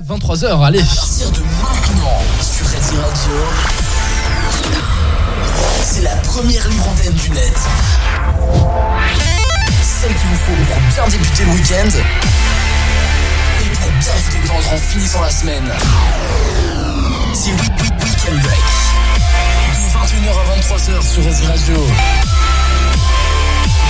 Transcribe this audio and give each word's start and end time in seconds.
23h, 0.00 0.64
allez. 0.64 0.80
À 0.80 0.84
partir 0.84 1.30
de 1.32 1.40
maintenant, 1.40 2.22
sur 2.40 2.66
Resi 2.66 2.96
Radio, 2.96 3.34
c'est 5.82 6.02
la 6.02 6.14
première 6.16 6.68
libre 6.68 6.88
antenne 6.88 7.14
du 7.14 7.30
net. 7.30 7.52
Celle 9.82 10.14
qu'il 10.14 10.28
vous 10.28 10.36
faut 10.36 10.72
pour 10.72 10.80
bien 10.94 11.08
débuter 11.08 11.44
le 11.44 11.50
week-end 11.50 11.98
et 13.60 13.76
pour 13.76 13.90
bien 13.90 14.12
vous 14.14 14.40
détendre 14.40 14.72
en 14.72 14.76
finissant 14.76 15.22
la 15.22 15.30
semaine. 15.30 15.72
C'est 17.34 17.50
Week 17.50 17.72
Week 17.82 17.92
Weekend 18.04 18.40
Break. 18.40 18.64
De 19.74 19.88
21h 19.98 20.30
à 20.30 20.44
23h 20.60 21.12
sur 21.12 21.24
Resi 21.24 21.46
Radio. 21.46 22.27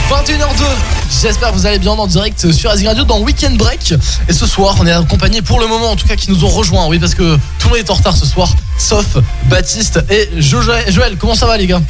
21h02. 0.09 0.65
J'espère 1.21 1.51
que 1.51 1.55
vous 1.55 1.67
allez 1.67 1.79
bien 1.79 1.93
en 1.93 2.07
direct 2.07 2.51
sur 2.51 2.71
Azig 2.71 2.87
Radio 2.87 3.05
dans 3.05 3.21
Weekend 3.21 3.59
Break. 3.59 3.93
Et 4.27 4.33
ce 4.33 4.47
soir, 4.47 4.75
on 4.81 4.87
est 4.87 4.93
accompagné 4.93 5.43
pour 5.43 5.61
le 5.61 5.67
moment, 5.67 5.91
en 5.91 5.97
tout 5.97 6.07
cas, 6.07 6.17
qui 6.17 6.31
nous 6.31 6.45
ont 6.45 6.49
rejoints. 6.49 6.87
Oui, 6.87 6.99
parce 6.99 7.15
que 7.15 7.37
tout 7.59 7.69
le 7.69 7.69
monde 7.69 7.79
est 7.79 7.91
en 7.91 7.95
retard 7.95 8.17
ce 8.17 8.25
soir, 8.25 8.51
sauf 8.79 9.19
Baptiste 9.51 10.01
et 10.09 10.31
Joël. 10.41 10.91
Joël, 10.91 11.17
comment 11.19 11.35
ça 11.35 11.47
va, 11.47 11.59
les 11.59 11.67
gars? 11.67 11.83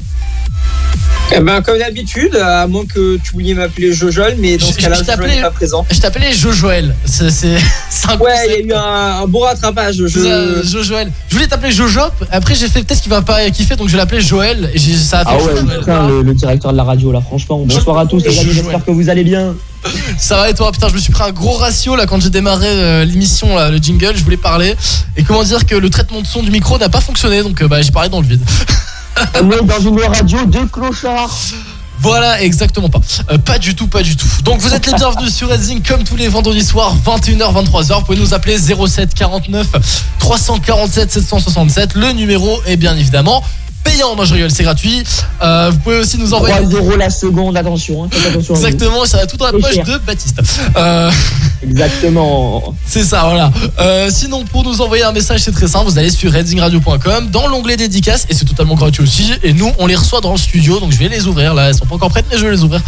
Eh 1.30 1.40
ben, 1.40 1.60
comme 1.60 1.78
d'habitude, 1.78 2.34
à 2.36 2.66
moins 2.66 2.84
que 2.86 3.18
tu 3.18 3.32
vouliez 3.32 3.52
m'appeler 3.54 3.92
Jojol, 3.92 4.34
mais 4.38 4.56
dans 4.56 4.66
Je- 4.66 4.72
ce 4.72 4.78
cas-là, 4.78 4.94
je 4.94 5.00
Jojol 5.00 5.06
t'appelais- 5.16 5.36
n'est 5.36 5.42
pas 5.42 5.50
présent. 5.50 5.86
Je 5.90 5.98
t'appelais 6.00 6.32
Jojoël. 6.32 6.94
C'est 7.04 7.26
Ouais, 8.20 8.30
il 8.46 8.52
y 8.52 8.54
a 8.54 8.58
eu 8.60 8.72
un, 8.72 9.22
un 9.22 9.26
beau 9.26 9.40
rattrapage. 9.40 9.96
Je... 9.96 10.62
Jojoël. 10.64 11.12
Je 11.28 11.34
voulais 11.34 11.46
t'appeler 11.46 11.70
Jojop. 11.70 12.12
Après, 12.32 12.54
j'ai 12.54 12.68
fait 12.68 12.82
peut-être 12.82 13.02
qu'il 13.02 13.10
va 13.10 13.20
pas 13.20 13.48
kiffer, 13.50 13.76
donc 13.76 13.88
je 13.88 13.92
vais 13.92 13.98
l'appeler 13.98 14.22
Joël. 14.22 14.70
Et 14.72 14.78
j'ai- 14.78 14.96
ça 14.96 15.20
a 15.20 15.24
fait 15.26 15.30
Ah 15.38 15.44
ouais, 15.44 15.78
putain, 15.78 16.08
le, 16.08 16.22
le 16.22 16.34
directeur 16.34 16.72
de 16.72 16.76
la 16.78 16.84
radio 16.84 17.12
là, 17.12 17.20
franchement. 17.20 17.58
Bonsoir 17.66 17.98
à 17.98 18.06
tous 18.06 18.18
les 18.18 18.26
amis, 18.28 18.48
Je- 18.48 18.52
j'espère 18.54 18.82
que 18.84 18.90
vous 18.90 19.08
allez 19.10 19.24
bien. 19.24 19.54
Ça 20.18 20.36
va 20.38 20.50
et 20.50 20.54
toi 20.54 20.72
Putain, 20.72 20.88
je 20.88 20.94
me 20.94 20.98
suis 20.98 21.12
pris 21.12 21.22
un 21.22 21.30
gros 21.30 21.52
ratio 21.54 21.94
là 21.94 22.06
quand 22.06 22.20
j'ai 22.20 22.30
démarré 22.30 22.66
euh, 22.68 23.04
l'émission, 23.04 23.54
là, 23.54 23.70
le 23.70 23.76
jingle. 23.76 24.12
Je 24.16 24.24
voulais 24.24 24.36
parler. 24.38 24.74
Et 25.16 25.22
comment 25.22 25.44
dire 25.44 25.66
que 25.66 25.74
le 25.76 25.90
traitement 25.90 26.20
de 26.22 26.26
son 26.26 26.42
du 26.42 26.50
micro 26.50 26.78
n'a 26.78 26.88
pas 26.88 27.00
fonctionné, 27.02 27.42
donc 27.42 27.60
euh, 27.62 27.68
bah, 27.68 27.82
j'ai 27.82 27.92
parlé 27.92 28.08
dans 28.08 28.20
le 28.22 28.26
vide. 28.26 28.42
On 29.42 29.50
est 29.50 29.62
dans 29.62 29.80
une 29.80 30.00
radio 30.00 30.44
de 30.46 30.64
clochards. 30.70 31.36
Voilà, 32.00 32.40
exactement 32.42 32.88
pas. 32.88 33.00
Euh, 33.30 33.38
pas 33.38 33.58
du 33.58 33.74
tout, 33.74 33.88
pas 33.88 34.02
du 34.02 34.16
tout. 34.16 34.28
Donc 34.44 34.60
vous 34.60 34.72
êtes 34.72 34.86
les 34.86 34.92
bienvenus 34.92 35.34
sur 35.34 35.48
Redzing 35.48 35.82
comme 35.82 36.04
tous 36.04 36.14
les 36.14 36.28
vendredis 36.28 36.64
soirs, 36.64 36.94
21h, 37.04 37.52
23h. 37.52 37.94
Vous 37.98 38.04
pouvez 38.04 38.18
nous 38.18 38.34
appeler 38.34 38.56
07 38.56 39.14
49 39.14 39.66
347 40.20 41.10
767. 41.10 41.94
Le 41.94 42.12
numéro 42.12 42.60
est 42.66 42.76
bien 42.76 42.96
évidemment 42.96 43.42
payant. 43.84 44.16
Non, 44.16 44.24
je 44.24 44.34
rigole, 44.34 44.50
c'est 44.50 44.62
gratuit. 44.62 45.04
Euh, 45.42 45.70
vous 45.72 45.78
pouvez 45.78 45.98
aussi 45.98 46.18
nous 46.18 46.32
envoyer. 46.34 46.54
3 46.56 46.80
euros 46.80 46.96
la 46.96 47.10
seconde, 47.10 47.56
attention, 47.56 48.04
hein, 48.04 48.08
attention. 48.28 48.54
Exactement, 48.54 49.04
ça 49.04 49.18
va 49.18 49.26
tout 49.26 49.36
dans 49.36 49.46
la 49.46 49.52
poche 49.52 49.74
cher. 49.74 49.84
de 49.84 49.98
Baptiste. 49.98 50.40
Euh, 50.76 51.10
Exactement. 51.62 52.74
c'est 52.86 53.02
ça, 53.04 53.24
voilà. 53.24 53.50
Euh, 53.80 54.08
sinon, 54.12 54.44
pour 54.44 54.64
nous 54.64 54.80
envoyer 54.80 55.04
un 55.04 55.12
message, 55.12 55.40
c'est 55.40 55.52
très 55.52 55.68
simple. 55.68 55.90
Vous 55.90 55.98
allez 55.98 56.10
sur 56.10 56.32
redzingradio.com 56.32 57.28
dans 57.30 57.48
l'onglet 57.48 57.76
dédicaces 57.76 58.26
et 58.28 58.34
c'est 58.34 58.44
totalement 58.44 58.74
gratuit 58.74 59.02
aussi. 59.02 59.32
Et 59.42 59.52
nous, 59.52 59.70
on 59.78 59.86
les 59.86 59.96
reçoit 59.96 60.20
dans 60.20 60.32
le 60.32 60.38
studio, 60.38 60.80
donc 60.80 60.92
je 60.92 60.98
vais 60.98 61.08
les 61.08 61.26
ouvrir. 61.26 61.54
Là, 61.54 61.68
elles 61.68 61.74
sont 61.74 61.86
pas 61.86 61.94
encore 61.96 62.10
prêtes, 62.10 62.26
mais 62.30 62.38
je 62.38 62.44
vais 62.44 62.50
les 62.52 62.62
ouvrir. 62.62 62.80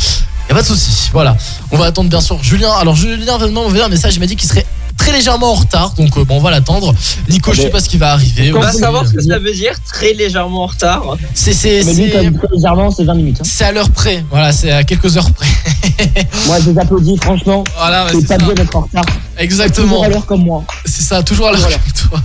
Y 0.49 0.53
a 0.53 0.55
pas 0.55 0.63
de 0.63 0.67
souci. 0.67 1.11
Voilà. 1.13 1.37
On 1.71 1.77
va 1.77 1.87
attendre 1.87 2.11
bien 2.11 2.21
sûr 2.21 2.43
Julien. 2.43 2.73
Alors 2.73 2.97
Julien 2.97 3.39
vient 3.39 3.47
de 3.47 3.53
m'envoyer 3.53 3.85
un 3.85 3.89
message. 3.89 4.17
Il 4.17 4.21
m'a 4.21 4.27
dit 4.27 4.35
qu'il 4.37 4.49
serait 4.49 4.67
très 5.01 5.13
légèrement 5.13 5.53
en 5.53 5.55
retard, 5.55 5.95
donc 5.97 6.17
euh, 6.19 6.25
bon, 6.25 6.37
on 6.37 6.41
va 6.41 6.51
l'attendre. 6.51 6.95
Nico, 7.31 7.51
Ah, 7.51 7.55
je 7.55 7.61
sais 7.61 7.67
mais- 7.67 7.71
pas 7.73 7.81
ce 7.81 7.89
qui 7.89 7.97
va 7.97 8.13
arriver. 8.13 8.53
On 8.55 8.61
va 8.61 8.71
savoir 8.73 9.07
ce 9.09 9.15
que 9.15 9.23
ça 9.23 9.39
veut 9.39 9.53
dire, 9.53 9.73
très 9.91 10.13
légèrement 10.13 10.65
en 10.65 10.67
retard. 10.67 11.17
C'est 11.35 11.55
c'est 11.55 11.81
comme 12.13 12.39
légèrement, 12.53 12.91
c'est 12.91 13.05
20 13.05 13.15
minutes. 13.15 13.39
hein. 13.41 13.45
c'est 13.47 13.65
à 13.65 13.73
l'heure 13.73 13.89
près. 13.91 14.23
Voilà, 14.31 14.53
c'est 14.53 14.71
à 14.71 14.85
quelques 14.85 15.17
heures 15.17 15.31
près. 15.33 15.47
Moi, 16.47 16.59
je 16.61 16.71
vous 16.71 16.79
applaudis, 16.79 17.17
franchement. 17.17 17.65
Voilà, 17.79 18.07
C'est 18.11 18.27
pas 18.27 18.39
ça. 18.39 18.45
bien 18.45 18.55
d'être 18.55 18.77
en 18.77 18.81
retard. 18.83 19.05
Exactement. 19.39 19.87
Toujours 19.89 20.05
à 20.05 20.09
l'heure 20.11 20.27
comme 20.27 20.45
moi. 20.45 20.65
C'est 20.85 21.03
ça, 21.03 21.23
toujours 21.23 21.49
à 21.49 21.53
l'heure 21.53 21.61
Voilà. 21.61 21.77
avec 21.77 21.95
toi. 21.95 22.21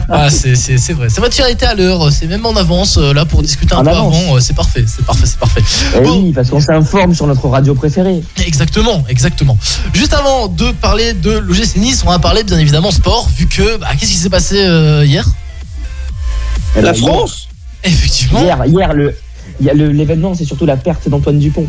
ah, 0.08 0.30
c'est 0.30 0.56
c'est- 0.56 0.78
c'est 0.78 0.92
vrai. 0.94 1.08
C'est 1.10 1.20
votre 1.20 1.34
fierté 1.34 1.64
à 1.66 1.74
l'heure, 1.74 2.10
c'est 2.10 2.26
même 2.26 2.44
en 2.44 2.56
avance 2.56 2.96
euh, 2.98 3.12
là 3.14 3.24
pour 3.24 3.40
discuter 3.42 3.74
un 3.74 3.78
En 3.78 3.84
peu 3.84 3.90
avance. 3.90 4.16
avant. 4.16 4.36
euh, 4.36 4.40
C'est 4.40 4.54
parfait, 4.54 4.84
c'est 4.86 5.04
parfait, 5.04 5.26
c'est 5.26 5.38
parfait. 5.38 5.62
Eh 5.96 6.00
Bon. 6.00 6.20
oui, 6.22 6.32
parce 6.32 6.50
qu'on 6.50 6.60
s'informe 6.60 7.14
sur 7.14 7.26
notre 7.28 7.46
radio 7.48 7.72
préférée. 7.74 8.22
Exactement, 8.44 9.04
exactement. 9.08 9.56
Juste 9.92 10.14
avant 10.14 10.48
de 10.48 10.72
parler 10.72 11.12
de 11.12 11.30
l'OGC 11.38 11.67
Nice, 11.76 12.02
on 12.04 12.10
va 12.10 12.18
parler 12.18 12.42
bien 12.44 12.58
évidemment 12.58 12.90
sport, 12.90 13.28
vu 13.36 13.46
que 13.46 13.76
bah, 13.78 13.88
qu'est-ce 13.98 14.10
qui 14.12 14.16
s'est 14.18 14.30
passé 14.30 14.56
euh, 14.60 15.04
hier? 15.04 15.24
La 16.80 16.94
France 16.94 17.48
Effectivement. 17.84 18.40
Hier, 18.42 18.58
hier, 18.66 18.92
le. 18.92 19.14
le- 19.60 19.90
L'événement, 19.92 20.34
c'est 20.34 20.44
surtout 20.44 20.66
la 20.66 20.76
perte 20.76 21.08
d'Antoine 21.08 21.38
Dupont. 21.38 21.66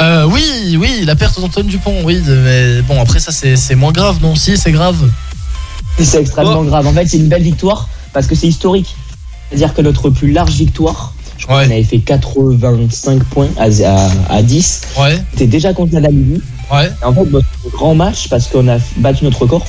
Euh, 0.00 0.24
oui, 0.30 0.76
oui, 0.78 1.02
la 1.04 1.14
perte 1.16 1.40
d'Antoine 1.40 1.66
Dupont, 1.66 1.94
oui, 2.04 2.22
mais 2.26 2.80
bon 2.82 3.00
après 3.02 3.18
ça 3.20 3.32
c'est 3.32 3.56
c'est 3.56 3.74
moins 3.74 3.92
grave, 3.92 4.18
non? 4.22 4.34
Si, 4.34 4.56
c'est 4.56 4.72
grave. 4.72 4.96
C'est 5.98 6.20
extrêmement 6.20 6.60
Oh. 6.60 6.64
grave. 6.64 6.86
En 6.86 6.92
fait, 6.92 7.06
c'est 7.06 7.18
une 7.18 7.28
belle 7.28 7.42
victoire 7.42 7.88
parce 8.12 8.26
que 8.26 8.34
c'est 8.34 8.46
historique. 8.46 8.94
C'est-à-dire 9.48 9.74
que 9.74 9.82
notre 9.82 10.08
plus 10.10 10.30
large 10.32 10.52
victoire, 10.54 11.12
je 11.36 11.44
crois 11.44 11.58
Ouais. 11.58 11.66
qu'on 11.66 11.72
avait 11.72 11.82
fait 11.84 11.98
85 11.98 13.24
points 13.24 13.48
à, 13.58 13.64
à, 13.64 14.10
à 14.36 14.42
10, 14.42 14.80
Ouais, 14.98 15.22
c'était 15.32 15.46
déjà 15.48 15.72
contre 15.74 15.92
la 15.94 16.00
Namibie. 16.00 16.40
Ouais. 16.72 16.92
Et 17.02 17.04
en 17.04 17.12
fait, 17.14 17.24
bah, 17.24 17.38
c'est 17.62 17.68
un 17.68 17.70
grand 17.70 17.94
match 17.94 18.28
parce 18.28 18.46
qu'on 18.48 18.68
a 18.68 18.78
battu 18.96 19.24
notre 19.24 19.42
record. 19.42 19.66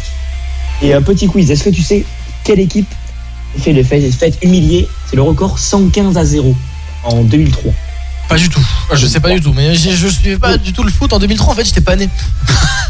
Et 0.81 0.93
un 0.93 1.01
petit 1.01 1.27
quiz, 1.27 1.49
est-ce 1.51 1.65
que 1.65 1.69
tu 1.69 1.83
sais 1.83 2.05
quelle 2.43 2.59
équipe 2.59 2.87
fait 3.57 3.73
le 3.73 3.83
fait, 3.83 4.09
fait 4.11 4.37
humilier 4.41 4.87
C'est 5.09 5.15
le 5.15 5.21
record 5.21 5.59
115 5.59 6.17
à 6.17 6.25
0 6.25 6.55
en 7.03 7.23
2003. 7.23 7.71
Pas 8.31 8.37
du 8.37 8.47
tout. 8.47 8.65
Je 8.93 9.05
sais 9.05 9.19
pas 9.19 9.29
du 9.29 9.41
tout, 9.41 9.51
mais 9.53 9.75
je 9.75 10.07
suivais 10.07 10.37
pas 10.37 10.57
du 10.57 10.71
tout 10.71 10.83
le 10.83 10.89
foot 10.89 11.11
en 11.11 11.19
2003. 11.19 11.53
En 11.53 11.55
fait, 11.55 11.65
j'étais 11.65 11.81
pas 11.81 11.97
né. 11.97 12.07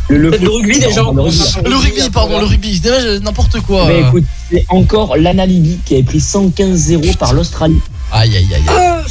Le, 0.07 0.17
le, 0.17 0.29
Peut-être 0.29 0.43
le 0.43 0.49
rugby 0.51 0.79
déjà 0.79 1.01
le 1.01 1.21
rugby. 1.21 1.39
Le 1.65 1.75
rugby, 1.75 2.09
pardon, 2.11 2.39
le 2.39 2.45
rugby. 2.45 2.81
N'importe 3.23 3.59
quoi. 3.61 3.87
Mais 3.87 4.01
écoute, 4.01 4.25
c'est 4.51 4.65
encore 4.69 5.17
la 5.17 5.33
Namibie 5.33 5.79
qui 5.83 5.95
avait 5.95 6.03
pris 6.03 6.19
115-0 6.19 7.17
par 7.17 7.33
l'Australie. 7.33 7.79
Aïe, 8.11 8.35
aïe, 8.37 8.47
aïe. 8.53 8.63
Ah, 8.69 9.01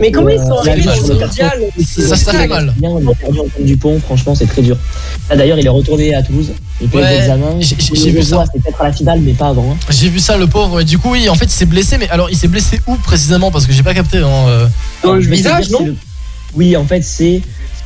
Mais 0.00 0.10
comment 0.10 0.28
ils 0.30 0.38
sont 0.38 0.52
Euh, 0.52 0.70
arrivés 0.70 0.84
dans 0.86 1.14
mondial 1.14 1.58
Ça, 1.86 2.16
ça 2.16 2.32
fait 2.32 2.46
mal. 2.46 2.72
Bien, 2.78 2.90
on 2.90 3.10
a 3.10 3.14
perdu 3.14 3.38
Antoine 3.40 3.66
Dupont, 3.66 4.00
franchement, 4.00 4.34
c'est 4.34 4.46
très 4.46 4.62
dur. 4.62 4.76
Là, 5.28 5.36
d'ailleurs, 5.36 5.58
il 5.58 5.66
est 5.66 5.68
retourné 5.68 6.14
à 6.14 6.22
Toulouse. 6.22 6.50
Il 6.80 6.88
fait 6.88 6.96
Ouais, 6.98 7.10
les 7.10 7.16
examens. 7.18 7.56
j'ai- 7.60 8.10
vu 8.10 8.22
ça. 8.22 8.44
C'est 8.52 8.62
peut-être 8.62 8.80
à 8.80 8.84
la 8.84 8.92
finale, 8.92 9.20
mais 9.20 9.32
pas 9.34 9.48
avant. 9.48 9.72
hein. 9.72 9.76
J'ai 9.90 10.08
vu 10.08 10.18
ça, 10.18 10.36
le 10.36 10.46
pauvre. 10.46 10.80
Et 10.80 10.84
du 10.84 10.98
coup, 10.98 11.10
oui, 11.12 11.28
en 11.28 11.34
fait, 11.34 11.44
il 11.44 11.50
s'est 11.50 11.66
blessé. 11.66 11.98
Mais 11.98 12.08
alors, 12.08 12.30
il 12.30 12.36
s'est 12.36 12.48
blessé 12.48 12.80
où 12.86 12.96
précisément? 12.96 13.50
Parce 13.50 13.66
que 13.66 13.72
j'ai 13.72 13.82
pas 13.82 13.94
capté. 13.94 14.18
Hein, 14.18 14.28
euh. 14.48 14.66
Dans 15.02 15.12
le 15.14 15.20
visage, 15.20 15.70
non? 15.70 15.84
le- 15.84 15.96
Oui, 16.54 16.76
en 16.76 16.84
fait, 16.86 17.02
c'est 17.02 17.40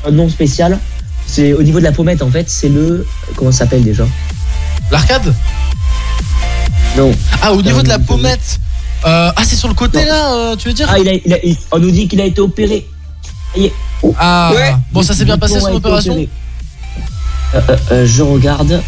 un 0.07 0.11
nom 0.13 0.29
spécial. 0.29 0.79
C'est 1.27 1.53
au 1.53 1.63
niveau 1.63 1.79
de 1.81 1.85
la 1.85 1.93
pommette, 1.93 2.23
en 2.23 2.31
fait, 2.31 2.49
c'est 2.49 2.69
le. 2.69 3.05
Comment 3.35 3.51
ça 3.51 3.59
s'appelle 3.61 3.83
déjà? 3.83 4.07
L'arcade? 4.93 5.35
Non. 6.97 7.11
Ah, 7.43 7.53
au 7.53 7.61
niveau 7.63 7.81
Euh, 7.81 7.83
de 7.83 7.89
la 7.89 7.99
pommette. 7.99 8.59
Euh, 9.07 9.31
ah, 9.37 9.43
c'est 9.45 9.57
sur 9.57 9.69
le 9.69 9.75
côté 9.75 10.01
Non. 10.01 10.07
là, 10.07 10.35
euh, 10.35 10.57
tu 10.57 10.69
veux 10.69 10.75
dire 10.75 10.89
Ah, 10.91 10.99
il 10.99 11.09
a, 11.09 11.13
il 11.25 11.33
a- 11.33 11.45
il- 11.45 11.57
on 11.71 11.79
nous 11.79 11.91
dit 11.91 12.09
qu'il 12.09 12.21
a 12.21 12.25
été 12.25 12.41
opéré. 12.41 12.87
Ça 13.23 13.61
y 13.61 13.65
est. 13.67 13.73
Ah, 14.19 14.51
Ouais. 14.55 14.75
bon, 14.93 15.03
ça 15.03 15.15
s'est 15.15 15.25
bien 15.25 15.39
passé 15.39 15.61
son 15.61 15.73
opération. 15.75 16.17
Euh, 17.93 18.07
Je 18.07 18.23
regarde. 18.23 18.73
Alors, 18.73 18.83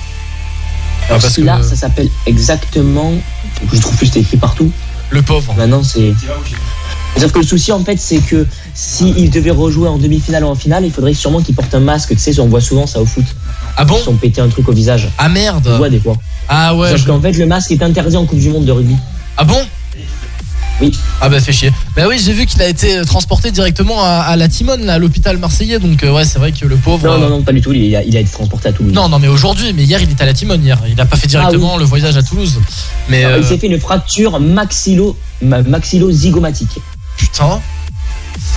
Ah, 1.10 1.14
parce 1.20 1.28
celui-là, 1.34 1.58
que- 1.58 1.64
ça 1.64 1.76
s'appelle 1.76 2.08
exactement. 2.26 3.12
Je 3.72 3.80
trouve 3.80 3.96
plus 3.96 4.06
c'était 4.06 4.20
écrit 4.20 4.36
partout. 4.36 4.70
Le 5.10 5.22
pauvre. 5.22 5.54
Maintenant, 5.56 5.82
c'est. 5.82 6.12
Sauf 7.18 7.32
que 7.32 7.38
le 7.38 7.44
souci, 7.46 7.72
en 7.72 7.82
fait, 7.82 7.96
c'est 7.98 8.18
que 8.18 8.46
s'il 8.74 9.30
devait 9.30 9.50
rejouer 9.50 9.88
en 9.88 9.96
demi-finale 9.98 10.44
ou 10.44 10.48
en 10.48 10.54
finale, 10.54 10.84
il 10.84 10.92
faudrait 10.92 11.14
sûrement 11.14 11.40
qu'il 11.40 11.54
porte 11.54 11.74
un 11.74 11.80
masque. 11.80 12.10
Tu 12.10 12.18
sais, 12.18 12.38
on 12.40 12.46
voit 12.46 12.60
souvent 12.60 12.86
ça 12.86 13.00
au 13.00 13.06
foot. 13.06 13.24
Ah 13.76 13.84
bon 13.84 13.96
Ils 14.00 14.04
sont 14.04 14.14
pété 14.16 14.40
un 14.40 14.48
truc 14.48 14.68
au 14.68 14.72
visage. 14.72 15.08
Ah 15.16 15.26
On 15.26 15.30
merde. 15.30 15.66
voit 15.78 15.88
des 15.88 15.98
fois. 16.00 16.16
Ah 16.48 16.74
ouais. 16.76 16.90
Sauf 16.90 17.00
je- 17.00 17.06
qu'en 17.06 17.20
fait, 17.20 17.32
le 17.32 17.46
masque 17.46 17.70
est 17.70 17.82
interdit 17.82 18.16
en 18.16 18.26
Coupe 18.26 18.38
du 18.38 18.50
Monde 18.50 18.66
de 18.66 18.72
rugby. 18.72 18.96
Ah 19.36 19.44
bon 19.44 19.58
Oui. 20.80 20.96
Ah 21.20 21.28
bah 21.28 21.40
fait 21.40 21.52
chier. 21.52 21.72
Bah 21.96 22.04
oui, 22.08 22.20
j'ai 22.24 22.32
vu 22.32 22.46
qu'il 22.46 22.62
a 22.62 22.68
été 22.68 23.04
transporté 23.04 23.50
directement 23.50 24.02
à, 24.02 24.08
à 24.20 24.36
la 24.36 24.48
Timone, 24.48 24.84
là, 24.84 24.94
à 24.94 24.98
l'hôpital 24.98 25.36
marseillais. 25.38 25.78
Donc 25.80 26.02
euh, 26.04 26.12
ouais, 26.12 26.24
c'est 26.24 26.38
vrai 26.38 26.52
que 26.52 26.64
le 26.66 26.76
pauvre. 26.76 27.06
Non, 27.06 27.14
euh, 27.14 27.18
non, 27.18 27.28
non, 27.30 27.42
pas 27.42 27.52
du 27.52 27.60
tout. 27.60 27.72
Il 27.72 27.94
a, 27.96 28.02
il 28.04 28.16
a 28.16 28.20
été 28.20 28.30
transporté 28.30 28.68
à 28.68 28.72
Toulouse. 28.72 28.92
Non, 28.92 29.08
non, 29.08 29.18
mais 29.18 29.28
aujourd'hui, 29.28 29.72
mais 29.72 29.82
hier 29.84 30.00
il 30.00 30.10
était 30.10 30.22
à 30.22 30.26
la 30.26 30.34
Timone 30.34 30.62
hier. 30.64 30.78
Il 30.88 31.00
a 31.00 31.04
pas 31.06 31.16
fait 31.16 31.26
directement 31.26 31.76
le 31.78 31.84
voyage 31.84 32.16
à 32.16 32.22
Toulouse. 32.22 32.60
Mais 33.08 33.24
Alors, 33.24 33.38
euh, 33.38 33.40
Il 33.40 33.44
s'est 33.46 33.58
fait 33.58 33.66
une 33.66 33.80
fracture 33.80 34.38
maxillo, 34.38 35.16
ma- 35.42 35.62
maxillo-zygomatique. 35.62 36.78
putain. 37.16 37.60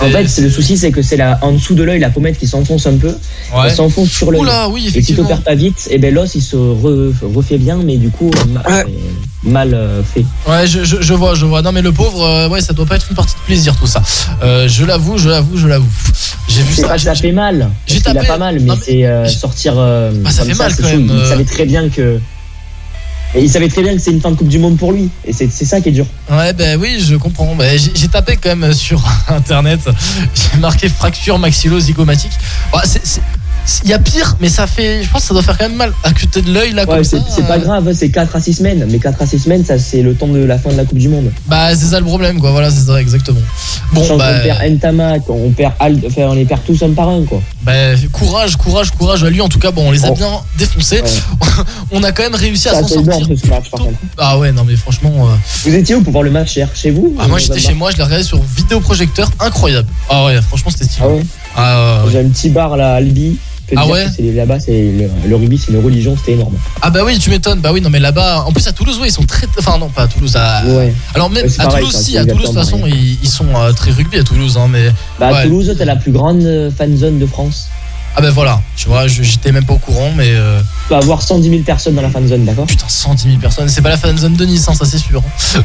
En 0.00 0.08
fait, 0.10 0.26
c'est 0.28 0.40
le 0.42 0.50
souci, 0.50 0.76
c'est 0.78 0.90
que 0.90 1.02
c'est 1.02 1.16
la, 1.16 1.38
en 1.42 1.52
dessous 1.52 1.74
de 1.74 1.82
l'œil, 1.82 2.00
la 2.00 2.10
pommette 2.10 2.38
qui 2.38 2.46
s'enfonce 2.46 2.86
un 2.86 2.96
peu. 2.96 3.08
Ouais. 3.08 3.60
Elle 3.66 3.72
s'enfonce 3.74 4.10
sur 4.10 4.30
l'œil. 4.32 4.40
Oula, 4.40 4.68
oui, 4.68 4.80
Et 4.80 4.82
si 4.84 4.88
effectivement. 4.88 5.22
t'opères 5.24 5.42
pas 5.42 5.54
vite, 5.54 5.86
et 5.90 5.98
ben 5.98 6.12
l'os 6.12 6.34
il 6.34 6.42
se 6.42 6.56
re- 6.56 7.12
refait 7.34 7.58
bien, 7.58 7.78
mais 7.84 7.96
du 7.98 8.08
coup 8.10 8.30
Ouais. 8.30 8.72
euh, 8.72 8.84
mal 9.44 9.74
euh, 9.74 10.02
fait. 10.02 10.24
Ouais, 10.48 10.66
je, 10.66 10.82
je, 10.84 10.96
je 11.00 11.14
vois, 11.14 11.34
je 11.34 11.44
vois. 11.46 11.62
Non, 11.62 11.72
mais 11.72 11.82
le 11.82 11.92
pauvre, 11.92 12.22
euh, 12.24 12.48
ouais, 12.48 12.60
ça 12.60 12.72
doit 12.72 12.86
pas 12.86 12.96
être 12.96 13.06
une 13.10 13.16
partie 13.16 13.34
de 13.34 13.40
plaisir 13.46 13.76
tout 13.76 13.86
ça. 13.86 14.02
Euh, 14.42 14.66
je 14.68 14.84
l'avoue, 14.84 15.18
je 15.18 15.28
l'avoue, 15.28 15.56
je 15.56 15.66
l'avoue. 15.68 15.86
J'ai 16.48 16.62
vu 16.62 16.72
C'est 16.74 16.82
ça. 16.82 16.88
pas 16.88 16.94
que 16.96 17.02
ça 17.02 17.14
j'ai- 17.14 17.22
fait 17.22 17.32
mal. 17.32 17.70
j'ai 17.86 18.00
tapé- 18.00 18.20
a 18.20 18.24
pas 18.24 18.38
mal, 18.38 18.58
mais, 18.60 18.72
c'est 18.82 19.04
euh, 19.06 19.26
sortir. 19.28 19.74
euh, 19.76 20.10
Bah, 20.22 20.30
ça 20.30 20.42
comme 20.42 20.52
fait 20.52 20.58
mal, 20.58 20.74
quand 20.76 20.84
même, 20.88 21.04
Il 21.06 21.10
euh. 21.12 21.28
savait 21.28 21.44
très 21.44 21.64
bien 21.64 21.88
que. 21.88 22.18
Et 23.34 23.40
il 23.42 23.48
savait 23.50 23.68
très 23.68 23.82
bien 23.82 23.94
que 23.94 23.98
c'est 24.00 24.10
une 24.10 24.20
fin 24.20 24.30
de 24.30 24.36
Coupe 24.36 24.48
du 24.48 24.58
Monde 24.58 24.76
pour 24.76 24.92
lui. 24.92 25.08
Et 25.24 25.32
c'est 25.32 25.48
ça 25.50 25.80
qui 25.80 25.88
est 25.88 25.92
dur. 25.92 26.06
Ouais, 26.30 26.52
ben 26.52 26.78
oui, 26.80 26.98
je 27.00 27.16
comprends. 27.16 27.54
Bah, 27.54 27.64
j'ai 27.76 28.08
tapé 28.08 28.36
quand 28.36 28.54
même 28.54 28.72
sur 28.74 29.02
internet. 29.28 29.80
J'ai 30.34 30.58
marqué 30.58 30.88
fracture 30.88 31.38
maxillo-zygomatique. 31.38 32.32
C'est- 32.84 33.00
c'est- 33.06 33.22
Il 33.84 33.90
y 33.90 33.92
a 33.92 33.98
pire, 33.98 34.36
mais 34.40 34.48
ça 34.48 34.66
fait. 34.66 35.02
Je 35.04 35.08
pense 35.10 35.22
que 35.22 35.28
ça 35.28 35.34
doit 35.34 35.42
faire 35.42 35.56
quand 35.56 35.68
même 35.68 35.76
mal. 35.76 35.92
À 36.02 36.12
côté 36.12 36.42
de 36.42 36.52
l'œil, 36.52 36.72
là, 36.72 36.84
Ouais, 36.88 37.04
c'est 37.04 37.18
pas 37.46 37.56
euh, 37.56 37.58
grave, 37.58 37.92
c'est 37.94 38.10
4 38.10 38.34
à 38.36 38.40
6 38.40 38.54
semaines. 38.54 38.86
Mais 38.90 38.98
4 38.98 39.22
à 39.22 39.26
6 39.26 39.38
semaines, 39.38 39.64
ça 39.64 39.78
c'est 39.78 40.02
le 40.02 40.14
temps 40.14 40.26
de 40.28 40.40
la 40.44 40.58
fin 40.58 40.70
de 40.70 40.76
la 40.76 40.84
Coupe 40.84 40.98
du 40.98 41.08
Monde. 41.08 41.30
Bah, 41.46 41.68
c'est 41.74 41.86
ça 41.86 42.00
le 42.00 42.04
problème, 42.06 42.40
quoi. 42.40 42.50
Voilà, 42.50 42.70
c'est 42.70 42.80
ça, 42.86 43.00
exactement. 43.00 43.38
Bon, 43.92 44.02
Sachant 44.02 44.16
bah. 44.16 44.40
perd 44.40 44.58
Ntama, 44.72 45.14
on 45.28 45.50
perd 45.50 45.74
Al, 45.78 45.98
enfin, 46.06 46.22
on 46.22 46.34
les 46.34 46.44
perd 46.44 46.60
tous 46.66 46.82
un 46.82 46.90
par 46.92 47.08
un, 47.08 47.22
quoi. 47.24 47.40
Bah, 47.62 47.72
courage, 48.10 48.56
courage, 48.56 48.90
courage 48.90 49.22
à 49.22 49.30
lui. 49.30 49.40
En 49.40 49.48
tout 49.48 49.58
cas, 49.60 49.70
bon, 49.70 49.88
on 49.88 49.90
les 49.92 50.04
a 50.04 50.10
Oh. 50.10 50.14
bien 50.14 50.30
défoncés. 50.58 51.00
Ouais. 51.02 51.08
On 51.92 52.02
a 52.02 52.10
quand 52.12 52.22
même 52.22 52.34
réussi 52.34 52.68
à 52.68 52.80
s'en 52.80 52.88
c'est 52.88 52.94
sortir. 52.94 53.26
ce 53.26 53.46
match, 53.48 53.70
par 53.70 53.80
contre. 53.80 53.98
Ah 54.18 54.38
ouais, 54.38 54.50
non, 54.52 54.64
mais 54.64 54.76
franchement. 54.76 55.12
euh, 55.28 55.34
Vous 55.64 55.74
étiez 55.74 55.94
où 55.94 56.02
pour 56.02 56.12
voir 56.12 56.24
le 56.24 56.30
match 56.30 56.56
hier? 56.56 56.68
Chez 56.74 56.90
vous? 56.90 57.14
Ah, 57.18 57.28
moi, 57.28 57.38
j'étais 57.38 57.58
chez 57.60 57.74
moi, 57.74 57.90
je 57.90 57.96
l'ai 57.98 58.02
regardé 58.02 58.24
sur 58.24 58.40
vidéoprojecteur. 58.42 59.30
Incroyable. 59.40 59.88
Ah 60.08 60.24
ouais, 60.24 60.40
franchement, 60.42 60.70
c'était 60.70 60.84
stylé. 60.86 61.04
Ah 61.06 61.08
ouais? 61.12 61.22
Ah, 61.56 61.98
ouais, 62.00 62.06
ouais. 62.06 62.12
J'ai 62.12 62.20
un 62.20 62.28
petit 62.30 62.48
bar 62.48 62.76
là 62.76 62.94
à 62.94 62.96
Albi. 62.96 63.38
Te 63.74 63.80
Ah 63.80 63.84
dire 63.84 63.92
ouais 63.94 64.06
que 64.16 64.36
Là-bas, 64.36 64.60
c'est 64.60 64.72
le, 64.92 65.10
le 65.28 65.36
rugby, 65.36 65.58
c'est 65.58 65.72
une 65.72 65.82
religion, 65.84 66.16
c'était 66.16 66.32
énorme. 66.32 66.54
Ah 66.80 66.90
bah 66.90 67.00
oui, 67.04 67.18
tu 67.18 67.30
m'étonnes. 67.30 67.60
Bah 67.60 67.70
oui, 67.72 67.80
non, 67.80 67.90
mais 67.90 68.00
là-bas. 68.00 68.44
En 68.46 68.52
plus, 68.52 68.66
à 68.66 68.72
Toulouse, 68.72 68.98
oui, 69.00 69.08
ils 69.08 69.12
sont 69.12 69.24
très. 69.24 69.46
Enfin, 69.58 69.78
non, 69.78 69.88
pas 69.88 70.02
à 70.02 70.06
Toulouse. 70.08 70.36
À... 70.36 70.62
Ouais. 70.64 70.92
Alors, 71.14 71.30
même 71.30 71.46
à 71.58 71.64
pareil, 71.64 71.84
Toulouse, 71.86 71.96
si, 72.00 72.16
à 72.18 72.24
Toulouse, 72.24 72.42
de 72.42 72.46
toute 72.46 72.54
façon, 72.56 72.80
ils, 72.86 73.18
ils 73.22 73.28
sont 73.28 73.46
euh, 73.56 73.72
très 73.72 73.90
rugby 73.90 74.18
à 74.18 74.24
Toulouse. 74.24 74.56
Hein, 74.58 74.68
mais. 74.70 74.90
Bah, 75.18 75.28
à 75.28 75.32
Ouais. 75.32 75.42
Toulouse, 75.44 75.74
t'as 75.78 75.84
la 75.84 75.96
plus 75.96 76.12
grande 76.12 76.42
euh, 76.42 76.70
fan 76.70 76.96
zone 76.96 77.18
de 77.18 77.26
France. 77.26 77.68
Ah 78.14 78.20
bah 78.20 78.30
voilà, 78.30 78.60
tu 78.76 78.88
vois, 78.88 79.06
j'étais 79.06 79.52
même 79.52 79.64
pas 79.64 79.72
au 79.72 79.78
courant, 79.78 80.12
mais. 80.14 80.28
euh, 80.34 80.60
Tu 80.60 80.88
peux 80.90 80.96
avoir 80.96 81.22
110 81.22 81.48
000 81.48 81.62
personnes 81.62 81.94
dans 81.94 82.02
la 82.02 82.10
fan 82.10 82.28
zone, 82.28 82.44
d'accord? 82.44 82.66
Putain, 82.66 82.84
110 82.86 83.22
000 83.22 83.36
personnes. 83.38 83.68
C'est 83.70 83.80
pas 83.80 83.88
la 83.88 83.96
fan 83.96 84.18
zone 84.18 84.34
de 84.34 84.44
Nice, 84.44 84.68
hein, 84.68 84.74
ça 84.74 84.84
c'est 84.84 84.98
sûr. 84.98 85.22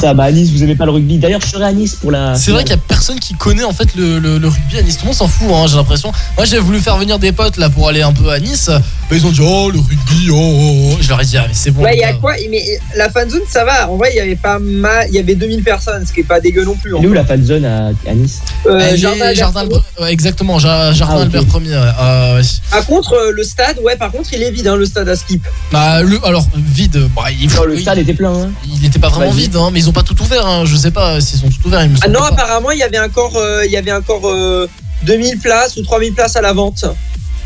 Ça, 0.00 0.12
bah 0.12 0.24
à 0.24 0.32
Nice, 0.32 0.50
vous 0.50 0.62
aimez 0.62 0.74
pas 0.74 0.84
le 0.84 0.90
rugby. 0.90 1.18
D'ailleurs, 1.18 1.40
je 1.40 1.46
serai 1.46 1.64
à 1.64 1.72
Nice 1.72 1.94
pour 1.96 2.10
la. 2.10 2.34
C'est 2.34 2.50
vrai 2.50 2.62
qu'il 2.62 2.72
y 2.72 2.78
a 2.78 2.80
personne 2.86 3.18
qui 3.18 3.34
connaît 3.34 3.64
en 3.64 3.72
fait 3.72 3.94
le, 3.96 4.18
le- 4.18 4.38
le 4.38 4.48
rugby 4.48 4.76
à 4.78 4.82
Nice. 4.82 4.96
Tout 4.96 5.04
le 5.04 5.06
monde 5.08 5.16
s'en 5.16 5.28
fout, 5.28 5.48
hein, 5.50 5.64
j'ai 5.66 5.76
l'impression. 5.76 6.12
Moi, 6.36 6.44
j'ai 6.44 6.58
voulu 6.58 6.78
faire 6.80 6.96
venir 6.98 7.18
des 7.18 7.32
potes 7.32 7.56
là 7.56 7.70
pour 7.70 7.88
aller 7.88 8.02
un 8.02 8.12
peu 8.12 8.28
à 8.30 8.38
Nice. 8.38 8.70
Mais 9.10 9.16
ils 9.16 9.26
ont 9.26 9.30
dit, 9.30 9.40
oh, 9.42 9.70
le 9.70 9.78
rugby, 9.78 10.28
oh, 10.30 10.34
oh, 10.36 10.90
oh. 10.92 10.96
Je 11.00 11.08
leur 11.08 11.20
ai 11.20 11.24
dit, 11.24 11.36
ah, 11.38 11.44
mais 11.48 11.54
c'est 11.54 11.70
bon. 11.70 11.82
Ouais, 11.82 11.96
il 11.96 12.00
y 12.00 12.04
a 12.04 12.12
quoi? 12.12 12.34
Mais 12.50 12.62
la 12.96 13.08
fanzone, 13.08 13.40
ça 13.48 13.64
va. 13.64 13.88
En 13.90 13.96
vrai, 13.96 14.10
il 14.12 14.16
y 14.16 14.20
avait 14.20 14.36
pas 14.36 14.58
mal. 14.58 15.06
Il 15.08 15.14
y 15.14 15.18
a 15.18 15.22
2000 15.22 15.62
personnes, 15.62 16.04
ce 16.06 16.12
qui 16.12 16.20
est 16.20 16.24
pas 16.24 16.40
dégueu 16.40 16.64
non 16.64 16.74
plus. 16.76 16.92
Elle 16.98 17.04
est 17.04 17.08
où 17.08 17.12
la 17.14 17.24
fan 17.24 17.42
zone 17.42 17.64
à, 17.64 17.86
à 18.06 18.14
Nice? 18.14 18.40
Euh, 18.66 18.94
Jardin 18.96 19.66
ouais, 20.00 20.12
exactement, 20.12 20.58
Ja- 20.58 20.92
Jardin 20.92 21.16
Ah. 21.18 21.22
Albert 21.22 21.44
1er. 21.44 21.70
Ouais. 21.76 21.92
Ah, 21.98 22.34
ouais. 22.34 22.42
Par 22.70 22.86
contre, 22.86 23.12
euh, 23.14 23.32
le 23.32 23.42
stade, 23.44 23.78
ouais, 23.82 23.96
par 23.96 24.10
contre, 24.12 24.32
il 24.32 24.42
est 24.42 24.50
vide, 24.50 24.66
hein, 24.66 24.76
le 24.76 24.86
stade 24.86 25.08
à 25.08 25.16
Skip. 25.16 25.46
Bah, 25.72 26.02
le, 26.02 26.18
alors, 26.26 26.46
vide, 26.56 27.08
bah, 27.14 27.24
il, 27.30 27.48
Non, 27.54 27.64
le 27.64 27.78
stade 27.80 27.98
était 27.98 28.14
plein. 28.14 28.32
Hein. 28.34 28.50
il 28.66 28.84
était 28.84 28.98
pas 28.98 29.08
vraiment 29.08 29.30
vide, 29.32 29.56
hein, 29.56 29.70
mais 29.72 29.80
ils 29.80 29.88
ont 29.88 29.92
pas 29.92 30.02
tout 30.02 30.20
ouvert. 30.22 30.46
Hein. 30.46 30.64
Je 30.64 30.76
sais 30.76 30.90
pas 30.90 31.20
s'ils 31.20 31.44
ont 31.44 31.48
tout 31.50 31.66
ouvert. 31.68 31.82
Il 31.84 31.90
me 31.90 31.96
Ah 32.02 32.08
non, 32.08 32.20
pas. 32.20 32.28
apparemment, 32.28 32.70
il 32.70 32.78
y 32.78 32.82
avait 32.82 32.98
encore, 33.00 33.36
euh, 33.36 33.64
il 33.66 33.72
y 33.72 33.76
avait 33.76 33.92
encore 33.92 34.26
euh, 34.28 34.68
2000 35.04 35.38
places 35.38 35.76
ou 35.76 35.82
3000 35.82 36.12
places 36.14 36.36
à 36.36 36.40
la 36.40 36.52
vente. 36.52 36.84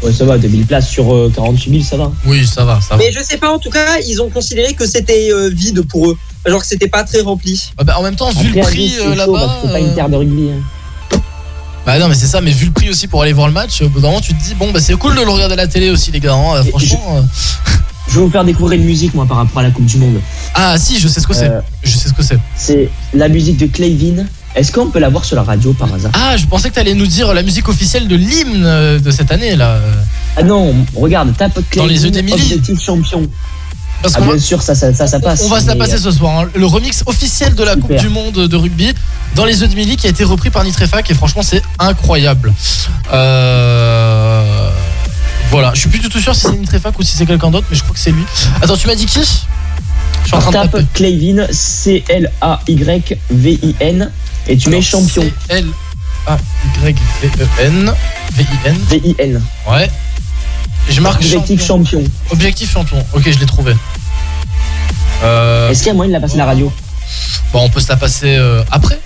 Ouais, 0.02 0.12
ça 0.12 0.24
va, 0.24 0.36
2000 0.36 0.66
places 0.66 0.88
sur 0.88 1.14
euh, 1.14 1.30
48 1.34 1.70
000, 1.70 1.84
ça 1.84 1.96
va. 1.96 2.10
Oui, 2.26 2.44
ça 2.44 2.64
va, 2.64 2.80
ça 2.80 2.96
va. 2.96 2.96
Mais 2.96 3.12
je 3.12 3.22
sais 3.22 3.36
pas, 3.36 3.52
en 3.52 3.58
tout 3.60 3.70
cas, 3.70 3.98
ils 4.04 4.20
ont 4.20 4.30
considéré 4.30 4.74
que 4.74 4.84
c'était 4.84 5.30
euh, 5.30 5.48
vide 5.48 5.82
pour 5.88 6.10
eux. 6.10 6.18
Genre 6.44 6.60
que 6.60 6.66
c'était 6.66 6.88
pas 6.88 7.04
très 7.04 7.20
rempli. 7.20 7.70
Ah 7.78 7.84
bah, 7.84 7.94
en 7.98 8.02
même 8.02 8.16
temps, 8.16 8.30
vu 8.30 8.48
Après, 8.48 8.62
le 8.62 8.66
prix 8.66 8.94
euh, 9.00 9.14
là-bas. 9.14 9.60
C'est 9.62 9.68
pas 9.70 9.74
euh, 9.78 9.80
une 9.80 9.94
terre 9.94 10.08
de 10.08 10.16
rugby. 10.16 10.48
Bah 11.84 11.98
non 11.98 12.08
mais 12.08 12.14
c'est 12.14 12.26
ça, 12.26 12.40
mais 12.40 12.52
vu 12.52 12.66
le 12.66 12.72
prix 12.72 12.90
aussi 12.90 13.08
pour 13.08 13.22
aller 13.22 13.32
voir 13.32 13.48
le 13.48 13.52
match, 13.52 13.82
au 13.82 13.88
bout 13.88 14.00
d'un 14.00 14.08
moment 14.08 14.20
tu 14.20 14.32
te 14.34 14.42
dis 14.42 14.54
bon 14.54 14.70
bah 14.70 14.80
c'est 14.80 14.94
cool 14.94 15.16
de 15.16 15.20
le 15.22 15.28
regarder 15.30 15.54
à 15.54 15.56
la 15.56 15.66
télé 15.66 15.90
aussi 15.90 16.12
les 16.12 16.20
gars, 16.20 16.34
hein, 16.34 16.62
franchement. 16.70 17.16
euh. 17.18 17.22
Je 18.08 18.16
vais 18.18 18.24
vous 18.26 18.30
faire 18.30 18.44
découvrir 18.44 18.78
une 18.80 18.84
musique, 18.86 19.14
moi, 19.14 19.24
par 19.26 19.36
rapport 19.38 19.60
à 19.60 19.62
la 19.62 19.70
Coupe 19.70 19.86
du 19.86 19.96
Monde. 19.96 20.20
Ah 20.54 20.76
si, 20.76 20.98
je 20.98 21.06
sais 21.08 21.20
ce 21.20 21.26
que 21.26 21.32
c'est, 21.32 21.48
Euh, 21.48 21.60
je 21.84 21.96
sais 21.96 22.08
ce 22.08 22.12
que 22.12 22.22
c'est. 22.22 22.36
c'est 22.56 22.90
la 23.14 23.28
musique 23.28 23.56
de 23.56 23.66
Clayvin. 23.66 24.24
Est-ce 24.54 24.70
qu'on 24.70 24.88
peut 24.88 24.98
la 24.98 25.08
voir 25.08 25.24
sur 25.24 25.34
la 25.36 25.42
radio 25.44 25.72
par 25.72 25.92
hasard? 25.94 26.10
Ah 26.14 26.36
je 26.36 26.44
pensais 26.46 26.68
que 26.68 26.74
t'allais 26.74 26.94
nous 26.94 27.06
dire 27.06 27.32
la 27.32 27.42
musique 27.42 27.68
officielle 27.68 28.06
de 28.08 28.16
l'hymne 28.16 28.64
euh, 28.64 28.98
de 28.98 29.10
cette 29.10 29.30
année 29.32 29.56
là. 29.56 29.78
Ah 30.36 30.42
non, 30.42 30.74
regarde, 30.94 31.34
tape 31.36 31.58
Dans 31.76 31.86
les 31.86 32.04
yeux 32.04 32.10
champion. 32.78 33.22
Parce 34.02 34.14
Ah 34.16 34.20
bien 34.20 34.38
sûr, 34.38 34.60
ça, 34.62 34.74
ça, 34.74 34.92
ça, 34.92 35.06
ça 35.06 35.20
passe. 35.20 35.42
on 35.44 35.48
va 35.48 35.60
se 35.60 35.66
la 35.66 35.74
mais, 35.74 35.80
passer 35.80 35.98
ce 35.98 36.10
soir, 36.10 36.40
hein. 36.40 36.48
le 36.54 36.66
remix 36.66 37.02
officiel 37.06 37.54
de 37.54 37.62
la 37.62 37.74
Super. 37.74 37.88
Coupe 37.88 37.98
du 37.98 38.08
Monde 38.08 38.48
de 38.48 38.56
rugby 38.56 38.92
dans 39.34 39.44
les 39.44 39.60
yeux 39.60 39.68
de 39.68 39.74
Milly 39.74 39.96
qui 39.96 40.06
a 40.06 40.10
été 40.10 40.24
repris 40.24 40.50
par 40.50 40.64
Nitrefac 40.64 41.10
et 41.10 41.14
franchement 41.14 41.42
c'est 41.42 41.62
incroyable. 41.78 42.52
Euh... 43.12 44.70
Voilà, 45.50 45.72
je 45.74 45.80
suis 45.80 45.88
plus 45.88 46.00
du 46.00 46.08
tout 46.08 46.18
sûr 46.20 46.34
si 46.34 46.42
c'est 46.42 46.56
Nitrefac 46.56 46.98
ou 46.98 47.02
si 47.02 47.14
c'est 47.16 47.26
quelqu'un 47.26 47.50
d'autre, 47.50 47.66
mais 47.70 47.76
je 47.76 47.82
crois 47.82 47.94
que 47.94 48.00
c'est 48.00 48.10
lui. 48.10 48.24
Attends, 48.60 48.76
tu 48.76 48.86
m'as 48.86 48.94
dit 48.94 49.06
qui? 49.06 49.20
Je 49.20 50.28
suis 50.28 50.36
en 50.36 50.40
train 50.40 50.50
de 50.50 50.56
Tape 50.56 50.70
taper. 50.70 50.86
Clayvin, 50.94 51.46
C-L-A-Y-V-I-N, 51.50 52.30
et 54.48 54.56
tu 54.56 54.70
mets 54.70 54.80
champion, 54.80 55.30
L 55.48 55.66
A 56.26 56.38
Y 56.86 56.96
V 57.22 57.30
E 57.40 57.46
N 57.60 57.92
V 58.34 58.42
I 58.42 58.46
N. 58.66 58.76
V-I-N. 58.88 59.42
Ouais. 59.70 59.90
Et 60.88 60.92
je 60.92 61.00
marque 61.00 61.20
Objectif 61.22 61.64
champion. 61.64 62.00
champion. 62.00 62.10
Objectif 62.30 62.70
champion. 62.72 63.04
Ok, 63.14 63.22
je 63.30 63.38
l'ai 63.38 63.46
trouvé. 63.46 63.74
Euh, 65.22 65.70
Est-ce 65.70 65.78
qu'il 65.80 65.88
y 65.88 65.90
a 65.90 65.94
moyen 65.94 66.08
de 66.10 66.14
la 66.14 66.20
passer 66.20 66.34
à 66.34 66.38
la 66.38 66.46
radio 66.46 66.72
bon, 67.52 67.60
on 67.64 67.68
peut 67.70 67.80
se 67.80 67.88
la 67.88 67.96
passer 67.96 68.36
euh, 68.36 68.62
après. 68.70 68.98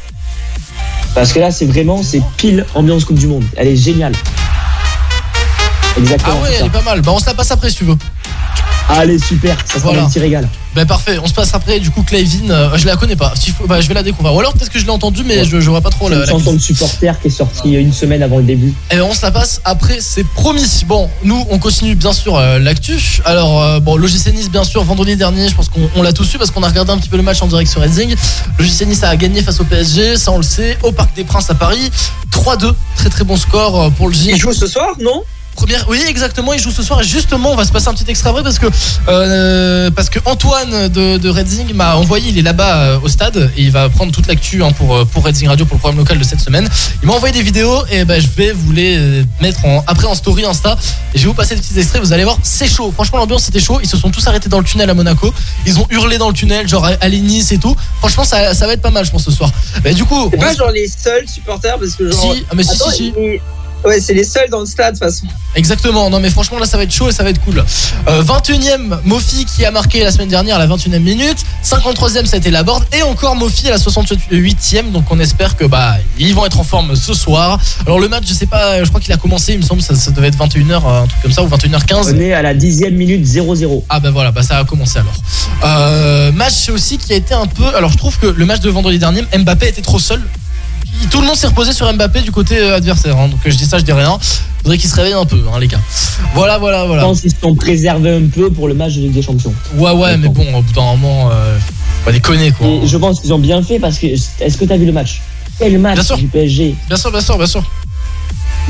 Parce 1.15 1.33
que 1.33 1.39
là, 1.41 1.51
c'est 1.51 1.67
vraiment, 1.67 2.03
c'est 2.03 2.23
pile 2.37 2.65
ambiance 2.75 3.05
Coupe 3.05 3.19
du 3.19 3.27
Monde. 3.27 3.45
Elle 3.57 3.69
est 3.69 3.77
géniale. 3.77 4.13
Ah 4.25 5.99
Exactement. 5.99 6.41
ouais, 6.41 6.49
c'est 6.49 6.55
elle 6.55 6.61
ça. 6.61 6.67
est 6.67 6.71
pas 6.71 6.83
mal. 6.83 7.01
Bah, 7.03 7.13
on 7.15 7.19
se 7.19 7.27
la 7.27 7.35
passe 7.35 7.51
après 7.51 7.71
si 7.71 7.77
tu 7.77 7.85
veux. 7.85 7.97
Allez, 8.89 9.19
super, 9.19 9.57
ça 9.67 9.75
sera 9.81 9.89
Voilà. 9.91 10.05
un 10.05 10.09
petit 10.09 10.21
régal. 10.21 10.49
Bah 10.75 10.85
parfait, 10.87 11.19
on 11.23 11.27
se 11.27 11.33
passe 11.33 11.53
après. 11.55 11.81
Du 11.81 11.91
coup, 11.91 12.03
Clayvin, 12.03 12.51
euh, 12.51 12.77
je 12.77 12.87
la 12.87 12.97
connais 12.97 13.17
pas. 13.17 13.33
Bah, 13.67 13.81
je 13.81 13.89
vais 13.89 13.95
la 13.95 14.03
découvrir. 14.03 14.33
Ou 14.35 14.39
alors 14.41 14.53
peut-être 14.53 14.71
que 14.71 14.79
je 14.79 14.85
l'ai 14.85 14.91
entendue, 14.91 15.23
mais 15.25 15.39
Ouais. 15.39 15.45
je, 15.45 15.59
je 15.59 15.71
vois 15.71 15.81
pas 15.81 15.89
trop 15.91 16.07
C'est 16.09 16.15
la. 16.15 16.21
une 16.21 16.27
la 16.27 16.31
chanson 16.33 16.53
de 16.53 16.59
supporter 16.59 17.19
qui 17.21 17.27
est 17.29 17.31
sortie 17.31 17.73
une 17.75 17.93
semaine 17.93 18.23
avant 18.23 18.37
le 18.39 18.45
début. 18.45 18.75
Et 18.93 19.01
on 19.01 19.13
se 19.13 19.23
la 19.23 19.31
passe 19.33 19.61
après, 19.65 19.99
c'est 20.01 20.23
promis. 20.25 20.83
Bon, 20.87 21.09
nous, 21.25 21.45
on 21.51 21.59
continue 21.59 21.95
bien 21.97 22.13
sûr 22.13 22.37
euh, 22.37 22.59
l'actu. 22.61 23.21
Alors, 23.25 23.61
euh, 23.63 23.81
bon, 23.81 23.97
l'OGC 23.97 24.33
Nice, 24.35 24.51
bien 24.51 24.65
sûr, 24.65 24.85
vendredi 24.85 25.17
dernier, 25.17 25.49
je 25.49 25.55
pense 25.55 25.69
qu'on 25.69 25.89
on 25.97 26.03
l'a 26.03 26.13
tous 26.13 26.25
su 26.25 26.39
parce 26.39 26.51
qu'on 26.53 26.63
a 26.63 26.69
regardé 26.69 26.93
un 26.93 26.99
petit 26.99 27.09
peu 27.09 27.17
le 27.17 27.23
match 27.25 27.43
en 27.43 27.47
direct 27.49 27.71
sur 27.71 27.81
Redzing. 27.81 28.15
L'OGC 28.59 28.87
Nice 28.87 29.03
a 29.03 29.17
gagné 29.17 29.43
face 29.43 29.59
au 29.61 29.65
PSG, 29.65 30.17
ça 30.19 30.31
on 30.31 30.37
le 30.37 30.43
sait, 30.45 30.79
au 30.85 30.93
Parc 30.93 31.17
des 31.17 31.25
Princes 31.25 31.51
à 31.51 31.55
Paris. 31.55 31.91
3-2, 32.31 32.73
très 32.97 33.09
très 33.09 33.25
bon 33.25 33.37
score 33.37 33.83
euh, 33.85 33.91
pour 33.91 34.09
le 34.09 34.15
Ils 34.15 34.35
J. 34.35 34.39
jouent 34.39 34.53
ce 34.53 34.67
soir, 34.67 34.91
non? 35.01 35.23
Première, 35.57 35.89
oui, 35.89 36.03
exactement, 36.07 36.53
il 36.53 36.61
joue 36.61 36.71
ce 36.71 36.83
soir 36.83 37.01
et 37.01 37.05
justement, 37.05 37.53
on 37.53 37.57
va 37.57 37.65
se 37.65 37.73
passer 37.73 37.89
un 37.89 37.95
petit 37.95 38.05
extra 38.11 38.31
vrai 38.31 38.43
parce 38.43 38.59
que 38.59 38.67
euh, 39.09 39.91
parce 39.91 40.11
que 40.11 40.19
Antoine 40.27 40.89
de, 40.89 41.17
de 41.17 41.29
Redzing 41.31 41.73
m'a 41.75 41.97
envoyé, 41.97 42.29
il 42.29 42.39
est 42.39 42.43
là-bas 42.43 42.77
euh, 42.77 43.01
au 43.01 43.09
stade 43.09 43.51
et 43.57 43.63
il 43.63 43.71
va 43.71 43.89
prendre 43.89 44.13
toute 44.13 44.27
l'actu 44.27 44.63
hein, 44.63 44.73
pour 44.73 44.95
euh, 44.95 45.05
pour 45.07 45.25
Redzing 45.25 45.49
Radio 45.49 45.65
pour 45.65 45.77
le 45.77 45.81
programme 45.81 45.99
local 45.99 46.19
de 46.19 46.25
cette 46.25 46.41
semaine. 46.41 46.69
Il 47.03 47.07
m'a 47.09 47.15
envoyé 47.15 47.33
des 47.33 47.43
vidéos 47.43 47.85
et 47.91 48.05
ben 48.05 48.21
je 48.21 48.29
vais 48.37 48.53
vous 48.53 48.71
les 48.73 49.25
mettre 49.41 49.65
en, 49.65 49.83
après 49.87 50.07
en 50.07 50.15
story 50.15 50.45
Insta 50.45 50.77
et 51.15 51.19
je 51.19 51.23
vais 51.23 51.29
vous 51.29 51.35
passer 51.35 51.55
des 51.55 51.63
petits 51.63 51.79
extraits. 51.79 52.03
Vous 52.03 52.13
allez 52.13 52.25
voir, 52.25 52.37
c'est 52.43 52.69
chaud. 52.69 52.93
Franchement, 52.93 53.19
l'ambiance 53.19 53.45
c'était 53.45 53.61
chaud. 53.61 53.81
Ils 53.83 53.89
se 53.89 53.97
sont 53.97 54.11
tous 54.11 54.27
arrêtés 54.27 54.49
dans 54.51 54.59
le 54.59 54.65
tunnel 54.65 54.91
à 54.91 54.95
Monaco. 54.95 55.33
Ils 55.67 55.79
ont 55.79 55.87
hurlé 55.91 56.19
dans 56.19 56.29
le 56.29 56.35
tunnel, 56.35 56.69
genre 56.69 56.87
allez 57.01 57.21
Nice 57.21 57.51
et 57.53 57.59
tout. 57.59 57.75
Franchement, 58.01 58.25
ça, 58.25 58.53
ça 58.55 58.67
va 58.67 58.75
être 58.75 58.83
pas 58.83 58.91
mal, 58.91 59.05
je 59.07 59.11
pense 59.11 59.25
ce 59.25 59.31
soir. 59.31 59.51
Bah, 59.83 59.93
du 59.93 60.05
coup, 60.05 60.29
C'est 60.31 60.37
on- 60.37 60.41
pas 60.41 60.55
genre 60.55 60.71
les 60.71 60.87
seuls 60.87 61.27
supporters 61.27 61.79
parce 61.79 61.95
que 61.95 62.11
genre. 62.11 62.35
si, 62.35 62.45
ah, 62.51 62.55
mais 62.55 62.63
si, 62.63 62.71
Attends, 62.73 62.91
si, 62.91 63.13
Ouais, 63.85 64.01
c'est 64.01 64.15
les 64.15 64.25
seuls 64.25 64.51
dans 64.51 64.61
le 64.61 64.67
stade 64.67 64.95
de 64.95 64.99
toute 64.99 65.09
façon. 65.09 65.27
Exactement, 65.55 66.11
non 66.11 66.21
mais 66.21 66.29
franchement 66.29 66.59
là 66.59 66.67
ça 66.67 66.77
va 66.77 66.83
être 66.83 66.93
chaud 66.93 67.09
et 67.09 67.13
ça 67.13 67.23
va 67.23 67.31
être 67.31 67.41
cool. 67.43 67.65
Euh, 68.09 68.23
21ème 68.23 68.99
Mofi 69.05 69.45
qui 69.45 69.65
a 69.65 69.71
marqué 69.71 70.03
la 70.03 70.11
semaine 70.11 70.29
dernière 70.29 70.57
à 70.57 70.59
la 70.59 70.67
21ème 70.67 71.01
minute, 71.01 71.39
53ème 71.65 72.27
ça 72.27 72.35
a 72.35 72.39
été 72.39 72.51
Laborde 72.51 72.85
et 72.93 73.03
encore 73.03 73.37
Mofi 73.37 73.69
à 73.69 73.71
la 73.71 73.79
68ème 73.79 74.91
donc 74.91 75.05
on 75.11 75.19
espère 75.21 75.57
que 75.57 75.65
bah 75.65 75.97
ils 76.19 76.35
vont 76.35 76.45
être 76.45 76.61
en 76.61 76.65
forme 76.65 76.97
ce 76.97 77.15
soir. 77.15 77.59
Alors 77.87 78.01
le 78.01 78.09
match 78.09 78.25
je 78.27 78.35
sais 78.35 78.47
pas, 78.47 78.83
je 78.83 78.89
crois 78.89 79.01
qu'il 79.01 79.13
a 79.13 79.17
commencé 79.17 79.53
il 79.53 79.59
me 79.59 79.65
semble 79.65 79.83
ça, 79.83 79.95
ça 79.95 80.11
devait 80.11 80.29
être 80.29 80.39
21h 80.39 80.85
un 80.85 81.07
truc 81.07 81.23
comme 81.23 81.33
ça 81.33 81.43
ou 81.43 81.49
21h15. 81.49 82.13
On 82.15 82.21
est 82.21 82.33
à 82.33 82.43
la 82.43 82.55
dixième 82.55 82.95
minute 82.95 83.27
0-0. 83.27 83.85
Ah 83.89 84.01
bah 84.01 84.11
voilà, 84.11 84.33
bah 84.33 84.43
ça 84.43 84.59
a 84.59 84.65
commencé 84.65 84.99
alors. 84.99 85.15
Euh, 85.65 86.33
match 86.33 86.69
aussi 86.69 86.99
qui 86.99 87.13
a 87.13 87.17
été 87.17 87.35
un 87.35 87.47
peu. 87.47 87.65
Alors 87.75 87.91
je 87.91 87.97
trouve 87.97 88.19
que 88.19 88.27
le 88.27 88.45
match 88.45 88.61
de 88.61 88.71
vendredi 88.71 88.99
dernier, 88.99 89.23
Mbappé 89.37 89.69
était 89.69 89.83
trop 89.83 89.99
seul. 89.99 90.23
Tout 91.11 91.21
le 91.21 91.27
monde 91.27 91.37
s'est 91.37 91.47
reposé 91.47 91.73
sur 91.73 91.91
Mbappé 91.93 92.21
du 92.23 92.31
côté 92.33 92.59
euh, 92.59 92.77
adversaire. 92.77 93.17
hein. 93.19 93.29
Donc 93.29 93.41
je 93.45 93.55
dis 93.55 93.65
ça, 93.65 93.79
je 93.79 93.85
dis 93.85 93.93
rien. 93.93 94.19
Faudrait 94.63 94.79
qu'il 94.79 94.91
se 94.91 94.95
réveille 94.97 95.13
un 95.13 95.25
peu, 95.25 95.41
hein, 95.53 95.59
les 95.61 95.69
gars. 95.69 95.81
Voilà, 96.35 96.59
voilà, 96.59 96.83
Je 96.83 96.87
voilà. 96.89 97.03
pense 97.03 97.21
qu'ils 97.21 97.31
se 97.31 97.37
sont 97.41 97.55
préservés 97.55 98.17
un 98.17 98.27
peu 98.27 98.51
pour 98.51 98.67
le 98.69 98.75
match 98.75 98.95
de 98.95 99.01
Ligue 99.03 99.13
des 99.13 99.23
Champions. 99.23 99.55
Ouais, 99.77 99.93
ouais, 99.93 100.17
mais 100.17 100.29
bon, 100.29 100.45
au 100.55 100.63
bout 100.63 100.73
d'un 100.73 100.83
moment, 100.97 101.31
euh, 101.31 101.57
faut 101.59 102.05
pas 102.07 102.13
déconner 102.13 102.51
quoi. 102.51 102.67
Et 102.67 102.87
je 102.87 102.97
pense 102.97 103.21
qu'ils 103.21 103.33
ont 103.33 103.39
bien 103.39 103.63
fait 103.63 103.79
parce 103.79 103.99
que. 103.99 104.07
Est-ce 104.07 104.57
que 104.57 104.65
tu 104.65 104.73
as 104.73 104.77
vu 104.77 104.87
le 104.87 104.93
match? 104.93 105.21
Quel 105.59 105.71
Bien 105.71 105.79
match 105.79 106.01
sûr. 106.03 106.17
du 106.19 106.27
PSG 106.27 106.75
Bien 106.89 106.97
sûr, 106.97 107.11
bien 107.13 107.21
sûr, 107.21 107.37
bien 107.39 107.47
sûr. 107.47 107.63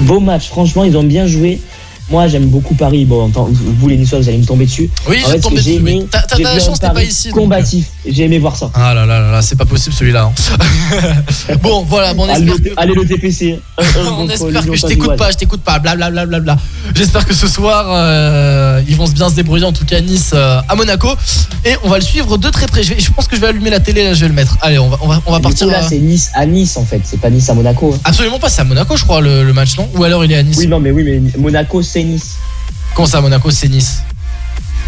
Beau 0.01 0.21
match, 0.21 0.49
franchement, 0.49 0.85
ils 0.85 0.97
ont 0.97 1.03
bien 1.05 1.27
joué. 1.27 1.61
Moi 2.11 2.29
j'aime 2.29 2.47
beaucoup 2.47 2.75
Paris. 2.75 3.05
Bon, 3.05 3.31
vous 3.31 3.89
les 3.89 3.97
Niçois, 3.97 4.21
vous 4.21 4.29
allez 4.29 4.39
me 4.39 4.45
tomber 4.45 4.67
dessus. 4.67 4.89
Oui, 5.09 5.19
j'ai 5.31 5.41
tombé 5.41 5.57
dessus. 5.57 5.73
aimé, 5.75 6.07
T'as 6.11 6.23
t'as 6.23 6.39
la 6.39 6.59
chance, 6.61 6.79
t'es 6.81 6.89
pas 6.91 7.03
ici. 7.03 7.29
donc, 7.29 7.37
euh. 7.39 7.41
Combatif. 7.43 7.87
J'ai 8.07 8.25
aimé 8.25 8.39
voir 8.39 8.57
ça. 8.57 8.71
Ah 8.75 8.95
là 8.95 9.05
là 9.07 9.21
là 9.21 9.31
là, 9.33 9.43
c'est 9.43 9.57
pas 9.57 9.65
possible 9.65 9.95
celui-là. 9.95 10.25
hein. 10.31 10.33
bon, 11.63 11.83
voilà, 11.85 12.15
bon, 12.15 12.25
on 12.25 12.29
Allez, 12.29 12.43
espère 12.51 12.55
le, 12.65 12.71
que. 12.71 12.81
allez, 12.81 12.95
le 12.95 13.07
TPC. 13.07 13.59
Un- 13.79 13.83
un 13.83 14.13
On 14.19 14.29
espère 14.29 14.65
que 14.67 14.77
je 14.77 14.87
t'écoute 14.87 15.17
pas, 15.17 15.31
je 15.31 15.37
t'écoute 15.37 15.63
pas, 15.63 15.79
blablabla. 15.79 16.27
Bla, 16.27 16.41
bla, 16.41 16.55
bla. 16.55 16.63
J'espère 16.95 17.27
que 17.27 17.35
ce 17.35 17.47
soir, 17.49 17.87
euh, 17.91 18.81
ils 18.89 18.97
vont 18.97 19.07
se 19.07 19.13
bien 19.13 19.29
se 19.29 19.35
débrouiller, 19.35 19.65
en 19.65 19.73
tout 19.73 19.85
cas 19.85 20.01
Nice 20.01 20.31
euh, 20.35 20.61
à 20.69 20.75
Monaco. 20.77 21.09
Et 21.65 21.75
on 21.83 21.89
va 21.89 21.97
le 21.99 22.05
suivre 22.05 22.39
de 22.39 22.49
très 22.51 22.67
près. 22.67 22.83
Je, 22.83 22.95
vais- 22.95 23.01
je 23.01 23.11
pense 23.13 23.27
que 23.27 23.37
je 23.37 23.41
vais 23.41 23.49
allumer 23.49 23.71
la 23.71 23.81
télé, 23.81 24.05
là, 24.05 24.15
je 24.15 24.21
vais 24.21 24.29
le 24.29 24.35
mettre. 24.35 24.57
Allez, 24.63 24.79
on 24.79 24.89
va, 24.89 24.99
on 25.03 25.09
va, 25.09 25.21
on 25.27 25.33
va 25.33 25.41
partir. 25.41 25.67
coup, 25.67 25.73
là, 25.73 25.83
c'est 25.87 25.99
Nice 25.99 26.31
à 26.35 26.47
Nice 26.47 26.77
en 26.77 26.85
fait. 26.85 27.01
C'est 27.05 27.21
pas 27.21 27.31
Nice 27.31 27.49
à 27.51 27.55
Monaco. 27.55 27.93
hein. 27.95 27.99
Absolument 28.05 28.39
pas, 28.39 28.49
c'est 28.49 28.61
à 28.61 28.65
Monaco, 28.65 28.97
je 28.97 29.05
crois, 29.05 29.21
le, 29.21 29.43
le 29.45 29.53
match, 29.53 29.77
non? 29.77 29.89
Ou 29.97 30.05
alors 30.05 30.25
il 30.25 30.33
est 30.33 30.37
à 30.37 30.43
Nice? 30.43 30.57
Oui, 30.59 30.67
non, 30.69 30.79
mais 30.81 30.91
oui, 30.91 31.03
mais 31.05 31.21
Monaco, 31.39 31.83
c'est 31.83 31.96
Nice. 32.05 32.37
Comment 32.95 33.07
ça, 33.07 33.21
Monaco, 33.21 33.51
c'est 33.51 33.69
Nice 33.69 33.99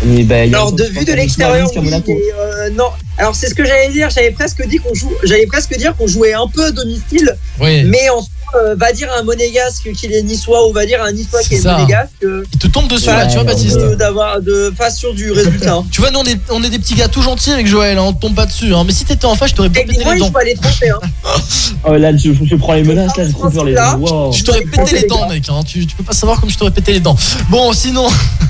Mais, 0.05 0.25
ben, 0.25 0.47
il 0.47 0.53
y 0.53 0.55
a 0.55 0.59
Alors 0.59 0.73
de 0.73 0.85
vue 0.85 1.05
de 1.05 1.13
l'extérieur, 1.13 1.71
oui, 1.77 1.93
euh, 2.39 2.71
non. 2.71 2.89
Alors 3.19 3.35
c'est 3.35 3.49
ce 3.49 3.55
que 3.55 3.65
j'allais 3.65 3.91
dire. 3.91 4.11
J'avais 4.11 4.31
presque 4.31 4.67
dit 4.67 4.79
qu'on 4.79 4.95
joue. 4.95 5.13
J'allais 5.25 5.47
presque 5.47 5.77
dire 5.77 5.95
qu'on 5.97 6.07
jouait 6.07 6.35
un 6.35 6.47
peu 6.47 6.67
à 6.67 6.71
domicile, 6.71 7.37
Oui. 7.61 7.85
mais 7.85 8.09
en 8.11 8.25
euh, 8.55 8.75
va 8.77 8.93
dire 8.93 9.09
à 9.15 9.21
un 9.21 9.23
monégasque 9.23 9.91
qu'il 9.93 10.13
est 10.13 10.23
niçois 10.23 10.67
ou 10.69 10.73
va 10.73 10.87
dire 10.87 11.03
à 11.03 11.09
un 11.09 11.13
niçois 11.13 11.41
qui 11.43 11.55
est 11.57 11.61
ça. 11.61 11.77
monégasque. 11.77 12.11
euh, 12.25 12.45
Il 12.53 12.59
te 12.59 12.67
tombe 12.67 12.89
dessus, 12.89 13.07
là, 13.07 13.27
tu 13.27 13.35
vois, 13.35 13.45
Baptiste 13.45 13.77
de- 13.79 13.95
d'avoir 13.95 14.41
de 14.41 14.73
pas 14.77 14.91
sûr 14.91 15.13
du 15.15 15.31
résultat. 15.33 15.73
hein. 15.75 15.85
Tu 15.91 16.01
vois, 16.01 16.11
nous, 16.11 16.21
on 16.21 16.25
est, 16.25 16.39
on 16.51 16.63
est 16.63 16.71
des 16.71 16.79
petits 16.79 16.95
gars 16.95 17.09
tout 17.09 17.23
gentils 17.23 17.53
avec 17.53 17.67
Joël, 17.67 17.99
hein, 17.99 18.03
on 18.07 18.13
te 18.13 18.21
tombe 18.21 18.35
pas 18.35 18.47
dessus. 18.47 18.75
Hein. 18.75 18.85
Mais 18.87 18.93
si 18.93 19.05
t'étais 19.05 19.27
en 19.27 19.35
face, 19.35 19.51
je 19.51 19.55
t'aurais 19.57 19.71
pété 19.71 20.03
moi, 20.05 20.15
les 20.15 20.21
je 20.21 20.25
dents. 20.25 20.31
peux 20.33 20.41
aller 20.41 20.55
tromper. 20.55 20.91
Hein. 20.91 21.01
Oh, 21.85 21.95
là, 21.97 22.17
je, 22.17 22.33
je 22.33 22.57
prends 22.57 22.73
les 22.75 22.83
menaces, 22.83 23.17
là, 23.17 23.25
je 23.27 23.31
trouve 23.33 23.65
les 23.67 23.73
Là. 23.73 23.97
Wow. 23.97 24.33
Je 24.33 24.43
t'aurais 24.43 24.63
pété 24.63 25.01
les 25.01 25.07
dents, 25.07 25.29
mec. 25.29 25.45
Hein. 25.49 25.61
Tu, 25.67 25.87
tu 25.87 25.95
peux 25.95 26.03
pas 26.03 26.13
savoir 26.13 26.41
comme 26.41 26.51
je 26.51 26.57
t'aurais 26.59 26.71
pété 26.73 26.93
les 26.93 27.01
dents. 27.01 27.17
Bon, 27.51 27.73
sinon, 27.73 28.09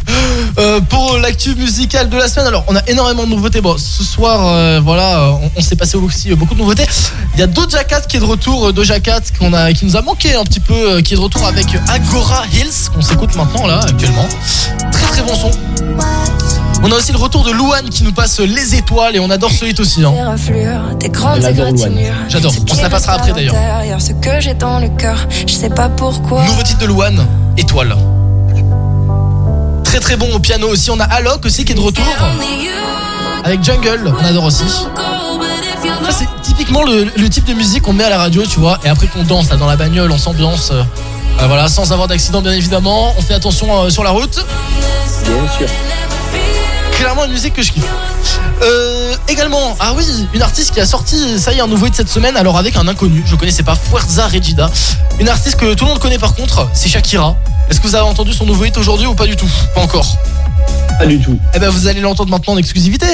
euh, 0.58 0.80
pour 0.80 1.18
l'actu 1.18 1.54
musicale 1.54 2.08
de 2.08 2.16
la 2.16 2.28
semaine, 2.28 2.46
alors 2.46 2.64
on 2.68 2.76
a 2.76 2.82
énormément 2.88 3.24
de 3.24 3.30
nouveautés. 3.30 3.60
Bon, 3.60 3.76
ce 3.76 4.02
soir, 4.04 4.46
euh, 4.46 4.80
voilà, 4.82 5.20
euh, 5.20 5.30
on, 5.42 5.50
on 5.56 5.60
s'est 5.60 5.76
passé 5.76 5.96
aussi 5.96 6.30
euh, 6.32 6.36
beaucoup 6.36 6.54
de 6.54 6.60
nouveautés. 6.60 6.86
Il 7.34 7.40
y 7.40 7.42
a 7.42 7.46
Doja 7.46 7.84
Cat 7.84 8.02
qui 8.02 8.16
est 8.16 8.20
de 8.20 8.24
retour, 8.24 8.68
euh, 8.68 8.72
Doja 8.72 8.98
Cat 9.00 9.20
qu'on 9.38 9.52
a, 9.52 9.72
qui 9.72 9.84
nous 9.88 9.97
a 9.97 10.02
manqué 10.02 10.35
un 10.35 10.45
petit 10.45 10.61
peu, 10.61 10.75
euh, 10.75 11.00
qui 11.00 11.14
est 11.14 11.16
de 11.16 11.23
retour 11.23 11.47
avec 11.47 11.66
Agora 11.88 12.42
Hills 12.52 12.90
qu'on 12.95 13.00
s'écoute 13.00 13.35
maintenant 13.37 13.66
là 13.66 13.80
actuellement. 13.88 14.26
Très 14.92 15.07
très 15.07 15.23
bon 15.23 15.35
son. 15.35 15.50
On 16.83 16.92
a 16.92 16.95
aussi 16.95 17.11
le 17.11 17.16
retour 17.16 17.42
de 17.42 17.52
Louane 17.52 17.88
qui 17.88 18.02
nous 18.04 18.12
passe 18.12 18.38
les 18.40 18.75
étoiles 18.75 19.16
et 19.16 19.18
on 19.18 19.30
adore 19.30 19.50
ce 19.50 19.64
hit 19.64 19.80
aussi. 19.80 20.04
Hein. 20.04 20.12
J'adore. 22.28 22.52
On 22.71 22.75
se 22.75 22.83
la 22.83 22.90
passera 22.90 23.14
après, 23.14 23.33
d'ailleurs. 23.33 23.54
l'intérieur, 23.54 24.00
Ce 24.02 24.12
que 24.12 24.40
j'ai 24.40 24.52
dans 24.52 24.78
le 24.78 24.90
cœur, 24.90 25.26
je 25.47 25.52
sais 25.54 25.71
pas 25.71 25.88
pourquoi. 25.88 26.45
Nouveau 26.45 26.62
titre 26.62 26.80
de 26.80 26.87
Louane, 26.87 27.26
étoile. 27.57 27.97
Très 29.85 30.00
très 30.00 30.16
bon 30.16 30.28
au 30.35 30.38
piano 30.38 30.68
aussi. 30.68 30.90
On 30.90 31.00
a 31.00 31.04
Alok 31.04 31.47
aussi 31.47 31.64
qui 31.64 31.73
est 31.73 31.76
de 31.76 31.80
retour 31.80 32.04
avec 33.42 33.64
Jungle. 33.64 34.12
On 34.21 34.25
adore 34.25 34.45
aussi. 34.45 34.64
Ça 34.68 36.12
c'est 36.12 36.38
typiquement 36.58 36.82
le, 36.82 37.04
le 37.16 37.28
type 37.30 37.44
de 37.44 37.54
musique 37.54 37.82
qu'on 37.82 37.92
met 37.92 38.02
à 38.02 38.10
la 38.10 38.18
radio, 38.18 38.42
tu 38.44 38.58
vois, 38.58 38.80
et 38.84 38.88
après 38.88 39.06
qu'on 39.06 39.22
danse 39.22 39.48
là 39.48 39.56
dans 39.56 39.68
la 39.68 39.76
bagnole, 39.76 40.10
on 40.10 40.18
s'ambiance. 40.18 40.70
euh, 40.72 40.82
euh, 41.40 41.46
voilà, 41.46 41.68
sans 41.68 41.92
avoir 41.92 42.08
d'accident 42.08 42.42
bien 42.42 42.50
évidemment. 42.50 43.14
On 43.16 43.22
fait 43.22 43.34
attention 43.34 43.84
euh, 43.84 43.90
sur 43.90 44.02
la 44.02 44.10
route. 44.10 44.44
Bien 45.24 45.34
sûr. 45.56 45.68
Clairement 46.96 47.26
une 47.26 47.30
musique 47.30 47.54
que 47.54 47.62
je 47.62 47.70
kiffe. 47.70 47.84
Euh, 48.60 49.14
également, 49.28 49.76
ah 49.78 49.92
oui, 49.96 50.04
une 50.34 50.42
artiste 50.42 50.72
qui 50.72 50.80
a 50.80 50.86
sorti, 50.86 51.38
ça 51.38 51.52
y 51.52 51.58
est, 51.58 51.60
un 51.60 51.68
nouveau 51.68 51.86
hit 51.86 51.94
cette 51.94 52.08
semaine, 52.08 52.36
alors 52.36 52.58
avec 52.58 52.74
un 52.74 52.88
inconnu, 52.88 53.22
je 53.24 53.36
connaissais 53.36 53.62
pas, 53.62 53.76
Fuerza 53.76 54.26
Regida. 54.26 54.68
Une 55.20 55.28
artiste 55.28 55.54
que 55.54 55.74
tout 55.74 55.84
le 55.84 55.90
monde 55.90 56.00
connaît 56.00 56.18
par 56.18 56.34
contre, 56.34 56.68
c'est 56.72 56.88
Shakira. 56.88 57.36
Est-ce 57.70 57.80
que 57.80 57.86
vous 57.86 57.94
avez 57.94 58.04
entendu 58.08 58.32
son 58.32 58.46
nouveau 58.46 58.64
hit 58.64 58.76
aujourd'hui 58.78 59.06
ou 59.06 59.14
pas 59.14 59.26
du 59.26 59.36
tout? 59.36 59.48
Pas 59.76 59.82
encore. 59.82 60.16
Pas 60.98 61.06
du 61.06 61.20
tout. 61.20 61.38
Eh 61.54 61.60
ben 61.60 61.68
vous 61.68 61.86
allez 61.86 62.00
l'entendre 62.00 62.30
maintenant 62.30 62.54
en 62.54 62.56
exclusivité. 62.56 63.06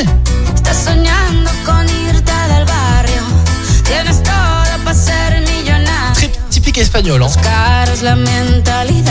Très 6.75 6.83
typique 6.83 6.83
espagnol. 6.83 7.23
Hein. 7.23 7.29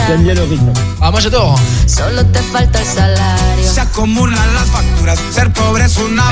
J'aime 0.06 0.22
bien 0.22 0.34
le 0.34 0.42
rythme. 0.42 0.72
Ah 1.00 1.10
moi 1.10 1.20
j'adore. 1.20 1.58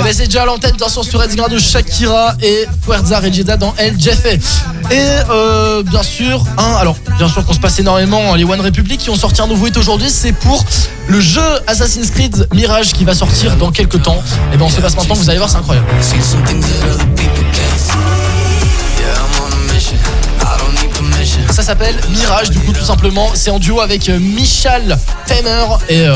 Eh 0.01 0.03
ben 0.03 0.13
c'est 0.13 0.27
déjà 0.27 0.43
à 0.43 0.47
l'antenne 0.47 0.77
bien 0.77 0.89
sûr 0.89 1.05
sur 1.05 1.21
Red 1.21 1.35
de 1.35 1.59
Shakira 1.59 2.35
et 2.43 2.67
Fuerza 2.85 3.21
Regida 3.21 3.57
dans 3.57 3.75
El 3.79 3.99
Jefe. 3.99 4.27
Et 4.91 4.99
euh, 5.31 5.83
bien 5.83 6.03
sûr, 6.03 6.45
un, 6.59 6.75
alors 6.77 6.97
bien 7.17 7.29
sûr 7.29 7.45
qu'on 7.47 7.55
se 7.55 7.61
passe 7.61 7.79
énormément, 7.79 8.35
les 8.35 8.45
One 8.45 8.61
Republic 8.61 9.01
qui 9.01 9.09
ont 9.09 9.17
sorti 9.17 9.41
un 9.41 9.47
nouveau 9.47 9.69
hit 9.69 9.77
aujourd'hui, 9.77 10.11
c'est 10.11 10.33
pour 10.33 10.63
le 11.09 11.21
jeu 11.21 11.41
Assassin's 11.67 12.11
Creed 12.11 12.47
Mirage 12.53 12.93
qui 12.93 13.05
va 13.05 13.15
sortir 13.15 13.57
dans 13.57 13.71
quelques 13.73 14.03
temps. 14.03 14.23
Et 14.53 14.59
ben 14.59 14.67
on 14.67 14.71
se 14.71 14.81
passe 14.81 14.97
maintenant, 14.97 15.15
vous 15.15 15.31
allez 15.31 15.39
voir 15.39 15.49
c'est 15.49 15.57
incroyable. 15.57 15.87
Ça 21.63 21.69
s'appelle 21.69 21.95
Mirage, 22.11 22.51
du 22.51 22.59
coup 22.59 22.73
tout 22.73 22.83
simplement. 22.85 23.31
C'est 23.35 23.51
en 23.51 23.61
duo 23.61 23.81
avec 23.81 24.09
euh, 24.09 24.19
Michal 24.19 24.99
Temer 25.27 25.65
et 25.89 26.01
euh, 26.09 26.13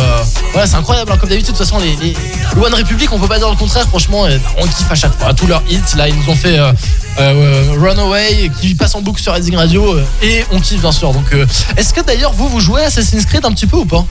voilà 0.50 0.66
c'est 0.66 0.74
incroyable. 0.74 1.12
hein. 1.12 1.16
Comme 1.18 1.28
d'habitude, 1.28 1.52
de 1.52 1.56
toute 1.56 1.64
façon 1.64 1.78
les, 1.78 1.94
les 2.04 2.16
One 2.60 2.74
Republic, 2.74 3.12
on 3.12 3.20
peut 3.20 3.28
pas 3.28 3.38
dire 3.38 3.48
le 3.48 3.54
contraire. 3.54 3.86
Franchement, 3.86 4.26
euh, 4.26 4.38
on 4.58 4.66
kiffe 4.66 4.90
à 4.90 4.96
chaque 4.96 5.14
fois. 5.16 5.32
Tous 5.34 5.46
leurs 5.46 5.62
hits, 5.70 5.80
là 5.96 6.08
ils 6.08 6.16
nous 6.16 6.28
ont 6.28 6.34
fait 6.34 6.58
euh, 6.58 6.72
euh, 7.20 7.62
Runaway 7.80 8.50
qui 8.60 8.74
passe 8.74 8.96
en 8.96 9.02
boucle 9.02 9.22
sur 9.22 9.34
Rising 9.34 9.54
Radio 9.54 9.96
et 10.20 10.44
on 10.50 10.58
kiffe 10.58 10.80
bien 10.80 10.90
sûr. 10.90 11.12
Donc 11.12 11.32
euh, 11.32 11.46
est-ce 11.76 11.94
que 11.94 12.00
d'ailleurs 12.00 12.32
vous 12.32 12.48
vous 12.48 12.58
jouez 12.60 12.82
à 12.82 12.86
Assassin's 12.86 13.24
Creed 13.24 13.44
un 13.44 13.52
petit 13.52 13.68
peu 13.68 13.76
ou 13.76 13.84
pas 13.86 14.04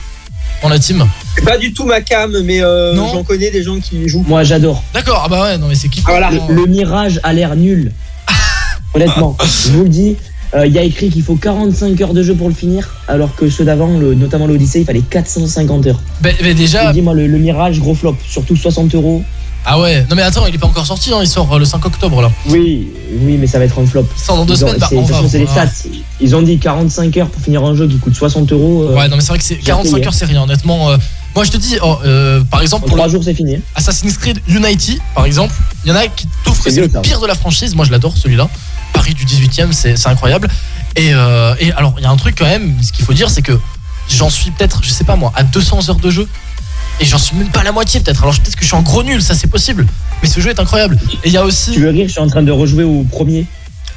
dans 0.62 0.70
la 0.70 0.78
team? 0.78 1.06
C'est 1.36 1.44
pas 1.44 1.58
du 1.58 1.74
tout 1.74 1.84
ma 1.84 2.00
cam, 2.00 2.32
mais 2.44 2.62
euh, 2.62 2.94
Non. 2.94 3.12
j'en 3.12 3.24
connais 3.24 3.50
des 3.50 3.62
gens 3.62 3.78
qui 3.78 4.08
jouent. 4.08 4.24
Moi, 4.26 4.42
j'adore. 4.42 4.82
D'accord. 4.94 5.20
Ah 5.26 5.28
bah 5.28 5.42
ouais, 5.42 5.58
non 5.58 5.66
mais 5.68 5.74
c'est 5.74 5.90
kiffant. 5.90 6.12
Voilà. 6.12 6.30
Le, 6.30 6.54
le 6.54 6.64
Mirage 6.66 7.20
a 7.22 7.34
l'air 7.34 7.54
nul. 7.56 7.92
Honnêtement, 8.94 9.36
je 9.44 9.72
vous 9.72 9.82
le 9.82 9.90
dis. 9.90 10.16
Euh, 10.54 10.66
Il 10.66 10.72
y 10.72 10.78
a 10.78 10.82
écrit 10.82 11.10
qu'il 11.10 11.22
faut 11.22 11.36
45 11.36 12.00
heures 12.00 12.14
de 12.14 12.22
jeu 12.22 12.34
pour 12.34 12.48
le 12.48 12.54
finir, 12.54 12.88
alors 13.08 13.34
que 13.34 13.48
ceux 13.50 13.64
d'avant, 13.64 13.88
notamment 13.88 14.46
l'Odyssée, 14.46 14.80
il 14.80 14.84
fallait 14.86 15.00
450 15.02 15.86
heures. 15.86 16.00
Je 16.22 16.52
déjà, 16.52 16.86
vous 16.86 16.92
dis, 16.92 17.02
moi, 17.02 17.14
le, 17.14 17.26
le 17.26 17.38
Mirage, 17.38 17.80
gros 17.80 17.94
flop, 17.94 18.16
surtout 18.28 18.56
60 18.56 18.94
euros. 18.94 19.22
ah 19.64 19.80
ouais. 19.80 20.06
Non 20.08 20.14
mais 20.16 20.22
attends, 20.22 20.46
il 20.46 20.54
est 20.54 20.58
pas 20.58 20.66
encore 20.68 20.86
sorti. 20.86 21.12
Hein, 21.12 21.18
il 21.22 21.26
sort 21.28 21.52
euh, 21.52 21.58
le 21.58 21.64
5 21.64 21.84
octobre 21.84 22.22
là. 22.22 22.30
Oui, 22.48 22.88
oui, 23.20 23.36
mais 23.38 23.46
ça 23.46 23.58
va 23.58 23.64
être 23.64 23.78
un 23.80 23.86
flop. 23.86 24.06
Il 24.16 24.20
sort 24.22 24.36
dans 24.36 24.44
deux 24.44 24.54
Ils 24.54 24.64
ont- 24.64 24.68
semaines. 24.68 24.80
Bah, 24.80 24.86
c'est- 24.88 24.96
on 24.96 25.02
de 25.02 25.06
toute 25.06 25.10
va 25.12 25.16
façon, 25.22 25.28
c'est 25.30 25.38
les 25.38 25.44
voir. 25.46 25.66
stats. 25.68 25.88
Ils 26.20 26.36
ont 26.36 26.42
dit 26.42 26.58
45 26.58 27.16
heures 27.16 27.28
pour 27.28 27.42
finir 27.42 27.64
un 27.64 27.74
jeu 27.74 27.88
qui 27.88 27.98
coûte 27.98 28.14
60 28.14 28.52
euros. 28.52 28.84
euh, 28.88 28.94
Ouais, 28.94 29.08
non 29.08 29.16
mais 29.16 29.22
c'est 29.22 29.28
vrai 29.28 29.38
que 29.38 29.44
c'est 29.44 29.56
J'ai 29.56 29.62
45 29.62 29.94
payé. 29.96 30.06
heures, 30.06 30.14
c'est 30.14 30.24
rien. 30.24 30.42
Honnêtement, 30.44 30.90
euh, 30.90 30.96
moi 31.34 31.44
je 31.44 31.50
te 31.50 31.56
dis, 31.56 31.76
oh, 31.82 31.96
euh, 32.04 32.42
par 32.50 32.62
exemple 32.62 32.84
en 32.84 32.88
pour 32.88 32.96
le 32.96 33.00
3 33.02 33.10
jours, 33.12 33.24
c'est 33.24 33.34
fini. 33.34 33.58
Assassin's 33.74 34.16
Creed 34.16 34.38
Unity, 34.48 34.98
par 35.14 35.26
exemple, 35.26 35.52
il 35.84 35.88
y 35.88 35.92
en 35.92 35.96
a 35.96 36.06
qui 36.06 36.26
c'est 36.68 36.80
le 36.80 36.88
pire 37.02 37.20
de 37.20 37.26
la 37.26 37.34
franchise. 37.34 37.74
Moi, 37.74 37.84
je 37.84 37.90
l'adore 37.90 38.16
celui-là. 38.16 38.48
Paris 38.96 39.14
du 39.14 39.24
18e, 39.26 39.72
c'est 39.72 40.06
incroyable. 40.06 40.48
Et, 40.96 41.10
euh, 41.12 41.54
et 41.60 41.72
alors, 41.72 41.94
il 41.98 42.02
y 42.02 42.06
a 42.06 42.10
un 42.10 42.16
truc 42.16 42.36
quand 42.38 42.46
même, 42.46 42.74
ce 42.82 42.92
qu'il 42.92 43.04
faut 43.04 43.12
dire, 43.12 43.28
c'est 43.30 43.42
que 43.42 43.58
j'en 44.08 44.30
suis 44.30 44.50
peut-être, 44.50 44.80
je 44.82 44.88
sais 44.90 45.04
pas 45.04 45.16
moi, 45.16 45.32
à 45.36 45.42
200 45.42 45.88
heures 45.90 45.96
de 45.96 46.10
jeu. 46.10 46.26
Et 47.00 47.04
j'en 47.04 47.18
suis 47.18 47.36
même 47.36 47.48
pas 47.50 47.60
à 47.60 47.64
la 47.64 47.72
moitié 47.72 48.00
peut-être. 48.00 48.22
Alors 48.22 48.34
peut-être 48.34 48.56
que 48.56 48.62
je 48.62 48.66
suis 48.68 48.74
en 48.76 48.80
gros 48.80 49.02
nul, 49.02 49.20
ça 49.20 49.34
c'est 49.34 49.48
possible. 49.48 49.86
Mais 50.22 50.28
ce 50.30 50.40
jeu 50.40 50.48
est 50.48 50.58
incroyable. 50.58 50.98
Et 51.24 51.28
il 51.28 51.32
y 51.32 51.36
a 51.36 51.42
Tu 51.42 51.46
aussi. 51.46 51.76
veux 51.76 51.90
rire, 51.90 52.06
je 52.06 52.12
suis 52.12 52.20
en 52.20 52.26
train 52.26 52.42
de 52.42 52.50
rejouer 52.50 52.84
au 52.84 53.04
premier. 53.04 53.44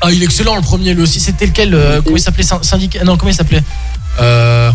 Ah, 0.02 0.12
il 0.12 0.22
est 0.22 0.26
excellent 0.26 0.56
le 0.58 0.62
premier, 0.62 0.94
lui 0.94 1.04
aussi. 1.04 1.22
C'était 1.22 1.46
lequel 1.46 1.74
euh, 1.74 2.02
Comment 2.04 2.18
il 2.18 2.22
s'appelait 2.22 2.44
Syn- 2.44 2.62
Syndicat 2.62 3.04
Non, 3.06 3.16
comment 3.16 3.32
il 3.32 3.36
s'appelait 3.36 3.64
euh... 4.20 4.70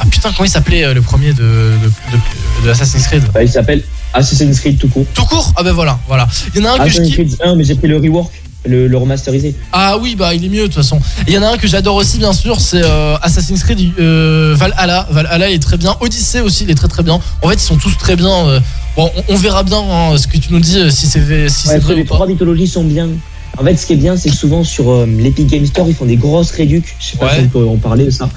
Ah 0.00 0.04
putain, 0.08 0.30
comment 0.30 0.44
il 0.44 0.50
s'appelait 0.50 0.84
euh, 0.84 0.94
le 0.94 1.02
premier 1.02 1.32
de, 1.32 1.42
de, 1.42 1.86
de- 2.12 2.64
de 2.66 2.70
Assassin's 2.70 3.04
Creed? 3.08 3.24
Bah, 3.34 3.42
il 3.42 3.50
s'appelle 3.50 3.82
Assassin's 4.14 4.60
Creed 4.60 4.78
tout 4.78 4.86
court. 4.88 5.06
Tout 5.12 5.24
court? 5.24 5.52
Ah 5.56 5.64
ben 5.64 5.72
voilà, 5.72 5.98
voilà. 6.06 6.28
Il 6.54 6.60
y 6.62 6.64
en 6.64 6.70
a 6.70 6.74
un 6.74 6.84
que 6.84 6.88
je 6.88 7.00
Assassin's. 7.00 7.14
Creed 7.14 7.36
1, 7.44 7.56
mais 7.56 7.64
j'ai 7.64 7.74
pris 7.74 7.88
le 7.88 7.96
rework, 7.96 8.30
le, 8.66 8.86
le 8.88 8.96
remasterisé. 8.96 9.54
Ah 9.72 9.96
oui, 10.00 10.14
bah 10.16 10.34
il 10.34 10.44
est 10.44 10.48
mieux 10.48 10.62
de 10.62 10.66
toute 10.66 10.74
façon. 10.74 11.00
Il 11.26 11.32
y 11.32 11.38
en 11.38 11.42
a 11.42 11.48
un 11.52 11.56
que 11.56 11.66
j'adore 11.68 11.94
aussi, 11.96 12.18
bien 12.18 12.32
sûr, 12.32 12.60
c'est 12.60 12.82
euh, 12.84 13.16
Assassin's 13.22 13.62
Creed 13.62 13.92
euh, 13.98 14.54
Valhalla. 14.58 15.06
Valhalla 15.10 15.48
il 15.48 15.54
est 15.54 15.58
très 15.62 15.76
bien. 15.76 15.94
Odyssey 16.00 16.40
aussi, 16.40 16.64
il 16.64 16.70
est 16.70 16.74
très 16.74 16.88
très 16.88 17.02
bien. 17.02 17.20
En 17.42 17.48
fait, 17.48 17.54
ils 17.54 17.60
sont 17.60 17.76
tous 17.76 17.96
très 17.96 18.16
bien. 18.16 18.28
euh. 18.48 18.60
Bon, 18.96 19.10
on, 19.28 19.34
on 19.34 19.36
verra 19.36 19.62
bien 19.62 19.78
hein, 19.80 20.16
ce 20.18 20.26
que 20.26 20.36
tu 20.38 20.52
nous 20.52 20.60
dis, 20.60 20.90
si 20.90 21.06
c'est 21.06 21.48
si 21.48 21.68
Ouais, 21.68 21.78
vrai 21.78 21.94
les 21.94 22.02
ou 22.02 22.04
pas. 22.04 22.14
trois 22.16 22.26
mythologies 22.26 22.66
sont 22.66 22.84
bien. 22.84 23.08
En 23.56 23.64
fait, 23.64 23.76
ce 23.76 23.86
qui 23.86 23.92
est 23.94 23.96
bien, 23.96 24.16
c'est 24.16 24.28
que 24.30 24.36
souvent 24.36 24.62
sur 24.64 25.06
l'Epic 25.06 25.46
Game 25.46 25.64
Store, 25.66 25.88
ils 25.88 25.94
font 25.94 26.04
des 26.04 26.16
grosses 26.16 26.50
réducs. 26.50 26.94
Je 27.00 27.06
sais 27.12 27.16
pas 27.16 27.26
Ouais. 27.26 27.34
si 27.36 27.40
on 27.44 27.48
peut 27.48 27.66
en 27.66 27.76
parler 27.76 28.04
de 28.04 28.10
ça. 28.10 28.28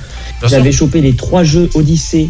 J'avais 0.47 0.71
chopé 0.71 1.01
les 1.01 1.15
trois 1.15 1.43
jeux 1.43 1.69
Odyssey, 1.75 2.29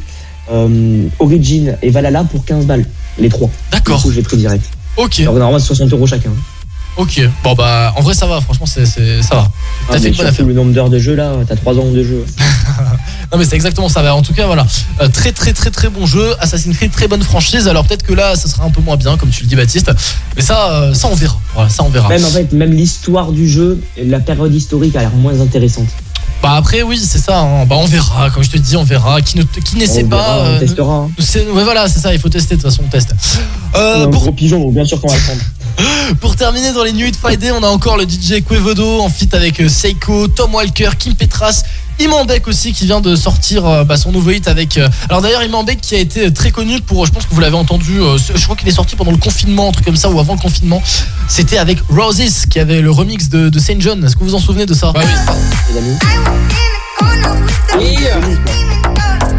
Origin 1.20 1.78
et 1.82 1.90
Valhalla 1.90 2.24
pour 2.24 2.44
15 2.46 2.66
balles. 2.66 2.86
Les 3.20 3.30
trois. 3.30 3.48
Du 3.48 3.54
D'accord. 3.72 4.02
coup, 4.02 4.12
j'ai 4.12 4.22
pris 4.22 4.38
direct. 4.38 4.66
Ok, 4.98 5.20
Alors, 5.20 5.34
normalement, 5.36 5.60
c'est 5.60 5.68
60 5.68 5.92
euros 5.94 6.08
chacun. 6.08 6.32
Ok. 6.98 7.22
Bon 7.44 7.54
bah, 7.54 7.94
en 7.98 8.02
vrai, 8.02 8.14
ça 8.14 8.26
va. 8.28 8.42
Franchement, 8.42 8.66
c'est 8.66 8.86
ça 8.86 9.36
va. 9.36 9.52
T'as 9.90 9.96
Ah, 9.96 10.00
fait 10.00 10.14
surtout 10.14 10.46
le 10.46 10.54
nombre 10.54 10.72
d'heures 10.74 10.90
de 10.90 11.00
jeu 11.00 11.16
là, 11.16 11.34
t'as 11.48 11.56
3 11.56 11.76
ans 11.80 11.92
de 11.92 12.04
jeu. 12.04 12.26
Non 13.34 13.38
mais 13.38 13.46
c'est 13.46 13.56
exactement 13.56 13.88
ça. 13.88 14.02
Bah, 14.04 14.14
En 14.14 14.22
tout 14.22 14.34
cas, 14.34 14.46
voilà, 14.46 14.68
Euh, 15.00 15.08
très 15.08 15.32
très 15.32 15.54
très 15.54 15.70
très 15.72 15.88
bon 15.90 16.06
jeu. 16.06 16.36
Assassin's 16.42 16.76
Creed, 16.76 16.92
très 16.92 17.08
bonne 17.08 17.24
franchise. 17.24 17.66
Alors 17.70 17.86
peut-être 17.86 18.04
que 18.04 18.12
là, 18.14 18.36
ça 18.36 18.50
sera 18.50 18.66
un 18.66 18.70
peu 18.70 18.82
moins 18.82 18.98
bien, 18.98 19.16
comme 19.16 19.30
tu 19.30 19.44
le 19.44 19.48
dis, 19.48 19.56
Baptiste. 19.56 19.90
Mais 20.36 20.42
ça, 20.42 20.70
euh, 20.72 20.94
ça 20.94 21.08
on 21.10 21.16
verra. 21.16 21.38
Voilà, 21.54 21.70
ça 21.70 21.84
on 21.84 21.90
verra. 21.90 22.10
Même 22.10 22.26
en 22.26 22.30
fait, 22.30 22.52
même 22.52 22.74
l'histoire 22.74 23.32
du 23.32 23.48
jeu, 23.48 23.82
la 23.98 24.20
période 24.20 24.54
historique 24.54 24.98
a 24.98 25.00
l'air 25.00 25.12
moins 25.16 25.40
intéressante. 25.40 25.88
Bah 26.44 26.54
après 26.56 26.82
oui 26.82 26.98
c'est 26.98 27.20
ça, 27.20 27.40
hein. 27.40 27.66
bah 27.68 27.76
on 27.78 27.86
verra, 27.86 28.32
comme 28.32 28.42
je 28.44 28.50
te 28.50 28.58
dis 28.58 28.76
on 28.76 28.84
verra, 28.84 29.22
qui 29.22 29.38
ne 29.38 29.44
qui 29.44 29.76
n'essaie 29.76 30.04
On 30.04 30.08
pas... 30.10 30.18
verra, 30.18 30.38
euh, 30.40 30.56
on 30.56 30.60
testera. 30.60 31.08
ouais, 31.54 31.64
voilà 31.64 31.88
c'est 31.88 32.00
ça, 32.00 32.12
il 32.14 32.20
faut 32.20 32.30
tester 32.30 32.56
de 32.56 32.62
toute 32.62 32.70
façon 32.72 32.82
on 32.84 32.90
teste. 32.90 33.14
On 33.76 33.78
Euh, 33.78 34.06
un 34.06 34.10
pour, 34.10 34.24
gros 34.24 34.32
pigeon, 34.32 34.60
donc 34.60 34.74
bien 34.74 34.84
sûr 34.84 35.00
qu'on 35.00 35.08
va 35.08 35.16
le 35.16 35.22
prendre. 35.22 35.42
Pour 36.20 36.36
terminer 36.36 36.72
dans 36.74 36.84
les 36.84 36.94
Nuits 36.94 37.12
de 37.12 37.16
Friday, 37.16 37.52
on 37.52 37.64
a 37.64 37.68
encore 37.68 37.98
le 37.98 38.04
DJ 38.04 38.44
Quevodo 38.48 39.02
en 39.02 39.10
feat 39.10 39.34
avec 39.34 39.60
euh, 39.60 39.70
Seiko, 39.70 40.28
Tom 40.28 40.54
Walker, 40.54 40.90
Kim 40.98 41.16
Petras, 41.16 41.64
Imambek 42.00 42.48
aussi 42.48 42.74
qui 42.74 42.86
vient 42.86 43.02
de 43.02 43.16
sortir 43.16 43.66
euh, 43.66 43.84
bah, 43.84 43.98
son 43.98 44.12
nouveau 44.12 44.32
hit 44.32 44.48
avec... 44.48 44.78
euh, 44.78 44.88
alors 45.10 45.22
d'ailleurs 45.22 45.44
Imambek 45.44 45.80
qui 45.82 45.96
a 45.96 46.00
été 46.00 46.34
très 46.34 46.52
connu 46.52 46.82
pour, 46.82 47.06
je 47.06 47.12
pense 47.12 47.26
que 47.26 47.34
vous 47.34 47.42
l'avez 47.42 47.56
entendu, 47.56 48.00
euh, 48.00 48.18
je 48.18 48.44
crois 48.44 48.56
qu'il 48.56 48.68
est 48.68 48.74
sorti 48.74 48.96
pendant 48.96 49.12
le 49.12 49.18
confinement, 49.18 49.70
un 49.70 49.72
truc 49.72 49.86
comme 49.86 49.96
ça, 49.96 50.10
ou 50.10 50.20
avant 50.20 50.34
le 50.34 50.40
confinement. 50.40 50.82
C'était 51.28 51.58
avec 51.58 51.80
Roses 51.90 52.46
qui 52.50 52.60
avait 52.60 52.82
le 52.82 52.92
remix 52.92 53.30
de, 53.30 53.50
de 53.50 53.60
Saint 53.60 53.80
John, 53.80 54.04
est-ce 54.04 54.16
que 54.16 54.20
vous 54.22 54.30
vous 54.30 54.36
en 54.36 54.40
souvenez 54.40 54.66
de 54.66 54.74
ça? 54.74 54.92
Bah 54.94 55.02
les 55.72 55.78
amis. 55.78 55.98
Et 57.80 57.98
euh, 58.08 58.36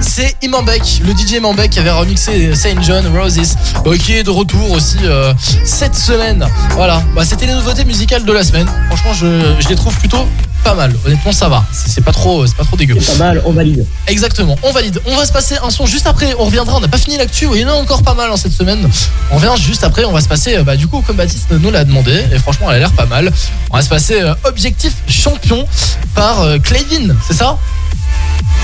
C'est 0.02 0.36
Imambek, 0.42 1.00
le 1.06 1.12
DJ 1.12 1.32
Imambek 1.38 1.70
qui 1.70 1.78
avait 1.78 1.90
remixé 1.90 2.54
Saint 2.54 2.80
John 2.82 3.06
Roses, 3.16 3.56
euh, 3.86 3.96
qui 3.96 4.14
est 4.14 4.24
de 4.24 4.30
retour 4.30 4.72
aussi 4.72 4.98
euh, 5.04 5.32
cette 5.64 5.94
semaine. 5.94 6.46
Voilà, 6.72 7.02
bah, 7.14 7.24
c'était 7.24 7.46
les 7.46 7.54
nouveautés 7.54 7.84
musicales 7.84 8.24
de 8.24 8.32
la 8.32 8.42
semaine. 8.44 8.66
Franchement, 8.88 9.14
je, 9.14 9.56
je 9.60 9.68
les 9.68 9.76
trouve 9.76 9.96
plutôt 9.96 10.26
pas 10.64 10.74
mal. 10.74 10.92
Honnêtement, 11.06 11.32
ça 11.32 11.48
va. 11.48 11.64
C'est 11.72 12.04
pas 12.04 12.12
trop, 12.12 12.46
c'est 12.46 12.56
pas 12.56 12.64
trop 12.64 12.76
dégueu. 12.76 12.96
C'est 13.00 13.18
pas 13.18 13.24
mal, 13.24 13.42
on 13.44 13.52
valide. 13.52 13.86
Exactement, 14.06 14.56
on 14.62 14.72
valide. 14.72 15.00
On 15.06 15.16
va 15.16 15.24
se 15.24 15.32
passer 15.32 15.56
un 15.62 15.70
son 15.70 15.86
juste 15.86 16.06
après. 16.06 16.34
On 16.38 16.44
reviendra. 16.44 16.76
On 16.76 16.80
n'a 16.80 16.88
pas 16.88 16.98
fini 16.98 17.16
l'actu. 17.16 17.48
Il 17.54 17.60
y 17.60 17.64
en 17.64 17.68
a 17.68 17.72
encore 17.72 18.02
pas 18.02 18.14
mal 18.14 18.30
en 18.30 18.36
cette 18.36 18.52
semaine. 18.52 18.88
On 19.30 19.36
revient 19.36 19.54
juste 19.60 19.84
après. 19.84 20.04
On 20.04 20.12
va 20.12 20.20
se 20.20 20.28
passer, 20.28 20.56
euh, 20.56 20.64
bah, 20.64 20.76
du 20.76 20.88
coup, 20.88 21.00
comme 21.02 21.16
Baptiste 21.16 21.50
nous 21.52 21.70
l'a 21.70 21.84
demandé, 21.84 22.24
et 22.32 22.38
franchement, 22.38 22.66
elle 22.70 22.76
a 22.76 22.78
l'air 22.80 22.92
pas 22.92 23.06
mal. 23.06 23.32
On 23.70 23.76
va 23.76 23.82
se 23.82 23.88
passer 23.88 24.20
euh, 24.20 24.34
Objectif 24.44 24.92
Champion 25.08 25.66
par 26.14 26.40
euh, 26.40 26.58
Clayvin, 26.58 27.14
c'est 27.26 27.34
ça? 27.34 27.56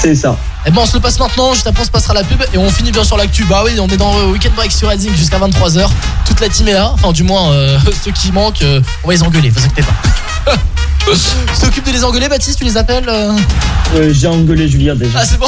C'est 0.00 0.14
ça. 0.14 0.36
Et 0.68 0.70
bon, 0.70 0.82
on 0.82 0.86
se 0.86 0.92
le 0.92 1.00
passe 1.00 1.18
maintenant, 1.18 1.54
juste 1.54 1.66
après 1.66 1.80
on 1.80 1.86
se 1.86 1.90
passera 1.90 2.12
la 2.12 2.22
pub 2.22 2.42
et 2.52 2.58
on 2.58 2.68
finit 2.68 2.92
bien 2.92 3.02
sur 3.02 3.16
l'actu. 3.16 3.44
Bah 3.44 3.62
oui, 3.64 3.72
on 3.80 3.88
est 3.88 3.96
dans 3.96 4.14
le 4.18 4.26
Weekend 4.26 4.54
Break 4.54 4.70
sur 4.70 4.90
Redzing 4.90 5.14
jusqu'à 5.16 5.38
23h. 5.38 5.88
Toute 6.26 6.40
la 6.40 6.50
team 6.50 6.68
est 6.68 6.74
là, 6.74 6.90
enfin 6.92 7.10
du 7.12 7.22
moins 7.22 7.52
euh, 7.52 7.78
ceux 8.04 8.10
qui 8.10 8.30
manquent, 8.32 8.60
euh, 8.60 8.82
on 9.02 9.08
va 9.08 9.14
les 9.14 9.22
engueuler, 9.22 9.48
vous 9.48 9.64
inquiétez 9.64 9.82
pas. 9.82 10.52
Tu 11.10 11.60
t'occupes 11.62 11.86
de 11.86 11.92
les 11.92 12.04
engueuler, 12.04 12.28
Baptiste, 12.28 12.58
tu 12.58 12.64
les 12.64 12.76
appelles 12.76 13.08
euh 13.08 13.32
Euh, 13.94 14.12
J'ai 14.12 14.26
engueulé 14.26 14.68
Julien 14.68 14.94
déjà. 14.94 15.20
Ah 15.20 15.24
c'est 15.24 15.38
bon 15.38 15.46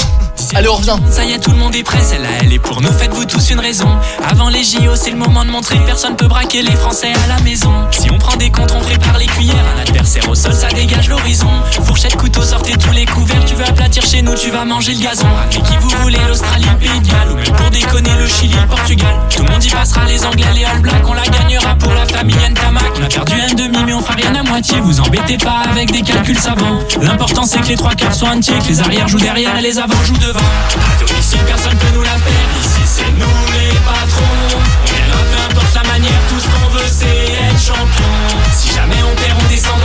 Allez, 0.55 0.69
on 0.69 0.77
revient. 0.77 0.97
Ça 1.11 1.23
y 1.23 1.33
est, 1.33 1.39
tout 1.39 1.51
le 1.51 1.59
monde 1.59 1.75
est 1.77 1.83
prêt, 1.83 2.03
celle-là 2.03 2.29
elle 2.41 2.53
est 2.53 2.59
pour 2.59 2.81
nous. 2.81 2.91
Faites-vous 2.91 3.27
tous 3.27 3.51
une 3.51 3.61
raison. 3.61 3.89
Avant 4.29 4.49
les 4.49 4.65
JO, 4.65 4.97
c'est 4.97 5.11
le 5.11 5.19
moment 5.19 5.45
de 5.45 5.51
montrer. 5.51 5.79
Personne 5.85 6.17
peut 6.17 6.27
braquer 6.29 6.63
les 6.63 6.75
Français 6.75 7.13
à 7.25 7.27
la 7.27 7.39
maison. 7.41 7.71
Si 7.91 8.11
on 8.11 8.19
prend 8.19 8.37
des 8.37 8.51
comptes, 8.51 8.73
on 8.75 8.81
prépare 8.81 9.19
les 9.19 9.27
cuillères. 9.27 9.65
Un 9.77 9.83
adversaire 9.83 10.29
au 10.29 10.35
sol, 10.35 10.55
ça 10.55 10.69
dégage 10.69 11.09
l'horizon. 11.09 11.51
Fourchette, 11.85 12.17
couteau, 12.17 12.43
sortez 12.43 12.73
tous 12.73 12.93
les 12.93 13.05
couverts. 13.05 13.45
Tu 13.45 13.55
veux 13.55 13.67
aplatir 13.67 14.03
chez 14.03 14.23
nous, 14.23 14.35
tu 14.35 14.51
vas 14.51 14.65
manger 14.65 14.95
le 14.95 15.01
Rappelez 15.19 15.61
qui 15.63 15.77
vous 15.79 15.91
voulez, 16.03 16.19
l'Australie, 16.29 16.67
le 16.71 16.79
Pays 16.79 17.01
de 17.01 17.09
Galles. 17.09 17.33
Ou 17.33 17.35
même 17.35 17.57
pour 17.57 17.69
déconner, 17.71 18.11
le 18.17 18.29
Chili, 18.29 18.55
le 18.55 18.67
Portugal. 18.69 19.13
Tout 19.29 19.43
le 19.43 19.51
monde 19.51 19.65
y 19.65 19.69
passera, 19.69 20.05
les 20.05 20.25
Anglais, 20.25 20.47
les 20.55 20.65
All 20.65 20.81
Blacks. 20.81 21.03
On 21.05 21.15
la 21.15 21.27
gagnera 21.27 21.75
pour 21.75 21.93
la 21.95 22.07
famille 22.07 22.37
Ntamak. 22.37 22.93
On 22.97 23.05
a 23.05 23.09
perdu 23.09 23.35
un 23.35 23.55
demi, 23.55 23.79
mais 23.85 23.93
on 23.93 24.01
fera 24.03 24.15
rien 24.15 24.33
à 24.37 24.43
moitié. 24.45 24.79
Vous 24.81 25.01
embêtez 25.01 25.37
pas 25.37 25.63
avec 25.69 25.91
des 25.91 26.03
calculs 26.03 26.39
savants. 26.39 26.79
L'important, 27.03 27.43
c'est 27.45 27.61
que 27.61 27.67
les 27.67 27.77
trois 27.77 27.95
quarts 27.95 28.15
soient 28.15 28.29
entiers. 28.29 28.59
Que 28.61 28.69
les 28.69 28.81
arrières 28.81 29.09
jouent 29.09 29.19
derrière 29.19 29.57
et 29.59 29.63
les 29.63 29.81
avants 29.81 30.01
jouent 30.05 30.19
devant. 30.19 30.39
À 30.39 31.05
domicile, 31.05 31.41
personne 31.45 31.77
peut 31.77 31.93
nous 31.93 32.03
la 32.03 32.11
faire. 32.11 32.47
Ici, 32.61 32.83
c'est 32.85 33.11
nous 33.19 33.53
les 33.53 33.75
patrons. 33.81 34.23
On 34.55 34.91
peu 34.95 35.43
importe 35.51 35.75
la 35.75 35.83
manière. 35.91 36.21
Tout 36.29 36.39
ce 36.39 36.47
qu'on 36.47 36.69
veut, 36.69 36.87
c'est 36.87 37.07
être 37.07 37.59
champion. 37.59 38.15
Si 38.53 38.73
jamais 38.73 39.03
on 39.03 39.17
perd, 39.17 39.37
on 39.43 39.49
descendra 39.49 39.80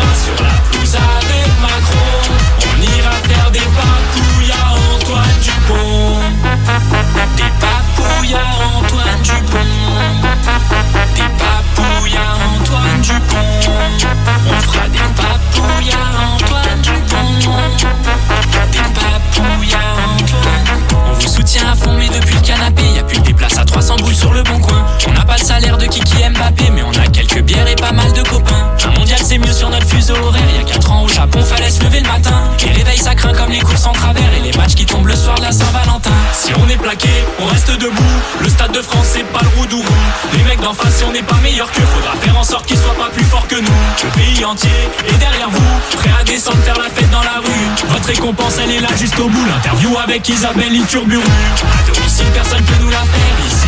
salaire 25.45 25.77
de 25.77 25.85
Kiki 25.85 26.15
Mbappé, 26.27 26.71
mais 26.73 26.81
on 26.81 26.91
a 26.91 27.07
quelques 27.07 27.41
bières 27.41 27.67
et 27.67 27.75
pas 27.75 27.91
mal 27.91 28.11
de 28.13 28.21
copains. 28.23 28.71
Un 28.83 28.99
mondial, 28.99 29.19
c'est 29.23 29.37
mieux 29.37 29.53
sur 29.53 29.69
notre 29.69 29.87
fuseau 29.87 30.15
horaire. 30.15 30.41
Y 30.57 30.59
a 30.59 30.63
4 30.63 30.91
ans 30.91 31.03
au 31.03 31.07
Japon, 31.07 31.39
fallait 31.43 31.69
se 31.69 31.83
lever 31.83 31.99
le 31.99 32.07
matin. 32.07 32.49
Les 32.63 32.71
réveils, 32.71 32.97
ça 32.97 33.13
craint 33.13 33.33
comme 33.33 33.51
les 33.51 33.59
courses 33.59 33.85
en 33.85 33.91
travers 33.91 34.33
et 34.37 34.39
les 34.39 34.57
matchs 34.57 34.73
qui 34.73 34.85
tombent 34.87 35.05
le 35.05 35.15
soir 35.15 35.35
de 35.35 35.43
la 35.43 35.51
Saint-Valentin. 35.51 36.09
Si 36.33 36.51
on 36.55 36.67
est 36.67 36.77
plaqué, 36.77 37.09
on 37.39 37.45
reste 37.45 37.71
debout. 37.79 38.15
Le 38.41 38.49
stade 38.49 38.71
de 38.71 38.81
France, 38.81 39.05
c'est 39.13 39.23
pas 39.25 39.41
le 39.43 39.59
roudourou. 39.59 39.85
Les 40.33 40.43
mecs 40.45 40.61
d'en 40.61 40.73
face, 40.73 40.97
si 40.97 41.03
on 41.03 41.11
n'est 41.11 41.21
pas 41.21 41.37
meilleur 41.43 41.71
qu'eux, 41.71 41.85
faudra 41.93 42.15
faire 42.19 42.37
en 42.37 42.43
sorte 42.43 42.65
qu'ils 42.65 42.79
soient 42.79 42.97
pas 42.97 43.09
plus 43.13 43.25
forts 43.25 43.47
que 43.47 43.55
nous. 43.55 43.79
Le 44.03 44.09
pays 44.09 44.43
entier 44.43 44.69
est 45.07 45.17
derrière 45.19 45.51
vous, 45.51 45.97
prêt 45.97 46.11
à 46.19 46.23
descendre 46.23 46.57
faire 46.63 46.77
la 46.77 46.89
fête 46.89 47.11
dans 47.11 47.23
la 47.23 47.37
rue. 47.45 47.89
Votre 47.89 48.07
récompense, 48.07 48.57
elle 48.63 48.71
est 48.71 48.81
là 48.81 48.89
juste 48.99 49.19
au 49.19 49.29
bout. 49.29 49.45
L'interview 49.45 49.95
avec 50.03 50.27
Isabelle 50.27 50.73
Iturburu. 50.73 51.21
À 51.21 51.93
domicile, 51.93 52.25
personne 52.33 52.63
peut 52.63 52.81
nous 52.81 52.89
la 52.89 52.97
faire. 52.97 53.35
Ici, 53.47 53.64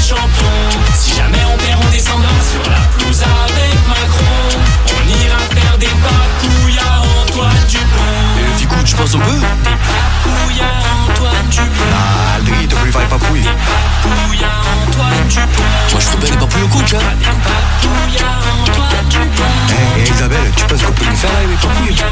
champion. 0.00 0.50
Si 0.94 1.14
jamais 1.14 1.44
on 1.52 1.56
perd, 1.58 1.80
on 1.86 1.90
descendra 1.90 2.30
sur 2.50 2.70
la 2.70 2.80
pelouse 2.96 3.22
avec 3.22 3.74
Macron. 3.88 4.58
On 4.88 5.02
ira 5.08 5.38
faire 5.54 5.78
des 5.78 5.86
papouilles 5.86 6.78
à 6.78 7.00
Antoine 7.22 7.64
Dupont. 7.68 8.16
Eh, 8.58 8.62
écoute, 8.62 8.86
je 8.86 8.96
pense 8.96 9.14
un 9.14 9.18
peu. 9.18 9.32
Des 9.32 9.70
papouilles 9.70 10.60
à 10.60 11.10
Antoine 11.10 11.48
Dupont. 11.50 11.92
Ah, 11.92 12.38
le 12.44 12.52
il 12.62 12.68
devrait 12.68 12.92
faire 12.92 13.08
papouille. 13.08 13.42
Papouilles 13.42 14.44
à 14.44 14.52
Antoine 14.88 15.28
Dupont. 15.28 15.62
Moi, 15.92 16.00
je 16.00 16.06
ferais 16.06 16.16
bien 16.18 16.30
les 16.30 16.36
papouilles 16.38 16.62
au 16.62 16.68
coach, 16.68 16.94
hein. 16.94 16.98
Des 17.18 17.26
papouilles 17.26 18.18
à 18.20 18.30
Antoine 18.52 19.08
Dupont. 19.08 19.42
Eh, 19.68 20.00
eh, 20.00 20.10
Isabelle, 20.10 20.50
tu 20.56 20.64
penses 20.64 20.82
qu'on 20.82 20.92
peut 20.92 21.04
lui 21.04 21.16
faire, 21.16 21.30
là, 21.30 21.40
les 21.48 21.56
papouilles 21.56 22.04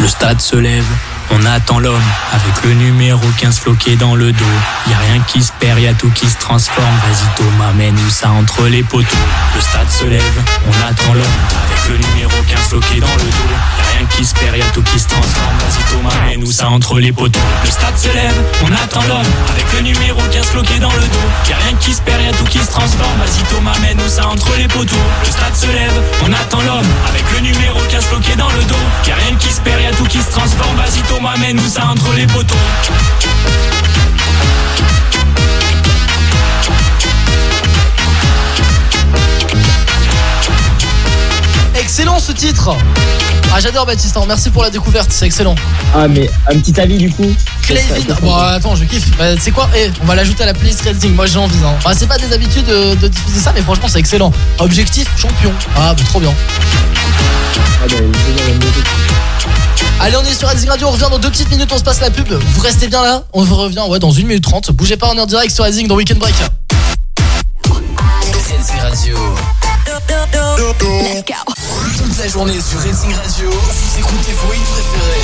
Le 0.00 0.08
stade 0.08 0.40
se 0.40 0.56
lève, 0.56 0.86
on 1.30 1.44
attend 1.46 1.78
l'homme 1.78 2.02
avec 2.32 2.64
le 2.64 2.74
numéro 2.74 3.20
15 3.38 3.60
floqué 3.60 3.96
dans 3.96 4.14
le 4.14 4.32
dos. 4.32 4.44
Y 4.88 4.94
a 4.94 4.98
rien 4.98 5.22
qui 5.26 5.42
se 5.42 5.52
perd, 5.58 5.78
y 5.78 5.86
a 5.86 5.94
tout 5.94 6.10
qui 6.10 6.28
se 6.28 6.38
transforme. 6.38 6.86
Vas-y 6.86 7.34
Thomas, 7.36 7.72
mène-nous 7.72 8.10
ça 8.10 8.30
entre 8.30 8.68
les 8.68 8.82
poteaux. 8.82 9.16
Le 9.54 9.60
stade 9.60 9.90
se 9.90 10.04
lève, 10.04 10.42
on 10.66 10.88
attend 10.88 11.14
l'homme 11.14 11.24
avec 11.66 11.88
le 11.90 12.06
numéro 12.08 12.32
15 12.48 12.58
floqué 12.68 13.00
dans 13.00 13.06
le 13.06 13.24
dos. 13.24 13.81
Rien 14.02 14.16
qui 14.16 14.24
se 14.24 14.34
perd, 14.34 14.56
y 14.56 14.60
a 14.60 14.64
tout 14.74 14.82
qui 14.82 14.98
se 14.98 15.06
transforme. 15.06 15.56
Vas-y 15.58 15.94
Thomas, 15.94 16.26
mène-nous 16.26 16.50
ça 16.50 16.68
entre 16.68 16.98
les 16.98 17.12
poteaux. 17.12 17.38
Le 17.62 17.70
stade 17.70 17.96
se 17.96 18.08
lève, 18.08 18.34
on 18.64 18.72
attend 18.72 19.02
l'homme 19.06 19.32
avec 19.48 19.72
le 19.74 19.80
numéro 19.80 20.20
15 20.32 20.44
floqué 20.46 20.80
dans 20.80 20.90
le 20.90 21.02
dos. 21.02 21.28
Y 21.48 21.52
a 21.52 21.56
rien 21.58 21.76
qui 21.78 21.92
se 21.92 22.00
perd, 22.00 22.20
y 22.20 22.26
a 22.26 22.32
tout 22.32 22.44
qui 22.46 22.58
se 22.58 22.72
transforme. 22.72 23.16
Vas-y 23.20 23.44
Thomas, 23.44 23.78
mène-nous 23.78 24.08
ça 24.08 24.26
entre 24.26 24.56
les 24.56 24.66
poteaux. 24.66 24.96
Le 25.24 25.30
stade 25.30 25.54
se 25.54 25.66
lève, 25.66 26.02
on 26.24 26.32
attend 26.32 26.62
l'homme 26.62 26.90
avec 27.08 27.22
le 27.32 27.40
numéro 27.46 27.78
15 27.90 28.04
floqué 28.06 28.34
dans 28.34 28.50
le 28.50 28.64
dos. 28.64 28.74
Y 29.06 29.12
a 29.12 29.14
rien 29.14 29.36
qui 29.36 29.52
se 29.52 29.60
perd, 29.60 29.80
y 29.80 29.86
a 29.86 29.92
tout 29.92 30.06
qui 30.06 30.18
se 30.18 30.30
transforme. 30.32 30.76
Vas-y 30.78 31.02
Thomas, 31.02 31.36
mène-nous 31.36 31.68
ça 31.68 31.86
entre 31.86 32.12
les 32.14 32.26
poteaux. 32.26 32.56
Excellent 41.74 42.18
ce 42.18 42.32
titre 42.32 42.76
Ah 43.54 43.60
j'adore 43.60 43.86
Baptiste, 43.86 44.16
hein. 44.16 44.24
merci 44.28 44.50
pour 44.50 44.62
la 44.62 44.70
découverte, 44.70 45.10
c'est 45.10 45.26
excellent. 45.26 45.54
Ah, 45.94 46.06
mais 46.06 46.30
un 46.50 46.58
petit 46.58 46.78
avis 46.80 46.98
du 46.98 47.10
coup. 47.10 47.34
Clayvin, 47.62 48.14
bon 48.22 48.34
attends 48.34 48.76
je 48.76 48.84
kiffe, 48.84 49.10
bah, 49.16 49.24
c'est 49.38 49.50
quoi? 49.50 49.68
Eh, 49.76 49.90
on 50.02 50.06
va 50.06 50.14
l'ajouter 50.14 50.42
à 50.42 50.46
la 50.46 50.54
playlist 50.54 50.82
Racing, 50.82 51.14
moi 51.14 51.26
j'ai 51.26 51.38
envie. 51.38 51.56
Hein. 51.64 51.74
Bah, 51.84 51.92
c'est 51.96 52.06
pas 52.06 52.18
des 52.18 52.32
habitudes 52.32 52.66
de, 52.66 52.94
de 52.94 53.08
diffuser 53.08 53.40
ça, 53.40 53.52
mais 53.54 53.62
franchement 53.62 53.88
c'est 53.88 53.98
excellent. 53.98 54.32
Objectif 54.58 55.08
champion, 55.16 55.52
ah 55.76 55.94
bah, 55.94 56.02
trop 56.04 56.20
bien. 56.20 56.32
Ah, 57.56 57.86
bah. 57.88 57.96
Allez 60.00 60.16
on 60.16 60.24
est 60.24 60.34
sur 60.34 60.48
Racing 60.48 60.68
Radio, 60.68 60.88
on 60.88 60.90
revient 60.90 61.08
dans 61.10 61.18
deux 61.18 61.30
petites 61.30 61.50
minutes, 61.50 61.70
on 61.72 61.78
se 61.78 61.84
passe 61.84 62.00
la 62.00 62.10
pub. 62.10 62.28
Vous 62.28 62.60
restez 62.60 62.88
bien 62.88 63.02
là, 63.02 63.22
on 63.32 63.40
revient 63.42 63.84
ouais, 63.88 63.98
dans 63.98 64.10
1 64.12 64.22
minute 64.24 64.42
30. 64.42 64.72
Bougez 64.72 64.96
pas, 64.96 65.10
on 65.12 65.16
est 65.16 65.20
en 65.20 65.26
direct 65.26 65.54
sur 65.54 65.64
Racing 65.64 65.86
dans 65.86 65.94
Weekend 65.94 66.18
Break. 66.18 66.34
Toute 70.56 72.18
la 72.18 72.28
journée 72.28 72.60
sur 72.60 72.78
Racing 72.80 73.14
Radio, 73.14 73.50
vous 73.50 73.98
écoutez 73.98 74.32
vos 74.32 74.52
hits 74.52 74.58
préférés. 74.60 75.20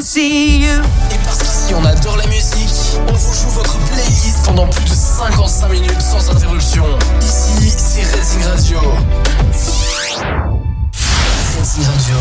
See 0.00 0.60
you. 0.60 0.82
Et 1.10 1.18
parce 1.24 1.38
qu'ici 1.38 1.74
on 1.74 1.84
adore 1.84 2.16
la 2.16 2.26
musique, 2.26 2.98
on 3.08 3.12
vous 3.12 3.34
joue 3.34 3.50
votre 3.50 3.76
playlist 3.86 4.44
pendant 4.44 4.66
plus 4.66 4.84
de 4.84 4.94
55 4.94 5.68
minutes 5.68 6.00
sans 6.00 6.30
interruption. 6.30 6.84
Ici, 7.20 7.74
c'est 7.76 8.16
Racing 8.16 8.42
Radio. 8.44 8.78
Racing 11.58 11.84
Radio. 11.84 12.16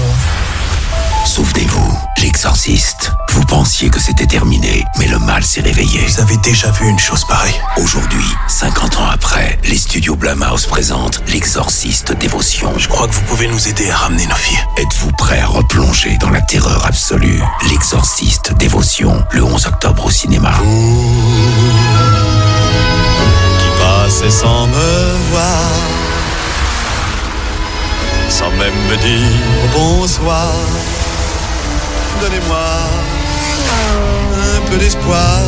Souvenez-vous, 1.25 1.97
l'exorciste. 2.39 3.11
Vous 3.31 3.43
pensiez 3.43 3.89
que 3.89 3.99
c'était 3.99 4.25
terminé, 4.25 4.85
mais 4.97 5.07
le 5.07 5.19
mal 5.19 5.43
s'est 5.43 5.59
réveillé. 5.59 5.99
Vous 6.07 6.21
avez 6.21 6.37
déjà 6.37 6.71
vu 6.71 6.87
une 6.87 6.97
chose 6.97 7.25
pareille 7.27 7.59
Aujourd'hui, 7.75 8.23
50 8.47 8.97
ans 8.97 9.09
après, 9.11 9.59
les 9.65 9.75
studios 9.75 10.15
Blumhouse 10.15 10.65
présentent 10.65 11.21
l'exorciste 11.27 12.13
dévotion. 12.13 12.71
Je 12.77 12.87
crois 12.87 13.09
que 13.09 13.13
vous 13.13 13.23
pouvez 13.23 13.49
nous 13.49 13.67
aider 13.67 13.89
à 13.89 13.97
ramener 13.97 14.25
nos 14.25 14.35
filles. 14.35 14.63
Êtes-vous 14.77 15.11
prêt 15.17 15.41
à 15.41 15.47
replonger 15.47 16.17
dans 16.21 16.29
la 16.29 16.39
terreur 16.39 16.85
absolue? 16.85 17.43
L'exorciste 17.69 18.53
dévotion, 18.53 19.21
le 19.33 19.43
11 19.43 19.65
octobre 19.65 20.05
au 20.05 20.09
cinéma. 20.09 20.53
Qui 23.59 23.81
passait 23.81 24.31
sans 24.31 24.65
me 24.65 25.17
voir, 25.29 25.71
sans 28.29 28.51
même 28.51 28.79
me 28.89 28.95
dire 28.95 29.73
bonsoir. 29.73 30.53
Donnez-moi 32.21 32.57
un 34.57 34.69
peu 34.69 34.77
d'espoir. 34.77 35.39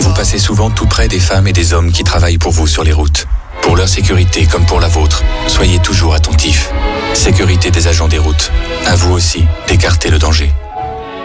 Vous 0.00 0.12
passez 0.14 0.38
souvent 0.38 0.70
tout 0.70 0.86
près 0.86 1.08
des 1.08 1.20
femmes 1.20 1.46
et 1.46 1.52
des 1.52 1.72
hommes 1.72 1.90
qui 1.90 2.04
travaillent 2.04 2.38
pour 2.38 2.52
vous 2.52 2.66
sur 2.66 2.84
les 2.84 2.92
routes. 2.92 3.26
Pour 3.62 3.76
leur 3.76 3.88
sécurité 3.88 4.46
comme 4.46 4.66
pour 4.66 4.80
la 4.80 4.88
vôtre, 4.88 5.22
soyez 5.48 5.78
toujours 5.78 6.14
attentifs. 6.14 6.70
Sécurité 7.14 7.70
des 7.70 7.88
agents 7.88 8.08
des 8.08 8.18
routes. 8.18 8.52
À 8.86 8.94
vous 8.94 9.12
aussi 9.12 9.44
d'écarter 9.68 10.10
le 10.10 10.18
danger. 10.18 10.52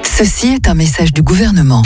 Ceci 0.04 0.54
est 0.54 0.68
un 0.68 0.74
message 0.74 1.14
du 1.14 1.22
gouvernement. 1.22 1.84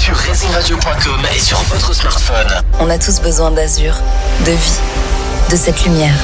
Sur 0.00 0.16
racingradio.com 0.16 1.20
et 1.34 1.38
sur 1.38 1.58
votre 1.64 1.94
smartphone. 1.94 2.62
On 2.78 2.88
a 2.88 2.98
tous 2.98 3.20
besoin 3.20 3.50
d'azur, 3.50 3.94
de 4.46 4.52
vie, 4.52 4.78
de 5.50 5.56
cette 5.56 5.84
lumière. 5.84 6.14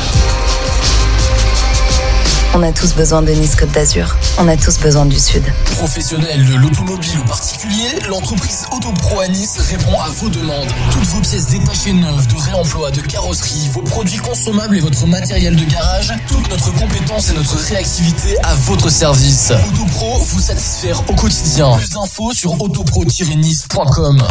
On 2.54 2.62
a 2.62 2.72
tous 2.72 2.94
besoin 2.94 3.22
de 3.22 3.32
Nice 3.32 3.54
Côte 3.56 3.70
d'Azur. 3.72 4.16
On 4.38 4.48
a 4.48 4.56
tous 4.56 4.78
besoin 4.78 5.04
du 5.04 5.18
Sud. 5.18 5.42
Professionnel 5.76 6.44
de 6.46 6.54
l'automobile 6.54 7.18
ou 7.18 7.24
particulier, 7.24 7.88
l'entreprise 8.08 8.64
Autopro 8.72 9.20
à 9.20 9.28
Nice 9.28 9.58
répond 9.58 9.98
à 10.00 10.08
vos 10.08 10.28
demandes. 10.28 10.68
Toutes 10.90 11.04
vos 11.04 11.20
pièces 11.20 11.48
détachées 11.48 11.92
neuves, 11.92 12.26
de 12.28 12.36
réemploi, 12.36 12.90
de 12.90 13.00
carrosserie, 13.00 13.68
vos 13.72 13.82
produits 13.82 14.18
consommables 14.18 14.76
et 14.76 14.80
votre 14.80 15.06
matériel 15.06 15.56
de 15.56 15.64
garage, 15.64 16.12
toute 16.28 16.48
notre 16.48 16.72
compétence 16.74 17.30
et 17.30 17.34
notre 17.34 17.56
réactivité 17.56 18.36
à 18.42 18.54
votre 18.54 18.88
service. 18.88 19.52
Autopro 19.68 20.18
vous 20.20 20.40
satisfaire 20.40 21.02
au 21.08 21.14
quotidien. 21.14 21.76
Plus 21.76 21.90
d'infos 21.90 22.32
sur 22.32 22.60
autopro-nice.com. 22.60 24.22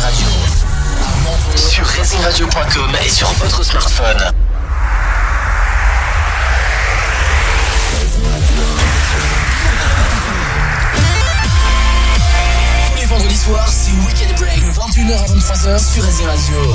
Radio. 0.00 0.26
Sur 1.56 1.84
racingradio.com 1.86 2.90
et 3.04 3.08
sur 3.08 3.30
votre 3.34 3.64
smartphone. 3.64 4.32
Soirs, 13.44 13.68
c'est 13.68 13.92
Weekend 14.06 14.36
Break 14.38 14.60
de 14.66 14.70
21h 14.72 15.14
à 15.14 15.26
23h 15.34 15.92
sur 15.92 16.04
Racing 16.04 16.26
Radio. 16.26 16.74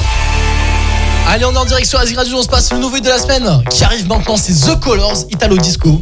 Allez, 1.28 1.46
on 1.46 1.54
est 1.54 1.58
en 1.58 1.66
direct 1.66 1.88
sur 1.88 2.00
Azir 2.00 2.18
Radio, 2.18 2.38
on 2.38 2.42
se 2.42 2.48
passe 2.48 2.72
le 2.72 2.80
nouveau 2.80 3.00
de 3.00 3.08
la 3.08 3.20
semaine 3.20 3.64
qui 3.70 3.84
arrive 3.84 4.08
maintenant, 4.08 4.36
c'est 4.36 4.54
The 4.54 4.80
Colors 4.80 5.26
Italo 5.30 5.58
Disco. 5.58 6.02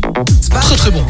Très 0.49 0.75
très 0.75 0.91
bon. 0.91 1.05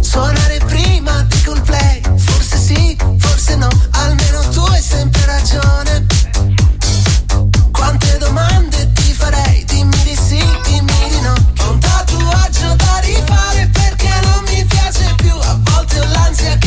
Suonare 0.00 0.58
prima 0.66 1.22
di 1.28 1.42
col 1.42 1.60
play 1.62 2.02
Forse 2.16 2.56
sì, 2.58 2.96
forse 3.18 3.56
no 3.56 3.68
Almeno 3.92 4.46
tu 4.50 4.60
hai 4.60 4.82
sempre 4.82 5.24
ragione 5.24 6.06
Quante 7.70 8.18
domande 8.18 8.92
ti 8.92 9.14
farei? 9.14 9.64
Dimmi 9.64 10.02
di 10.04 10.14
sì, 10.14 10.44
dimmi 10.66 11.08
di 11.08 11.20
no 11.20 11.34
un 11.68 11.78
tatuaggio 11.78 12.74
da 12.76 12.98
rifare 13.00 13.70
Francia 16.34 16.61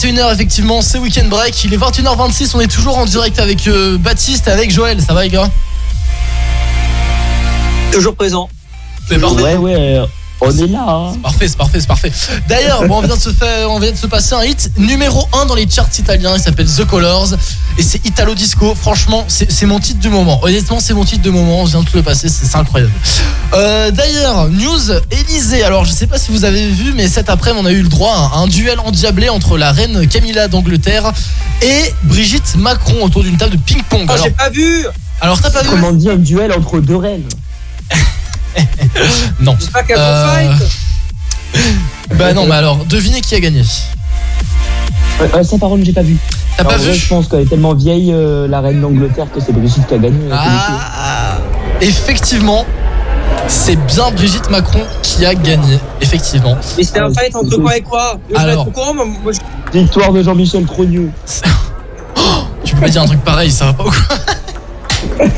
21h, 0.00 0.32
effectivement, 0.32 0.80
c'est 0.80 0.98
Weekend 0.98 1.28
Break. 1.28 1.62
Il 1.64 1.74
est 1.74 1.76
21h26, 1.76 2.52
on 2.54 2.60
est 2.60 2.72
toujours 2.72 2.96
en 2.96 3.04
direct 3.04 3.38
avec 3.38 3.68
euh, 3.68 3.98
Baptiste 3.98 4.48
et 4.48 4.50
avec 4.50 4.70
Joël. 4.70 4.98
Ça 5.02 5.12
va, 5.12 5.24
les 5.24 5.28
gars? 5.28 5.50
Toujours 7.92 8.14
présent. 8.14 8.48
Ouais, 9.10 9.56
ouais, 9.56 9.74
euh, 9.76 10.06
on 10.40 10.50
est 10.50 10.66
là. 10.66 10.84
hein. 10.88 11.12
Parfait, 11.22 11.48
c'est 11.48 11.56
parfait, 11.56 11.80
c'est 11.80 11.86
parfait. 11.86 12.12
D'ailleurs, 12.48 12.86
bon, 12.86 12.98
on 12.98 13.02
vient 13.02 13.16
de 13.16 13.20
se 13.20 13.30
faire, 13.30 13.70
on 13.70 13.78
vient 13.78 13.92
de 13.92 13.96
se 13.96 14.06
passer 14.06 14.34
un 14.34 14.42
hit 14.42 14.70
numéro 14.78 15.28
1 15.32 15.46
dans 15.46 15.54
les 15.54 15.68
charts 15.68 15.88
italiens. 15.98 16.32
Il 16.36 16.40
s'appelle 16.40 16.66
The 16.66 16.84
Colors 16.84 17.34
et 17.78 17.82
c'est 17.82 18.04
Italo 18.06 18.34
Disco. 18.34 18.74
Franchement, 18.74 19.24
c'est 19.28 19.50
c'est 19.50 19.66
mon 19.66 19.78
titre 19.80 20.00
du 20.00 20.08
moment. 20.08 20.40
Honnêtement, 20.42 20.80
c'est 20.80 20.94
mon 20.94 21.04
titre 21.04 21.22
de 21.22 21.30
moment. 21.30 21.60
On 21.60 21.64
vient 21.64 21.80
de 21.80 21.84
tout 21.86 21.96
le 21.96 22.02
passer, 22.02 22.28
c'est 22.28 22.46
c'est 22.46 22.56
incroyable. 22.56 22.92
Euh, 23.54 23.90
D'ailleurs, 23.90 24.48
news 24.48 24.90
Élysée. 25.10 25.62
Alors, 25.64 25.84
je 25.84 25.92
sais 25.92 26.06
pas 26.06 26.18
si 26.18 26.30
vous 26.30 26.44
avez 26.44 26.68
vu, 26.68 26.92
mais 26.94 27.08
cet 27.08 27.28
après-midi, 27.28 27.62
on 27.62 27.66
a 27.66 27.72
eu 27.72 27.82
le 27.82 27.88
droit 27.88 28.30
à 28.34 28.38
un 28.38 28.46
duel 28.46 28.78
endiablé 28.80 29.28
entre 29.28 29.58
la 29.58 29.72
reine 29.72 30.06
Camilla 30.08 30.48
d'Angleterre 30.48 31.12
et 31.62 31.92
Brigitte 32.04 32.56
Macron 32.56 33.02
autour 33.02 33.22
d'une 33.22 33.36
table 33.36 33.52
de 33.56 33.60
ping-pong. 33.60 34.06
Oh, 34.08 34.12
Alors, 34.12 34.24
j'ai 34.24 34.30
pas 34.30 34.50
vu 34.50 34.86
alors 35.22 35.38
t'as 35.38 35.50
pas 35.50 35.60
vu 35.62 35.68
Comment 35.68 35.92
dire, 35.92 36.12
un 36.12 36.16
duel 36.16 36.50
entre 36.50 36.80
deux 36.80 36.96
reines? 36.96 37.28
Non. 39.40 39.56
Qu'elles 39.86 39.96
Euh, 39.98 40.26
fight. 40.56 40.68
Bah 42.14 42.32
non, 42.32 42.46
mais 42.46 42.54
alors, 42.54 42.84
devinez 42.84 43.20
qui 43.20 43.34
a 43.34 43.40
gagné. 43.40 43.62
Euh, 45.20 45.26
euh, 45.34 45.42
ça, 45.42 45.58
par 45.58 45.68
contre, 45.70 45.84
j'ai 45.84 45.92
pas 45.92 46.02
vu. 46.02 46.16
T'as 46.56 46.64
pas 46.64 46.76
vu 46.76 46.92
Je 46.94 47.08
pense 47.08 47.28
qu'elle 47.28 47.40
est 47.40 47.46
tellement 47.48 47.74
vieille, 47.74 48.12
euh, 48.12 48.46
la 48.48 48.60
reine 48.60 48.80
d'Angleterre, 48.80 49.26
que 49.34 49.40
c'est 49.40 49.52
Brigitte 49.52 49.86
qui 49.86 49.94
a 49.94 49.98
gagné. 49.98 50.30
euh, 50.30 50.34
Ah, 50.36 51.38
effectivement, 51.80 52.64
c'est 53.48 53.76
bien 53.86 54.10
Brigitte 54.10 54.50
Macron 54.50 54.82
qui 55.02 55.24
a 55.26 55.34
gagné. 55.34 55.78
Effectivement. 56.00 56.56
Mais 56.76 56.84
c'était 56.84 57.00
un 57.00 57.12
fight 57.12 57.34
entre 57.34 57.56
quoi 57.58 57.76
et 57.76 57.82
quoi? 57.82 58.18
Alors. 58.36 58.70
courant, 58.72 58.94
moi, 58.94 59.06
moi, 59.22 59.32
je- 59.32 59.38
qualité. 59.38 59.80
Victoire 59.80 60.12
de 60.12 60.22
Jean-Michel 60.22 60.66
Crognou. 60.66 61.10
Tu 62.64 62.74
peux 62.74 62.80
pas 62.82 62.88
dire 62.88 63.02
un 63.02 63.06
truc 63.06 63.22
pareil, 63.24 63.50
ça 63.50 63.66
va 63.66 63.72
pas 63.74 63.84
ou 63.84 63.90
quoi? 63.90 64.16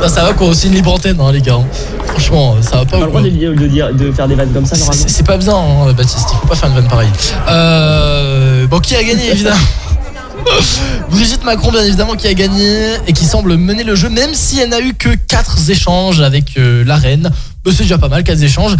Ça, 0.00 0.08
ça 0.08 0.24
va 0.24 0.32
qu'on 0.32 0.46
aussi 0.48 0.68
une 0.68 0.74
libre 0.74 0.92
antenne, 0.94 1.20
hein, 1.20 1.30
les 1.30 1.42
gars. 1.42 1.58
Franchement, 2.06 2.56
ça 2.62 2.78
va 2.78 2.84
pas 2.86 2.96
On 2.98 3.02
a 3.02 3.04
le 3.04 3.10
droit 3.10 3.20
de, 3.22 3.28
de 3.54 3.66
dire, 3.66 3.92
de 3.94 4.10
faire 4.12 4.26
des 4.28 4.34
vannes 4.34 4.50
comme 4.52 4.64
ça, 4.64 4.74
C'est- 4.74 4.80
normalement. 4.82 5.04
C'est 5.08 5.26
pas 5.26 5.36
bien, 5.36 5.54
hein, 5.54 5.92
Baptiste. 5.92 6.28
Il 6.32 6.36
faut 6.38 6.46
pas 6.46 6.54
faire 6.54 6.68
une 6.70 6.74
vanne 6.76 6.88
pareille. 6.88 7.10
Euh, 7.48 8.66
bon, 8.66 8.80
qui 8.80 8.96
a 8.96 9.02
gagné, 9.04 9.30
évidemment 9.30 9.56
Brigitte 11.10 11.44
Macron, 11.44 11.70
bien 11.70 11.82
évidemment, 11.84 12.14
qui 12.14 12.26
a 12.26 12.32
gagné 12.32 12.94
et 13.06 13.12
qui 13.12 13.26
semble 13.26 13.56
mener 13.58 13.84
le 13.84 13.94
jeu, 13.94 14.08
même 14.08 14.30
si 14.32 14.58
elle 14.58 14.70
n'a 14.70 14.80
eu 14.80 14.94
que 14.94 15.10
4 15.10 15.68
échanges 15.68 16.20
avec 16.22 16.56
euh, 16.56 16.82
la 16.86 16.96
reine. 16.96 17.30
Bah, 17.62 17.70
C'est 17.76 17.82
déjà 17.82 17.98
pas 17.98 18.08
mal, 18.08 18.24
4 18.24 18.42
échanges. 18.42 18.74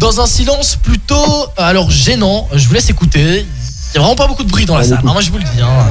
Dans 0.00 0.20
un 0.20 0.26
silence 0.26 0.76
plutôt, 0.82 1.14
euh, 1.14 1.46
alors 1.58 1.88
gênant, 1.90 2.48
je 2.52 2.66
vous 2.66 2.74
laisse 2.74 2.90
écouter. 2.90 3.46
Il 3.46 3.94
y 3.94 3.98
a 3.98 4.00
vraiment 4.00 4.16
pas 4.16 4.26
beaucoup 4.26 4.42
de 4.42 4.50
bruit 4.50 4.66
dans 4.66 4.76
la 4.76 4.82
salle. 4.82 4.98
hein, 4.98 5.12
moi, 5.12 5.20
je 5.22 5.30
vous 5.30 5.38
le 5.38 5.44
dis. 5.44 5.62
hein. 5.62 5.86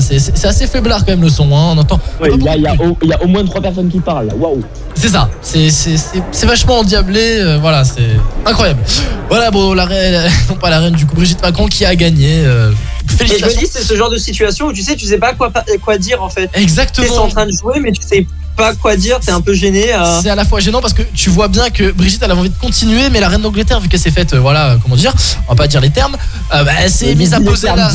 Voilà, 0.00 0.20
c'est- 0.20 0.46
assez 0.46 0.66
faiblard 0.66 1.00
quand 1.04 1.12
même 1.12 1.22
le 1.22 1.28
son. 1.28 1.44
hein, 1.54 1.72
On 1.74 1.78
entend. 1.78 1.98
Là, 2.20 2.56
il 2.56 2.62
y, 2.62 2.66
a 2.66 2.72
au- 2.74 2.96
il 3.02 3.08
y 3.08 3.12
a 3.12 3.22
au 3.22 3.26
moins 3.26 3.44
trois 3.44 3.60
personnes 3.60 3.88
qui 3.88 4.00
parlent. 4.00 4.26
là. 4.28 4.34
Waouh. 4.36 4.62
C'est 4.94 5.08
ça, 5.08 5.28
c'est 5.42 5.70
c'est- 5.70 5.96
c'est- 5.96 6.22
c'est 6.32 6.46
vachement 6.46 6.78
endiablé, 6.80 7.20
euh, 7.40 7.58
voilà, 7.60 7.84
c'est 7.84 8.16
incroyable. 8.46 8.80
Voilà, 9.28 9.50
bon, 9.50 9.74
la 9.74 9.84
reine, 9.84 10.30
non 10.48 10.56
pas 10.56 10.70
la 10.70 10.80
reine, 10.80 10.94
du 10.94 11.06
coup, 11.06 11.14
Brigitte 11.16 11.42
Macron 11.42 11.66
qui 11.66 11.84
a 11.84 11.94
gagné. 11.94 12.42
euh, 12.44 12.70
Et 12.70 12.74
je 13.06 13.12
me 13.12 13.18
félicitations. 13.18 13.60
dis, 13.60 13.66
c'est 13.70 13.82
ce 13.82 13.96
genre 13.96 14.10
de 14.10 14.18
situation 14.18 14.66
où 14.66 14.72
tu 14.72 14.82
sais, 14.82 14.94
tu 14.96 15.06
sais 15.06 15.18
pas 15.18 15.32
quoi, 15.34 15.50
quoi 15.84 15.98
dire 15.98 16.22
en 16.22 16.28
fait. 16.28 16.48
Tu 16.52 16.58
es 16.58 16.62
Exactement. 16.62 17.22
en 17.24 17.28
train 17.28 17.46
de 17.46 17.52
jouer, 17.52 17.80
mais 17.80 17.92
tu 17.92 18.02
sais 18.06 18.26
pas 18.56 18.74
quoi 18.74 18.96
dire, 18.96 19.18
t'es 19.20 19.30
un 19.30 19.40
peu 19.40 19.54
gêné. 19.54 19.94
euh. 19.94 20.20
C'est 20.22 20.30
à 20.30 20.34
la 20.34 20.44
fois 20.44 20.58
gênant 20.60 20.80
parce 20.80 20.92
que 20.92 21.02
tu 21.14 21.30
vois 21.30 21.48
bien 21.48 21.70
que 21.70 21.90
Brigitte 21.92 22.22
elle 22.24 22.30
avait 22.32 22.40
envie 22.40 22.50
de 22.50 22.58
continuer, 22.60 23.08
mais 23.10 23.20
la 23.20 23.28
reine 23.28 23.40
d'Angleterre, 23.42 23.80
vu 23.80 23.88
qu'elle 23.88 24.00
s'est 24.00 24.10
faite, 24.10 24.34
euh, 24.34 24.40
voilà, 24.40 24.70
euh, 24.72 24.76
comment 24.82 24.96
dire, 24.96 25.12
on 25.46 25.52
va 25.52 25.56
pas 25.56 25.68
dire 25.68 25.80
les 25.80 25.90
termes, 25.90 26.16
euh, 26.54 26.64
bah, 26.64 26.72
elle 26.82 26.90
s'est 26.90 27.14
mise 27.14 27.32
à 27.34 27.40
poser 27.40 27.68
la. 27.68 27.88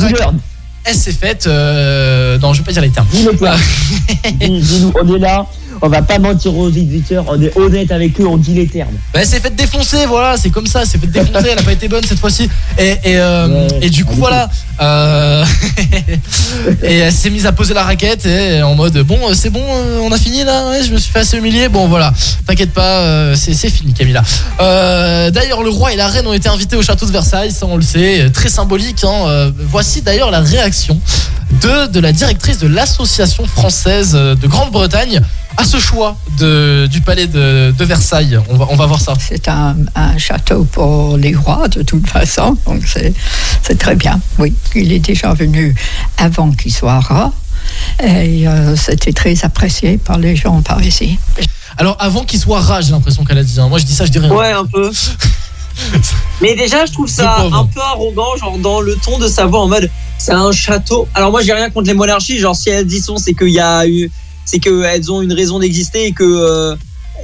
Elle 0.84 0.94
s'est 0.94 1.12
faite, 1.12 1.46
euh, 1.46 2.38
non, 2.38 2.52
je 2.52 2.58
vais 2.60 2.64
pas 2.66 2.72
dire 2.72 2.82
les 2.82 2.90
termes. 2.90 3.06
Pierre. 3.08 3.56
Dis- 4.38 4.60
Dis-nous, 4.60 4.92
on 5.02 5.14
est 5.14 5.18
là, 5.18 5.46
on 5.84 5.88
va 5.88 6.00
pas 6.02 6.18
mentir 6.18 6.56
aux 6.56 6.70
éditeurs, 6.70 7.24
on 7.28 7.40
est 7.42 7.54
honnête 7.58 7.92
avec 7.92 8.18
eux, 8.20 8.26
on 8.26 8.38
dit 8.38 8.54
les 8.54 8.66
termes. 8.66 8.94
Bah, 9.12 9.20
elle 9.20 9.26
s'est 9.26 9.38
fait 9.40 9.54
défoncer, 9.54 10.06
voilà, 10.06 10.36
c'est 10.38 10.48
comme 10.48 10.66
ça, 10.66 10.84
s'est 10.86 10.96
fait 10.98 11.06
défoncer, 11.06 11.48
elle 11.52 11.58
a 11.58 11.62
pas 11.62 11.72
été 11.72 11.88
bonne 11.88 12.02
cette 12.08 12.18
fois-ci. 12.18 12.48
Et, 12.78 12.90
et, 13.04 13.18
euh, 13.18 13.44
Ouais, 13.68 13.78
et 13.82 13.90
du 13.90 14.04
coup, 14.04 14.14
voilà. 14.16 14.48
euh, 14.80 15.44
et 16.82 16.98
elle 16.98 17.12
s'est 17.12 17.28
mise 17.30 17.44
à 17.46 17.52
poser 17.52 17.74
la 17.74 17.84
raquette 17.84 18.24
et 18.26 18.62
en 18.62 18.74
mode 18.74 18.96
bon, 19.00 19.18
euh, 19.28 19.34
c'est 19.34 19.50
bon, 19.50 19.62
on 20.02 20.10
a 20.10 20.16
fini 20.16 20.42
là, 20.44 20.70
ouais, 20.70 20.82
je 20.82 20.92
me 20.92 20.98
suis 20.98 21.12
fait 21.12 21.20
assez 21.20 21.36
humilier. 21.36 21.68
Bon, 21.68 21.86
voilà, 21.86 22.12
t'inquiète 22.46 22.72
pas, 22.72 23.34
c'est 23.36 23.52
c'est 23.54 23.68
fini, 23.70 23.92
Camilla. 23.92 24.22
Euh, 24.60 25.30
d'ailleurs, 25.30 25.62
le 25.62 25.70
roi 25.70 25.92
et 25.92 25.96
la 25.96 26.08
reine 26.08 26.26
ont 26.26 26.32
été 26.32 26.48
invités 26.48 26.76
au 26.76 26.82
château 26.82 27.06
de 27.06 27.12
Versailles, 27.12 27.50
ça 27.50 27.66
on 27.68 27.76
le 27.76 27.82
sait, 27.82 28.30
très 28.32 28.48
symbolique. 28.48 29.04
hein. 29.04 29.52
Voici 29.70 30.00
d'ailleurs 30.02 30.30
la 30.30 30.40
réaction 30.40 30.98
de, 31.62 31.86
de 31.88 32.00
la 32.00 32.12
directrice 32.12 32.58
de 32.58 32.66
l'association 32.66 33.46
française 33.46 34.12
de 34.12 34.46
Grande-Bretagne 34.46 35.20
à 35.56 35.64
ce 35.64 35.78
choix 35.78 36.16
de, 36.38 36.86
du 36.90 37.00
palais 37.00 37.26
de, 37.26 37.70
de 37.70 37.84
Versailles. 37.84 38.38
On 38.50 38.56
va, 38.56 38.66
on 38.70 38.76
va 38.76 38.86
voir 38.86 39.00
ça. 39.00 39.14
C'est 39.18 39.48
un, 39.48 39.76
un 39.94 40.18
château 40.18 40.64
pour 40.64 41.16
les 41.16 41.34
rois, 41.34 41.68
de 41.68 41.82
toute 41.82 42.06
façon. 42.08 42.56
Donc, 42.66 42.82
c'est 42.86 43.12
c'est 43.62 43.78
très 43.78 43.94
bien. 43.96 44.20
Oui, 44.38 44.52
il 44.74 44.92
est 44.92 44.98
déjà 44.98 45.32
venu 45.34 45.74
avant 46.18 46.50
qu'il 46.52 46.72
soit 46.72 47.00
roi. 47.00 47.32
Et 48.02 48.46
euh, 48.46 48.76
c'était 48.76 49.12
très 49.12 49.44
apprécié 49.44 49.96
par 49.98 50.18
les 50.18 50.36
gens 50.36 50.60
par 50.62 50.82
ici. 50.82 51.18
Alors 51.78 51.96
avant 51.98 52.24
qu'il 52.24 52.38
soit 52.38 52.60
rat, 52.60 52.80
j'ai 52.82 52.92
l'impression 52.92 53.24
qu'elle 53.24 53.38
a 53.38 53.44
dit. 53.44 53.58
hein. 53.58 53.68
Moi 53.68 53.78
je 53.78 53.84
dis 53.84 53.94
ça, 53.94 54.04
je 54.04 54.10
dis 54.10 54.18
rien. 54.18 54.30
Ouais, 54.30 54.52
un 54.52 54.66
peu. 54.66 54.90
Mais 56.40 56.54
déjà, 56.54 56.86
je 56.86 56.92
trouve 56.92 57.08
ça 57.08 57.38
un 57.52 57.64
peu 57.64 57.80
arrogant, 57.80 58.36
genre 58.38 58.58
dans 58.58 58.80
le 58.80 58.94
ton 58.96 59.18
de 59.18 59.26
sa 59.26 59.46
voix 59.46 59.60
en 59.62 59.68
mode 59.68 59.90
c'est 60.18 60.32
un 60.32 60.52
château. 60.52 61.08
Alors 61.14 61.30
moi, 61.32 61.42
j'ai 61.42 61.52
rien 61.52 61.70
contre 61.70 61.88
les 61.88 61.94
monarchies. 61.94 62.38
Genre 62.38 62.54
si 62.54 62.70
elles 62.70 62.90
y 62.92 63.00
sont, 63.00 63.16
c'est 63.16 63.34
qu'il 63.34 63.48
y 63.48 63.58
a 63.60 63.86
eu, 63.86 64.10
c'est 64.44 64.58
qu'elles 64.58 65.10
ont 65.10 65.22
une 65.22 65.32
raison 65.32 65.58
d'exister 65.58 66.06
et 66.06 66.12
que 66.12 66.24
euh, 66.24 66.74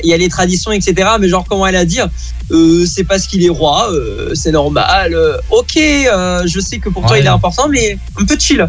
il 0.04 0.10
y 0.10 0.14
a 0.14 0.16
les 0.16 0.28
traditions, 0.28 0.72
etc. 0.72 1.10
Mais 1.20 1.28
genre 1.28 1.44
comment 1.48 1.66
elle 1.66 1.76
a 1.76 1.84
dire, 1.84 2.08
euh, 2.50 2.86
c'est 2.86 3.04
parce 3.04 3.26
qu'il 3.26 3.44
est 3.44 3.48
roi, 3.50 3.90
euh, 3.92 4.34
c'est 4.34 4.52
normal. 4.52 5.14
euh, 5.14 5.36
ok, 5.50 5.76
euh, 5.76 6.42
je 6.46 6.60
sais 6.60 6.78
que 6.78 6.88
pour 6.88 7.04
toi 7.06 7.18
il 7.18 7.24
est 7.26 7.28
important, 7.28 7.68
mais 7.68 7.98
un 8.20 8.24
peu 8.24 8.36
chill. 8.38 8.68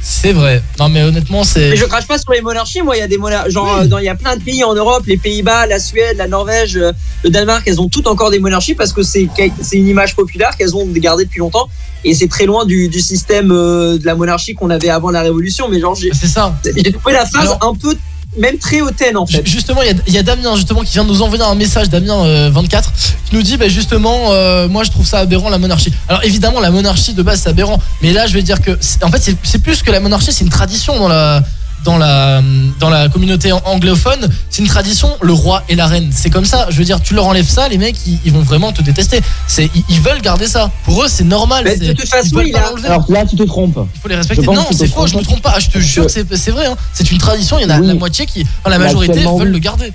C'est 0.00 0.32
vrai. 0.32 0.62
Non 0.78 0.88
mais 0.88 1.02
honnêtement 1.02 1.44
c'est. 1.44 1.70
Mais 1.70 1.76
je 1.76 1.84
crache 1.84 2.06
pas 2.06 2.18
sur 2.18 2.32
les 2.32 2.40
monarchies. 2.40 2.82
Moi, 2.82 2.96
il 2.96 3.00
y 3.00 3.02
a 3.02 3.08
des 3.08 3.18
monarchies. 3.18 3.50
Genre, 3.52 3.78
euh, 3.80 4.00
il 4.00 4.04
y 4.04 4.08
a 4.08 4.14
plein 4.14 4.36
de 4.36 4.42
pays 4.42 4.62
en 4.64 4.74
Europe, 4.74 5.04
les 5.06 5.16
Pays-Bas, 5.16 5.66
la 5.66 5.78
Suède, 5.80 6.16
la 6.16 6.28
Norvège, 6.28 6.76
euh, 6.76 6.92
le 7.24 7.30
Danemark, 7.30 7.64
elles 7.66 7.80
ont 7.80 7.88
toutes 7.88 8.06
encore 8.06 8.30
des 8.30 8.38
monarchies 8.38 8.74
parce 8.74 8.92
que 8.92 9.02
c'est 9.02 9.28
c'est 9.60 9.76
une 9.76 9.88
image 9.88 10.14
populaire 10.16 10.56
qu'elles 10.56 10.74
ont 10.76 10.86
gardée 10.86 11.24
depuis 11.24 11.40
longtemps. 11.40 11.68
Et 12.04 12.14
c'est 12.14 12.28
très 12.28 12.46
loin 12.46 12.64
du, 12.64 12.88
du 12.88 13.00
système 13.00 13.50
euh, 13.50 13.98
de 13.98 14.06
la 14.06 14.14
monarchie 14.14 14.54
qu'on 14.54 14.70
avait 14.70 14.88
avant 14.88 15.10
la 15.10 15.22
Révolution. 15.22 15.68
Mais 15.68 15.80
genre, 15.80 15.94
j'ai 15.96 16.10
C'est 16.14 16.28
ça. 16.28 16.54
j'ai 16.64 16.92
trouvé 16.92 17.12
la 17.12 17.26
phrase 17.26 17.50
Alors- 17.50 17.70
un 17.70 17.74
peu, 17.74 17.96
même 18.36 18.58
très 18.58 18.80
hautaine 18.80 19.16
en 19.16 19.26
fait. 19.26 19.44
Ju- 19.46 19.52
Justement, 19.52 19.80
il 19.82 20.12
y 20.14 20.18
a- 20.18 20.22
Damien 20.22 20.54
justement 20.56 20.82
qui 20.82 20.92
vient 20.92 21.04
de 21.04 21.08
nous 21.08 21.22
envoyer 21.22 21.42
un 21.42 21.54
message, 21.54 21.88
Damien 21.88 22.24
euh, 22.24 22.50
24, 22.52 22.92
qui 23.28 23.34
nous 23.34 23.42
dit 23.42 23.56
bah, 23.56 23.68
justement, 23.68 24.32
euh, 24.32 24.68
moi 24.68 24.84
je 24.84 24.90
trouve 24.90 25.06
ça 25.06 25.20
aberrant 25.20 25.48
la 25.48 25.58
monarchie. 25.58 25.92
Alors 26.08 26.22
évidemment, 26.24 26.60
la 26.60 26.70
monarchie 26.70 27.14
de 27.14 27.22
base 27.22 27.40
c'est 27.42 27.48
aberrant, 27.48 27.80
mais 28.02 28.12
là 28.12 28.26
je 28.26 28.34
vais 28.34 28.42
dire 28.42 28.60
que 28.60 28.78
en 29.02 29.08
fait 29.10 29.34
c'est 29.42 29.58
plus 29.58 29.82
que 29.82 29.90
la 29.90 30.00
monarchie, 30.00 30.32
c'est 30.32 30.44
une 30.44 30.50
tradition 30.50 30.96
dans 30.98 31.08
la 31.08 31.42
dans 31.84 31.96
la 31.96 32.42
dans 32.80 32.90
la 32.90 33.08
communauté 33.08 33.52
an- 33.52 33.62
anglophone, 33.64 34.28
c'est 34.50 34.62
une 34.62 34.68
tradition, 34.68 35.10
le 35.20 35.32
roi 35.32 35.62
et 35.68 35.74
la 35.76 35.86
reine. 35.86 36.10
C'est 36.12 36.30
comme 36.30 36.44
ça. 36.44 36.66
Je 36.70 36.76
veux 36.78 36.84
dire, 36.84 37.00
tu 37.00 37.14
leur 37.14 37.26
enlèves 37.26 37.48
ça, 37.48 37.68
les 37.68 37.78
mecs 37.78 37.96
ils, 38.06 38.18
ils 38.24 38.32
vont 38.32 38.42
vraiment 38.42 38.72
te 38.72 38.82
détester. 38.82 39.20
C'est 39.46 39.70
ils, 39.74 39.84
ils 39.88 40.00
veulent 40.00 40.20
garder 40.20 40.46
ça. 40.46 40.70
Pour 40.84 41.02
eux 41.02 41.08
c'est 41.08 41.24
normal. 41.24 41.62
Mais 41.64 41.76
de 41.76 41.92
toute 41.92 42.08
façon, 42.08 42.40
il 42.40 42.54
a-. 42.56 42.72
Alors 42.86 43.04
là, 43.10 43.24
tu 43.24 43.36
te 43.36 43.42
trompes. 43.44 43.78
Il 43.94 44.00
faut 44.00 44.08
les 44.08 44.16
respecter. 44.16 44.46
Non, 44.46 44.66
c'est 44.72 44.86
faux, 44.88 45.06
je 45.06 45.16
me 45.16 45.22
trompes. 45.22 45.40
trompe 45.40 45.42
pas. 45.42 45.52
Ah, 45.56 45.60
Je 45.60 45.68
te 45.70 45.78
jure 45.78 46.10
c'est 46.10 46.26
c'est 46.36 46.50
vrai. 46.50 46.66
hein. 46.66 46.76
C'est 46.92 47.10
une 47.10 47.18
tradition, 47.18 47.58
il 47.58 47.62
y 47.62 47.66
en 47.66 47.70
a 47.70 47.78
Oui. 47.80 47.86
la 47.86 47.94
moitié 47.94 48.26
qui. 48.26 48.44
enfin, 48.60 48.70
la 48.70 48.78
majorité 48.78 49.20
veulent 49.20 49.42
oui. 49.42 49.52
le 49.52 49.58
garder. 49.58 49.92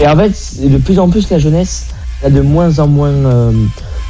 Et 0.00 0.06
en 0.06 0.16
fait, 0.16 0.32
de 0.62 0.78
plus 0.78 0.98
en 0.98 1.08
plus, 1.08 1.28
la 1.30 1.38
jeunesse 1.38 1.86
a 2.24 2.30
de 2.30 2.40
moins 2.40 2.78
en 2.78 2.86
moins. 2.86 3.08
euh, 3.10 3.52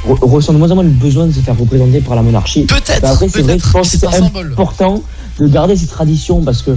re- 0.07 0.19
ressent 0.29 0.53
de 0.53 0.57
moins 0.57 0.69
en 0.71 0.75
moins 0.75 0.83
le 0.83 0.89
besoin 0.89 1.27
de 1.27 1.31
se 1.33 1.39
faire 1.39 1.57
représenter 1.57 1.99
par 2.01 2.15
la 2.15 2.21
monarchie. 2.21 2.63
Peut-être, 2.65 3.03
Après, 3.05 3.27
c'est 3.29 3.41
vrai 3.41 3.57
que 3.57 3.63
je 3.63 3.69
pense 3.71 3.91
que 3.91 3.97
c'est 3.97 4.07
un 4.07 4.11
c'est 4.11 4.17
symbole. 4.19 4.51
important 4.53 5.01
de 5.39 5.47
garder 5.47 5.75
ces 5.75 5.87
traditions 5.87 6.41
parce 6.41 6.61
que 6.61 6.71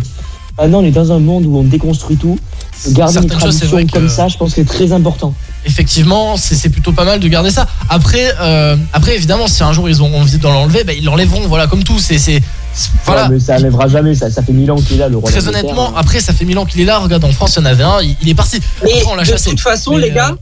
maintenant, 0.59 0.81
on 0.81 0.85
est 0.85 0.91
dans 0.91 1.11
un 1.13 1.19
monde 1.19 1.47
où 1.47 1.57
on 1.59 1.65
déconstruit 1.65 2.17
tout. 2.17 2.39
De 2.87 2.93
garder 2.95 3.13
Certaines 3.15 3.31
une 3.33 3.39
tradition 3.39 3.87
comme 3.93 4.09
ça, 4.09 4.27
je 4.29 4.37
pense 4.37 4.51
que 4.51 4.57
c'est 4.57 4.65
très 4.65 4.91
important. 4.93 5.33
Effectivement, 5.65 6.37
c'est 6.37 6.57
c'est 6.57 6.69
plutôt 6.69 6.91
pas 6.93 7.05
mal 7.05 7.21
de 7.21 7.29
garder 7.29 7.51
ça. 7.51 7.69
Après, 7.89 8.33
euh, 8.41 8.77
après 8.93 9.15
évidemment, 9.15 9.47
si 9.47 9.63
un 9.63 9.73
jour 9.73 9.89
ils 9.89 10.03
ont 10.03 10.13
envie 10.17 10.39
de 10.39 10.43
l'enlever, 10.43 10.83
bah, 10.83 10.93
ils 10.93 11.05
l'enlèveront. 11.05 11.47
Voilà, 11.47 11.69
comme 11.69 11.85
tout. 11.85 11.99
C'est 12.01 12.43
voilà. 13.05 13.25
Ouais, 13.25 13.35
mais 13.35 13.39
ça 13.41 13.57
n'enlèvera 13.59 13.87
jamais, 13.87 14.15
ça, 14.15 14.31
ça 14.31 14.43
fait 14.43 14.53
mille 14.53 14.71
ans 14.73 14.77
qu'il 14.77 14.97
est 14.97 15.01
là, 15.01 15.09
le 15.09 15.19
roi 15.19 15.31
Très 15.31 15.47
honnêtement, 15.47 15.95
après 15.95 16.19
ça 16.21 16.33
fait 16.33 16.45
mille 16.45 16.59
ans 16.59 16.65
qu'il 16.65 16.81
est 16.81 16.85
là. 16.87 16.99
Regarde, 16.99 17.23
en 17.25 17.31
France, 17.33 17.55
il 17.57 17.61
y 17.61 17.63
en 17.63 17.67
avait 17.67 17.85
un, 17.85 18.01
il, 18.03 18.17
il 18.23 18.29
est 18.31 18.35
parti. 18.35 18.59
Mais 18.83 18.93
Après, 19.01 19.13
on 19.13 19.17
de 19.17 19.25
chassé. 19.25 19.51
toute 19.51 19.61
façon, 19.61 19.93
Mais, 19.97 20.03
les 20.09 20.11
gars, 20.11 20.31
euh, 20.31 20.37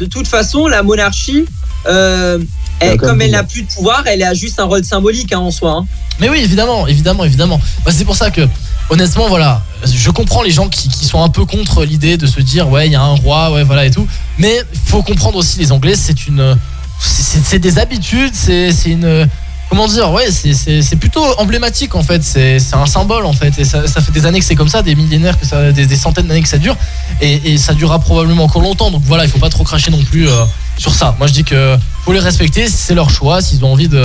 de 0.00 0.06
toute 0.06 0.26
façon, 0.26 0.66
la 0.66 0.82
monarchie, 0.82 1.44
euh, 1.86 2.38
elle- 2.80 2.96
comme 2.98 3.20
elle 3.20 3.30
n'a 3.32 3.44
plus 3.44 3.62
de 3.62 3.68
pouvoir, 3.68 4.02
elle 4.06 4.22
a 4.22 4.32
juste 4.34 4.58
un 4.58 4.64
rôle 4.64 4.84
symbolique 4.84 5.32
hein, 5.32 5.38
en 5.38 5.50
soi. 5.50 5.72
hein. 5.72 5.86
Mais 6.18 6.28
oui, 6.28 6.38
évidemment, 6.42 6.86
évidemment, 6.86 7.24
évidemment. 7.24 7.60
Bah, 7.84 7.92
c'est 7.94 8.04
pour 8.04 8.16
ça 8.16 8.30
que, 8.30 8.42
honnêtement, 8.88 9.28
voilà, 9.28 9.62
je 9.84 10.10
comprends 10.10 10.42
les 10.42 10.50
gens 10.50 10.68
qui, 10.68 10.88
qui 10.88 11.04
sont 11.04 11.22
un 11.22 11.28
peu 11.28 11.44
contre 11.44 11.84
l'idée 11.84 12.16
de 12.16 12.26
se 12.26 12.40
dire, 12.40 12.68
ouais, 12.70 12.86
il 12.86 12.92
y 12.92 12.96
a 12.96 13.02
un 13.02 13.14
roi, 13.14 13.52
ouais, 13.52 13.62
voilà 13.64 13.84
et 13.86 13.90
tout. 13.90 14.06
Mais 14.38 14.62
faut 14.86 15.02
comprendre 15.02 15.36
aussi 15.38 15.58
les 15.58 15.70
Anglais, 15.72 15.94
c'est 15.94 16.26
une, 16.26 16.56
c'est- 16.98 17.58
des 17.58 17.78
habitudes, 17.78 18.34
c'est 18.34 18.70
une, 18.86 19.28
comment 19.70 19.86
dire, 19.86 20.10
ouais, 20.10 20.30
c'est- 20.30 20.96
plutôt 20.96 21.24
emblématique 21.38 21.94
en 21.94 22.02
fait. 22.02 22.22
C'est 22.22 22.58
un 22.74 22.86
symbole 22.86 23.24
en 23.24 23.32
fait, 23.32 23.58
et 23.58 23.64
ça, 23.64 23.86
fait 23.86 24.12
des 24.12 24.26
années 24.26 24.40
que 24.40 24.44
c'est 24.44 24.56
comme 24.56 24.68
ça, 24.68 24.82
des 24.82 24.94
millénaires 24.94 25.38
que 25.38 25.46
ça, 25.46 25.72
des, 25.72 25.96
centaines 25.96 26.26
d'années 26.26 26.42
que 26.42 26.48
ça 26.48 26.58
dure, 26.58 26.76
et, 27.22 27.52
et 27.52 27.56
ça 27.58 27.72
durera 27.72 28.00
probablement 28.00 28.44
encore 28.44 28.62
longtemps. 28.62 28.90
Donc 28.90 29.02
voilà, 29.06 29.24
il 29.24 29.30
faut 29.30 29.38
pas 29.38 29.48
trop 29.48 29.64
cracher 29.64 29.90
non 29.90 30.02
plus 30.02 30.28
euh, 30.28 30.44
sur 30.76 30.94
ça. 30.94 31.14
Moi, 31.18 31.28
je 31.28 31.32
dis 31.32 31.44
que 31.44 31.78
faut 32.04 32.12
les 32.12 32.18
respecter, 32.20 32.68
c'est 32.68 32.94
leur 32.94 33.08
choix, 33.08 33.40
s'ils 33.40 33.64
ont 33.64 33.72
envie 33.72 33.88
de 33.88 34.02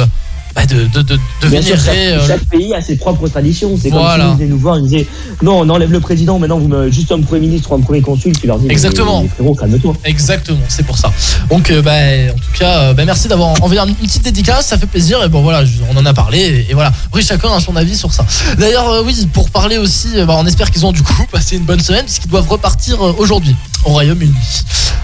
bah, 0.55 0.65
de, 0.65 0.85
de, 0.87 1.01
de, 1.01 1.19
de 1.41 1.47
Bien 1.49 1.61
sûr, 1.61 1.75
chaque, 1.77 1.95
euh, 1.95 2.25
chaque 2.27 2.45
pays 2.45 2.73
a 2.73 2.81
ses 2.81 2.95
propres 2.95 3.27
traditions. 3.27 3.77
C'est 3.81 3.89
Voilà. 3.89 4.23
comme 4.23 4.23
si 4.23 4.31
ils 4.31 4.37
venaient 4.45 4.51
nous 4.51 4.59
voir, 4.59 4.77
ils 4.79 4.83
disaient 4.83 5.07
non, 5.41 5.59
on 5.59 5.69
enlève 5.69 5.91
le 5.91 5.99
président, 5.99 6.39
maintenant 6.39 6.57
vous 6.59 6.67
me 6.69 6.89
juste 6.89 7.11
un 7.11 7.21
premier 7.21 7.41
ministre 7.47 7.71
ou 7.71 7.75
un 7.75 7.81
premier 7.81 8.01
consul, 8.01 8.37
tu 8.39 8.47
leur 8.47 8.57
dis 8.57 8.67
Exactement. 8.69 9.25
calme-toi. 9.59 9.93
Exactement, 10.05 10.59
c'est 10.69 10.85
pour 10.85 10.97
ça. 10.97 11.11
Donc, 11.49 11.69
euh, 11.71 11.81
bah, 11.81 11.91
en 12.31 12.35
tout 12.37 12.57
cas, 12.57 12.79
euh, 12.79 12.93
bah, 12.93 13.03
merci 13.05 13.27
d'avoir 13.27 13.49
envoyé 13.61 13.81
une 13.81 13.95
petite 13.95 14.23
dédicace, 14.23 14.67
ça 14.67 14.77
fait 14.77 14.85
plaisir. 14.87 15.21
Et 15.23 15.27
bon, 15.29 15.41
voilà, 15.41 15.63
on 15.93 15.97
en 15.97 16.05
a 16.05 16.13
parlé. 16.13 16.39
Et, 16.39 16.71
et 16.71 16.73
voilà, 16.73 16.91
après, 17.07 17.21
chacun 17.21 17.51
a 17.53 17.59
son 17.59 17.75
avis 17.75 17.95
sur 17.97 18.13
ça. 18.13 18.25
D'ailleurs, 18.57 18.89
euh, 18.89 19.03
oui, 19.05 19.27
pour 19.33 19.49
parler 19.49 19.77
aussi, 19.77 20.07
euh, 20.15 20.25
bah, 20.25 20.35
on 20.37 20.45
espère 20.45 20.71
qu'ils 20.71 20.85
ont 20.85 20.91
du 20.93 21.03
coup 21.03 21.25
passé 21.31 21.57
une 21.57 21.63
bonne 21.65 21.79
semaine, 21.81 22.05
puisqu'ils 22.05 22.29
doivent 22.31 22.47
repartir 22.49 23.01
euh, 23.05 23.13
aujourd'hui 23.17 23.55
au 23.83 23.89
Royaume-Uni. 23.89 24.33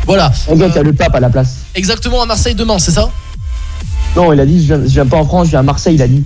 Voilà. 0.05 0.27
En 0.47 0.55
fait, 0.57 0.67
il 0.69 0.75
y 0.75 0.79
a 0.79 0.83
le 0.83 0.93
pape 0.93 1.13
à 1.15 1.19
la 1.19 1.29
place. 1.29 1.57
Exactement 1.75 2.21
à 2.21 2.25
Marseille 2.25 2.55
demain, 2.55 2.79
c'est 2.79 2.91
ça? 2.91 3.09
Non, 4.15 4.33
il 4.33 4.39
a 4.39 4.45
dit 4.45 4.61
je 4.65 4.73
viens, 4.73 4.81
je 4.83 4.89
viens 4.91 5.05
pas 5.05 5.17
en 5.17 5.25
France, 5.25 5.45
je 5.45 5.51
viens 5.51 5.59
à 5.59 5.63
Marseille, 5.63 5.95
il 5.95 6.01
a 6.01 6.07
dit. 6.07 6.23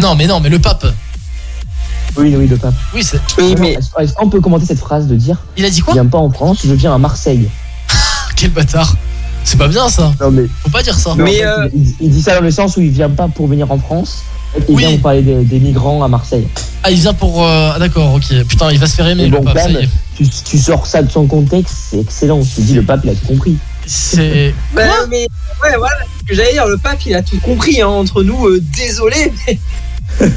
Non, 0.00 0.14
mais 0.14 0.26
non, 0.26 0.40
mais 0.40 0.48
le 0.48 0.58
pape. 0.58 0.86
Oui, 2.16 2.34
oui, 2.36 2.46
le 2.46 2.56
pape. 2.56 2.74
Oui, 2.94 3.02
c'est. 3.02 3.20
Oui, 3.38 3.54
mais 3.58 3.78
qu'on 4.16 4.28
peut 4.28 4.40
commenter 4.40 4.66
cette 4.66 4.78
phrase 4.80 5.06
de 5.06 5.16
dire 5.16 5.36
Il 5.56 5.64
a 5.64 5.70
dit 5.70 5.78
Je 5.78 5.84
quoi 5.84 5.94
viens 5.94 6.06
pas 6.06 6.18
en 6.18 6.30
France, 6.30 6.58
je 6.64 6.72
viens 6.74 6.94
à 6.94 6.98
Marseille 6.98 7.48
Quel 8.36 8.50
bâtard. 8.50 8.94
C'est 9.44 9.58
pas 9.58 9.68
bien 9.68 9.88
ça. 9.88 10.12
Non, 10.20 10.30
mais. 10.30 10.44
Faut 10.62 10.70
pas 10.70 10.82
dire 10.82 10.96
ça. 10.98 11.14
Mais 11.16 11.24
Mais, 11.24 11.44
euh, 11.44 11.68
il, 11.74 11.94
il 12.00 12.10
dit 12.10 12.22
ça 12.22 12.34
dans 12.36 12.42
le 12.42 12.50
sens 12.50 12.76
où 12.76 12.80
il 12.80 12.90
vient 12.90 13.10
pas 13.10 13.28
pour 13.28 13.46
venir 13.48 13.70
en 13.72 13.78
France, 13.78 14.18
il 14.68 14.74
Oui. 14.74 14.82
vient 14.82 14.90
pour 14.92 15.00
parler 15.00 15.22
des, 15.22 15.42
des 15.44 15.58
migrants 15.58 16.02
à 16.02 16.08
Marseille. 16.08 16.46
Ah, 16.82 16.90
il 16.90 16.98
vient 17.00 17.14
pour. 17.14 17.42
euh, 17.42 17.72
Ah, 17.74 17.78
d'accord, 17.78 18.12
ok. 18.14 18.44
Putain, 18.46 18.70
il 18.70 18.78
va 18.78 18.86
se 18.86 18.94
faire 18.94 19.06
aimer, 19.08 19.24
Et 19.24 19.28
le 19.28 19.36
donc, 19.38 19.44
pape, 19.46 19.58
ça 19.58 19.70
y 19.70 19.74
même, 19.74 19.82
est. 19.84 19.88
tu, 20.16 20.28
tu 20.28 20.58
sors 20.58 20.86
ça 20.86 21.02
de 21.02 21.10
son 21.10 21.26
contexte, 21.26 21.74
c'est 21.90 21.98
excellent. 22.00 22.40
Tu 22.42 22.60
dis 22.60 22.74
le 22.74 22.82
pape, 22.82 23.00
il 23.04 23.10
a 23.10 23.14
tout 23.14 23.26
compris. 23.26 23.56
C'est. 23.86 24.54
bah, 24.74 24.82
mais 25.10 25.26
ouais, 25.62 25.76
voilà, 25.76 25.96
ce 26.20 26.24
que 26.24 26.34
j'allais 26.34 26.52
dire, 26.52 26.66
le 26.66 26.78
pape, 26.78 27.04
il 27.06 27.14
a 27.14 27.22
tout 27.22 27.38
compris 27.40 27.80
hein, 27.82 27.88
entre 27.88 28.22
nous. 28.22 28.46
euh, 28.46 28.60
désolé, 28.76 29.32
mais 29.46 29.58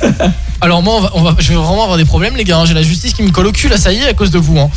Alors, 0.62 0.82
moi, 0.82 0.96
on 0.96 1.02
va, 1.02 1.12
on 1.16 1.22
va- 1.22 1.36
je 1.38 1.50
vais 1.50 1.56
vraiment 1.56 1.84
avoir 1.84 1.98
des 1.98 2.06
problèmes, 2.06 2.36
les 2.36 2.44
gars. 2.44 2.60
hein. 2.60 2.66
J'ai 2.66 2.74
la 2.74 2.82
justice 2.82 3.14
qui 3.14 3.24
me 3.24 3.32
colle 3.32 3.48
au 3.48 3.52
cul, 3.52 3.68
là, 3.68 3.78
ça 3.78 3.92
y 3.92 3.98
est, 4.02 4.08
à 4.08 4.14
cause 4.14 4.32
de 4.32 4.40
vous. 4.40 4.58
Hein. 4.58 4.70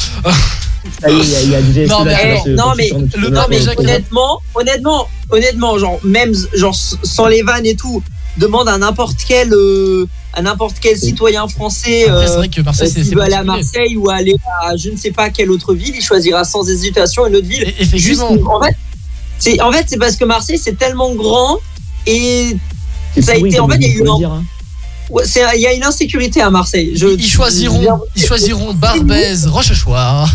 Ça 1.00 1.08
y 1.10 1.18
est, 1.20 1.44
il 1.44 1.50
y 1.50 1.54
a- 1.54 1.60
y 1.60 1.86
Non, 1.88 2.04
mais 2.04 2.42
non, 2.48 2.72
mais 2.76 2.90
le- 3.16 3.30
non, 3.30 3.42
honnêtement, 3.78 4.40
honnêtement, 4.54 5.08
honnêtement, 5.30 5.78
genre 5.78 5.98
même 6.04 6.32
genre 6.54 6.74
sans 6.74 7.26
les 7.26 7.42
vannes 7.42 7.66
et 7.66 7.76
tout, 7.76 8.02
demande 8.38 8.68
à 8.68 8.78
n'importe 8.78 9.18
quel 9.26 9.52
euh, 9.52 10.06
à 10.32 10.42
n'importe 10.42 10.76
quel 10.80 10.96
citoyen 10.96 11.48
français 11.48 12.08
euh, 12.08 12.26
c'est 12.90 13.04
s'il 13.04 13.14
veut 13.16 13.22
aller 13.22 13.34
à. 13.34 13.42
Marseille 13.44 13.96
ou 13.96 14.08
aller 14.10 14.36
à 14.62 14.76
je 14.76 14.90
ne 14.90 14.96
sais 14.96 15.10
pas 15.10 15.30
quelle 15.30 15.50
autre 15.50 15.74
ville, 15.74 15.94
il 15.96 16.02
choisira 16.02 16.44
sans 16.44 16.68
hésitation 16.68 17.26
une 17.26 17.36
autre 17.36 17.46
ville. 17.46 17.62
Et- 17.64 17.82
Effectivement. 17.82 18.28
Juste, 18.30 18.46
en 18.46 18.60
fait, 18.62 18.76
c'est 19.38 19.60
en 19.60 19.72
fait 19.72 19.84
c'est 19.88 19.98
parce 19.98 20.16
que 20.16 20.24
Marseille 20.24 20.58
c'est 20.58 20.78
tellement 20.78 21.14
grand 21.14 21.58
et 22.06 22.56
ça 23.20 23.32
a 23.32 23.34
été- 23.36 23.58
en 23.60 23.68
fait, 23.68 23.76
il 23.80 23.82
y 23.82 23.90
a 23.90 23.94
eu 23.94 24.24
hein. 24.24 24.44
ouais, 25.10 25.24
c'est 25.26 25.42
il 25.56 25.60
y 25.60 25.66
a 25.66 25.72
une 25.72 25.84
insécurité 25.84 26.40
à 26.40 26.50
Marseille. 26.50 26.92
Je, 26.94 27.08
Ils 27.08 27.26
choisiront, 27.26 28.00
ils 28.16 28.24
choisiront 28.24 28.72
Barbès, 28.74 29.46
Rochechouart. 29.46 30.28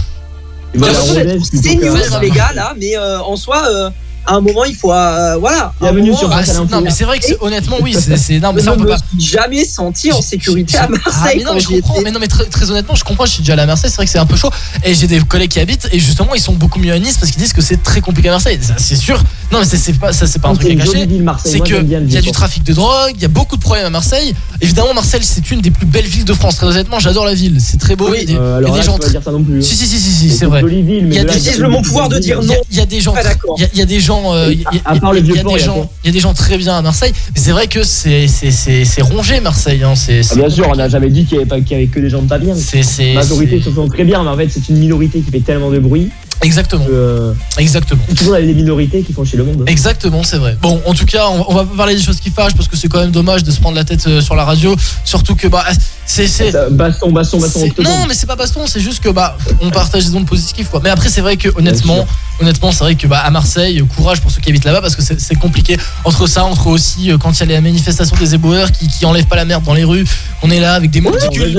C'est 0.76 1.76
news 1.76 1.96
les 2.22 2.32
gars 2.32 2.52
là, 2.54 2.74
mais 2.80 2.98
euh, 2.98 3.22
en 3.22 3.36
soi 3.36 3.64
euh, 3.70 3.90
à 4.26 4.36
un 4.36 4.42
moment 4.42 4.64
il 4.66 4.76
faut 4.76 4.92
euh, 4.92 5.38
voilà. 5.40 5.58
à 5.60 5.68
un 5.68 5.72
Bienvenue 5.92 6.08
moment, 6.12 6.18
sur 6.20 6.28
Ah, 6.32 6.36
Grâce 6.36 6.50
à 6.50 6.54
c'est- 6.54 6.60
l'info. 6.60 6.76
non 6.76 6.82
mais 6.82 6.90
c'est 6.92 7.04
vrai 7.04 7.20
que 7.20 7.26
c'est- 7.26 7.38
honnêtement 7.42 7.78
oui 7.82 7.94
c'est 8.00 8.18
c'est- 8.18 8.40
non 8.40 8.54
mais 8.54 8.62
je 8.62 8.66
ça 8.66 8.72
on 8.72 8.76
ne 8.76 8.80
peut 8.84 8.90
me 8.90 8.96
pas 8.96 8.98
suis 9.18 9.22
jamais 9.32 9.66
senti 9.66 10.12
en 10.12 10.22
sécurité 10.22 10.78
à 10.78 10.84
Ah, 10.84 10.88
Marseille 10.90 11.38
mais 11.38 11.44
non, 11.44 11.50
quand 11.50 11.56
mais 11.56 11.62
je 11.62 11.68
comprends. 11.68 12.02
Mais 12.04 12.12
non, 12.12 12.20
mais 12.20 12.28
très, 12.28 12.46
très 12.46 12.70
honnêtement, 12.72 12.96
je 12.96 13.04
comprends. 13.04 13.26
Je 13.26 13.32
suis 13.32 13.42
déjà 13.42 13.54
allé 13.54 13.62
à 13.64 13.66
Marseille. 13.66 13.90
C'est 13.90 13.96
vrai 13.98 14.06
que 14.06 14.12
c'est 14.12 14.20
un 14.20 14.26
peu 14.26 14.36
chaud. 14.36 14.50
Et 14.84 14.94
j'ai 14.94 15.08
des 15.08 15.20
collègues 15.22 15.52
qui 15.52 15.60
habitent. 15.60 15.88
Et 15.92 16.00
justement, 16.00 16.34
ils 16.36 16.42
sont 16.42 16.54
beaucoup 16.54 16.80
mieux 16.80 16.92
à 16.94 17.00
Nice 17.00 17.18
parce 17.18 17.32
qu'ils 17.32 17.42
disent 17.42 17.54
que 17.54 17.62
c'est 17.62 17.82
très 17.82 18.02
compliqué 18.02 18.30
à 18.30 18.32
Marseille. 18.32 18.60
Ça, 18.62 18.74
C'est 18.78 18.96
sûr. 18.96 19.22
Non, 19.52 19.60
mais 19.60 19.66
c'est- 19.66 19.78
c'est 19.78 19.94
pas, 19.94 20.12
ça, 20.14 20.28
c'est 20.28 20.40
pas 20.40 20.50
un 20.50 20.56
truc 20.56 20.72
à 20.72 20.76
cacher. 20.76 21.08
C'est 21.46 21.58
Moi, 21.58 21.66
que 21.68 21.74
le 21.76 21.84
il 21.84 22.12
y 22.14 22.18
a 22.18 22.22
du 22.22 22.32
trafic 22.32 22.64
de 22.64 22.74
drogue. 22.74 23.14
Il 23.16 23.22
y 23.22 23.26
a 23.26 23.30
beaucoup 23.30 23.56
de 23.58 23.62
problèmes 23.62 23.86
à 23.86 23.90
Marseille. 23.90 24.34
Évidemment, 24.62 24.94
Marseille, 24.94 25.22
c'est 25.24 25.50
une 25.52 25.62
des 25.62 25.72
plus 25.72 25.86
belles 25.86 26.06
villes 26.06 26.26
de 26.26 26.34
France. 26.34 26.58
Très 26.58 26.68
honnêtement, 26.68 27.00
j'adore 27.00 27.26
la 27.26 27.34
ville. 27.34 27.58
C'est 27.60 27.80
très 27.80 27.96
beau. 27.96 28.14
Il 28.14 28.20
y 28.20 28.24
a 28.24 28.26
des, 28.26 28.36
Euh, 28.36 28.36
il 28.36 28.40
y 28.40 28.40
a 28.40 28.58
alors 28.58 28.72
des 28.74 28.78
là, 28.80 28.86
gens 28.86 28.96
hein. 28.96 29.62
Si, 29.62 29.76
si, 29.76 29.88
si, 29.88 30.00
si, 30.00 30.12
si, 30.12 30.30
c'est 30.32 30.46
vrai. 30.46 30.62
jolie 30.62 30.82
ville, 30.82 31.06
mais 31.08 31.16
Il 31.16 31.18
y 31.18 31.20
a 31.20 31.24
des- 31.26 31.38
il 31.38 31.46
y 31.46 31.50
a 31.50 31.62
pas 31.62 31.68
mon 31.70 31.82
pouvoir 31.82 32.10
de 32.10 32.20
dire 32.20 32.40
Il 32.42 32.48
y 32.50 32.52
a- 32.52 32.56
non. 32.56 32.62
il 32.72 32.78
y, 32.78 32.82
a 32.82 32.86
des 32.86 33.02
gens. 33.02 33.14
Il 33.58 33.62
y 33.62 33.66
a- 33.66 33.70
il 33.74 33.80
y 33.80 33.82
a 33.82 33.86
des 33.86 34.00
gens. 34.00 34.13
Euh, 34.34 34.52
il 34.54 34.62
y 34.62 34.66
a- 34.66 34.70
À- 34.86 34.92
à 34.94 35.00
part 35.00 35.14
le 35.14 35.20
il 35.20 35.28
y 35.28 35.30
a 35.32 35.34
Vieux-Port, 35.36 35.54
des 35.54 35.60
il 35.60 35.62
y 35.62 35.64
a 35.64 35.68
gens. 35.68 35.74
quoi 35.76 35.90
Il 36.04 36.08
y 36.08 36.10
a 36.10 36.14
des 36.14 36.20
gens 36.20 36.34
très 36.34 36.58
bien 36.58 36.76
à 36.78 36.82
Marseille. 36.82 37.14
Mais 37.36 37.42
c'est 37.42 37.52
vrai 37.52 37.68
que 37.68 37.84
c'est 37.84 38.28
c'est 38.28 39.02
rongé 39.02 39.40
Marseille. 39.40 39.84
hein. 39.84 39.96
C'est 39.96 40.22
Ah, 40.32 40.36
bien 40.36 40.50
sûr, 40.50 40.68
on 40.70 40.76
n'a 40.76 40.90
jamais 40.90 41.10
dit 41.10 41.26
qu'il 41.26 41.38
n'y 41.38 41.44
avait, 41.44 41.50
pas- 41.50 41.60
qu'il 41.62 41.72
y 41.72 41.76
avait 41.76 41.88
que 41.88 42.00
des 42.00 42.10
gens 42.10 42.22
de 42.22 42.28
pas 42.28 42.38
bien. 42.40 42.54
La 42.56 43.14
majorité 43.16 43.62
se 43.62 43.70
font 43.70 43.88
très 43.88 44.04
bien, 44.04 44.24
mais 44.24 44.30
en 44.30 44.38
fait, 44.38 44.50
c'est 44.50 44.68
une 44.70 44.78
minorité 44.78 45.20
qui 45.22 45.32
fait 45.32 45.40
tellement 45.40 45.70
de 45.72 45.80
bruit 45.80 46.10
exactement 46.42 46.86
euh, 46.90 47.34
exactement. 47.58 48.02
c'est 48.10 48.16
toujours 48.16 48.36
les 48.36 48.54
minorités 48.54 49.04
qui 49.04 49.14
font 49.14 49.24
chez 49.26 49.38
le 49.38 49.44
monde. 49.46 49.64
Exactement, 49.68 50.24
c'est 50.24 50.38
vrai. 50.38 50.58
Bon, 50.62 50.82
en 50.86 50.94
tout 50.94 51.06
cas, 51.06 51.28
on, 51.30 51.46
on 51.50 51.54
va 51.56 51.64
pas 51.66 51.76
parler 51.78 51.96
des 51.96 52.02
choses 52.02 52.20
qui 52.20 52.30
fâchent 52.30 52.56
parce 52.56 52.68
que 52.68 52.76
c'est 52.78 52.88
quand 52.88 53.00
même 53.00 53.12
dommage 53.12 53.44
de 53.44 53.52
se 53.52 53.60
prendre 53.60 53.76
la 53.76 53.84
tête 53.84 54.06
euh, 54.08 54.22
sur 54.22 54.36
la 54.36 54.44
radio. 54.44 54.76
Surtout 55.06 55.36
que 55.36 55.48
bah 55.48 55.64
c'est 56.06 56.24
Baston, 56.72 57.12
baston, 57.12 57.40
baston, 57.40 57.66
non 57.82 58.06
mais 58.08 58.14
c'est 58.14 58.26
pas 58.26 58.36
baston, 58.36 58.68
c'est 58.68 58.82
juste 58.82 59.02
que 59.02 59.10
bah 59.10 59.38
on 59.62 59.70
partage 59.70 60.06
des 60.06 60.14
ondes 60.16 60.28
positives 60.28 60.68
quoi. 60.70 60.82
Mais 60.84 60.90
après 60.90 61.08
c'est 61.10 61.22
vrai 61.22 61.38
que 61.38 61.48
honnêtement, 61.58 62.06
honnêtement 62.42 62.72
c'est 62.74 62.84
vrai 62.84 62.96
que 62.96 63.08
bah 63.08 63.20
à 63.20 63.32
Marseille, 63.32 63.82
courage 63.96 64.20
pour 64.20 64.30
ceux 64.30 64.42
qui 64.42 64.50
habitent 64.50 64.66
là-bas 64.66 64.82
parce 64.82 64.96
que 64.98 65.02
c'est 65.02 65.36
compliqué 65.36 65.78
entre 66.04 66.28
ça, 66.28 66.44
entre 66.44 66.68
aussi 66.68 67.10
euh, 67.12 67.18
quand 67.18 67.32
il 67.32 67.40
y 67.40 67.44
a 67.44 67.46
les 67.56 67.62
manifestations 67.62 68.18
des 68.18 68.36
éboueurs 68.36 68.72
qui, 68.72 68.88
qui 68.90 69.06
enlèvent 69.06 69.28
pas 69.28 69.38
la 69.38 69.46
merde 69.46 69.64
dans 69.64 69.74
les 69.74 69.86
rues, 69.86 70.06
on 70.42 70.52
est 70.52 70.60
là 70.60 70.74
avec 70.74 70.92
des 70.92 71.00
monticules 71.02 71.56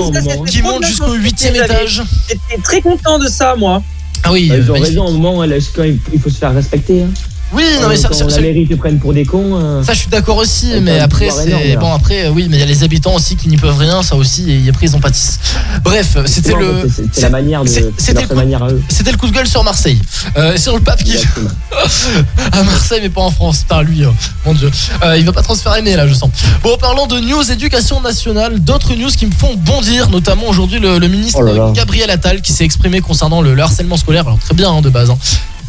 qui 0.47 0.63
montent 0.63 0.85
jusqu'au 0.85 1.07
chance. 1.15 1.17
huitième 1.23 1.55
J'avais- 1.55 1.75
étage. 1.75 2.03
J'étais 2.29 2.63
très 2.63 2.81
content 2.83 3.19
de 3.19 3.29
ça, 3.29 3.55
moi. 3.57 3.83
Ah 4.25 4.33
oui, 4.33 4.49
Bah, 4.49 4.55
euh, 4.55 4.59
Ils 4.59 4.71
ont 4.71 4.73
magnifique. 4.73 4.89
raison, 4.99 5.07
un 5.09 5.13
moment, 5.13 5.43
quand 5.75 5.83
il 5.85 5.99
il 6.13 6.19
faut 6.21 6.31
se 6.31 6.39
faire 6.39 6.55
respecter. 6.55 7.03
hein. 7.03 7.11
Oui, 7.53 7.63
non 7.81 7.89
mais 7.89 7.97
ça, 7.97 8.09
quand 8.09 8.15
ça- 8.15 8.27
la 8.27 8.41
mairie 8.41 8.67
te 8.67 8.75
prenne 8.75 8.99
pour 8.99 9.13
des 9.13 9.25
cons. 9.25 9.57
euh, 9.61 9.83
Ça, 9.85 9.93
je 9.93 9.99
suis 10.01 10.09
d'accord 10.09 10.39
aussi, 10.39 10.73
mais 10.83 10.99
après, 10.99 11.29
c'est 11.31 11.77
bon. 11.77 11.93
Après, 11.93 12.29
oui, 12.29 12.47
mais 12.51 12.57
il 12.57 12.61
y 12.61 12.63
a 12.63 12.67
les 12.67 12.83
habitants 12.83 13.15
aussi 13.15 13.37
qui 13.37 13.49
n'y 13.49 13.57
peuvent 13.57 13.77
rien, 13.77 14.03
ça 14.03 14.17
aussi, 14.17 14.51
et 14.51 14.69
après 14.69 14.87
ils 14.87 14.97
en 14.97 15.01
pâtissent. 15.01 15.39
Bref, 15.85 16.17
c'était 16.27 16.55
le, 16.55 16.89
C'est 17.13 17.21
la 17.23 17.31
manière 17.31 17.63
de. 17.63 17.69
c'était 17.97 18.27
le- 18.29 18.35
manière 18.35 18.63
à 18.65 18.71
eux. 18.71 18.83
c'était 18.89 19.13
le 19.13 19.19
coup 19.19 19.29
de 19.29 19.33
gueule 19.33 19.47
sur 19.47 19.63
Marseille, 19.63 20.01
Euh, 20.37 20.57
sur 20.57 20.75
le 20.75 20.81
pape 20.81 21.05
qui 21.05 21.17
à 22.53 22.63
Marseille, 22.65 23.01
mais 23.03 23.09
pas 23.11 23.21
en 23.23 23.31
France. 23.31 23.59
Putain, 23.59 23.83
lui, 23.83 24.05
euh, 24.05 24.09
mon 24.47 24.55
dieu, 24.55 24.71
Euh, 25.05 25.17
il 25.17 25.25
va 25.25 25.33
pas 25.33 25.43
faire 25.43 25.77
aimer 25.77 25.95
là, 25.97 26.09
je 26.09 26.15
sens. 26.15 26.31
Bon, 26.63 26.77
parlant 26.79 27.07
de 27.07 27.21
news 27.21 27.43
éducation 27.53 28.01
nationale, 28.01 28.59
d'autres 28.59 28.95
news 28.95 29.11
qui 29.17 29.27
me 29.27 29.33
font 29.33 29.55
bondir, 29.55 30.09
notamment 30.11 30.49
aujourd'hui 30.49 30.81
le, 30.81 30.99
le 30.99 31.09
ministre 31.09 31.39
Oh 31.41 31.47
là 31.47 31.53
là. 31.53 31.73
Gabriel 31.75 32.11
Attal 32.11 32.41
qui 32.43 32.53
s'est 32.53 32.65
exprimé 32.65 33.01
concernant 33.01 33.41
le, 33.43 33.55
le 33.55 33.63
harcèlement 33.63 33.97
scolaire. 33.97 34.27
Alors 34.27 34.39
très 34.41 34.55
bien 34.55 34.71
hein, 34.71 34.81
de 34.83 34.89
base. 34.91 35.11
hein. 35.11 35.19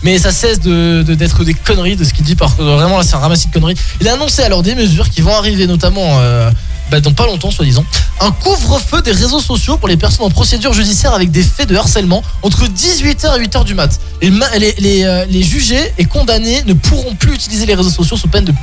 Mais 0.06 0.20
ça 0.20 0.32
cesse 0.32 0.60
d'être 0.60 1.44
des 1.44 1.56
conneries 1.56 1.96
de 1.96 2.04
ce 2.04 2.13
qu'il 2.13 2.24
dit 2.24 2.36
que 2.36 2.62
vraiment 2.62 3.00
là 3.00 3.04
c'est 3.04 3.15
un 3.15 3.20
ramassis 3.20 3.48
de 3.48 3.54
conneries. 3.54 3.74
Il 4.00 4.08
a 4.08 4.13
annoncé 4.13 4.44
alors 4.44 4.62
des 4.62 4.76
mesures 4.76 5.10
qui 5.10 5.22
vont 5.22 5.34
arriver 5.34 5.65
notamment 5.65 6.20
euh, 6.20 6.52
bah, 6.91 7.00
dans 7.00 7.12
pas 7.12 7.26
longtemps 7.26 7.50
soi-disant. 7.50 7.84
Un 8.22 8.30
couvre-feu 8.30 9.02
des 9.02 9.12
réseaux 9.12 9.39
sociaux 9.39 9.78
pour 9.78 9.88
les 9.88 9.98
personnes 9.98 10.28
en 10.28 10.30
procédure 10.30 10.74
judiciaire 10.74 11.15
avec 11.15 11.32
des 11.32 11.41
faits 11.41 11.68
de 11.68 11.76
harcèlement 11.76 12.22
entre 12.44 12.65
18h 12.68 13.36
et 13.36 13.48
8h 13.48 13.63
du 13.63 13.74
mat. 13.74 14.00
Euh, 14.24 15.26
les 15.28 15.41
jugés 15.41 15.91
et 15.98 16.06
condamnés 16.06 16.62
ne 16.68 16.74
pourront 16.74 17.15
plus 17.15 17.34
utiliser 17.34 17.65
les 17.65 17.74
réseaux 17.74 17.89
sociaux 17.89 18.15
sous 18.15 18.28
peine 18.28 18.46
de 18.46 18.54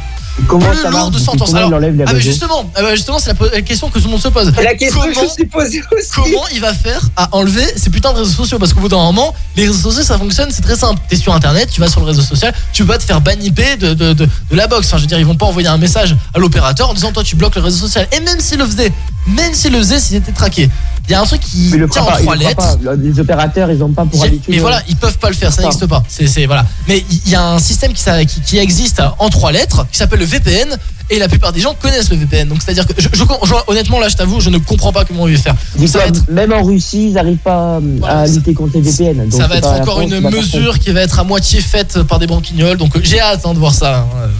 Comment 0.48 0.66
plus 0.66 0.78
ça 0.80 0.90
lourde 0.90 1.16
sentence. 1.18 1.48
Comment 1.50 1.58
Alors, 1.58 1.70
il 1.70 1.74
enlève 1.74 1.96
les 1.96 2.02
ah 2.02 2.06
bah 2.06 2.12
réseaux 2.12 2.30
justement, 2.30 2.70
ah 2.74 2.82
bah 2.82 2.94
justement 2.94 3.18
c'est 3.18 3.32
la, 3.52 3.62
question 3.62 3.90
que 3.90 3.98
tout 3.98 4.04
le 4.06 4.10
monde 4.12 4.20
se 4.20 4.28
pose. 4.28 4.52
La 4.62 4.74
question 4.74 5.00
que 5.02 5.08
je 5.10 5.14
Comment- 5.14 5.26
me 5.28 5.32
suis 5.32 5.46
posée 5.46 5.82
aussi. 5.92 6.10
Comment 6.14 6.48
il 6.54 6.60
va 6.60 6.72
faire 6.74 7.00
à 7.16 7.28
enlever 7.36 7.64
ces 7.76 7.90
putains 7.90 8.12
de 8.12 8.18
réseaux 8.18 8.30
sociaux? 8.32 8.58
Parce 8.58 8.72
qu'au 8.72 8.80
bout 8.80 8.88
d'un 8.88 8.96
moment, 8.96 9.34
les 9.56 9.66
réseaux 9.66 9.90
sociaux 9.90 10.02
ça 10.02 10.18
fonctionne, 10.18 10.48
c'est 10.50 10.62
très 10.62 10.76
simple. 10.76 11.00
T'es 11.08 11.16
sur 11.16 11.34
internet, 11.34 11.68
tu 11.70 11.80
vas 11.80 11.88
sur 11.88 12.00
le 12.00 12.06
réseau 12.06 12.22
social, 12.22 12.52
tu 12.72 12.82
peux 12.84 12.92
pas 12.92 12.98
te 12.98 13.04
faire 13.04 13.20
banniper 13.20 13.76
de, 13.76 13.94
de, 13.94 14.12
de, 14.14 14.24
de 14.24 14.56
la 14.56 14.66
box. 14.66 14.86
Enfin, 14.88 14.96
je 14.96 15.02
veux 15.02 15.06
dire, 15.08 15.18
ils 15.18 15.26
vont 15.26 15.36
pas 15.36 15.46
envoyer 15.46 15.68
un 15.68 15.78
message 15.78 16.16
à 16.34 16.38
l'opérateur 16.38 16.88
en 16.90 16.94
disant 16.94 17.12
toi 17.12 17.22
tu 17.22 17.36
bloques 17.36 17.54
le 17.56 17.62
réseau 17.62 17.78
social. 17.86 18.08
Et 18.12 18.20
même 18.20 18.40
s'il 18.40 18.58
le 18.58 18.66
faisait, 18.66 18.92
même 19.26 19.52
s'il 19.54 19.72
le 19.72 19.78
faisait, 19.78 20.00
s'il 20.00 20.16
était 20.16 20.32
traqué, 20.32 20.68
il 21.08 21.10
y 21.12 21.14
a 21.14 21.20
un 21.20 21.24
truc 21.26 21.40
qui 21.40 21.68
Mais 21.72 21.78
le 21.78 21.88
tient 21.88 22.02
en 22.02 22.12
trois 22.12 22.36
lettres. 22.36 22.56
pas. 22.78 22.94
Les 22.96 23.18
opérateurs, 23.18 23.70
ils 23.70 23.82
ont 23.82 23.90
pas 23.92 24.04
pour 24.04 24.22
habitude. 24.22 24.44
Mais 24.48 24.58
euh, 24.58 24.62
voilà, 24.62 24.80
ils 24.88 24.96
peuvent 24.96 25.18
pas 25.18 25.28
le 25.28 25.34
faire, 25.34 25.50
ça 25.52 25.56
Pas. 25.56 25.62
n'existe 25.68 25.86
pas. 25.86 26.02
C'est 26.08 26.46
voilà. 26.46 26.64
Mais 26.88 27.04
il 27.10 27.28
y 27.30 27.34
a 27.34 27.44
un 27.50 27.58
système 27.58 27.92
qui, 27.92 28.00
s'a- 28.02 28.24
qui, 28.24 28.40
qui 28.40 28.58
existe 28.58 29.02
en 29.18 29.28
trois 29.28 29.52
lettres, 29.52 29.84
qui 29.90 29.98
s'appelle 29.98 30.21
le 30.22 30.28
VPN, 30.28 30.76
Et 31.10 31.18
la 31.18 31.28
plupart 31.28 31.52
des 31.52 31.60
gens 31.60 31.74
connaissent 31.74 32.08
le 32.10 32.16
VPN. 32.16 32.48
Donc 32.48 32.58
c'est-à-dire 32.62 32.86
que 32.86 32.94
je, 32.96 33.08
je- 33.12 33.24
je- 33.48 33.54
honnêtement 33.66 33.98
là, 34.00 34.08
je 34.08 34.16
t'avoue, 34.16 34.40
je 34.40 34.48
ne 34.50 34.58
comprends 34.58 34.92
pas 34.92 35.04
comment 35.04 35.24
on 35.24 35.28
va 35.28 35.36
faire. 35.36 35.54
Ça 35.86 35.98
va 35.98 36.06
être 36.06 36.30
Même 36.30 36.52
en 36.52 36.62
Russie, 36.62 37.08
ils 37.08 37.12
n'arrivent 37.14 37.36
pas 37.44 37.80
euh, 37.82 38.00
à 38.06 38.26
lutter 38.26 38.54
contre 38.54 38.74
les 38.78 38.82
VPN. 38.82 39.28
donc 39.28 39.32
ça 39.40 39.46
va 39.48 39.56
être 39.56 39.66
encore 39.80 39.98
France 39.98 40.10
une 40.10 40.30
mesure 40.30 40.78
qui 40.78 40.90
va 40.92 41.00
être 41.02 41.18
à 41.18 41.24
moitié 41.24 41.60
faite 41.60 42.02
par 42.04 42.18
des 42.18 42.26
branquignoles. 42.26 42.78
Donc 42.78 42.96
euh, 42.96 43.00
j'ai 43.02 43.20
hâte 43.20 43.42
hein, 43.44 43.52
de 43.52 43.58
voir 43.58 43.74
ça. 43.74 44.06
hein. 44.24 44.30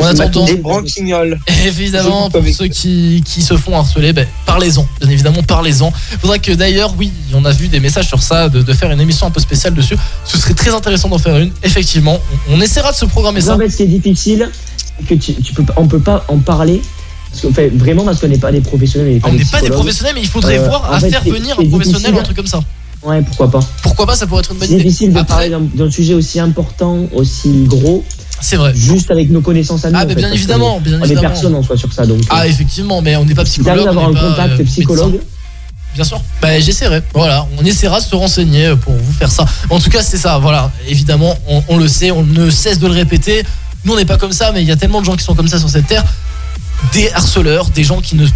En 0.00 0.06
attendant, 0.06 0.44
Des 0.46 0.54
branquignoles. 0.56 1.38
évidemment, 1.66 2.30
pour 2.30 2.42
ceux 2.54 2.68
qui, 2.68 3.22
qui 3.24 3.42
se 3.42 3.56
font 3.56 3.76
harceler, 3.76 4.12
ben, 4.12 4.26
parlez-en. 4.46 4.86
Bien 5.00 5.10
évidemment, 5.10 5.42
parlez-en. 5.42 5.92
Faudrait 6.20 6.38
que 6.38 6.52
d'ailleurs, 6.52 6.94
oui, 6.98 7.10
on 7.34 7.44
a 7.44 7.50
vu 7.52 7.68
des 7.68 7.80
messages 7.80 8.06
sur 8.08 8.22
ça, 8.22 8.48
de, 8.48 8.62
de 8.62 8.72
faire 8.72 8.90
une 8.90 9.00
émission 9.00 9.26
un 9.26 9.30
peu 9.30 9.40
spéciale 9.40 9.74
dessus. 9.74 9.96
Ce 10.24 10.38
serait 10.38 10.54
très 10.54 10.72
intéressant 10.74 11.08
d'en 11.08 11.18
faire 11.18 11.36
une. 11.38 11.50
Effectivement, 11.62 12.18
on, 12.50 12.56
on 12.56 12.60
essaiera 12.60 12.92
de 12.92 12.96
se 12.96 13.04
programmer 13.04 13.40
ça. 13.40 13.52
Non, 13.52 13.58
mais 13.58 13.68
ce 13.68 13.76
qui 13.78 13.82
est 13.84 13.86
difficile, 13.86 14.50
c'est 14.98 15.06
que 15.06 15.14
tu, 15.14 15.34
tu 15.34 15.52
peux, 15.54 15.64
on 15.76 15.86
peut 15.86 16.00
pas 16.00 16.24
en 16.28 16.38
parler. 16.38 16.80
Parce 17.30 17.42
que, 17.42 17.52
fait, 17.52 17.68
vraiment, 17.68 18.04
parce 18.04 18.20
qu'on 18.20 18.26
n'est 18.28 18.38
pas 18.38 18.50
des 18.50 18.60
professionnels. 18.60 19.20
On 19.24 19.32
n'est 19.32 19.44
pas 19.44 19.60
des 19.60 19.70
professionnels, 19.70 20.14
mais 20.16 20.22
il 20.22 20.26
faudrait 20.28 20.58
Euh, 20.58 20.66
voir 20.66 20.88
en 20.90 20.94
à 20.94 21.00
fait, 21.00 21.10
faire 21.10 21.22
c'est- 21.22 21.30
venir 21.30 21.54
c'est 21.58 21.64
un 21.64 21.68
professionnel 21.68 22.00
difficile. 22.00 22.14
ou 22.14 22.18
un 22.18 22.22
truc 22.24 22.36
comme 22.36 22.46
ça. 22.48 22.60
Ouais, 23.02 23.22
pourquoi 23.22 23.50
pas. 23.50 23.60
Pourquoi 23.82 24.06
pas, 24.06 24.14
ça 24.16 24.26
pourrait 24.26 24.40
être 24.40 24.52
une 24.52 24.58
bonne 24.58 24.68
C'est 24.68 24.74
idée. 24.74 24.82
difficile 24.84 25.12
de 25.12 25.18
Après- 25.20 25.48
parler 25.48 25.66
d'un 25.74 25.90
sujet 25.90 26.12
aussi 26.14 26.38
important, 26.40 26.98
aussi 27.14 27.64
gros. 27.66 28.04
C'est 28.40 28.56
vrai. 28.56 28.72
Juste 28.74 29.10
avec 29.10 29.30
nos 29.30 29.40
connaissances 29.40 29.84
à 29.84 29.90
nous. 29.90 29.98
Ah, 30.00 30.04
mais 30.06 30.14
bien 30.14 30.32
évidemment, 30.32 30.80
bien 30.80 30.98
On 30.98 31.02
est 31.02 31.06
évidemment. 31.06 31.28
personne 31.28 31.54
en 31.54 31.62
soi 31.62 31.76
sur 31.76 31.92
ça. 31.92 32.06
Donc, 32.06 32.20
Ah, 32.30 32.42
euh, 32.42 32.44
effectivement, 32.44 33.02
mais 33.02 33.16
on 33.16 33.24
n'est 33.24 33.34
pas 33.34 33.44
si 33.44 33.60
psychologue. 33.60 33.84
t'arrives 33.84 33.98
à 33.98 34.00
on 34.00 34.08
avoir 34.08 34.10
n'est 34.12 34.18
un 34.18 34.22
pas, 34.32 34.42
contact 34.44 34.60
euh, 34.60 34.64
psychologue, 34.64 35.12
médecin. 35.12 35.26
Bien 35.94 36.04
sûr. 36.04 36.22
Bah, 36.40 36.58
j'essaierai. 36.60 37.02
Voilà, 37.14 37.46
on 37.58 37.64
essaiera 37.64 38.00
de 38.00 38.04
se 38.04 38.14
renseigner 38.14 38.74
pour 38.76 38.92
vous 38.94 39.12
faire 39.12 39.30
ça. 39.30 39.44
En 39.68 39.78
tout 39.78 39.90
cas, 39.90 40.02
c'est 40.02 40.16
ça. 40.16 40.38
Voilà, 40.38 40.70
évidemment, 40.88 41.36
on, 41.48 41.62
on 41.68 41.76
le 41.78 41.88
sait, 41.88 42.10
on 42.12 42.22
ne 42.22 42.48
cesse 42.50 42.78
de 42.78 42.86
le 42.86 42.92
répéter. 42.94 43.42
Nous, 43.84 43.92
on 43.92 43.96
n'est 43.96 44.04
pas 44.04 44.16
comme 44.18 44.32
ça, 44.32 44.52
mais 44.52 44.62
il 44.62 44.68
y 44.68 44.72
a 44.72 44.76
tellement 44.76 45.00
de 45.00 45.06
gens 45.06 45.16
qui 45.16 45.24
sont 45.24 45.34
comme 45.34 45.48
ça 45.48 45.58
sur 45.58 45.68
cette 45.68 45.86
terre. 45.86 46.04
Des 46.94 47.10
harceleurs, 47.12 47.68
des 47.70 47.84
gens 47.84 48.00
qui 48.00 48.16
ne. 48.16 48.26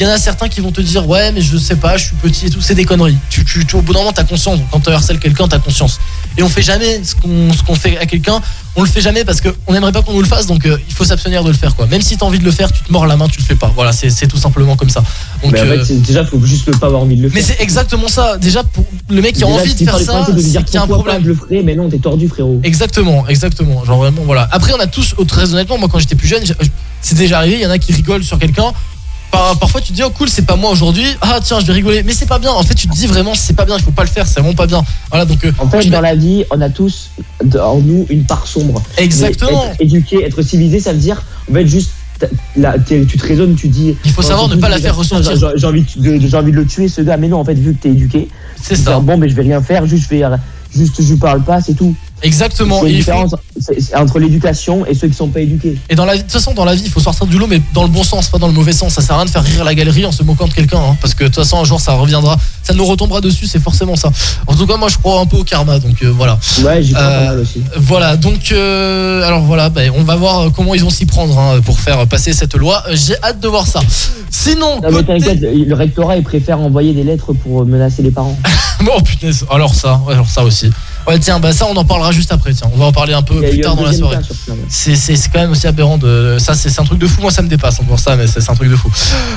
Il 0.00 0.04
y 0.04 0.06
en 0.06 0.10
a 0.12 0.18
certains 0.18 0.48
qui 0.48 0.60
vont 0.60 0.70
te 0.70 0.80
dire 0.80 1.08
ouais 1.08 1.32
mais 1.32 1.40
je 1.40 1.56
sais 1.56 1.74
pas 1.76 1.96
je 1.96 2.04
suis 2.06 2.14
petit 2.16 2.46
et 2.46 2.50
tout 2.50 2.60
c'est 2.60 2.74
des 2.76 2.84
conneries 2.84 3.16
tu, 3.30 3.44
tu, 3.44 3.66
tu- 3.66 3.74
au 3.76 3.82
bout 3.82 3.92
d'un 3.92 3.98
moment 4.00 4.12
t'as 4.12 4.22
conscience 4.24 4.60
quand 4.70 4.78
tu 4.80 4.90
harcèles 4.90 5.18
quelqu'un 5.18 5.48
t'as 5.48 5.58
conscience 5.58 5.98
et 6.36 6.42
on 6.44 6.48
fait 6.48 6.62
jamais 6.62 7.02
ce 7.02 7.16
qu'on 7.16 7.52
ce 7.52 7.62
qu'on 7.64 7.74
fait 7.74 7.98
à 7.98 8.06
quelqu'un 8.06 8.40
on 8.76 8.82
le 8.82 8.88
fait 8.88 9.00
jamais 9.00 9.24
parce 9.24 9.40
que 9.40 9.48
on 9.66 9.74
aimerait 9.74 9.90
pas 9.90 10.02
qu'on 10.02 10.12
nous 10.12 10.20
le 10.22 10.26
fasse 10.28 10.46
donc 10.46 10.64
euh, 10.66 10.78
il 10.88 10.94
faut 10.94 11.02
s'abstenir 11.04 11.42
de 11.42 11.48
le 11.50 11.56
faire 11.56 11.74
quoi 11.74 11.86
même 11.86 12.00
si 12.02 12.16
t'as 12.16 12.26
envie 12.26 12.38
de 12.38 12.44
le 12.44 12.52
faire 12.52 12.70
tu 12.70 12.82
te 12.84 12.92
mords 12.92 13.06
la 13.08 13.16
main 13.16 13.26
tu 13.26 13.40
le 13.40 13.44
fais 13.44 13.56
pas 13.56 13.72
voilà 13.74 13.90
c'est 13.92 14.26
tout 14.28 14.36
simplement 14.36 14.76
comme 14.76 14.88
ça 14.90 15.02
donc 15.42 15.50
mais 15.52 15.60
en 15.60 15.64
euh, 15.66 15.78
fait, 15.78 15.84
c'est- 15.84 15.94
déjà, 16.02 16.24
faut 16.24 16.40
juste 16.44 16.76
pas 16.78 16.86
avoir 16.86 17.02
envie 17.02 17.16
de 17.16 17.22
le 17.22 17.30
mais 17.30 17.40
faire. 17.40 17.56
c'est 17.58 17.62
exactement 17.62 18.08
ça. 18.08 18.36
Déjà, 18.38 18.62
pour 18.64 18.84
le 19.08 19.20
mec 19.22 19.34
qui 19.34 19.42
a 19.44 19.46
Déjà, 19.46 19.58
envie 19.60 19.74
de 19.74 19.84
faire 19.84 19.98
ça, 20.00 20.26
c'est 20.36 20.64
qu'il 20.64 20.74
y 20.74 20.78
a 20.78 20.82
un 20.82 20.86
problème. 20.86 21.22
je 21.22 21.28
le 21.28 21.34
ferai, 21.34 21.62
mais 21.62 21.74
non, 21.76 21.88
t'es 21.88 21.98
tordu, 21.98 22.26
frérot. 22.28 22.60
Exactement, 22.64 23.26
exactement. 23.28 23.84
Genre 23.84 23.98
vraiment, 23.98 24.22
voilà. 24.24 24.48
Après, 24.50 24.72
on 24.74 24.80
a 24.80 24.86
tous, 24.88 25.14
très 25.28 25.52
honnêtement, 25.54 25.78
moi 25.78 25.88
quand 25.90 25.98
j'étais 26.00 26.16
plus 26.16 26.26
jeune, 26.28 26.44
j'ai- 26.44 26.54
c'est 27.00 27.16
déjà 27.16 27.38
arrivé, 27.38 27.56
il 27.56 27.62
y 27.62 27.66
en 27.66 27.70
a 27.70 27.78
qui 27.78 27.92
rigolent 27.92 28.24
sur 28.24 28.38
quelqu'un. 28.38 28.72
Par- 29.30 29.58
parfois, 29.58 29.80
tu 29.80 29.88
te 29.88 29.92
dis, 29.96 30.02
oh 30.02 30.10
cool, 30.10 30.28
c'est 30.28 30.46
pas 30.46 30.56
moi 30.56 30.70
aujourd'hui. 30.70 31.04
Ah 31.20 31.38
tiens, 31.42 31.60
je 31.60 31.66
vais 31.66 31.72
rigoler. 31.74 32.02
Mais 32.02 32.12
c'est 32.12 32.26
pas 32.26 32.38
bien. 32.38 32.50
En 32.50 32.62
fait, 32.62 32.74
tu 32.74 32.88
te 32.88 32.94
dis 32.94 33.06
vraiment, 33.06 33.34
c'est 33.34 33.54
pas 33.54 33.64
bien, 33.64 33.76
il 33.76 33.82
faut 33.82 33.90
pas 33.90 34.02
le 34.04 34.08
faire, 34.08 34.26
c'est 34.26 34.40
vraiment 34.40 34.54
pas 34.54 34.66
bien. 34.66 34.82
Voilà, 35.10 35.24
donc. 35.24 35.44
euh, 35.44 35.52
En 35.58 35.68
fait, 35.68 35.84
dans 35.90 36.00
la 36.00 36.14
vie, 36.14 36.44
on 36.50 36.60
a 36.60 36.70
tous 36.70 37.10
en 37.60 37.78
nous 37.80 38.06
une 38.08 38.24
part 38.24 38.46
sombre. 38.46 38.82
Exactement. 38.96 39.64
Mais 39.66 39.72
Être 39.72 39.80
éduqué, 39.80 40.24
être 40.24 40.42
civilisé, 40.42 40.80
ça 40.80 40.92
veut 40.92 40.98
dire, 40.98 41.22
en 41.50 41.54
fait, 41.54 41.66
juste, 41.66 41.90
là, 42.56 42.74
tu 42.84 43.06
te 43.06 43.26
raisonnes, 43.26 43.54
tu 43.54 43.68
dis. 43.68 43.94
Il 44.04 44.10
faut 44.12 44.22
savoir 44.22 44.48
ne 44.48 44.56
pas 44.56 44.68
la 44.68 44.78
faire 44.78 44.96
ressentir. 44.96 45.32
J'ai 45.56 45.66
envie, 45.66 45.84
de, 45.96 46.18
j'ai 46.26 46.36
envie 46.36 46.52
de 46.52 46.56
le 46.56 46.66
tuer, 46.66 46.88
ce 46.88 47.00
gars. 47.02 47.16
Mais 47.16 47.28
non, 47.28 47.38
en 47.40 47.44
fait, 47.44 47.54
vu 47.54 47.74
que 47.74 47.82
t'es 47.82 47.90
éduqué, 47.90 48.28
c'est 48.60 48.76
ça. 48.76 48.98
Bon, 49.00 49.16
mais 49.18 49.28
je 49.28 49.34
vais 49.34 49.42
rien 49.42 49.62
faire, 49.62 49.86
juste, 49.86 50.04
je 50.04 50.16
vais, 50.16 50.22
juste, 50.74 51.00
je 51.02 51.08
lui 51.12 51.16
parle 51.18 51.42
pas, 51.42 51.60
c'est 51.60 51.74
tout. 51.74 51.94
Exactement. 52.22 52.80
C'est 52.82 52.90
une 52.90 52.96
différence 52.96 53.34
entre 53.94 54.18
l'éducation 54.18 54.86
et 54.86 54.94
ceux 54.94 55.08
qui 55.08 55.14
sont 55.14 55.28
pas 55.28 55.40
éduqués. 55.40 55.76
Et 55.88 55.94
dans 55.94 56.04
la 56.04 56.14
vie, 56.14 56.18
de 56.18 56.24
toute 56.24 56.32
façon, 56.32 56.54
dans 56.54 56.64
la 56.64 56.74
vie, 56.74 56.82
il 56.84 56.90
faut 56.90 57.00
sortir 57.00 57.26
du 57.26 57.38
lot, 57.38 57.46
mais 57.46 57.60
dans 57.74 57.82
le 57.82 57.88
bon 57.88 58.02
sens, 58.02 58.28
pas 58.28 58.38
dans 58.38 58.46
le 58.46 58.52
mauvais 58.52 58.72
sens. 58.72 58.94
Ça 58.94 59.02
sert 59.02 59.14
à 59.14 59.18
rien 59.18 59.26
de 59.26 59.30
faire 59.30 59.42
rire 59.44 59.64
la 59.64 59.74
galerie 59.74 60.04
en 60.06 60.12
se 60.12 60.22
moquant 60.22 60.48
de 60.48 60.52
quelqu'un, 60.52 60.78
hein, 60.78 60.96
parce 61.00 61.14
que 61.14 61.24
de 61.24 61.28
toute 61.28 61.36
façon, 61.36 61.58
un 61.58 61.64
jour, 61.64 61.80
ça 61.80 61.92
reviendra, 61.94 62.36
ça 62.62 62.74
nous 62.74 62.84
retombera 62.84 63.20
dessus, 63.20 63.46
c'est 63.46 63.62
forcément 63.62 63.96
ça. 63.96 64.10
En 64.46 64.54
tout 64.54 64.66
cas, 64.66 64.76
moi, 64.76 64.88
je 64.88 64.98
crois 64.98 65.20
un 65.20 65.26
peu 65.26 65.36
au 65.36 65.44
karma, 65.44 65.78
donc 65.78 66.02
euh, 66.02 66.10
voilà. 66.10 66.38
Ouais, 66.64 66.82
j'y 66.82 66.92
crois 66.92 67.04
Euh, 67.04 67.18
pas 67.18 67.24
mal 67.30 67.38
aussi. 67.40 67.62
Voilà, 67.76 68.16
donc, 68.16 68.52
euh, 68.52 69.22
alors 69.22 69.42
voilà, 69.42 69.68
bah, 69.68 69.82
on 69.94 70.02
va 70.02 70.16
voir 70.16 70.50
comment 70.52 70.74
ils 70.74 70.82
vont 70.82 70.90
s'y 70.90 71.06
prendre 71.06 71.38
hein, 71.38 71.60
pour 71.64 71.78
faire 71.78 72.06
passer 72.06 72.32
cette 72.32 72.54
loi. 72.54 72.82
J'ai 72.92 73.14
hâte 73.22 73.40
de 73.40 73.48
voir 73.48 73.66
ça. 73.66 73.80
Sinon, 74.30 74.80
Non, 74.82 74.90
mais 74.92 75.02
t'inquiète, 75.02 75.40
le 75.40 75.74
rectorat, 75.74 76.16
il 76.16 76.22
préfère 76.22 76.60
envoyer 76.60 76.92
des 76.92 77.04
lettres 77.04 77.32
pour 77.32 77.64
menacer 77.64 78.02
les 78.02 78.10
parents. 78.10 78.36
oh 78.86 79.00
punaise, 79.02 79.44
alors 79.50 79.74
ça, 79.74 80.00
alors 80.10 80.28
ça 80.28 80.44
aussi. 80.44 80.70
Ouais, 81.06 81.18
tiens, 81.18 81.40
bah 81.40 81.52
ça, 81.52 81.66
on 81.70 81.76
en 81.76 81.84
parlera 81.84 82.12
juste 82.12 82.32
après. 82.32 82.52
Tiens, 82.52 82.70
on 82.74 82.78
va 82.78 82.86
en 82.86 82.92
parler 82.92 83.14
un 83.14 83.22
peu 83.22 83.40
plus 83.40 83.60
tard 83.60 83.76
dans 83.76 83.84
la 83.84 83.92
soirée. 83.92 84.16
C'est 84.68 85.14
quand 85.32 85.40
même 85.40 85.50
aussi 85.52 85.66
aberrant 85.66 85.96
de 85.98 86.36
ça 86.38 86.54
c'est 86.54 86.78
un 86.80 86.84
truc 86.84 86.98
de 86.98 87.06
fou 87.06 87.20
moi 87.22 87.30
ça 87.30 87.42
me 87.42 87.48
dépasse 87.48 87.78
pour 87.86 87.98
ça 87.98 88.16
mais 88.16 88.26
c'est 88.26 88.48
un 88.50 88.54
truc 88.54 88.70
de 88.70 88.76
fou 88.76 88.90